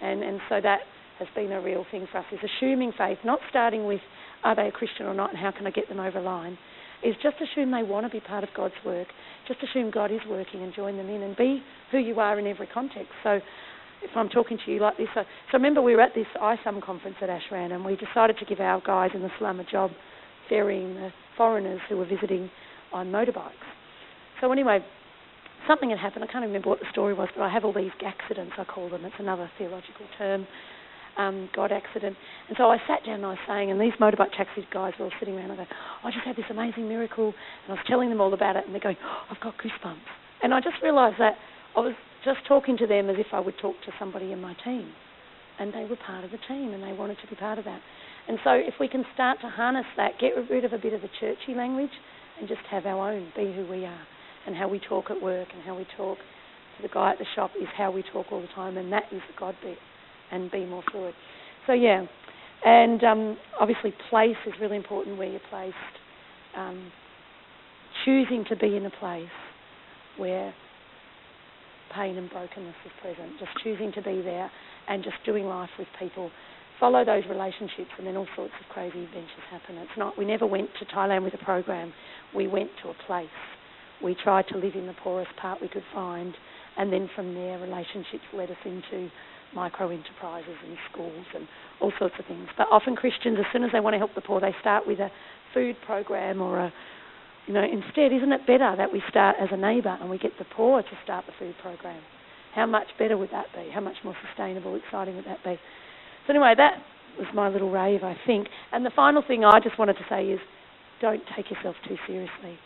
And 0.00 0.22
and 0.22 0.40
so 0.48 0.60
that 0.62 0.80
has 1.18 1.28
been 1.34 1.52
a 1.52 1.60
real 1.60 1.84
thing 1.90 2.06
for 2.10 2.18
us 2.18 2.24
is 2.32 2.38
assuming 2.42 2.92
faith, 2.96 3.18
not 3.24 3.40
starting 3.50 3.86
with 3.86 4.00
are 4.42 4.56
they 4.56 4.68
a 4.68 4.72
Christian 4.72 5.06
or 5.06 5.14
not 5.14 5.30
and 5.30 5.38
how 5.38 5.50
can 5.50 5.66
I 5.66 5.70
get 5.70 5.88
them 5.88 6.00
over 6.00 6.20
line, 6.20 6.56
is 7.02 7.14
just 7.22 7.36
assume 7.40 7.70
they 7.70 7.82
want 7.82 8.06
to 8.06 8.10
be 8.10 8.20
part 8.20 8.44
of 8.44 8.50
God's 8.56 8.74
work. 8.84 9.08
Just 9.46 9.60
assume 9.62 9.90
God 9.90 10.10
is 10.10 10.20
working 10.28 10.62
and 10.62 10.72
join 10.74 10.96
them 10.96 11.08
in 11.08 11.22
and 11.22 11.36
be 11.36 11.62
who 11.90 11.98
you 11.98 12.20
are 12.20 12.38
in 12.38 12.46
every 12.46 12.66
context. 12.66 13.12
So 13.22 13.40
if 14.02 14.10
I'm 14.16 14.28
talking 14.28 14.58
to 14.64 14.72
you 14.72 14.80
like 14.80 14.96
this. 14.96 15.08
So, 15.14 15.22
so 15.22 15.58
remember, 15.58 15.82
we 15.82 15.94
were 15.94 16.02
at 16.02 16.14
this 16.14 16.26
ISUM 16.40 16.82
conference 16.82 17.16
at 17.20 17.28
Ashran, 17.28 17.72
and 17.72 17.84
we 17.84 17.96
decided 17.96 18.38
to 18.38 18.44
give 18.44 18.60
our 18.60 18.80
guys 18.80 19.10
in 19.14 19.22
the 19.22 19.30
slum 19.38 19.60
a 19.60 19.64
job 19.64 19.90
ferrying 20.48 20.94
the 20.94 21.10
foreigners 21.36 21.80
who 21.88 21.96
were 21.96 22.06
visiting 22.06 22.50
on 22.92 23.08
motorbikes. 23.08 23.52
So 24.40 24.50
anyway, 24.52 24.80
something 25.68 25.90
had 25.90 25.98
happened. 25.98 26.24
I 26.24 26.26
can't 26.26 26.44
remember 26.44 26.68
what 26.68 26.80
the 26.80 26.86
story 26.90 27.14
was, 27.14 27.28
but 27.36 27.42
I 27.42 27.52
have 27.52 27.64
all 27.64 27.72
these 27.72 27.92
accidents, 28.04 28.52
I 28.58 28.64
call 28.64 28.88
them. 28.88 29.04
It's 29.04 29.14
another 29.18 29.50
theological 29.58 30.06
term, 30.18 30.46
um, 31.18 31.48
God 31.54 31.72
accident. 31.72 32.16
And 32.48 32.56
so 32.56 32.64
I 32.64 32.78
sat 32.88 33.04
down 33.04 33.16
and 33.16 33.26
I 33.26 33.30
was 33.30 33.38
saying, 33.46 33.70
and 33.70 33.80
these 33.80 33.92
motorbike 34.00 34.32
taxi 34.36 34.66
guys 34.72 34.92
were 34.98 35.06
all 35.06 35.12
sitting 35.18 35.36
around. 35.36 35.52
I 35.52 35.56
go, 35.56 35.66
I 36.04 36.10
just 36.10 36.24
had 36.24 36.36
this 36.36 36.46
amazing 36.50 36.88
miracle, 36.88 37.26
and 37.26 37.68
I 37.68 37.72
was 37.72 37.84
telling 37.86 38.08
them 38.08 38.20
all 38.20 38.34
about 38.34 38.56
it, 38.56 38.64
and 38.64 38.74
they're 38.74 38.80
going, 38.80 38.96
oh, 39.04 39.22
I've 39.30 39.40
got 39.40 39.54
goosebumps. 39.58 40.10
And 40.42 40.54
I 40.54 40.60
just 40.60 40.76
realised 40.82 41.16
that 41.18 41.34
I 41.76 41.80
was 41.80 41.94
just 42.24 42.40
talking 42.46 42.76
to 42.78 42.86
them 42.86 43.08
as 43.08 43.16
if 43.18 43.26
I 43.32 43.40
would 43.40 43.58
talk 43.58 43.76
to 43.86 43.92
somebody 43.98 44.32
in 44.32 44.40
my 44.40 44.54
team. 44.64 44.92
And 45.58 45.72
they 45.74 45.84
were 45.84 45.96
part 45.96 46.24
of 46.24 46.30
the 46.30 46.38
team 46.48 46.72
and 46.72 46.82
they 46.82 46.92
wanted 46.92 47.18
to 47.22 47.28
be 47.28 47.36
part 47.36 47.58
of 47.58 47.64
that. 47.64 47.80
And 48.28 48.38
so 48.44 48.52
if 48.52 48.74
we 48.80 48.88
can 48.88 49.04
start 49.14 49.40
to 49.42 49.48
harness 49.48 49.86
that, 49.96 50.12
get 50.20 50.32
rid 50.50 50.64
of 50.64 50.72
a 50.72 50.78
bit 50.78 50.92
of 50.92 51.02
the 51.02 51.10
churchy 51.20 51.54
language 51.54 51.90
and 52.38 52.48
just 52.48 52.60
have 52.70 52.86
our 52.86 53.12
own, 53.12 53.32
be 53.36 53.52
who 53.52 53.66
we 53.70 53.84
are. 53.84 54.00
And 54.46 54.56
how 54.56 54.68
we 54.68 54.80
talk 54.80 55.10
at 55.10 55.20
work 55.20 55.48
and 55.52 55.62
how 55.62 55.76
we 55.76 55.86
talk 55.96 56.16
to 56.18 56.82
the 56.82 56.88
guy 56.88 57.12
at 57.12 57.18
the 57.18 57.26
shop 57.34 57.50
is 57.60 57.68
how 57.76 57.90
we 57.90 58.02
talk 58.12 58.26
all 58.32 58.40
the 58.40 58.48
time 58.54 58.78
and 58.78 58.90
that 58.92 59.04
is 59.12 59.20
the 59.28 59.38
God 59.38 59.54
bit 59.62 59.78
and 60.30 60.50
be 60.50 60.64
more 60.64 60.82
fluid. 60.90 61.14
So 61.66 61.72
yeah. 61.74 62.06
And 62.64 63.02
um, 63.04 63.36
obviously 63.58 63.92
place 64.08 64.36
is 64.46 64.54
really 64.60 64.76
important 64.76 65.18
where 65.18 65.28
you're 65.28 65.40
placed. 65.50 65.74
Um, 66.56 66.90
choosing 68.04 68.44
to 68.48 68.56
be 68.56 68.76
in 68.76 68.86
a 68.86 68.90
place 68.90 69.28
where 70.16 70.54
pain 71.94 72.16
and 72.16 72.30
brokenness 72.30 72.74
is 72.84 72.92
present, 73.00 73.38
just 73.38 73.52
choosing 73.62 73.92
to 73.92 74.02
be 74.02 74.22
there 74.22 74.50
and 74.88 75.02
just 75.02 75.16
doing 75.24 75.46
life 75.46 75.70
with 75.78 75.88
people. 75.98 76.30
Follow 76.78 77.04
those 77.04 77.24
relationships, 77.28 77.90
and 77.98 78.06
then 78.06 78.16
all 78.16 78.28
sorts 78.34 78.54
of 78.58 78.66
crazy 78.72 79.04
adventures 79.04 79.44
happen. 79.50 79.76
It's 79.76 79.98
not. 79.98 80.16
We 80.16 80.24
never 80.24 80.46
went 80.46 80.70
to 80.78 80.86
Thailand 80.86 81.24
with 81.24 81.34
a 81.34 81.44
program. 81.44 81.92
We 82.34 82.46
went 82.46 82.70
to 82.82 82.88
a 82.88 82.94
place. 83.06 83.28
We 84.02 84.14
tried 84.14 84.48
to 84.48 84.56
live 84.56 84.74
in 84.74 84.86
the 84.86 84.94
poorest 84.94 85.30
part 85.36 85.60
we 85.60 85.68
could 85.68 85.84
find, 85.92 86.34
and 86.78 86.90
then 86.90 87.10
from 87.14 87.34
there, 87.34 87.58
relationships 87.58 88.24
led 88.32 88.50
us 88.50 88.56
into 88.64 89.10
micro 89.54 89.90
enterprises 89.90 90.56
and 90.66 90.76
schools 90.90 91.26
and 91.34 91.46
all 91.80 91.92
sorts 91.98 92.14
of 92.18 92.24
things. 92.26 92.48
But 92.56 92.68
often 92.70 92.96
Christians, 92.96 93.36
as 93.38 93.46
soon 93.52 93.64
as 93.64 93.70
they 93.72 93.80
want 93.80 93.94
to 93.94 93.98
help 93.98 94.14
the 94.14 94.20
poor, 94.20 94.40
they 94.40 94.54
start 94.60 94.86
with 94.86 95.00
a 95.00 95.10
food 95.52 95.76
program 95.84 96.40
or 96.40 96.60
a 96.60 96.72
you 97.50 97.54
know, 97.54 97.64
instead, 97.66 98.12
isn't 98.12 98.30
it 98.30 98.46
better 98.46 98.76
that 98.78 98.92
we 98.92 99.02
start 99.10 99.34
as 99.42 99.48
a 99.50 99.56
neighbour 99.56 99.98
and 100.00 100.08
we 100.08 100.18
get 100.18 100.30
the 100.38 100.44
poor 100.54 100.82
to 100.82 100.98
start 101.02 101.24
the 101.26 101.32
food 101.36 101.56
program? 101.60 102.00
How 102.54 102.64
much 102.64 102.86
better 102.96 103.18
would 103.18 103.30
that 103.32 103.46
be? 103.52 103.68
How 103.74 103.80
much 103.80 103.96
more 104.04 104.14
sustainable, 104.24 104.76
exciting 104.76 105.16
would 105.16 105.24
that 105.24 105.42
be? 105.42 105.58
So 106.28 106.32
anyway, 106.32 106.54
that 106.56 106.74
was 107.18 107.26
my 107.34 107.48
little 107.48 107.68
rave, 107.68 108.04
I 108.04 108.16
think. 108.24 108.46
And 108.70 108.86
the 108.86 108.92
final 108.94 109.20
thing 109.26 109.44
I 109.44 109.58
just 109.58 109.80
wanted 109.80 109.94
to 109.94 110.04
say 110.08 110.26
is, 110.26 110.38
don't 111.00 111.24
take 111.34 111.50
yourself 111.50 111.74
too 111.88 111.96
seriously. 112.06 112.56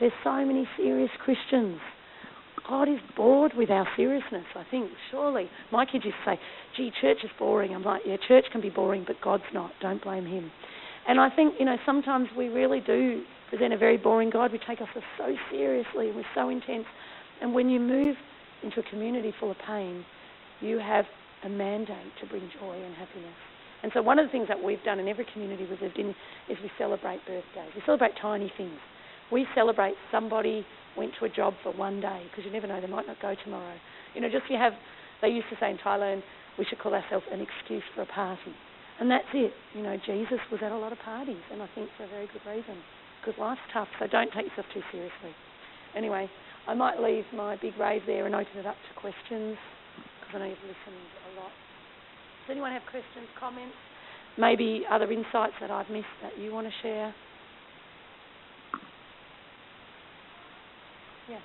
There's 0.00 0.12
so 0.24 0.44
many 0.44 0.66
serious 0.76 1.10
Christians. 1.24 1.78
God 2.68 2.88
is 2.88 2.98
bored 3.16 3.52
with 3.56 3.70
our 3.70 3.86
seriousness, 3.94 4.46
I 4.56 4.64
think, 4.72 4.90
surely. 5.12 5.48
My 5.70 5.86
kids 5.86 6.04
used 6.04 6.16
to 6.24 6.32
say, 6.32 6.40
gee, 6.76 6.90
church 7.00 7.18
is 7.22 7.30
boring. 7.38 7.72
I'm 7.76 7.84
like, 7.84 8.02
yeah, 8.04 8.16
church 8.26 8.46
can 8.50 8.60
be 8.60 8.70
boring, 8.70 9.04
but 9.06 9.20
God's 9.22 9.44
not. 9.54 9.70
Don't 9.80 10.02
blame 10.02 10.26
Him. 10.26 10.50
And 11.06 11.20
I 11.20 11.30
think, 11.30 11.54
you 11.60 11.64
know, 11.64 11.76
sometimes 11.86 12.26
we 12.36 12.48
really 12.48 12.80
do 12.80 13.22
present 13.52 13.74
a 13.74 13.76
very 13.76 13.98
boring 13.98 14.30
God. 14.30 14.50
We 14.50 14.58
take 14.58 14.80
ourselves 14.80 15.06
so 15.18 15.34
seriously 15.50 16.10
we're 16.10 16.24
so 16.34 16.48
intense. 16.48 16.86
And 17.42 17.52
when 17.52 17.68
you 17.68 17.78
move 17.78 18.16
into 18.62 18.80
a 18.80 18.82
community 18.84 19.34
full 19.38 19.50
of 19.50 19.58
pain, 19.66 20.04
you 20.60 20.78
have 20.78 21.04
a 21.44 21.50
mandate 21.50 22.12
to 22.20 22.26
bring 22.26 22.48
joy 22.58 22.80
and 22.82 22.94
happiness. 22.94 23.36
And 23.82 23.92
so 23.92 24.00
one 24.00 24.18
of 24.18 24.26
the 24.26 24.32
things 24.32 24.48
that 24.48 24.62
we've 24.62 24.82
done 24.84 25.00
in 25.00 25.08
every 25.08 25.26
community 25.32 25.66
we've 25.68 25.82
lived 25.82 25.98
in 25.98 26.10
is 26.48 26.56
we 26.62 26.70
celebrate 26.78 27.20
birthdays. 27.26 27.74
We 27.74 27.82
celebrate 27.84 28.12
tiny 28.22 28.50
things. 28.56 28.78
We 29.30 29.46
celebrate 29.54 29.94
somebody 30.10 30.64
went 30.96 31.12
to 31.18 31.26
a 31.26 31.28
job 31.28 31.54
for 31.62 31.72
one 31.72 32.00
day 32.00 32.24
because 32.30 32.46
you 32.46 32.52
never 32.52 32.66
know, 32.66 32.80
they 32.80 32.86
might 32.86 33.06
not 33.06 33.20
go 33.20 33.34
tomorrow. 33.44 33.74
You 34.14 34.22
know, 34.22 34.30
just 34.30 34.44
you 34.48 34.56
have, 34.56 34.72
they 35.20 35.28
used 35.28 35.48
to 35.50 35.56
say 35.60 35.70
in 35.70 35.78
Thailand, 35.78 36.22
we 36.58 36.64
should 36.64 36.78
call 36.78 36.94
ourselves 36.94 37.26
an 37.30 37.40
excuse 37.40 37.82
for 37.94 38.02
a 38.02 38.06
party. 38.06 38.54
And 39.00 39.10
that's 39.10 39.28
it. 39.34 39.52
You 39.74 39.82
know, 39.82 39.96
Jesus 40.06 40.38
was 40.50 40.60
at 40.64 40.70
a 40.70 40.78
lot 40.78 40.92
of 40.92 40.98
parties, 41.00 41.42
and 41.50 41.60
I 41.60 41.68
think 41.74 41.90
for 41.96 42.04
a 42.04 42.08
very 42.08 42.28
good 42.32 42.42
reason. 42.48 42.76
Because 43.22 43.38
life's 43.38 43.60
tough, 43.72 43.86
so 44.00 44.08
don't 44.08 44.32
take 44.32 44.46
yourself 44.46 44.66
too 44.74 44.82
seriously. 44.90 45.30
Anyway, 45.96 46.28
I 46.66 46.74
might 46.74 46.98
leave 46.98 47.24
my 47.32 47.54
big 47.56 47.78
rave 47.78 48.02
there 48.04 48.26
and 48.26 48.34
open 48.34 48.58
it 48.58 48.66
up 48.66 48.74
to 48.74 49.00
questions, 49.00 49.56
because 50.18 50.34
I 50.34 50.38
know 50.38 50.46
you've 50.46 50.58
listened 50.58 51.06
a 51.30 51.40
lot. 51.40 51.52
Does 52.42 52.50
anyone 52.50 52.72
have 52.72 52.82
questions, 52.90 53.28
comments, 53.38 53.76
maybe 54.38 54.84
other 54.90 55.10
insights 55.12 55.54
that 55.60 55.70
I've 55.70 55.88
missed 55.88 56.18
that 56.22 56.36
you 56.36 56.52
want 56.52 56.66
to 56.66 56.72
share? 56.82 57.14
Yeah. 61.30 61.38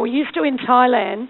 Well, 0.00 0.10
we 0.10 0.16
used 0.16 0.32
to 0.32 0.44
in 0.44 0.56
Thailand. 0.56 1.28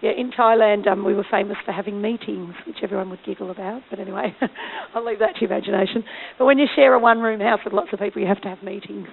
Yeah, 0.00 0.12
in 0.16 0.30
Thailand, 0.30 0.86
um, 0.86 1.04
we 1.04 1.12
were 1.12 1.26
famous 1.28 1.56
for 1.66 1.72
having 1.72 2.00
meetings, 2.00 2.54
which 2.68 2.76
everyone 2.80 3.10
would 3.10 3.18
giggle 3.26 3.50
about. 3.50 3.82
But 3.90 3.98
anyway, 3.98 4.32
I'll 4.94 5.04
leave 5.04 5.18
that 5.18 5.34
to 5.34 5.40
your 5.40 5.50
imagination. 5.50 6.04
But 6.38 6.44
when 6.44 6.56
you 6.56 6.66
share 6.76 6.94
a 6.94 7.00
one-room 7.00 7.40
house 7.40 7.58
with 7.64 7.74
lots 7.74 7.88
of 7.92 7.98
people, 7.98 8.22
you 8.22 8.28
have 8.28 8.40
to 8.42 8.48
have 8.48 8.62
meetings. 8.62 9.08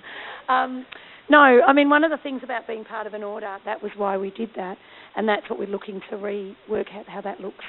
Um, 0.47 0.86
no, 1.28 1.39
I 1.39 1.74
mean 1.74 1.89
one 1.89 2.03
of 2.03 2.12
the 2.12 2.20
things 2.22 2.41
about 2.43 2.68
being 2.68 2.86
part 2.86 3.07
of 3.07 3.16
an 3.16 3.24
order, 3.24 3.57
that 3.66 3.82
was 3.82 3.91
why 3.97 4.16
we 4.16 4.30
did 4.30 4.51
that, 4.57 4.78
and 5.16 5.28
that's 5.28 5.49
what 5.49 5.57
we're 5.57 5.66
looking 5.66 6.01
to 6.12 6.16
rework 6.16 6.95
out 6.95 7.07
how 7.07 7.22
that 7.22 7.39
looks 7.39 7.66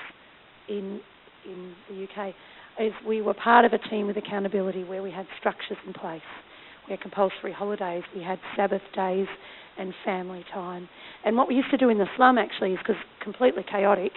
in 0.69 1.01
in 1.47 1.73
the 1.89 2.05
UK. 2.05 2.35
Is 2.79 2.93
we 3.09 3.23
were 3.23 3.33
part 3.33 3.65
of 3.65 3.73
a 3.73 3.79
team 3.89 4.07
with 4.09 4.19
accountability 4.19 4.85
where 4.85 5.03
we 5.03 5.11
had 5.11 5.27
structures 5.39 5.79
in 5.87 5.95
place. 5.95 6.21
We 6.91 6.95
had 6.95 7.03
compulsory 7.03 7.53
holidays, 7.53 8.03
we 8.17 8.23
had 8.23 8.41
Sabbath 8.57 8.83
days, 8.95 9.29
and 9.79 9.95
family 10.05 10.45
time. 10.53 10.89
And 11.25 11.37
what 11.37 11.47
we 11.47 11.55
used 11.55 11.71
to 11.71 11.77
do 11.77 11.89
in 11.89 11.99
the 11.99 12.09
slum 12.17 12.37
actually 12.37 12.73
is 12.73 12.79
because 12.79 13.01
completely 13.23 13.65
chaotic, 13.71 14.11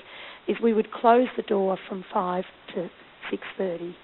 is 0.47 0.57
we 0.61 0.74
would 0.74 0.91
close 0.91 1.28
the 1.38 1.43
door 1.43 1.78
from 1.88 2.03
five 2.11 2.43
to 2.74 2.89
six 3.30 3.43
thirty 3.57 3.95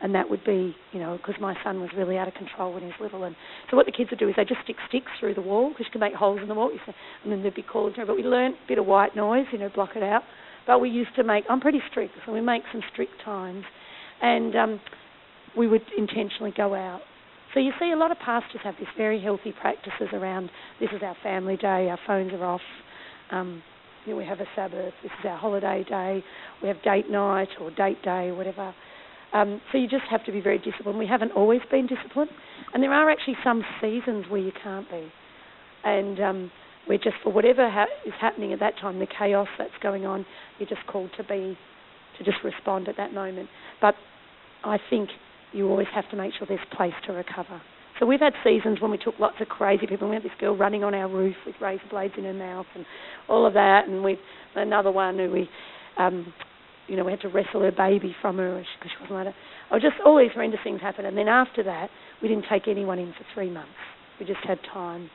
and 0.00 0.14
that 0.14 0.28
would 0.28 0.44
be, 0.44 0.76
you 0.92 1.00
know, 1.00 1.16
because 1.16 1.40
my 1.40 1.54
son 1.64 1.80
was 1.80 1.88
really 1.96 2.18
out 2.18 2.28
of 2.28 2.34
control 2.34 2.74
when 2.74 2.82
he 2.82 2.88
was 2.88 2.96
little. 3.00 3.24
And 3.24 3.34
so 3.70 3.76
what 3.76 3.86
the 3.86 3.92
kids 3.92 4.10
would 4.10 4.18
do 4.18 4.28
is 4.28 4.34
they 4.36 4.44
just 4.44 4.60
stick 4.64 4.76
sticks 4.88 5.10
through 5.18 5.32
the 5.34 5.40
wall 5.40 5.70
because 5.70 5.86
you 5.86 5.92
can 5.92 6.00
make 6.00 6.12
holes 6.12 6.40
in 6.42 6.48
the 6.48 6.54
wall. 6.54 6.70
And 7.22 7.32
then 7.32 7.40
there'd 7.40 7.54
be 7.54 7.62
calls. 7.62 7.94
But 7.96 8.14
we 8.14 8.22
learned 8.22 8.54
a 8.54 8.68
bit 8.68 8.78
of 8.78 8.84
white 8.84 9.16
noise, 9.16 9.46
you 9.50 9.58
know, 9.58 9.70
block 9.74 9.90
it 9.96 10.02
out. 10.02 10.22
But 10.66 10.80
we 10.80 10.90
used 10.90 11.14
to 11.16 11.24
make. 11.24 11.44
I'm 11.48 11.60
pretty 11.60 11.80
strict, 11.90 12.14
so 12.26 12.32
we 12.32 12.42
make 12.42 12.62
some 12.70 12.82
strict 12.92 13.12
times, 13.24 13.64
and 14.20 14.54
um, 14.56 14.80
we 15.56 15.68
would 15.68 15.82
intentionally 15.96 16.52
go 16.54 16.74
out. 16.74 17.00
So 17.54 17.60
you 17.60 17.72
see, 17.78 17.92
a 17.92 17.96
lot 17.96 18.10
of 18.10 18.18
pastors 18.18 18.60
have 18.64 18.74
this 18.80 18.88
very 18.96 19.22
healthy 19.22 19.52
practices 19.52 20.08
around. 20.12 20.50
This 20.80 20.90
is 20.94 21.02
our 21.02 21.16
family 21.22 21.56
day. 21.56 21.88
Our 21.88 21.98
phones 22.04 22.32
are 22.32 22.44
off. 22.44 22.60
Um, 23.30 23.62
you 24.04 24.12
know, 24.12 24.18
we 24.18 24.24
have 24.26 24.40
a 24.40 24.46
Sabbath. 24.56 24.92
This 25.02 25.12
is 25.20 25.24
our 25.24 25.38
holiday 25.38 25.84
day. 25.88 26.22
We 26.60 26.68
have 26.68 26.82
date 26.82 27.08
night 27.08 27.48
or 27.60 27.70
date 27.70 28.02
day, 28.02 28.32
whatever. 28.32 28.74
Um, 29.32 29.60
so 29.70 29.78
you 29.78 29.88
just 29.88 30.04
have 30.10 30.24
to 30.26 30.32
be 30.32 30.40
very 30.40 30.58
disciplined. 30.58 30.98
We 30.98 31.06
haven't 31.06 31.32
always 31.32 31.60
been 31.70 31.86
disciplined, 31.86 32.30
and 32.72 32.82
there 32.82 32.92
are 32.92 33.10
actually 33.10 33.36
some 33.42 33.62
seasons 33.80 34.26
where 34.28 34.40
you 34.40 34.52
can't 34.62 34.88
be, 34.88 35.10
and 35.82 36.20
um, 36.20 36.50
we're 36.88 36.98
just 36.98 37.16
for 37.22 37.32
whatever 37.32 37.68
ha- 37.68 37.86
is 38.06 38.12
happening 38.20 38.52
at 38.52 38.60
that 38.60 38.74
time, 38.80 39.00
the 39.00 39.06
chaos 39.06 39.48
that's 39.58 39.72
going 39.82 40.06
on, 40.06 40.24
you're 40.58 40.68
just 40.68 40.86
called 40.86 41.10
to 41.16 41.24
be, 41.24 41.58
to 42.18 42.24
just 42.24 42.38
respond 42.44 42.88
at 42.88 42.96
that 42.96 43.12
moment. 43.12 43.48
But 43.80 43.96
I 44.62 44.78
think 44.88 45.08
you 45.54 45.68
always 45.68 45.86
have 45.94 46.08
to 46.10 46.16
make 46.16 46.32
sure 46.36 46.46
there's 46.46 46.60
place 46.76 46.94
to 47.06 47.12
recover. 47.12 47.60
So 48.00 48.06
we've 48.06 48.20
had 48.20 48.32
seasons 48.42 48.80
when 48.80 48.90
we 48.90 48.98
took 48.98 49.14
lots 49.20 49.36
of 49.40 49.48
crazy 49.48 49.86
people. 49.86 50.08
We 50.08 50.16
had 50.16 50.24
this 50.24 50.32
girl 50.40 50.56
running 50.56 50.82
on 50.82 50.94
our 50.94 51.08
roof 51.08 51.36
with 51.46 51.54
razor 51.60 51.84
blades 51.90 52.14
in 52.18 52.24
her 52.24 52.34
mouth 52.34 52.66
and 52.74 52.84
all 53.28 53.46
of 53.46 53.54
that, 53.54 53.86
and 53.86 54.02
we 54.02 54.18
another 54.56 54.90
one 54.90 55.18
who 55.18 55.30
we 55.30 55.48
um, 55.96 56.32
you 56.86 56.96
know, 56.96 57.04
we 57.04 57.12
had 57.12 57.20
to 57.20 57.28
wrestle 57.28 57.62
her 57.62 57.72
baby 57.72 58.14
from 58.20 58.36
her 58.38 58.62
because 58.78 58.90
she 58.90 59.02
wasn't 59.02 59.28
allowed. 59.28 59.34
Oh, 59.70 59.78
just 59.78 59.96
all 60.04 60.18
these 60.18 60.32
horrendous 60.34 60.60
things 60.62 60.80
happened. 60.80 61.06
And 61.06 61.16
then 61.16 61.28
after 61.28 61.62
that, 61.64 61.88
we 62.20 62.28
didn't 62.28 62.44
take 62.50 62.68
anyone 62.68 62.98
in 62.98 63.12
for 63.12 63.24
three 63.32 63.50
months. 63.50 63.72
We 64.20 64.26
just 64.26 64.44
had 64.44 64.58
time. 64.72 65.10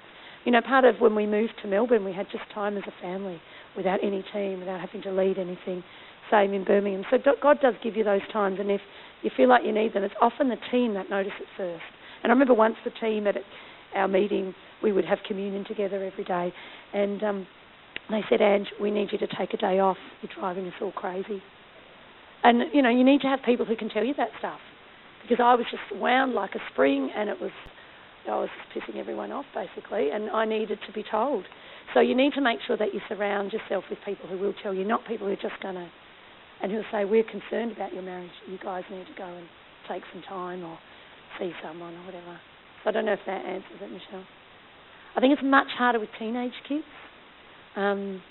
You 0.46 0.52
know, 0.52 0.62
part 0.62 0.86
of 0.86 0.96
when 1.00 1.16
we 1.16 1.28
moved 1.28 1.54
to 1.62 1.68
Melbourne, 1.68 2.06
we 2.06 2.14
had 2.14 2.28
just 2.32 2.44
time 2.54 2.78
as 2.78 2.84
a 2.88 3.02
family 3.02 3.40
without 3.76 4.00
any 4.04 4.24
team, 4.34 4.60
without 4.60 4.80
having 4.80 5.02
to 5.04 5.12
lead 5.12 5.38
anything. 5.38 5.84
Same 6.32 6.54
in 6.54 6.64
Birmingham. 6.64 7.04
So 7.12 7.18
God 7.42 7.60
does 7.62 7.74
give 7.84 7.96
you 7.96 8.04
those 8.04 8.22
times, 8.32 8.58
and 8.60 8.72
if 8.72 8.82
you 9.22 9.32
feel 9.36 9.50
like 9.50 9.64
you 9.66 9.72
need 9.72 9.94
them, 9.94 10.04
it's 10.04 10.16
often 10.22 10.50
the 10.50 10.58
team 10.72 10.94
that 10.94 11.10
notice 11.10 11.34
it 11.40 11.48
first. 11.58 11.84
And 12.24 12.32
I 12.32 12.34
remember 12.34 12.54
once 12.54 12.76
the 12.84 12.92
team 12.92 13.28
at 13.28 13.36
our 13.96 14.08
meeting, 14.08 14.54
we 14.84 14.92
would 14.92 15.06
have 15.06 15.20
communion 15.28 15.66
together 15.66 16.04
every 16.04 16.24
day, 16.24 16.54
and 16.94 17.24
um, 17.24 17.48
they 18.10 18.22
said, 18.30 18.42
"Ange, 18.42 18.68
we 18.80 18.92
need 18.92 19.12
you 19.12 19.18
to 19.18 19.28
take 19.38 19.54
a 19.54 19.58
day 19.58 19.80
off. 19.80 19.98
You're 20.22 20.32
driving 20.40 20.68
us 20.68 20.74
all 20.82 20.92
crazy." 20.92 21.42
And 22.44 22.64
you 22.74 22.82
know, 22.82 22.90
you 22.90 23.04
need 23.04 23.22
to 23.22 23.28
have 23.28 23.40
people 23.44 23.66
who 23.66 23.76
can 23.76 23.90
tell 23.90 24.04
you 24.04 24.14
that 24.16 24.30
stuff. 24.40 24.60
Because 25.22 25.44
I 25.44 25.56
was 25.56 25.66
just 25.70 26.00
wound 26.00 26.34
like 26.34 26.56
a 26.56 26.60
spring, 26.72 27.10
and 27.16 27.30
it 27.30 27.40
was 27.42 27.52
I 28.28 28.36
was 28.36 28.50
pissing 28.76 28.98
everyone 28.98 29.32
off 29.32 29.46
basically, 29.54 30.12
and 30.12 30.30
I 30.30 30.46
needed 30.46 30.80
to 30.86 30.94
be 30.94 31.04
told. 31.10 31.46
So 31.94 32.00
you 32.00 32.16
need 32.16 32.34
to 32.34 32.42
make 32.42 32.60
sure 32.68 32.78
that 32.78 32.94
you 32.94 33.02
surround 33.08 33.54
yourself 33.54 33.84
with 33.90 34.00
people 34.06 34.28
who 34.28 34.38
will 34.38 34.54
tell 34.62 34.74
you, 34.74 34.86
not 34.86 35.06
people 35.08 35.28
who 35.28 35.34
are 35.34 35.36
just 35.36 35.62
going 35.62 35.76
to, 35.76 35.90
and 36.62 36.72
who'll 36.72 36.84
say, 36.92 37.06
"We're 37.06 37.24
concerned 37.24 37.72
about 37.72 37.94
your 37.94 38.04
marriage. 38.04 38.32
You 38.48 38.58
guys 38.58 38.84
need 38.90 39.06
to 39.08 39.14
go 39.18 39.26
and 39.26 39.48
take 39.88 40.04
some 40.14 40.22
time 40.24 40.64
or 40.64 40.78
see 41.40 41.52
someone 41.64 41.94
or 41.96 42.06
whatever." 42.06 42.40
So 42.84 42.90
I 42.90 42.92
don't 42.94 43.06
know 43.06 43.14
if 43.14 43.26
that 43.26 43.46
answers 43.46 43.82
it, 43.82 43.92
Michelle. 43.92 44.26
I 45.16 45.20
think 45.20 45.34
it's 45.34 45.44
much 45.44 45.68
harder 45.78 46.00
with 46.00 46.10
teenage 46.18 46.54
kids. 46.68 46.86
Um, 47.76 48.22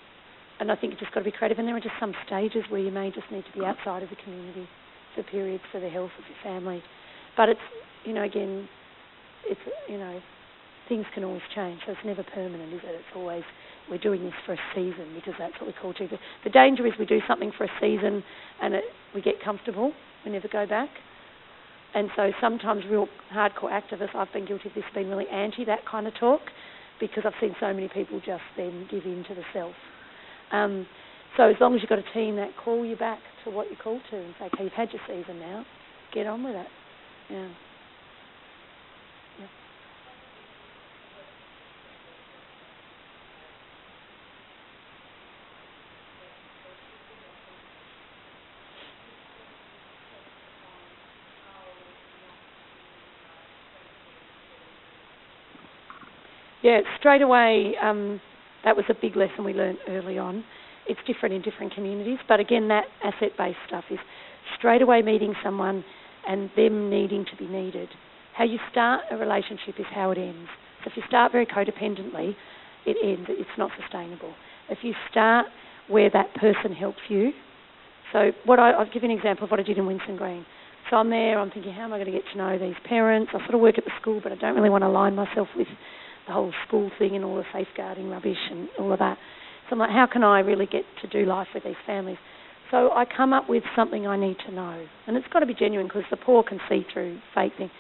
and 0.60 0.72
I 0.72 0.76
think 0.76 0.92
you've 0.92 1.00
just 1.00 1.12
got 1.12 1.20
to 1.20 1.24
be 1.24 1.30
creative. 1.30 1.58
And 1.58 1.68
there 1.68 1.76
are 1.76 1.80
just 1.80 1.94
some 2.00 2.14
stages 2.26 2.64
where 2.68 2.80
you 2.80 2.90
may 2.90 3.10
just 3.10 3.30
need 3.30 3.44
to 3.52 3.58
be 3.58 3.64
outside 3.64 4.02
of 4.02 4.10
the 4.10 4.16
community 4.24 4.68
for 5.14 5.22
periods 5.22 5.62
for 5.70 5.80
the 5.80 5.88
health 5.88 6.10
of 6.18 6.24
your 6.26 6.38
family. 6.42 6.82
But 7.36 7.48
it's, 7.48 7.60
you 8.04 8.12
know, 8.12 8.22
again, 8.22 8.68
it's, 9.46 9.60
you 9.88 9.98
know, 9.98 10.20
things 10.88 11.06
can 11.14 11.24
always 11.24 11.42
change. 11.54 11.80
So 11.86 11.92
it's 11.92 12.04
never 12.04 12.24
permanent, 12.34 12.72
is 12.72 12.80
it? 12.82 12.94
It's 12.94 13.14
always, 13.14 13.44
we're 13.90 13.98
doing 13.98 14.24
this 14.24 14.34
for 14.46 14.54
a 14.54 14.58
season 14.74 15.14
because 15.14 15.34
that's 15.38 15.54
what 15.60 15.66
we 15.66 15.74
call 15.80 15.94
to. 15.94 16.08
The, 16.08 16.18
the 16.44 16.50
danger 16.50 16.86
is 16.86 16.92
we 16.98 17.06
do 17.06 17.20
something 17.26 17.52
for 17.56 17.64
a 17.64 17.70
season 17.80 18.22
and 18.62 18.74
it, 18.74 18.84
we 19.14 19.22
get 19.22 19.42
comfortable, 19.42 19.92
we 20.24 20.32
never 20.32 20.48
go 20.48 20.66
back. 20.66 20.88
And 21.94 22.10
so 22.16 22.30
sometimes 22.40 22.84
real 22.90 23.08
hardcore 23.34 23.70
activists, 23.72 24.14
I've 24.14 24.32
been 24.32 24.46
guilty 24.46 24.68
of 24.68 24.74
this, 24.74 24.84
being 24.94 25.08
really 25.08 25.28
anti 25.28 25.64
that 25.64 25.86
kind 25.90 26.06
of 26.06 26.14
talk 26.18 26.40
because 27.00 27.24
I've 27.26 27.32
seen 27.40 27.54
so 27.60 27.72
many 27.72 27.88
people 27.88 28.20
just 28.24 28.42
then 28.56 28.86
give 28.90 29.04
in 29.04 29.24
to 29.28 29.34
the 29.34 29.42
self 29.52 29.74
um, 30.52 30.86
so 31.36 31.44
as 31.44 31.56
long 31.60 31.74
as 31.74 31.82
you've 31.82 31.88
got 31.90 31.98
a 31.98 32.14
team 32.14 32.36
that 32.36 32.50
call 32.62 32.84
you 32.84 32.96
back 32.96 33.20
to 33.44 33.50
what 33.50 33.68
you're 33.68 33.78
called 33.78 34.00
to 34.10 34.16
and 34.16 34.34
say, 34.38 34.46
okay, 34.46 34.64
you've 34.64 34.72
had 34.72 34.88
your 34.92 35.02
season 35.06 35.38
now, 35.38 35.64
get 36.12 36.26
on 36.26 36.42
with 36.42 36.54
it. 36.54 36.66
Yeah. 37.30 37.48
Yeah, 56.68 56.80
straight 56.98 57.22
away, 57.22 57.76
um, 57.82 58.20
that 58.62 58.76
was 58.76 58.84
a 58.90 58.94
big 59.00 59.16
lesson 59.16 59.42
we 59.42 59.54
learned 59.54 59.78
early 59.88 60.18
on. 60.18 60.44
It's 60.86 61.00
different 61.06 61.34
in 61.34 61.40
different 61.40 61.74
communities, 61.74 62.18
but 62.28 62.40
again, 62.40 62.68
that 62.68 62.84
asset 63.02 63.30
based 63.38 63.56
stuff 63.66 63.84
is 63.90 63.98
straight 64.58 64.82
away 64.82 65.00
meeting 65.00 65.32
someone 65.42 65.82
and 66.28 66.50
them 66.56 66.90
needing 66.90 67.24
to 67.24 67.36
be 67.38 67.46
needed. 67.46 67.88
How 68.36 68.44
you 68.44 68.58
start 68.70 69.00
a 69.10 69.16
relationship 69.16 69.76
is 69.78 69.86
how 69.94 70.10
it 70.10 70.18
ends. 70.18 70.50
So 70.84 70.90
if 70.90 70.96
you 70.98 71.02
start 71.08 71.32
very 71.32 71.46
codependently, 71.46 72.36
it 72.84 72.98
ends. 73.02 73.30
It's 73.30 73.56
not 73.56 73.70
sustainable. 73.80 74.34
If 74.68 74.80
you 74.82 74.92
start 75.10 75.46
where 75.88 76.10
that 76.10 76.34
person 76.34 76.74
helps 76.74 77.00
you, 77.08 77.32
so 78.12 78.32
what 78.44 78.58
I, 78.58 78.72
I'll 78.72 78.84
give 78.92 79.04
you 79.04 79.10
an 79.10 79.16
example 79.16 79.44
of 79.44 79.50
what 79.50 79.58
I 79.58 79.62
did 79.62 79.78
in 79.78 79.84
Winson 79.84 80.18
Green. 80.18 80.44
So 80.90 80.96
I'm 80.96 81.08
there, 81.08 81.38
I'm 81.38 81.50
thinking, 81.50 81.72
how 81.72 81.84
am 81.84 81.94
I 81.94 81.96
going 81.96 82.12
to 82.12 82.18
get 82.18 82.24
to 82.32 82.36
know 82.36 82.58
these 82.58 82.76
parents? 82.86 83.32
I 83.34 83.38
sort 83.38 83.54
of 83.54 83.60
work 83.60 83.78
at 83.78 83.86
the 83.86 83.90
school, 84.02 84.20
but 84.22 84.32
I 84.32 84.36
don't 84.36 84.54
really 84.54 84.68
want 84.68 84.82
to 84.82 84.88
align 84.88 85.14
myself 85.14 85.48
with 85.56 85.66
the 86.28 86.34
whole 86.34 86.52
school 86.66 86.90
thing 86.98 87.16
and 87.16 87.24
all 87.24 87.36
the 87.36 87.44
safeguarding 87.52 88.08
rubbish 88.08 88.38
and 88.50 88.68
all 88.78 88.92
of 88.92 88.98
that. 89.00 89.18
So 89.68 89.74
I'm 89.74 89.78
like, 89.80 89.90
how 89.90 90.06
can 90.10 90.22
I 90.22 90.40
really 90.40 90.66
get 90.66 90.84
to 91.02 91.08
do 91.08 91.26
life 91.26 91.48
with 91.54 91.64
these 91.64 91.74
families? 91.86 92.18
So 92.70 92.90
I 92.92 93.04
come 93.04 93.32
up 93.32 93.48
with 93.48 93.62
something 93.74 94.06
I 94.06 94.16
need 94.16 94.36
to 94.46 94.52
know, 94.52 94.86
and 95.06 95.16
it's 95.16 95.26
got 95.32 95.40
to 95.40 95.46
be 95.46 95.54
genuine 95.54 95.86
because 95.86 96.04
the 96.10 96.16
poor 96.16 96.42
can 96.42 96.60
see 96.68 96.86
through 96.92 97.18
fake 97.34 97.52
things. 97.56 97.70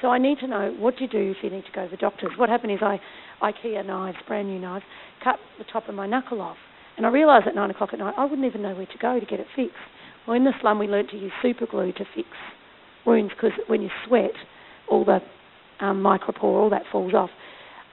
So 0.00 0.08
I 0.08 0.18
need 0.18 0.38
to 0.38 0.46
know 0.46 0.74
what 0.78 0.96
do 0.96 1.04
you 1.04 1.10
do 1.10 1.34
if 1.36 1.38
you 1.42 1.50
need 1.50 1.64
to 1.64 1.72
go 1.72 1.84
to 1.84 1.90
the 1.90 1.96
doctors. 1.96 2.30
What 2.36 2.48
happened 2.48 2.72
is 2.72 2.78
I 2.82 3.00
IKEA 3.42 3.84
knives, 3.84 4.18
brand 4.28 4.48
new 4.48 4.58
knives, 4.58 4.84
cut 5.24 5.36
the 5.58 5.64
top 5.64 5.88
of 5.88 5.94
my 5.94 6.06
knuckle 6.06 6.40
off, 6.40 6.58
and 6.96 7.04
I 7.04 7.08
realised 7.10 7.46
at 7.46 7.54
nine 7.54 7.70
o'clock 7.70 7.90
at 7.92 7.98
night 7.98 8.14
I 8.16 8.24
wouldn't 8.24 8.46
even 8.46 8.62
know 8.62 8.74
where 8.74 8.86
to 8.86 8.98
go 9.00 9.18
to 9.18 9.26
get 9.26 9.40
it 9.40 9.46
fixed. 9.56 9.74
Well, 10.26 10.36
in 10.36 10.44
the 10.44 10.52
slum 10.60 10.78
we 10.78 10.86
learnt 10.86 11.10
to 11.10 11.18
use 11.18 11.32
super 11.42 11.66
glue 11.66 11.92
to 11.92 12.04
fix 12.14 12.28
wounds 13.04 13.32
because 13.34 13.56
when 13.68 13.82
you 13.82 13.90
sweat, 14.06 14.32
all 14.88 15.04
the 15.04 15.20
um, 15.80 16.02
micropore, 16.02 16.44
all 16.44 16.70
that 16.70 16.82
falls 16.90 17.14
off. 17.14 17.30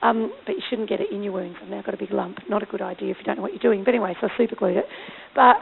Um, 0.04 0.34
but 0.46 0.54
you 0.54 0.62
shouldn't 0.70 0.90
get 0.90 1.00
it 1.00 1.12
in 1.12 1.24
your 1.24 1.32
wounds. 1.32 1.58
I've 1.62 1.70
now 1.70 1.82
got 1.82 1.94
a 1.94 1.98
big 1.98 2.12
lump. 2.12 2.40
Not 2.50 2.62
a 2.62 2.66
good 2.66 2.82
idea 2.82 3.12
if 3.12 3.18
you 3.20 3.24
don't 3.24 3.38
know 3.38 3.42
what 3.42 3.54
you're 3.54 3.62
doing. 3.62 3.84
But 3.86 3.92
anyway, 3.92 4.14
so 4.20 4.28
I 4.28 4.38
super 4.38 4.56
glued 4.56 4.76
it. 4.76 4.86
But 5.34 5.56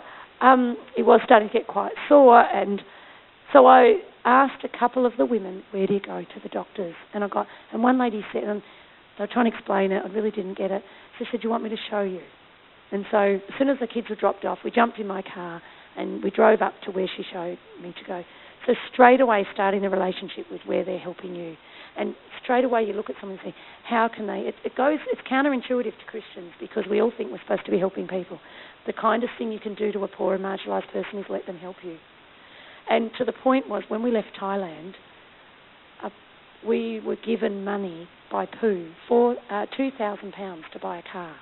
um, 0.43 0.77
it 0.97 1.03
was 1.03 1.21
starting 1.23 1.47
to 1.47 1.53
get 1.53 1.67
quite 1.67 1.91
sore, 2.09 2.41
and 2.41 2.81
so 3.53 3.67
I 3.67 3.97
asked 4.25 4.63
a 4.63 4.79
couple 4.79 5.05
of 5.05 5.13
the 5.17 5.25
women, 5.25 5.63
"Where 5.69 5.85
do 5.85 5.93
you 5.93 5.99
go 5.99 6.21
to 6.21 6.39
the 6.41 6.49
doctors?" 6.49 6.95
And 7.13 7.23
I 7.23 7.27
got, 7.27 7.45
and 7.71 7.83
one 7.83 7.99
lady 7.99 8.25
said, 8.33 8.43
and 8.43 8.63
they 9.17 9.23
were 9.25 9.29
trying 9.31 9.49
to 9.49 9.55
explain 9.55 9.91
it. 9.91 10.01
I 10.03 10.07
really 10.09 10.31
didn't 10.31 10.57
get 10.57 10.71
it. 10.71 10.83
She 11.19 11.25
said, 11.31 11.41
"Do 11.41 11.47
you 11.47 11.51
want 11.51 11.63
me 11.63 11.69
to 11.69 11.77
show 11.91 12.01
you?" 12.01 12.21
And 12.91 13.05
so 13.11 13.17
as 13.17 13.53
soon 13.59 13.69
as 13.69 13.77
the 13.79 13.87
kids 13.87 14.09
were 14.09 14.15
dropped 14.15 14.43
off, 14.43 14.57
we 14.65 14.71
jumped 14.71 14.99
in 14.99 15.07
my 15.07 15.21
car 15.21 15.61
and 15.97 16.23
we 16.23 16.31
drove 16.31 16.61
up 16.61 16.73
to 16.85 16.91
where 16.91 17.07
she 17.15 17.23
showed 17.31 17.57
me 17.81 17.93
to 17.93 18.07
go. 18.07 18.23
So 18.67 18.73
straight 18.93 19.21
away, 19.21 19.45
starting 19.53 19.81
the 19.81 19.89
relationship 19.89 20.45
with 20.51 20.61
where 20.65 20.83
they're 20.83 20.99
helping 20.99 21.35
you, 21.35 21.55
and 21.97 22.15
straight 22.43 22.63
away 22.63 22.83
you 22.83 22.93
look 22.93 23.09
at 23.09 23.15
someone 23.19 23.37
and 23.43 23.53
say, 23.53 23.55
how 23.87 24.09
can 24.13 24.25
they? 24.27 24.39
It, 24.39 24.55
it 24.63 24.75
goes. 24.75 24.99
It's 25.11 25.21
counterintuitive 25.29 25.83
to 25.83 26.05
Christians 26.07 26.53
because 26.59 26.85
we 26.89 27.01
all 27.01 27.11
think 27.15 27.31
we're 27.31 27.41
supposed 27.41 27.65
to 27.65 27.71
be 27.71 27.79
helping 27.79 28.07
people. 28.07 28.39
The 28.87 28.93
kindest 28.93 29.33
thing 29.37 29.51
you 29.51 29.59
can 29.59 29.75
do 29.75 29.91
to 29.91 30.03
a 30.03 30.07
poor 30.07 30.33
and 30.35 30.43
marginalised 30.43 30.91
person 30.91 31.19
is 31.19 31.25
let 31.29 31.45
them 31.45 31.57
help 31.57 31.75
you. 31.83 31.97
And 32.89 33.11
to 33.19 33.25
the 33.25 33.33
point 33.33 33.69
was 33.69 33.83
when 33.89 34.01
we 34.01 34.11
left 34.11 34.29
Thailand, 34.41 34.93
uh, 36.03 36.09
we 36.67 36.99
were 37.05 37.17
given 37.17 37.63
money 37.63 38.07
by 38.31 38.47
Poo 38.47 38.91
for 39.07 39.35
uh, 39.51 39.65
two 39.77 39.89
thousand 39.97 40.33
pounds 40.33 40.63
to 40.73 40.79
buy 40.79 40.97
a 40.97 41.03
car. 41.11 41.35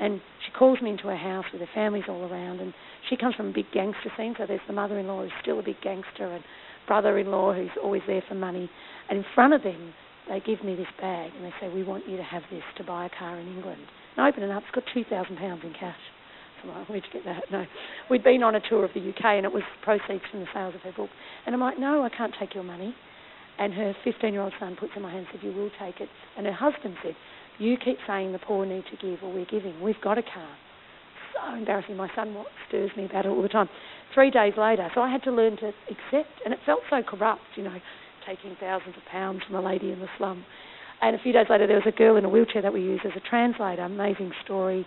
And 0.00 0.20
she 0.46 0.52
calls 0.58 0.80
me 0.80 0.90
into 0.90 1.08
her 1.08 1.16
house 1.16 1.44
with 1.52 1.60
her 1.60 1.68
families 1.74 2.04
all 2.08 2.22
around, 2.22 2.60
and 2.60 2.72
she 3.10 3.16
comes 3.16 3.34
from 3.34 3.48
a 3.48 3.52
big 3.52 3.66
gangster 3.72 4.10
scene. 4.16 4.34
So 4.38 4.46
there's 4.46 4.60
the 4.66 4.72
mother-in-law 4.72 5.22
who's 5.22 5.32
still 5.42 5.58
a 5.58 5.62
big 5.62 5.80
gangster, 5.82 6.26
and 6.26 6.42
brother-in-law 6.86 7.52
who's 7.54 7.70
always 7.82 8.02
there 8.06 8.22
for 8.26 8.34
money. 8.34 8.70
And 9.12 9.18
in 9.18 9.26
front 9.34 9.52
of 9.52 9.62
them, 9.62 9.92
they 10.26 10.40
give 10.40 10.64
me 10.64 10.74
this 10.74 10.88
bag, 10.98 11.32
and 11.36 11.44
they 11.44 11.52
say, 11.60 11.68
"We 11.68 11.82
want 11.82 12.08
you 12.08 12.16
to 12.16 12.22
have 12.22 12.44
this 12.50 12.64
to 12.78 12.82
buy 12.82 13.04
a 13.04 13.10
car 13.10 13.36
in 13.36 13.46
England." 13.46 13.84
And 14.16 14.24
I 14.24 14.30
open 14.30 14.42
it 14.42 14.50
up; 14.50 14.62
it's 14.62 14.72
got 14.72 14.84
two 14.88 15.04
thousand 15.04 15.36
pounds 15.36 15.60
in 15.64 15.74
cash. 15.74 16.00
I'm 16.62 16.70
like, 16.70 16.88
"Where'd 16.88 17.04
you 17.04 17.12
get 17.12 17.26
that?" 17.26 17.50
No, 17.50 17.66
we'd 18.08 18.24
been 18.24 18.42
on 18.42 18.54
a 18.54 18.60
tour 18.60 18.86
of 18.86 18.94
the 18.94 19.06
UK, 19.06 19.36
and 19.36 19.44
it 19.44 19.52
was 19.52 19.64
proceeds 19.82 20.24
from 20.30 20.40
the 20.40 20.48
sales 20.54 20.74
of 20.74 20.80
her 20.80 20.92
book. 20.92 21.10
And 21.44 21.54
I'm 21.54 21.60
like, 21.60 21.78
"No, 21.78 22.02
I 22.02 22.08
can't 22.08 22.34
take 22.40 22.54
your 22.54 22.64
money." 22.64 22.96
And 23.58 23.74
her 23.74 23.94
15-year-old 24.02 24.54
son 24.58 24.76
puts 24.80 24.92
in 24.96 25.02
my 25.02 25.10
hand 25.10 25.26
and 25.30 25.40
said, 25.40 25.46
"You 25.46 25.52
will 25.52 25.70
take 25.78 26.00
it." 26.00 26.08
And 26.38 26.46
her 26.46 26.54
husband 26.54 26.96
said, 27.02 27.14
you 27.58 27.76
keep 27.76 27.98
saying 28.06 28.32
the 28.32 28.38
poor 28.38 28.64
need 28.64 28.84
to 28.90 28.96
give, 28.96 29.22
or 29.22 29.32
we're 29.32 29.44
giving. 29.44 29.78
We've 29.80 30.00
got 30.02 30.18
a 30.18 30.22
car. 30.22 30.48
So 31.34 31.54
embarrassing. 31.54 31.96
My 31.96 32.08
son 32.14 32.34
stirs 32.68 32.90
me 32.96 33.04
about 33.04 33.26
it 33.26 33.28
all 33.28 33.42
the 33.42 33.48
time. 33.48 33.68
Three 34.14 34.30
days 34.30 34.54
later, 34.56 34.90
so 34.94 35.00
I 35.00 35.10
had 35.10 35.22
to 35.24 35.30
learn 35.30 35.56
to 35.58 35.68
accept, 35.90 36.32
and 36.44 36.52
it 36.52 36.60
felt 36.64 36.80
so 36.90 37.02
corrupt, 37.02 37.42
you 37.56 37.64
know, 37.64 37.76
taking 38.26 38.56
thousands 38.60 38.96
of 38.96 39.04
pounds 39.10 39.42
from 39.46 39.56
a 39.56 39.62
lady 39.62 39.90
in 39.90 40.00
the 40.00 40.08
slum. 40.18 40.44
And 41.00 41.16
a 41.16 41.18
few 41.18 41.32
days 41.32 41.46
later, 41.50 41.66
there 41.66 41.76
was 41.76 41.86
a 41.86 41.96
girl 41.96 42.16
in 42.16 42.24
a 42.24 42.28
wheelchair 42.28 42.62
that 42.62 42.72
we 42.72 42.80
used 42.80 43.04
as 43.04 43.12
a 43.16 43.28
translator. 43.28 43.82
Amazing 43.82 44.32
story. 44.44 44.86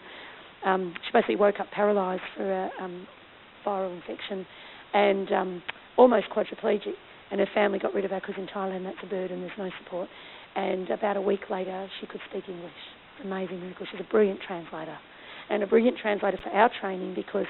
Um, 0.65 0.93
she 1.05 1.11
basically 1.11 1.35
woke 1.35 1.59
up 1.59 1.69
paralysed 1.71 2.23
for 2.35 2.51
a 2.51 2.71
um, 2.81 3.05
viral 3.65 3.93
infection 3.95 4.45
and 4.93 5.31
um, 5.31 5.63
almost 5.97 6.27
quadriplegic. 6.29 6.93
And 7.31 7.39
her 7.39 7.47
family 7.53 7.79
got 7.79 7.93
rid 7.93 8.05
of 8.05 8.11
her 8.11 8.19
because 8.19 8.35
in 8.37 8.47
Thailand 8.47 8.83
that's 8.83 8.97
a 9.03 9.07
burden, 9.07 9.41
there's 9.41 9.57
no 9.57 9.69
support 9.83 10.09
and 10.55 10.89
about 10.89 11.17
a 11.17 11.21
week 11.21 11.49
later 11.49 11.87
she 11.99 12.07
could 12.07 12.21
speak 12.29 12.45
English. 12.47 12.71
Amazing 13.23 13.61
miracle. 13.61 13.85
She's 13.91 13.99
a 13.99 14.11
brilliant 14.11 14.39
translator, 14.45 14.97
and 15.49 15.63
a 15.63 15.67
brilliant 15.67 15.97
translator 15.97 16.37
for 16.41 16.49
our 16.49 16.69
training 16.81 17.13
because 17.13 17.45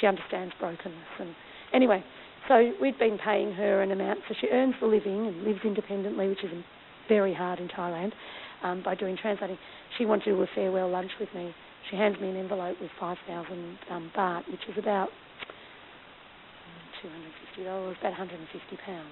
she 0.00 0.06
understands 0.06 0.54
brokenness. 0.58 0.94
And 1.18 1.34
anyway, 1.74 2.04
so 2.50 2.72
we'd 2.82 2.98
been 2.98 3.16
paying 3.16 3.52
her 3.52 3.80
an 3.80 3.92
amount, 3.92 4.18
so 4.28 4.34
she 4.40 4.48
earns 4.48 4.74
the 4.80 4.86
living 4.86 5.28
and 5.28 5.44
lives 5.44 5.60
independently, 5.64 6.28
which 6.28 6.42
is 6.42 6.50
very 7.08 7.32
hard 7.32 7.60
in 7.60 7.68
Thailand, 7.68 8.10
um, 8.64 8.82
by 8.82 8.96
doing 8.96 9.16
translating. 9.16 9.56
She 9.96 10.04
wanted 10.04 10.24
to 10.24 10.32
do 10.32 10.42
a 10.42 10.46
farewell 10.52 10.90
lunch 10.90 11.12
with 11.20 11.28
me. 11.32 11.54
She 11.88 11.96
hands 11.96 12.16
me 12.20 12.28
an 12.28 12.36
envelope 12.36 12.76
with 12.80 12.90
5,000 12.98 13.78
um, 13.90 14.10
baht, 14.16 14.50
which 14.50 14.62
is 14.68 14.76
about 14.76 15.10
$250, 17.56 17.62
about 17.66 18.02
150 18.02 18.76
pounds, 18.84 19.08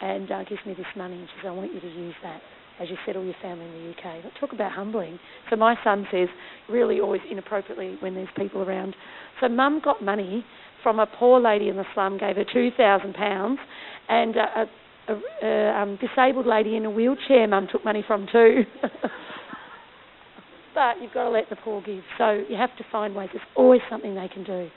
and 0.00 0.30
uh, 0.32 0.44
gives 0.44 0.64
me 0.64 0.72
this 0.72 0.86
money 0.96 1.16
and 1.16 1.28
says, 1.36 1.48
I 1.48 1.50
want 1.50 1.74
you 1.74 1.80
to 1.80 1.88
use 1.88 2.14
that 2.22 2.40
as 2.80 2.88
you 2.88 2.96
settle 3.04 3.22
your 3.22 3.34
family 3.42 3.66
in 3.66 3.72
the 3.72 3.90
UK. 3.90 4.22
But 4.22 4.32
talk 4.40 4.54
about 4.54 4.72
humbling. 4.72 5.18
So 5.50 5.56
my 5.56 5.76
son 5.84 6.06
says, 6.10 6.28
really 6.70 7.00
always 7.00 7.20
inappropriately 7.30 7.96
when 8.00 8.14
there's 8.14 8.30
people 8.34 8.62
around. 8.62 8.96
So 9.40 9.48
mum 9.50 9.82
got 9.84 10.02
money 10.02 10.42
from 10.82 10.98
a 10.98 11.06
poor 11.06 11.40
lady 11.40 11.68
in 11.68 11.76
the 11.76 11.84
slum, 11.94 12.18
gave 12.18 12.36
her 12.36 12.44
£2,000, 12.44 13.56
and 14.08 14.36
a, 14.36 14.68
a, 15.08 15.20
a 15.46 15.80
um, 15.80 15.98
disabled 16.00 16.46
lady 16.46 16.76
in 16.76 16.84
a 16.84 16.90
wheelchair 16.90 17.46
mum 17.46 17.68
took 17.70 17.84
money 17.84 18.04
from 18.06 18.26
too. 18.30 18.62
but 20.74 21.00
you've 21.00 21.12
got 21.12 21.24
to 21.24 21.30
let 21.30 21.48
the 21.50 21.56
poor 21.56 21.82
give. 21.82 22.02
So 22.18 22.44
you 22.48 22.56
have 22.56 22.76
to 22.78 22.84
find 22.90 23.14
ways. 23.14 23.28
There's 23.32 23.44
always 23.56 23.80
something 23.90 24.14
they 24.14 24.28
can 24.28 24.44
do. 24.44 24.68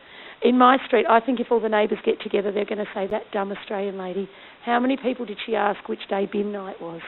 In 0.41 0.57
my 0.57 0.77
street, 0.85 1.05
I 1.09 1.19
think 1.21 1.39
if 1.39 1.47
all 1.51 1.61
the 1.61 1.69
neighbours 1.69 1.99
get 2.05 2.21
together, 2.21 2.51
they're 2.51 2.65
going 2.65 2.79
to 2.79 2.87
say, 2.93 3.07
that 3.07 3.31
dumb 3.31 3.51
Australian 3.51 3.97
lady, 3.97 4.29
how 4.63 4.79
many 4.79 4.97
people 4.97 5.25
did 5.25 5.37
she 5.45 5.55
ask 5.55 5.87
which 5.87 6.07
day 6.09 6.27
bin 6.31 6.51
night 6.51 6.81
was? 6.81 7.01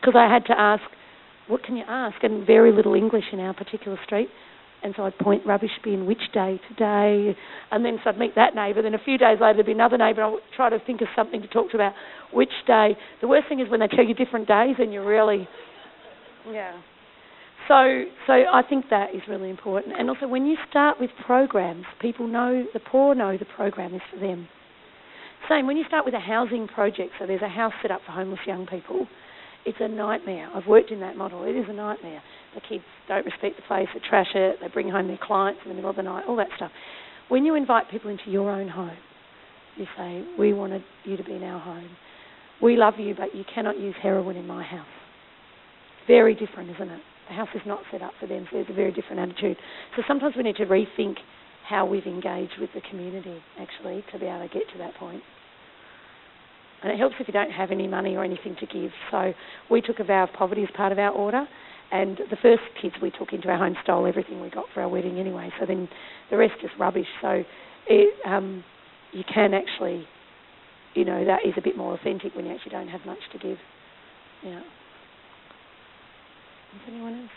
because 0.00 0.14
I 0.16 0.32
had 0.32 0.44
to 0.46 0.58
ask, 0.58 0.82
what 1.46 1.62
can 1.62 1.76
you 1.76 1.84
ask? 1.88 2.22
And 2.22 2.46
very 2.46 2.72
little 2.72 2.94
English 2.94 3.24
in 3.32 3.40
our 3.40 3.54
particular 3.54 3.98
street. 4.04 4.28
And 4.82 4.94
so 4.96 5.04
I'd 5.04 5.18
point 5.18 5.44
rubbish 5.44 5.72
bin 5.82 6.06
which 6.06 6.22
day 6.32 6.60
today, 6.68 7.36
and 7.72 7.84
then 7.84 7.98
so 8.04 8.10
I'd 8.10 8.18
meet 8.18 8.34
that 8.36 8.54
neighbour. 8.54 8.82
Then 8.82 8.94
a 8.94 9.04
few 9.04 9.18
days 9.18 9.38
later 9.40 9.54
there'd 9.54 9.66
be 9.66 9.72
another 9.72 9.98
neighbour. 9.98 10.22
and 10.22 10.36
I'd 10.36 10.56
try 10.56 10.70
to 10.70 10.78
think 10.86 11.00
of 11.00 11.08
something 11.16 11.42
to 11.42 11.48
talk 11.48 11.70
to 11.70 11.76
about 11.76 11.94
which 12.32 12.52
day. 12.66 12.96
The 13.20 13.26
worst 13.26 13.48
thing 13.48 13.60
is 13.60 13.68
when 13.68 13.80
they 13.80 13.88
tell 13.88 14.04
you 14.04 14.14
different 14.14 14.46
days, 14.46 14.76
and 14.78 14.92
you're 14.92 15.06
really, 15.06 15.48
yeah. 16.50 16.78
So 17.66 18.04
so 18.26 18.32
I 18.32 18.62
think 18.68 18.86
that 18.90 19.14
is 19.14 19.22
really 19.28 19.50
important. 19.50 19.98
And 19.98 20.08
also 20.08 20.28
when 20.28 20.46
you 20.46 20.56
start 20.70 21.00
with 21.00 21.10
programs, 21.26 21.84
people 22.00 22.28
know 22.28 22.64
the 22.72 22.80
poor 22.80 23.14
know 23.14 23.36
the 23.36 23.46
program 23.56 23.94
is 23.94 24.02
for 24.12 24.20
them. 24.20 24.48
Same 25.48 25.66
when 25.66 25.76
you 25.76 25.84
start 25.88 26.04
with 26.04 26.14
a 26.14 26.20
housing 26.20 26.68
project. 26.68 27.12
So 27.18 27.26
there's 27.26 27.42
a 27.42 27.48
house 27.48 27.72
set 27.82 27.90
up 27.90 28.00
for 28.06 28.12
homeless 28.12 28.40
young 28.46 28.66
people 28.66 29.06
it's 29.68 29.78
a 29.80 29.88
nightmare. 29.88 30.48
I've 30.54 30.66
worked 30.66 30.90
in 30.90 31.00
that 31.00 31.16
model. 31.16 31.44
It 31.44 31.50
is 31.50 31.66
a 31.68 31.74
nightmare. 31.74 32.22
The 32.58 32.68
kids 32.68 32.84
don't 33.06 33.24
respect 33.24 33.54
the 33.54 33.62
place, 33.62 33.86
they 33.94 34.00
trash 34.08 34.34
it, 34.34 34.56
they 34.60 34.66
bring 34.68 34.90
home 34.90 35.06
their 35.06 35.18
clients 35.22 35.60
in 35.64 35.68
the 35.68 35.74
middle 35.76 35.90
of 35.90 35.96
the 35.96 36.02
night, 36.02 36.24
all 36.26 36.34
that 36.36 36.48
stuff. 36.56 36.72
When 37.28 37.44
you 37.44 37.54
invite 37.54 37.88
people 37.88 38.10
into 38.10 38.30
your 38.30 38.50
own 38.50 38.66
home, 38.66 38.96
you 39.76 39.86
say, 39.96 40.24
We 40.36 40.52
wanted 40.52 40.82
you 41.04 41.16
to 41.16 41.22
be 41.22 41.34
in 41.34 41.44
our 41.44 41.60
home. 41.60 41.90
We 42.60 42.76
love 42.76 42.94
you, 42.98 43.14
but 43.14 43.34
you 43.36 43.44
cannot 43.54 43.78
use 43.78 43.94
heroin 44.02 44.36
in 44.36 44.46
my 44.46 44.64
house. 44.64 44.86
Very 46.08 46.34
different, 46.34 46.70
isn't 46.70 46.88
it? 46.88 47.00
The 47.28 47.34
house 47.34 47.48
is 47.54 47.60
not 47.64 47.80
set 47.92 48.02
up 48.02 48.12
for 48.18 48.26
them, 48.26 48.48
so 48.50 48.56
there's 48.56 48.70
a 48.70 48.74
very 48.74 48.90
different 48.90 49.20
attitude. 49.20 49.56
So 49.94 50.02
sometimes 50.08 50.34
we 50.36 50.42
need 50.42 50.56
to 50.56 50.66
rethink 50.66 51.16
how 51.68 51.86
we've 51.86 52.06
engaged 52.06 52.54
with 52.60 52.70
the 52.74 52.80
community, 52.90 53.40
actually, 53.60 54.04
to 54.10 54.18
be 54.18 54.26
able 54.26 54.48
to 54.48 54.52
get 54.52 54.62
to 54.72 54.78
that 54.78 54.94
point. 54.94 55.22
And 56.82 56.90
it 56.90 56.98
helps 56.98 57.16
if 57.20 57.28
you 57.28 57.32
don't 57.32 57.50
have 57.50 57.70
any 57.70 57.86
money 57.86 58.16
or 58.16 58.24
anything 58.24 58.56
to 58.58 58.66
give. 58.66 58.90
So 59.10 59.32
we 59.70 59.80
took 59.80 60.00
a 60.00 60.04
vow 60.04 60.24
of 60.24 60.32
poverty 60.32 60.62
as 60.62 60.68
part 60.74 60.90
of 60.90 60.98
our 60.98 61.10
order. 61.10 61.46
And 61.90 62.18
the 62.30 62.36
first 62.42 62.62
kids 62.80 62.94
we 63.00 63.10
took 63.10 63.32
into 63.32 63.48
our 63.48 63.56
home 63.56 63.74
stole 63.82 64.06
everything 64.06 64.40
we 64.42 64.50
got 64.50 64.66
for 64.74 64.82
our 64.82 64.88
wedding 64.88 65.18
anyway. 65.18 65.50
So 65.58 65.66
then 65.66 65.88
the 66.30 66.36
rest 66.36 66.54
is 66.62 66.70
rubbish. 66.78 67.06
So 67.22 67.42
it, 67.86 68.14
um, 68.26 68.62
you 69.12 69.24
can 69.32 69.54
actually, 69.54 70.06
you 70.94 71.04
know, 71.04 71.24
that 71.24 71.46
is 71.46 71.54
a 71.56 71.62
bit 71.62 71.76
more 71.76 71.94
authentic 71.94 72.34
when 72.34 72.44
you 72.44 72.52
actually 72.54 72.72
don't 72.72 72.88
have 72.88 73.06
much 73.06 73.20
to 73.32 73.38
give. 73.38 73.56
Yeah. 74.44 74.60
Is 76.74 76.80
anyone 76.88 77.28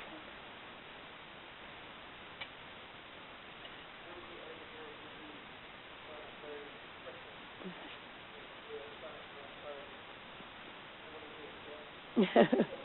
else? 12.17 12.67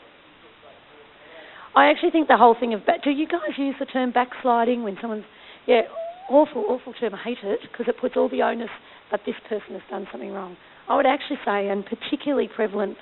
I 1.77 1.91
actually 1.91 2.09
think 2.09 2.27
the 2.27 2.37
whole 2.37 2.55
thing 2.59 2.73
of 2.73 2.87
back. 2.87 3.03
Do 3.03 3.11
you 3.11 3.27
guys 3.27 3.53
use 3.55 3.75
the 3.79 3.85
term 3.85 4.11
backsliding 4.11 4.81
when 4.81 4.97
someone's 4.99 5.25
yeah 5.67 5.81
awful 6.27 6.65
awful 6.67 6.91
term? 6.93 7.13
I 7.13 7.19
hate 7.23 7.37
it 7.43 7.59
because 7.71 7.85
it 7.87 8.01
puts 8.01 8.15
all 8.17 8.29
the 8.29 8.41
onus 8.41 8.71
that 9.11 9.21
this 9.27 9.35
person 9.47 9.73
has 9.73 9.83
done 9.87 10.07
something 10.11 10.31
wrong. 10.31 10.57
I 10.89 10.95
would 10.95 11.05
actually 11.05 11.37
say, 11.45 11.67
and 11.67 11.85
particularly 11.85 12.49
prevalent 12.53 12.97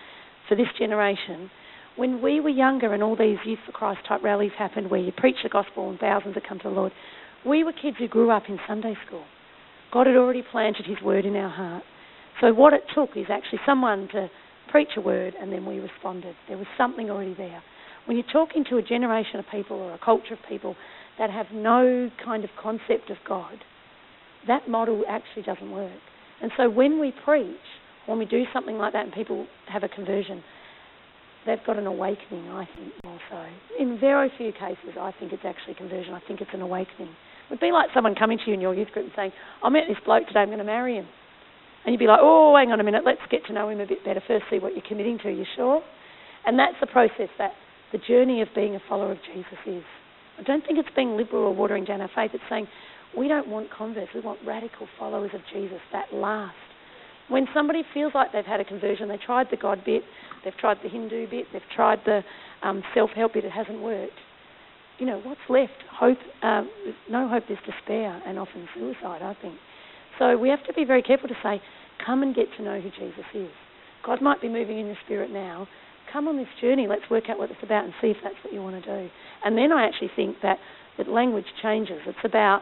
for 0.49 0.55
this 0.55 0.67
generation, 0.77 1.49
when 1.95 2.21
we 2.21 2.41
were 2.41 2.49
younger 2.49 2.93
and 2.93 3.01
all 3.01 3.15
these 3.15 3.37
Youth 3.45 3.59
for 3.65 3.71
Christ 3.71 4.01
type 4.09 4.21
rallies 4.21 4.51
happened 4.57 4.91
where 4.91 4.99
you 4.99 5.13
preach 5.15 5.37
the 5.41 5.49
gospel 5.49 5.89
and 5.89 5.97
thousands 5.97 6.33
had 6.33 6.45
come 6.45 6.59
to 6.59 6.67
the 6.67 6.75
Lord, 6.75 6.91
we 7.45 7.63
were 7.63 7.71
kids 7.71 7.95
who 7.97 8.09
grew 8.09 8.29
up 8.29 8.43
in 8.49 8.59
Sunday 8.67 8.97
school. 9.07 9.23
God 9.93 10.05
had 10.05 10.17
already 10.17 10.43
planted 10.51 10.85
His 10.85 11.01
word 11.01 11.23
in 11.23 11.37
our 11.37 11.49
heart. 11.49 11.83
So 12.41 12.53
what 12.53 12.73
it 12.73 12.83
took 12.93 13.11
is 13.15 13.27
actually 13.29 13.59
someone 13.65 14.09
to 14.11 14.29
preach 14.69 14.89
a 14.97 15.01
word 15.01 15.33
and 15.39 15.53
then 15.53 15.65
we 15.65 15.79
responded. 15.79 16.35
There 16.49 16.57
was 16.57 16.67
something 16.77 17.09
already 17.09 17.35
there. 17.35 17.63
When 18.05 18.17
you're 18.17 18.25
talking 18.31 18.63
to 18.69 18.77
a 18.77 18.81
generation 18.81 19.39
of 19.39 19.45
people 19.51 19.77
or 19.77 19.93
a 19.93 19.99
culture 19.99 20.33
of 20.33 20.39
people 20.47 20.75
that 21.17 21.29
have 21.29 21.47
no 21.53 22.09
kind 22.23 22.43
of 22.43 22.49
concept 22.61 23.09
of 23.09 23.17
God, 23.27 23.57
that 24.47 24.69
model 24.69 25.03
actually 25.09 25.43
doesn't 25.43 25.71
work. 25.71 25.91
And 26.41 26.51
so 26.57 26.69
when 26.69 26.99
we 26.99 27.13
preach, 27.23 27.55
when 28.05 28.19
we 28.19 28.25
do 28.25 28.43
something 28.53 28.77
like 28.77 28.93
that 28.93 29.05
and 29.05 29.13
people 29.13 29.47
have 29.67 29.83
a 29.83 29.89
conversion, 29.89 30.43
they've 31.45 31.63
got 31.65 31.77
an 31.77 31.87
awakening, 31.87 32.49
I 32.49 32.67
think, 32.75 32.93
more 33.03 33.19
so. 33.29 33.45
In 33.79 33.99
very 33.99 34.31
few 34.37 34.51
cases, 34.51 34.97
I 34.99 35.11
think 35.19 35.33
it's 35.33 35.45
actually 35.45 35.75
conversion. 35.75 36.13
I 36.13 36.21
think 36.27 36.41
it's 36.41 36.51
an 36.53 36.61
awakening. 36.61 37.09
It 37.09 37.49
would 37.49 37.59
be 37.59 37.71
like 37.71 37.89
someone 37.93 38.15
coming 38.15 38.37
to 38.37 38.43
you 38.47 38.53
in 38.53 38.61
your 38.61 38.75
youth 38.75 38.89
group 38.89 39.05
and 39.05 39.13
saying, 39.15 39.31
I 39.63 39.69
met 39.69 39.83
this 39.87 39.97
bloke 40.05 40.27
today, 40.27 40.41
I'm 40.41 40.47
going 40.47 40.59
to 40.59 40.63
marry 40.63 40.95
him. 40.95 41.07
And 41.85 41.93
you'd 41.93 41.99
be 41.99 42.07
like, 42.07 42.19
oh, 42.21 42.55
hang 42.57 42.71
on 42.71 42.79
a 42.79 42.83
minute, 42.83 43.03
let's 43.05 43.21
get 43.29 43.45
to 43.45 43.53
know 43.53 43.69
him 43.69 43.79
a 43.79 43.85
bit 43.85 44.03
better 44.03 44.21
first, 44.27 44.45
see 44.49 44.59
what 44.59 44.73
you're 44.73 44.85
committing 44.87 45.19
to, 45.23 45.29
you 45.29 45.45
sure? 45.55 45.81
And 46.45 46.57
that's 46.57 46.75
the 46.81 46.87
process 46.87 47.29
that 47.37 47.51
the 47.91 47.97
journey 47.99 48.41
of 48.41 48.47
being 48.55 48.75
a 48.75 48.79
follower 48.87 49.11
of 49.11 49.17
Jesus 49.33 49.57
is. 49.65 49.83
I 50.39 50.43
don't 50.43 50.65
think 50.65 50.79
it's 50.79 50.89
being 50.95 51.15
liberal 51.15 51.43
or 51.43 51.55
watering 51.55 51.85
down 51.85 52.01
our 52.01 52.09
faith. 52.13 52.31
It's 52.33 52.43
saying 52.49 52.67
we 53.17 53.27
don't 53.27 53.47
want 53.47 53.71
converts, 53.71 54.09
we 54.13 54.21
want 54.21 54.39
radical 54.45 54.87
followers 54.99 55.31
of 55.33 55.41
Jesus 55.53 55.79
that 55.93 56.13
last. 56.13 56.55
When 57.29 57.47
somebody 57.53 57.83
feels 57.93 58.13
like 58.13 58.31
they've 58.33 58.45
had 58.45 58.59
a 58.59 58.65
conversion, 58.65 59.07
they 59.07 59.17
tried 59.17 59.47
the 59.49 59.57
God 59.57 59.83
bit, 59.85 60.03
they've 60.43 60.55
tried 60.57 60.77
the 60.83 60.89
Hindu 60.89 61.29
bit, 61.29 61.45
they've 61.53 61.61
tried 61.75 61.99
the 62.05 62.21
um, 62.61 62.83
self 62.93 63.09
help 63.11 63.33
bit, 63.33 63.45
it 63.45 63.51
hasn't 63.51 63.81
worked. 63.81 64.13
You 64.99 65.07
know, 65.07 65.19
what's 65.23 65.41
left? 65.49 65.73
Hope, 65.91 66.17
um, 66.43 66.69
no 67.09 67.27
hope, 67.27 67.45
there's 67.47 67.59
despair 67.65 68.21
and 68.25 68.37
often 68.37 68.67
suicide, 68.75 69.21
I 69.21 69.35
think. 69.41 69.55
So 70.19 70.37
we 70.37 70.49
have 70.49 70.63
to 70.67 70.73
be 70.73 70.85
very 70.85 71.01
careful 71.01 71.27
to 71.27 71.35
say, 71.43 71.61
come 72.05 72.23
and 72.23 72.35
get 72.35 72.47
to 72.57 72.63
know 72.63 72.79
who 72.79 72.89
Jesus 72.91 73.25
is. 73.33 73.49
God 74.05 74.21
might 74.21 74.41
be 74.41 74.47
moving 74.47 74.79
in 74.79 74.85
your 74.85 74.97
spirit 75.05 75.31
now. 75.31 75.67
Come 76.15 76.29
on 76.29 76.37
this 76.37 76.47
journey. 76.61 76.87
Let's 76.87 77.09
work 77.11 77.25
out 77.29 77.37
what 77.37 77.51
it's 77.51 77.59
about 77.61 77.83
and 77.83 77.93
see 77.99 78.07
if 78.07 78.15
that's 78.23 78.37
what 78.41 78.53
you 78.53 78.61
want 78.61 78.81
to 78.81 78.89
do. 78.89 79.09
And 79.43 79.57
then 79.57 79.73
I 79.73 79.85
actually 79.85 80.11
think 80.15 80.37
that 80.43 80.59
that 80.97 81.09
language 81.09 81.43
changes. 81.61 81.99
It's 82.07 82.17
about 82.23 82.61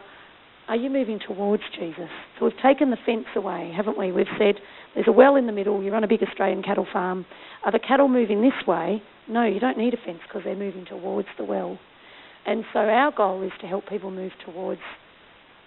are 0.68 0.76
you 0.76 0.90
moving 0.90 1.20
towards 1.20 1.62
Jesus? 1.78 2.10
So 2.40 2.46
we've 2.46 2.64
taken 2.64 2.90
the 2.90 2.98
fence 3.06 3.28
away, 3.36 3.72
haven't 3.76 3.96
we? 3.96 4.12
We've 4.12 4.26
said 4.40 4.56
there's 4.96 5.06
a 5.08 5.12
well 5.12 5.36
in 5.36 5.46
the 5.46 5.52
middle. 5.52 5.84
You're 5.84 5.94
on 5.94 6.04
a 6.04 6.08
big 6.08 6.24
Australian 6.24 6.64
cattle 6.64 6.88
farm. 6.92 7.28
Are 7.64 7.72
the 7.72 7.78
cattle 7.78 8.08
moving 8.08 8.42
this 8.42 8.66
way? 8.66 9.04
No, 9.30 9.44
you 9.44 9.60
don't 9.60 9.78
need 9.78 9.94
a 9.94 9.98
fence 10.04 10.22
because 10.28 10.42
they're 10.44 10.56
moving 10.56 10.86
towards 10.86 11.28
the 11.38 11.44
well. 11.44 11.78
And 12.48 12.64
so 12.74 12.80
our 12.80 13.12
goal 13.12 13.44
is 13.44 13.52
to 13.62 13.68
help 13.68 13.88
people 13.88 14.10
move 14.10 14.32
towards 14.44 14.82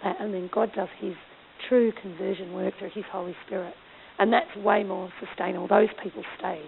that, 0.02 0.16
and 0.18 0.34
then 0.34 0.50
God 0.52 0.72
does 0.74 0.88
His 0.98 1.14
true 1.68 1.92
conversion 2.02 2.52
work 2.52 2.74
through 2.80 2.90
His 2.94 3.04
Holy 3.12 3.36
Spirit. 3.46 3.74
And 4.18 4.32
that's 4.32 4.56
way 4.56 4.82
more 4.82 5.08
sustainable. 5.24 5.68
Those 5.68 5.90
people 6.02 6.24
stay. 6.36 6.62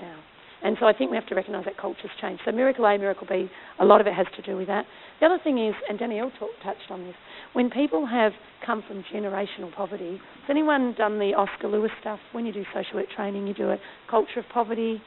Yeah. 0.00 0.16
And 0.62 0.76
so 0.80 0.86
I 0.86 0.92
think 0.92 1.10
we 1.10 1.16
have 1.16 1.26
to 1.28 1.34
recognise 1.36 1.64
that 1.66 1.78
culture's 1.78 2.10
changed. 2.20 2.42
So 2.44 2.50
miracle 2.50 2.84
A, 2.84 2.98
miracle 2.98 3.26
B, 3.28 3.48
a 3.78 3.84
lot 3.84 4.00
of 4.00 4.06
it 4.08 4.14
has 4.14 4.26
to 4.36 4.42
do 4.42 4.56
with 4.56 4.66
that. 4.66 4.86
The 5.20 5.26
other 5.26 5.38
thing 5.42 5.64
is, 5.64 5.74
and 5.88 5.98
Danielle 5.98 6.32
talk, 6.38 6.50
touched 6.64 6.90
on 6.90 7.04
this, 7.04 7.14
when 7.52 7.70
people 7.70 8.06
have 8.06 8.32
come 8.66 8.82
from 8.86 9.04
generational 9.12 9.72
poverty, 9.74 10.20
has 10.40 10.50
anyone 10.50 10.94
done 10.98 11.18
the 11.20 11.34
Oscar 11.34 11.68
Lewis 11.68 11.92
stuff? 12.00 12.18
When 12.32 12.44
you 12.44 12.52
do 12.52 12.64
social 12.74 12.96
work 12.96 13.06
training, 13.14 13.46
you 13.46 13.54
do 13.54 13.70
it. 13.70 13.80
Culture 14.10 14.40
of 14.40 14.46
poverty. 14.52 15.00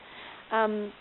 Um, 0.51 0.93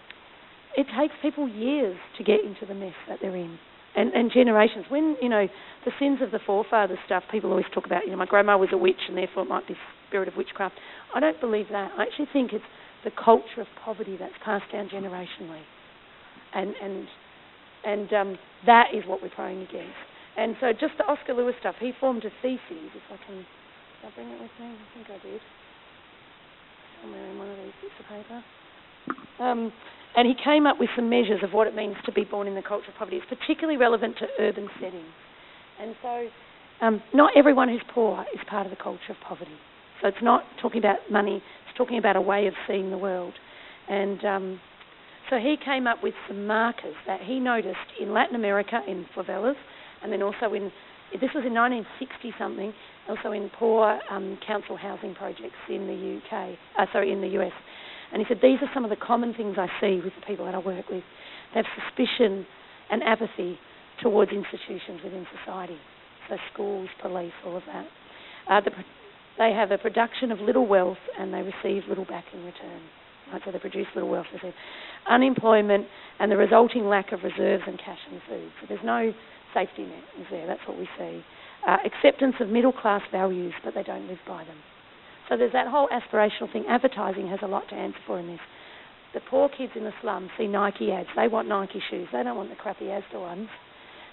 it 0.77 0.87
takes 0.99 1.15
people 1.23 1.49
years 1.49 1.97
to 2.19 2.25
get 2.25 2.41
into 2.45 2.67
the 2.67 2.75
mess 2.75 2.95
that 3.09 3.19
they're 3.23 3.37
in 3.37 3.57
and, 3.97 4.13
and 4.13 4.33
generations. 4.33 4.85
When, 4.89 5.17
you 5.21 5.29
know, 5.29 5.47
the 5.85 5.93
sins 5.99 6.19
of 6.23 6.31
the 6.31 6.41
forefathers 6.45 6.99
stuff, 7.07 7.25
people 7.31 7.51
always 7.51 7.67
talk 7.73 7.87
about, 7.87 8.05
you 8.05 8.11
know, 8.11 8.17
my 8.17 8.27
grandma 8.27 8.57
was 8.57 8.71
a 8.73 8.77
witch 8.77 9.01
and 9.09 9.17
therefore 9.17 9.45
it 9.45 9.49
might 9.49 9.67
be 9.67 9.77
spirit 10.09 10.29
of 10.29 10.37
witchcraft. 10.37 10.75
I 11.15 11.21
don't 11.21 11.41
believe 11.41 11.67
that. 11.71 11.93
I 11.97 12.03
actually 12.03 12.29
think 12.33 12.53
it's 12.53 12.65
the 13.05 13.11
culture 13.13 13.61
of 13.61 13.67
poverty 13.85 14.17
that's 14.19 14.35
passed 14.45 14.71
down 14.73 14.89
generationally. 14.89 15.63
And, 16.55 16.75
and, 16.83 17.07
and 17.85 18.13
um, 18.13 18.39
that 18.67 18.89
is 18.95 19.05
what 19.07 19.23
we're 19.23 19.31
praying 19.31 19.63
against. 19.63 19.97
And 20.37 20.57
so 20.61 20.73
just 20.73 20.95
the 20.99 21.05
Oscar 21.05 21.35
Lewis 21.35 21.55
stuff, 21.61 21.75
he 21.81 21.93
formed 21.99 22.25
a 22.25 22.31
thesis, 22.43 22.61
if 22.71 23.03
I 23.11 23.17
can, 23.27 23.37
did 23.37 24.07
I 24.07 24.11
bring 24.15 24.29
it 24.29 24.41
with 24.41 24.51
me? 24.61 24.67
I 24.67 24.95
think 24.95 25.07
I 25.09 25.27
did. 25.27 25.41
Somewhere 27.03 27.31
in 27.31 27.39
one 27.39 27.51
of 27.51 27.57
these 27.57 27.73
bits 27.81 27.95
of 28.01 28.07
paper. 28.07 28.45
Um, 29.43 29.73
and 30.17 30.27
he 30.27 30.35
came 30.43 30.67
up 30.67 30.79
with 30.79 30.91
some 30.97 31.09
measures 31.09 31.41
of 31.43 31.53
what 31.53 31.67
it 31.67 31.75
means 31.75 31.97
to 32.05 32.13
be 32.13 32.25
born 32.25 32.47
in 32.47 32.55
the 32.55 32.63
culture 32.63 32.89
of 32.89 32.97
poverty. 32.97 33.19
It's 33.19 33.27
particularly 33.29 33.79
relevant 33.79 34.17
to 34.19 34.27
urban 34.41 34.69
settings. 34.81 35.15
And 35.81 35.95
so, 36.03 36.29
um, 36.81 37.03
not 37.15 37.33
everyone 37.37 37.69
who's 37.69 37.83
poor 37.95 38.25
is 38.35 38.41
part 38.49 38.67
of 38.67 38.71
the 38.71 38.83
culture 38.83 39.11
of 39.11 39.17
poverty. 39.27 39.57
So 40.03 40.09
it's 40.09 40.23
not 40.23 40.45
talking 40.61 40.79
about 40.79 40.99
money, 41.11 41.43
talking 41.81 41.97
about 41.97 42.17
a 42.17 42.21
way 42.21 42.47
of 42.47 42.53
seeing 42.69 42.91
the 42.91 42.99
world. 42.99 43.33
And 43.89 44.23
um, 44.27 44.61
so 45.31 45.39
he 45.39 45.57
came 45.65 45.87
up 45.87 46.03
with 46.03 46.13
some 46.29 46.47
markers 46.47 46.95
that 47.07 47.23
he 47.23 47.41
noticed 47.41 47.89
in 47.99 48.13
Latin 48.13 48.37
America, 48.37 48.81
in 48.87 49.07
favelas, 49.17 49.55
and 50.03 50.13
then 50.13 50.23
also 50.23 50.53
in, 50.53 50.71
this 51.13 51.31
was 51.35 51.45
in 51.47 51.55
1960 51.55 52.35
something, 52.39 52.75
also 53.09 53.33
in 53.33 53.51
poor 53.59 53.99
um, 54.11 54.39
council 54.47 54.77
housing 54.77 55.15
projects 55.15 55.57
in 55.71 55.87
the 55.87 56.21
UK, 56.21 56.59
uh, 56.79 56.85
sorry, 56.93 57.13
in 57.13 57.23
the 57.23 57.29
US. 57.41 57.53
And 58.13 58.21
he 58.21 58.27
said, 58.29 58.41
These 58.43 58.59
are 58.61 58.71
some 58.75 58.85
of 58.85 58.91
the 58.91 58.97
common 58.97 59.33
things 59.33 59.57
I 59.57 59.69
see 59.81 60.03
with 60.05 60.13
the 60.21 60.27
people 60.27 60.45
that 60.45 60.55
I 60.55 60.59
work 60.59 60.87
with. 60.91 61.05
They 61.55 61.63
have 61.63 61.67
suspicion 61.81 62.47
and 62.91 63.03
apathy 63.03 63.59
towards 64.03 64.33
institutions 64.33 65.01
within 65.03 65.27
society. 65.41 65.79
So, 66.29 66.37
schools, 66.53 66.91
police, 67.01 67.33
all 67.47 67.57
of 67.57 67.63
that. 67.73 67.87
Uh, 68.49 68.61
the, 68.61 68.71
they 69.41 69.51
have 69.53 69.73
a 69.73 69.79
production 69.79 70.31
of 70.31 70.39
little 70.39 70.67
wealth 70.67 71.03
and 71.19 71.35
they 71.35 71.43
receive 71.43 71.89
little 71.89 72.05
back 72.05 72.25
in 72.33 72.45
return. 72.45 72.81
Right? 73.33 73.43
So, 73.45 73.51
they 73.51 73.59
produce 73.59 73.87
little 73.95 74.11
wealth, 74.11 74.27
receive 74.33 74.55
unemployment, 75.09 75.87
and 76.21 76.31
the 76.31 76.37
resulting 76.37 76.87
lack 76.87 77.11
of 77.11 77.25
reserves 77.25 77.65
and 77.67 77.79
cash 77.79 77.99
and 78.11 78.21
food. 78.29 78.51
So, 78.61 78.67
there's 78.69 78.85
no 78.85 79.13
safety 79.55 79.83
net, 79.83 80.05
is 80.21 80.27
there? 80.31 80.47
That's 80.47 80.61
what 80.69 80.79
we 80.79 80.89
see. 80.99 81.25
Uh, 81.67 81.79
acceptance 81.85 82.35
of 82.41 82.49
middle 82.49 82.73
class 82.73 83.03
values, 83.11 83.55
but 83.65 83.75
they 83.75 83.83
don't 83.83 84.07
live 84.07 84.21
by 84.29 84.45
them. 84.45 84.57
So 85.31 85.37
there's 85.37 85.53
that 85.53 85.69
whole 85.69 85.89
aspirational 85.89 86.53
thing. 86.53 86.65
Advertising 86.69 87.29
has 87.29 87.39
a 87.43 87.47
lot 87.47 87.69
to 87.69 87.75
answer 87.77 87.99
for 88.07 88.19
in 88.19 88.27
this. 88.27 88.41
The 89.15 89.21
poor 89.31 89.49
kids 89.49 89.73
in 89.77 89.85
the 89.85 89.93
slums 90.03 90.31
see 90.37 90.49
Nike 90.49 90.91
ads. 90.91 91.09
They 91.15 91.29
want 91.29 91.49
Nike 91.49 91.81
shoes. 91.89 92.09
They 92.13 92.23
don't 92.23 92.37
want 92.37 92.51
the 92.51 92.57
crappy 92.57 92.87
Asda 92.87 93.21
ones. 93.21 93.49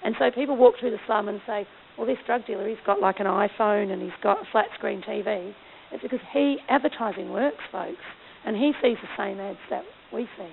And 0.04 0.14
so 0.18 0.30
people 0.30 0.56
walk 0.56 0.74
through 0.78 0.90
the 0.90 1.00
slum 1.06 1.28
and 1.28 1.40
say, 1.46 1.66
well, 1.96 2.06
this 2.06 2.18
drug 2.26 2.46
dealer, 2.46 2.68
he's 2.68 2.78
got 2.86 3.00
like 3.00 3.20
an 3.20 3.26
iPhone 3.26 3.92
and 3.92 4.00
he's 4.00 4.12
got 4.22 4.42
a 4.42 4.50
flat 4.50 4.66
screen 4.76 5.02
TV. 5.02 5.52
It's 5.92 6.02
because 6.02 6.20
he, 6.32 6.58
advertising 6.68 7.30
works, 7.30 7.64
folks. 7.72 8.04
And 8.46 8.56
he 8.56 8.72
sees 8.82 8.96
the 9.02 9.08
same 9.16 9.40
ads 9.40 9.58
that 9.70 9.82
we 10.12 10.28
see. 10.36 10.50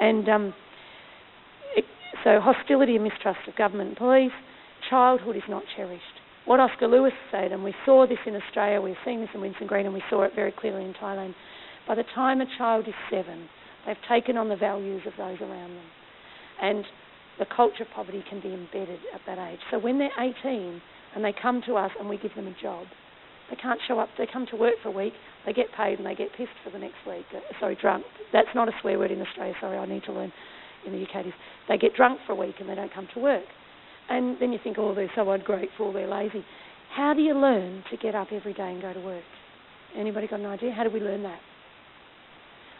And 0.00 0.28
um, 0.28 0.54
it, 1.74 1.84
so 2.22 2.40
hostility 2.40 2.96
and 2.96 3.04
mistrust 3.04 3.40
of 3.48 3.56
government 3.56 3.90
and 3.90 3.96
police. 3.96 4.32
Childhood 4.90 5.36
is 5.36 5.42
not 5.48 5.62
cherished 5.76 6.18
what 6.48 6.60
Oscar 6.60 6.88
Lewis 6.88 7.12
said, 7.30 7.52
and 7.52 7.62
we 7.62 7.74
saw 7.84 8.06
this 8.06 8.18
in 8.24 8.34
Australia, 8.34 8.80
we've 8.80 8.96
seen 9.04 9.20
this 9.20 9.28
in 9.34 9.42
Winson 9.42 9.66
Green, 9.66 9.84
and 9.84 9.92
we 9.92 10.02
saw 10.08 10.22
it 10.22 10.32
very 10.34 10.50
clearly 10.50 10.82
in 10.82 10.94
Thailand. 10.94 11.34
By 11.86 11.94
the 11.94 12.04
time 12.14 12.40
a 12.40 12.46
child 12.56 12.88
is 12.88 12.94
seven, 13.10 13.50
they've 13.86 13.96
taken 14.08 14.38
on 14.38 14.48
the 14.48 14.56
values 14.56 15.02
of 15.06 15.12
those 15.18 15.38
around 15.42 15.76
them. 15.76 15.84
And 16.62 16.84
the 17.38 17.46
culture 17.54 17.82
of 17.82 17.90
poverty 17.94 18.24
can 18.28 18.40
be 18.40 18.52
embedded 18.52 19.00
at 19.14 19.20
that 19.26 19.38
age. 19.38 19.60
So 19.70 19.78
when 19.78 19.98
they're 19.98 20.10
18 20.18 20.80
and 21.14 21.24
they 21.24 21.32
come 21.40 21.62
to 21.66 21.76
us 21.76 21.90
and 21.98 22.08
we 22.08 22.18
give 22.18 22.34
them 22.34 22.46
a 22.46 22.62
job, 22.62 22.86
they 23.50 23.56
can't 23.56 23.80
show 23.88 23.98
up. 23.98 24.08
They 24.18 24.26
come 24.30 24.46
to 24.50 24.56
work 24.56 24.74
for 24.82 24.88
a 24.88 24.92
week, 24.92 25.14
they 25.46 25.52
get 25.52 25.66
paid, 25.76 25.98
and 25.98 26.06
they 26.06 26.14
get 26.14 26.28
pissed 26.36 26.50
for 26.62 26.70
the 26.70 26.78
next 26.78 26.98
week. 27.06 27.24
Uh, 27.34 27.40
sorry, 27.58 27.76
drunk. 27.80 28.04
That's 28.32 28.48
not 28.54 28.68
a 28.68 28.72
swear 28.80 28.98
word 28.98 29.10
in 29.10 29.22
Australia. 29.22 29.54
Sorry, 29.60 29.78
I 29.78 29.86
need 29.86 30.04
to 30.04 30.12
learn 30.12 30.32
in 30.86 30.92
the 30.92 31.02
UK. 31.02 31.26
They 31.68 31.78
get 31.78 31.94
drunk 31.94 32.20
for 32.26 32.32
a 32.32 32.36
week 32.36 32.56
and 32.60 32.68
they 32.68 32.74
don't 32.74 32.92
come 32.92 33.08
to 33.14 33.20
work. 33.20 33.44
And 34.10 34.36
then 34.40 34.52
you 34.52 34.58
think, 34.62 34.76
oh, 34.78 34.94
they're 34.94 35.10
so 35.14 35.30
ungrateful, 35.30 35.92
they're 35.92 36.08
lazy. 36.08 36.44
How 36.94 37.14
do 37.14 37.20
you 37.20 37.34
learn 37.34 37.84
to 37.90 37.96
get 37.96 38.14
up 38.14 38.28
every 38.32 38.54
day 38.54 38.70
and 38.70 38.80
go 38.80 38.92
to 38.92 39.00
work? 39.00 39.24
Anybody 39.96 40.26
got 40.26 40.40
an 40.40 40.46
idea? 40.46 40.72
How 40.72 40.84
do 40.84 40.90
we 40.90 41.00
learn 41.00 41.22
that? 41.22 41.40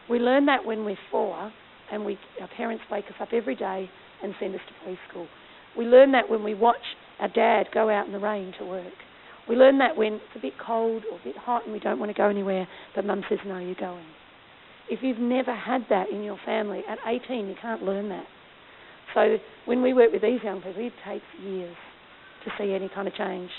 We 0.09 0.19
learn 0.19 0.47
that 0.47 0.65
when 0.65 0.85
we're 0.85 0.99
four 1.11 1.53
and 1.93 2.05
we, 2.05 2.19
our 2.41 2.49
parents 2.57 2.85
wake 2.91 3.07
us 3.07 3.15
up 3.21 3.29
every 3.33 3.55
day 3.55 3.91
and 4.23 4.35
send 4.41 4.55
us 4.55 4.61
to 4.69 4.89
preschool. 4.89 5.27
We 5.77 5.85
learn 5.85 6.13
that 6.13 6.29
when 6.29 6.43
we 6.43 6.55
watch 6.55 6.77
our 7.21 7.29
dad 7.29 7.67
go 7.73 7.89
out 7.91 8.07
in 8.07 8.13
the 8.13 8.19
rain 8.19 8.53
to 8.59 8.65
work. 8.65 8.93
We 9.49 9.57
learn 9.57 9.79
that 9.79 9.97
when 9.97 10.15
it's 10.15 10.37
a 10.37 10.41
bit 10.41 10.55
cold 10.65 11.05
or 11.11 11.19
a 11.19 11.25
bit 11.25 11.37
hot 11.37 11.65
and 11.65 11.73
we 11.73 11.81
don't 11.81 11.99
want 11.99 12.11
to 12.11 12.17
go 12.17 12.29
anywhere, 12.29 12.69
but 12.95 13.05
mum 13.05 13.23
says, 13.29 13.39
no, 13.47 13.59
you're 13.59 13.75
going. 13.75 14.07
If 14.91 15.03
you've 15.03 15.19
never 15.19 15.55
had 15.55 15.87
that 15.91 16.11
in 16.11 16.23
your 16.23 16.39
family, 16.45 16.83
at 16.89 16.99
18 17.07 17.47
you 17.47 17.55
can't 17.61 17.83
learn 17.83 18.09
that. 18.11 18.27
so 19.15 19.37
when 19.65 19.83
we 19.83 19.95
work 19.95 20.13
with 20.13 20.23
these 20.23 20.41
young 20.43 20.61
people, 20.61 20.87
it 20.87 20.93
takes 21.07 21.25
years 21.43 21.77
to 22.45 22.51
see 22.59 22.73
any 22.75 22.89
kind 22.89 23.09
of 23.09 23.15
change. 23.15 23.51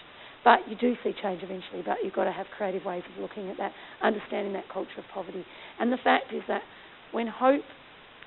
But 0.43 0.59
you 0.69 0.75
do 0.75 0.95
see 1.03 1.13
change 1.21 1.43
eventually, 1.43 1.83
but 1.85 1.97
you've 2.03 2.13
got 2.13 2.23
to 2.23 2.31
have 2.31 2.45
creative 2.55 2.85
ways 2.85 3.03
of 3.13 3.21
looking 3.21 3.49
at 3.49 3.57
that, 3.57 3.73
understanding 4.01 4.53
that 4.53 4.69
culture 4.71 4.97
of 4.97 5.03
poverty. 5.13 5.45
And 5.79 5.91
the 5.91 5.97
fact 5.97 6.33
is 6.33 6.43
that 6.47 6.61
when 7.11 7.27
hope, 7.27 7.63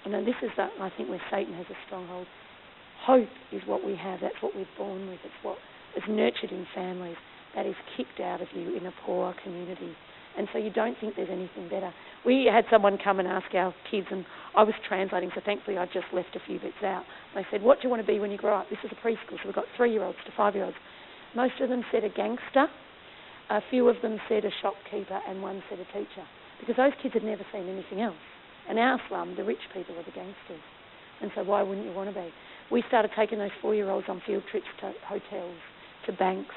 you 0.04 0.10
know, 0.12 0.24
this 0.24 0.34
is 0.42 0.50
that 0.56 0.70
I 0.80 0.90
think 0.96 1.08
where 1.08 1.22
Satan 1.30 1.54
has 1.54 1.66
a 1.70 1.76
stronghold. 1.86 2.26
Hope 3.04 3.28
is 3.52 3.62
what 3.66 3.84
we 3.84 3.96
have. 3.96 4.20
That's 4.20 4.40
what 4.40 4.54
we're 4.54 4.66
born 4.78 5.08
with. 5.08 5.18
It's 5.24 5.34
what 5.42 5.58
is 5.96 6.02
nurtured 6.08 6.50
in 6.50 6.66
families. 6.74 7.16
That 7.54 7.66
is 7.66 7.74
kicked 7.96 8.20
out 8.20 8.40
of 8.40 8.48
you 8.54 8.76
in 8.76 8.86
a 8.86 8.92
poor 9.04 9.34
community. 9.42 9.94
And 10.36 10.48
so 10.52 10.58
you 10.58 10.70
don't 10.70 10.96
think 10.98 11.14
there's 11.16 11.28
anything 11.30 11.68
better. 11.68 11.92
We 12.24 12.48
had 12.50 12.64
someone 12.70 12.96
come 13.02 13.18
and 13.18 13.28
ask 13.28 13.52
our 13.54 13.74
kids, 13.90 14.06
and 14.10 14.24
I 14.56 14.62
was 14.62 14.74
translating, 14.88 15.30
so 15.34 15.42
thankfully 15.44 15.76
I 15.76 15.84
just 15.86 16.06
left 16.12 16.34
a 16.34 16.40
few 16.46 16.58
bits 16.58 16.82
out. 16.82 17.04
They 17.34 17.44
said, 17.50 17.62
What 17.62 17.78
do 17.78 17.82
you 17.84 17.90
want 17.90 18.00
to 18.00 18.10
be 18.10 18.18
when 18.18 18.30
you 18.30 18.38
grow 18.38 18.56
up? 18.56 18.70
This 18.70 18.78
is 18.82 18.90
a 18.92 19.06
preschool, 19.06 19.36
so 19.36 19.44
we've 19.44 19.54
got 19.54 19.66
three 19.76 19.92
year 19.92 20.02
olds 20.02 20.18
to 20.24 20.32
five 20.36 20.54
year 20.54 20.64
olds. 20.64 20.76
Most 21.36 21.60
of 21.60 21.68
them 21.68 21.84
said 21.92 22.04
a 22.04 22.08
gangster, 22.08 22.66
a 23.50 23.60
few 23.68 23.88
of 23.88 23.96
them 24.00 24.18
said 24.28 24.44
a 24.44 24.50
shopkeeper, 24.62 25.20
and 25.28 25.42
one 25.42 25.62
said 25.68 25.78
a 25.78 25.84
teacher. 25.92 26.24
Because 26.60 26.76
those 26.76 26.92
kids 27.02 27.14
had 27.14 27.24
never 27.24 27.44
seen 27.52 27.68
anything 27.68 28.00
else. 28.00 28.16
And 28.68 28.78
our 28.78 29.00
slum, 29.08 29.34
the 29.36 29.44
rich 29.44 29.62
people 29.74 29.98
are 29.98 30.04
the 30.04 30.12
gangsters. 30.12 30.62
And 31.20 31.30
so 31.34 31.42
why 31.42 31.62
wouldn't 31.62 31.86
you 31.86 31.92
want 31.92 32.08
to 32.08 32.14
be? 32.14 32.28
We 32.70 32.82
started 32.88 33.10
taking 33.16 33.38
those 33.38 33.54
four 33.60 33.74
year 33.74 33.90
olds 33.90 34.06
on 34.08 34.22
field 34.26 34.42
trips 34.50 34.66
to 34.80 34.92
hotels, 35.06 35.56
to 36.06 36.12
banks, 36.12 36.54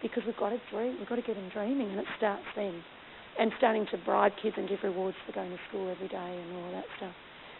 because 0.00 0.22
we've 0.26 0.36
got 0.36 0.50
to 0.50 0.60
dream, 0.70 0.96
we've 0.98 1.08
got 1.08 1.16
to 1.16 1.22
get 1.22 1.36
them 1.36 1.50
dreaming, 1.52 1.90
and 1.90 1.98
it 1.98 2.06
starts 2.16 2.44
then. 2.56 2.82
And 3.38 3.50
starting 3.56 3.86
to 3.92 3.98
bribe 4.04 4.32
kids 4.42 4.56
and 4.58 4.68
give 4.68 4.80
rewards 4.82 5.16
for 5.26 5.32
going 5.32 5.50
to 5.50 5.58
school 5.68 5.90
every 5.90 6.08
day 6.08 6.16
and 6.42 6.56
all 6.56 6.72
that 6.72 6.84
stuff. 6.98 7.14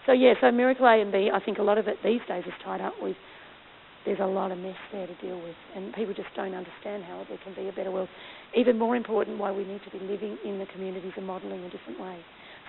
So 0.05 0.13
yeah, 0.13 0.35
so 0.41 0.51
Miracle 0.51 0.87
A 0.87 1.01
and 1.01 1.13
B, 1.13 1.31
I 1.33 1.41
think 1.41 1.59
a 1.59 1.63
lot 1.63 1.79
of 1.79 1.89
it 1.89 1.97
these 2.05 2.21
days 2.29 2.45
is 2.47 2.53
tied 2.65 2.81
up 2.81 2.95
with 3.01 3.17
there's 4.05 4.19
a 4.21 4.27
lot 4.27 4.51
of 4.51 4.59
mess 4.59 4.77
there 4.91 5.07
to 5.07 5.15
deal 5.23 5.41
with, 5.41 5.55
and 5.77 5.95
people 5.95 6.13
just 6.13 6.29
don't 6.35 6.55
understand 6.55 7.05
how 7.05 7.25
there 7.29 7.39
can 7.45 7.55
be 7.55 7.69
a 7.69 7.73
better 7.73 7.91
world. 7.91 8.09
Even 8.55 8.77
more 8.77 8.97
important, 8.97 9.39
why 9.39 9.53
we 9.53 9.65
need 9.65 9.81
to 9.85 9.97
be 9.97 10.05
living 10.05 10.37
in 10.45 10.59
the 10.59 10.67
communities 10.67 11.13
and 11.17 11.27
modelling 11.27 11.63
a 11.63 11.71
different 11.71 12.01
way. 12.01 12.19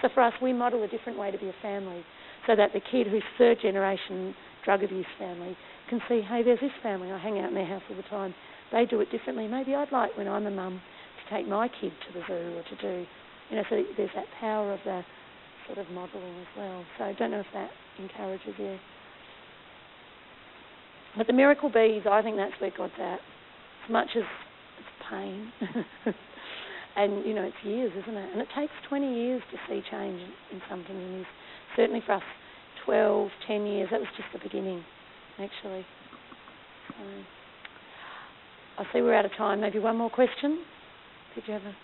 So 0.03 0.09
for 0.13 0.21
us, 0.21 0.33
we 0.41 0.51
model 0.51 0.83
a 0.83 0.87
different 0.89 1.17
way 1.17 1.31
to 1.31 1.37
be 1.37 1.47
a 1.47 1.55
family, 1.61 2.03
so 2.45 2.57
that 2.57 2.73
the 2.73 2.81
kid 2.91 3.07
who's 3.07 3.23
third 3.37 3.59
generation 3.61 4.35
drug 4.65 4.83
abuse 4.83 5.05
family 5.17 5.55
can 5.89 6.01
see, 6.09 6.21
hey, 6.21 6.43
there's 6.43 6.59
this 6.59 6.75
family. 6.83 7.09
I 7.09 7.17
hang 7.17 7.39
out 7.39 7.47
in 7.47 7.55
their 7.55 7.65
house 7.65 7.81
all 7.89 7.95
the 7.95 8.03
time. 8.03 8.35
They 8.73 8.85
do 8.85 8.99
it 8.99 9.09
differently. 9.11 9.47
Maybe 9.47 9.73
I'd 9.73 9.93
like 9.93 10.17
when 10.17 10.27
I'm 10.27 10.45
a 10.45 10.51
mum 10.51 10.81
to 11.23 11.35
take 11.35 11.47
my 11.47 11.69
kid 11.69 11.93
to 12.07 12.19
the 12.19 12.25
zoo 12.27 12.57
or 12.57 12.63
to 12.63 12.75
do, 12.81 13.05
you 13.49 13.55
know, 13.55 13.63
so 13.69 13.81
there's 13.95 14.09
that 14.13 14.25
power 14.41 14.73
of 14.73 14.79
the 14.83 15.03
sort 15.67 15.77
of 15.77 15.89
modelling 15.93 16.37
as 16.41 16.47
well. 16.57 16.83
So 16.97 17.05
I 17.05 17.13
don't 17.13 17.31
know 17.31 17.39
if 17.39 17.45
that 17.53 17.69
encourages 17.97 18.55
you. 18.57 18.77
But 21.17 21.27
the 21.27 21.33
miracle 21.33 21.69
bees, 21.69 22.03
I 22.09 22.21
think 22.21 22.35
that's 22.35 22.59
where 22.59 22.71
God's 22.75 22.93
at. 22.99 23.19
As 23.85 23.91
much 23.91 24.09
as 24.17 24.23
it's 24.79 25.09
pain, 25.09 25.51
and 26.95 27.25
you 27.25 27.33
know 27.33 27.43
it's 27.43 27.63
years, 27.63 27.91
isn't 28.03 28.17
it? 28.17 28.29
And 28.31 28.41
it 28.41 28.47
takes 28.55 28.73
20 28.89 29.13
years 29.13 29.41
to 29.51 29.57
see 29.67 29.81
change 29.89 30.21
in 30.51 30.61
some 30.69 30.83
communities. 30.83 31.25
Certainly 31.75 32.03
for 32.05 32.13
us, 32.13 32.23
12, 32.85 33.29
10 33.47 33.65
years. 33.65 33.89
That 33.91 33.99
was 33.99 34.09
just 34.15 34.29
the 34.33 34.39
beginning, 34.39 34.83
actually. 35.39 35.85
So, 36.89 37.03
I 38.79 38.83
see 38.91 39.01
we're 39.01 39.15
out 39.15 39.25
of 39.25 39.31
time. 39.37 39.61
Maybe 39.61 39.79
one 39.79 39.97
more 39.97 40.09
question. 40.09 40.63
Did 41.35 41.43
you 41.47 41.53
have 41.53 41.63
a 41.63 41.75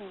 Mm. 0.00 0.10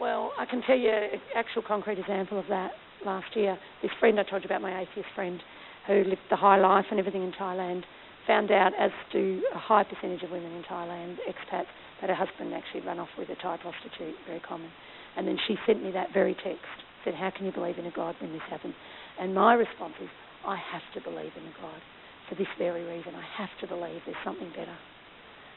Well, 0.00 0.32
I 0.38 0.44
can 0.44 0.62
tell 0.62 0.76
you 0.76 0.90
an 0.90 1.20
actual 1.36 1.62
concrete 1.62 1.98
example 1.98 2.38
of 2.38 2.46
that 2.48 2.72
last 3.04 3.34
year. 3.34 3.58
This 3.82 3.90
friend 4.00 4.18
I 4.18 4.22
told 4.24 4.42
you 4.42 4.46
about, 4.46 4.62
my 4.62 4.82
atheist 4.82 5.08
friend, 5.14 5.40
who 5.86 6.04
lived 6.04 6.22
the 6.30 6.36
high 6.36 6.58
life 6.58 6.86
and 6.90 6.98
everything 6.98 7.22
in 7.22 7.32
Thailand, 7.32 7.84
found 8.26 8.50
out, 8.50 8.72
as 8.78 8.90
do 9.12 9.42
a 9.54 9.58
high 9.58 9.84
percentage 9.84 10.22
of 10.22 10.30
women 10.30 10.52
in 10.52 10.62
Thailand, 10.62 11.16
expats, 11.28 11.66
that 12.00 12.10
her 12.10 12.14
husband 12.14 12.54
actually 12.54 12.80
ran 12.80 12.98
off 12.98 13.08
with 13.18 13.28
a 13.28 13.36
Thai 13.36 13.58
prostitute, 13.58 14.14
very 14.26 14.40
common. 14.40 14.70
And 15.16 15.28
then 15.28 15.38
she 15.46 15.56
sent 15.66 15.82
me 15.82 15.90
that 15.92 16.12
very 16.12 16.34
text, 16.34 16.64
said, 17.04 17.14
How 17.14 17.30
can 17.30 17.46
you 17.46 17.52
believe 17.52 17.78
in 17.78 17.86
a 17.86 17.90
God 17.90 18.16
when 18.20 18.32
this 18.32 18.42
happens? 18.48 18.74
And 19.20 19.34
my 19.34 19.54
response 19.54 19.94
is, 20.02 20.08
I 20.46 20.56
have 20.56 20.82
to 20.94 21.00
believe 21.08 21.32
in 21.36 21.44
a 21.44 21.54
God 21.60 21.80
for 22.28 22.34
this 22.34 22.48
very 22.58 22.84
reason. 22.84 23.14
I 23.14 23.24
have 23.38 23.50
to 23.60 23.66
believe 23.66 24.00
there's 24.06 24.16
something 24.24 24.50
better. 24.50 24.76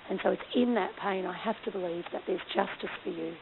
And 0.09 0.19
so 0.23 0.31
it's 0.31 0.41
in 0.55 0.75
that 0.75 0.91
pain 1.01 1.25
I 1.25 1.35
have 1.37 1.55
to 1.65 1.71
believe 1.71 2.05
that 2.13 2.21
there's 2.27 2.41
justice 2.55 2.93
for 3.03 3.09
you. 3.09 3.33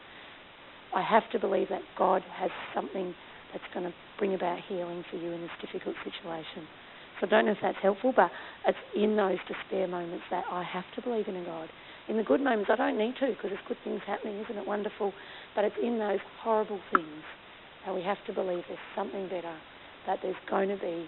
I 0.94 1.02
have 1.02 1.28
to 1.32 1.38
believe 1.38 1.68
that 1.68 1.82
God 1.98 2.22
has 2.34 2.50
something 2.74 3.14
that's 3.52 3.64
going 3.74 3.86
to 3.86 3.94
bring 4.18 4.34
about 4.34 4.58
healing 4.68 5.04
for 5.10 5.16
you 5.16 5.32
in 5.32 5.40
this 5.40 5.50
difficult 5.60 5.96
situation. 6.02 6.66
So 7.20 7.26
I 7.26 7.30
don't 7.30 7.46
know 7.46 7.52
if 7.52 7.58
that's 7.62 7.78
helpful, 7.80 8.12
but 8.14 8.30
it's 8.66 8.78
in 8.94 9.16
those 9.16 9.38
despair 9.48 9.88
moments 9.88 10.24
that 10.30 10.44
I 10.50 10.62
have 10.62 10.84
to 10.96 11.02
believe 11.02 11.28
in 11.28 11.36
a 11.36 11.44
God. 11.44 11.68
In 12.08 12.16
the 12.16 12.22
good 12.22 12.40
moments, 12.40 12.70
I 12.72 12.76
don't 12.76 12.98
need 12.98 13.14
to 13.20 13.28
because 13.28 13.50
there's 13.50 13.66
good 13.68 13.78
things 13.84 14.00
happening, 14.06 14.36
isn't 14.44 14.56
it 14.56 14.66
wonderful? 14.66 15.12
But 15.54 15.64
it's 15.64 15.76
in 15.82 15.98
those 15.98 16.20
horrible 16.42 16.80
things 16.92 17.24
that 17.84 17.94
we 17.94 18.02
have 18.02 18.18
to 18.26 18.32
believe 18.32 18.64
there's 18.68 18.78
something 18.94 19.28
better, 19.28 19.56
that 20.06 20.18
there's 20.22 20.36
going 20.48 20.68
to 20.68 20.76
be 20.76 21.06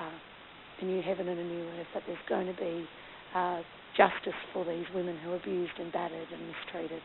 uh, 0.00 0.82
a 0.82 0.84
new 0.84 1.00
heaven 1.00 1.28
and 1.28 1.40
a 1.40 1.44
new 1.44 1.64
earth, 1.78 1.86
that 1.94 2.02
there's 2.06 2.18
going 2.28 2.46
to 2.46 2.54
be 2.60 2.86
uh, 3.34 3.62
justice 3.96 4.38
for 4.52 4.64
these 4.64 4.84
women 4.94 5.16
who 5.18 5.32
are 5.32 5.36
abused 5.36 5.72
and 5.78 5.92
battered 5.92 6.28
and 6.32 6.42
mistreated, 6.46 7.02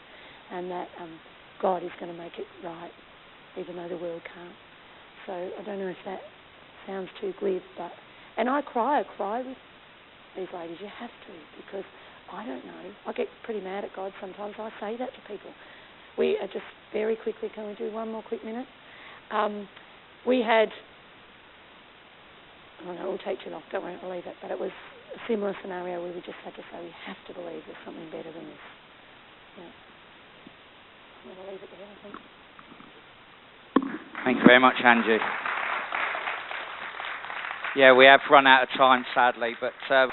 and 0.51 0.69
that 0.69 0.87
um, 0.99 1.19
God 1.61 1.83
is 1.83 1.91
going 1.99 2.11
to 2.11 2.17
make 2.17 2.33
it 2.37 2.47
right, 2.63 2.91
even 3.57 3.75
though 3.75 3.87
the 3.87 3.97
world 3.97 4.21
can't. 4.33 4.55
So 5.25 5.33
I 5.33 5.63
don't 5.63 5.79
know 5.79 5.87
if 5.87 5.97
that 6.05 6.19
sounds 6.87 7.09
too 7.19 7.33
glib, 7.39 7.61
but 7.77 7.91
and 8.37 8.49
I 8.49 8.61
cry, 8.61 9.01
I 9.01 9.03
cry 9.17 9.39
with 9.39 9.57
these 10.35 10.47
ladies. 10.53 10.77
You 10.79 10.87
have 10.99 11.09
to 11.09 11.63
because 11.63 11.85
I 12.31 12.45
don't 12.45 12.65
know. 12.65 12.91
I 13.05 13.13
get 13.13 13.27
pretty 13.43 13.61
mad 13.61 13.83
at 13.83 13.95
God 13.95 14.13
sometimes. 14.21 14.55
I 14.57 14.69
say 14.79 14.97
that 14.97 15.09
to 15.13 15.21
people. 15.27 15.51
We 16.17 16.37
are 16.41 16.47
just 16.47 16.65
very 16.93 17.15
quickly. 17.15 17.49
Can 17.53 17.67
we 17.67 17.75
do 17.75 17.91
one 17.91 18.11
more 18.11 18.23
quick 18.23 18.43
minute? 18.43 18.67
Um, 19.31 19.67
we 20.25 20.41
had. 20.41 20.69
Oh 22.85 22.93
no, 22.93 23.03
it 23.03 23.07
will 23.07 23.17
take 23.19 23.43
too 23.43 23.51
long. 23.51 23.61
Don't 23.71 23.83
worry, 23.83 23.97
I'll 24.01 24.09
leave 24.09 24.25
it. 24.25 24.35
But 24.41 24.51
it 24.51 24.59
was 24.59 24.71
similar 25.27 25.55
scenario 25.61 26.01
where 26.01 26.11
we 26.13 26.21
just 26.21 26.37
had 26.43 26.55
to 26.55 26.61
say 26.71 26.81
we 26.81 26.93
have 27.05 27.17
to 27.27 27.33
believe 27.33 27.61
there's 27.65 27.77
something 27.85 28.05
better 28.11 28.31
than 28.31 28.45
this. 28.45 28.65
Yeah. 29.57 29.63
I'm 31.23 31.35
going 31.35 31.45
to 31.45 31.51
leave 31.51 31.63
it 31.63 31.69
there, 31.77 31.87
I 31.87 31.97
think. 32.03 32.15
Thank 34.23 34.37
you 34.37 34.43
very 34.45 34.59
much, 34.59 34.75
Anji. 34.83 35.17
Yeah, 37.75 37.93
we 37.93 38.05
have 38.05 38.19
run 38.29 38.47
out 38.47 38.63
of 38.63 38.69
time, 38.77 39.05
sadly, 39.13 39.55
but. 39.59 39.73
Uh... 39.89 40.07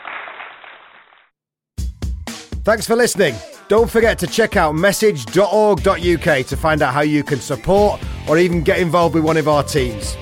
Thanks 2.62 2.86
for 2.86 2.96
listening. 2.96 3.34
Don't 3.68 3.90
forget 3.90 4.18
to 4.20 4.26
check 4.26 4.56
out 4.56 4.74
message.org.uk 4.74 6.46
to 6.46 6.56
find 6.56 6.82
out 6.82 6.94
how 6.94 7.00
you 7.00 7.22
can 7.22 7.40
support 7.40 8.00
or 8.28 8.38
even 8.38 8.62
get 8.62 8.78
involved 8.78 9.14
with 9.14 9.24
one 9.24 9.36
of 9.36 9.48
our 9.48 9.62
teams. 9.62 10.16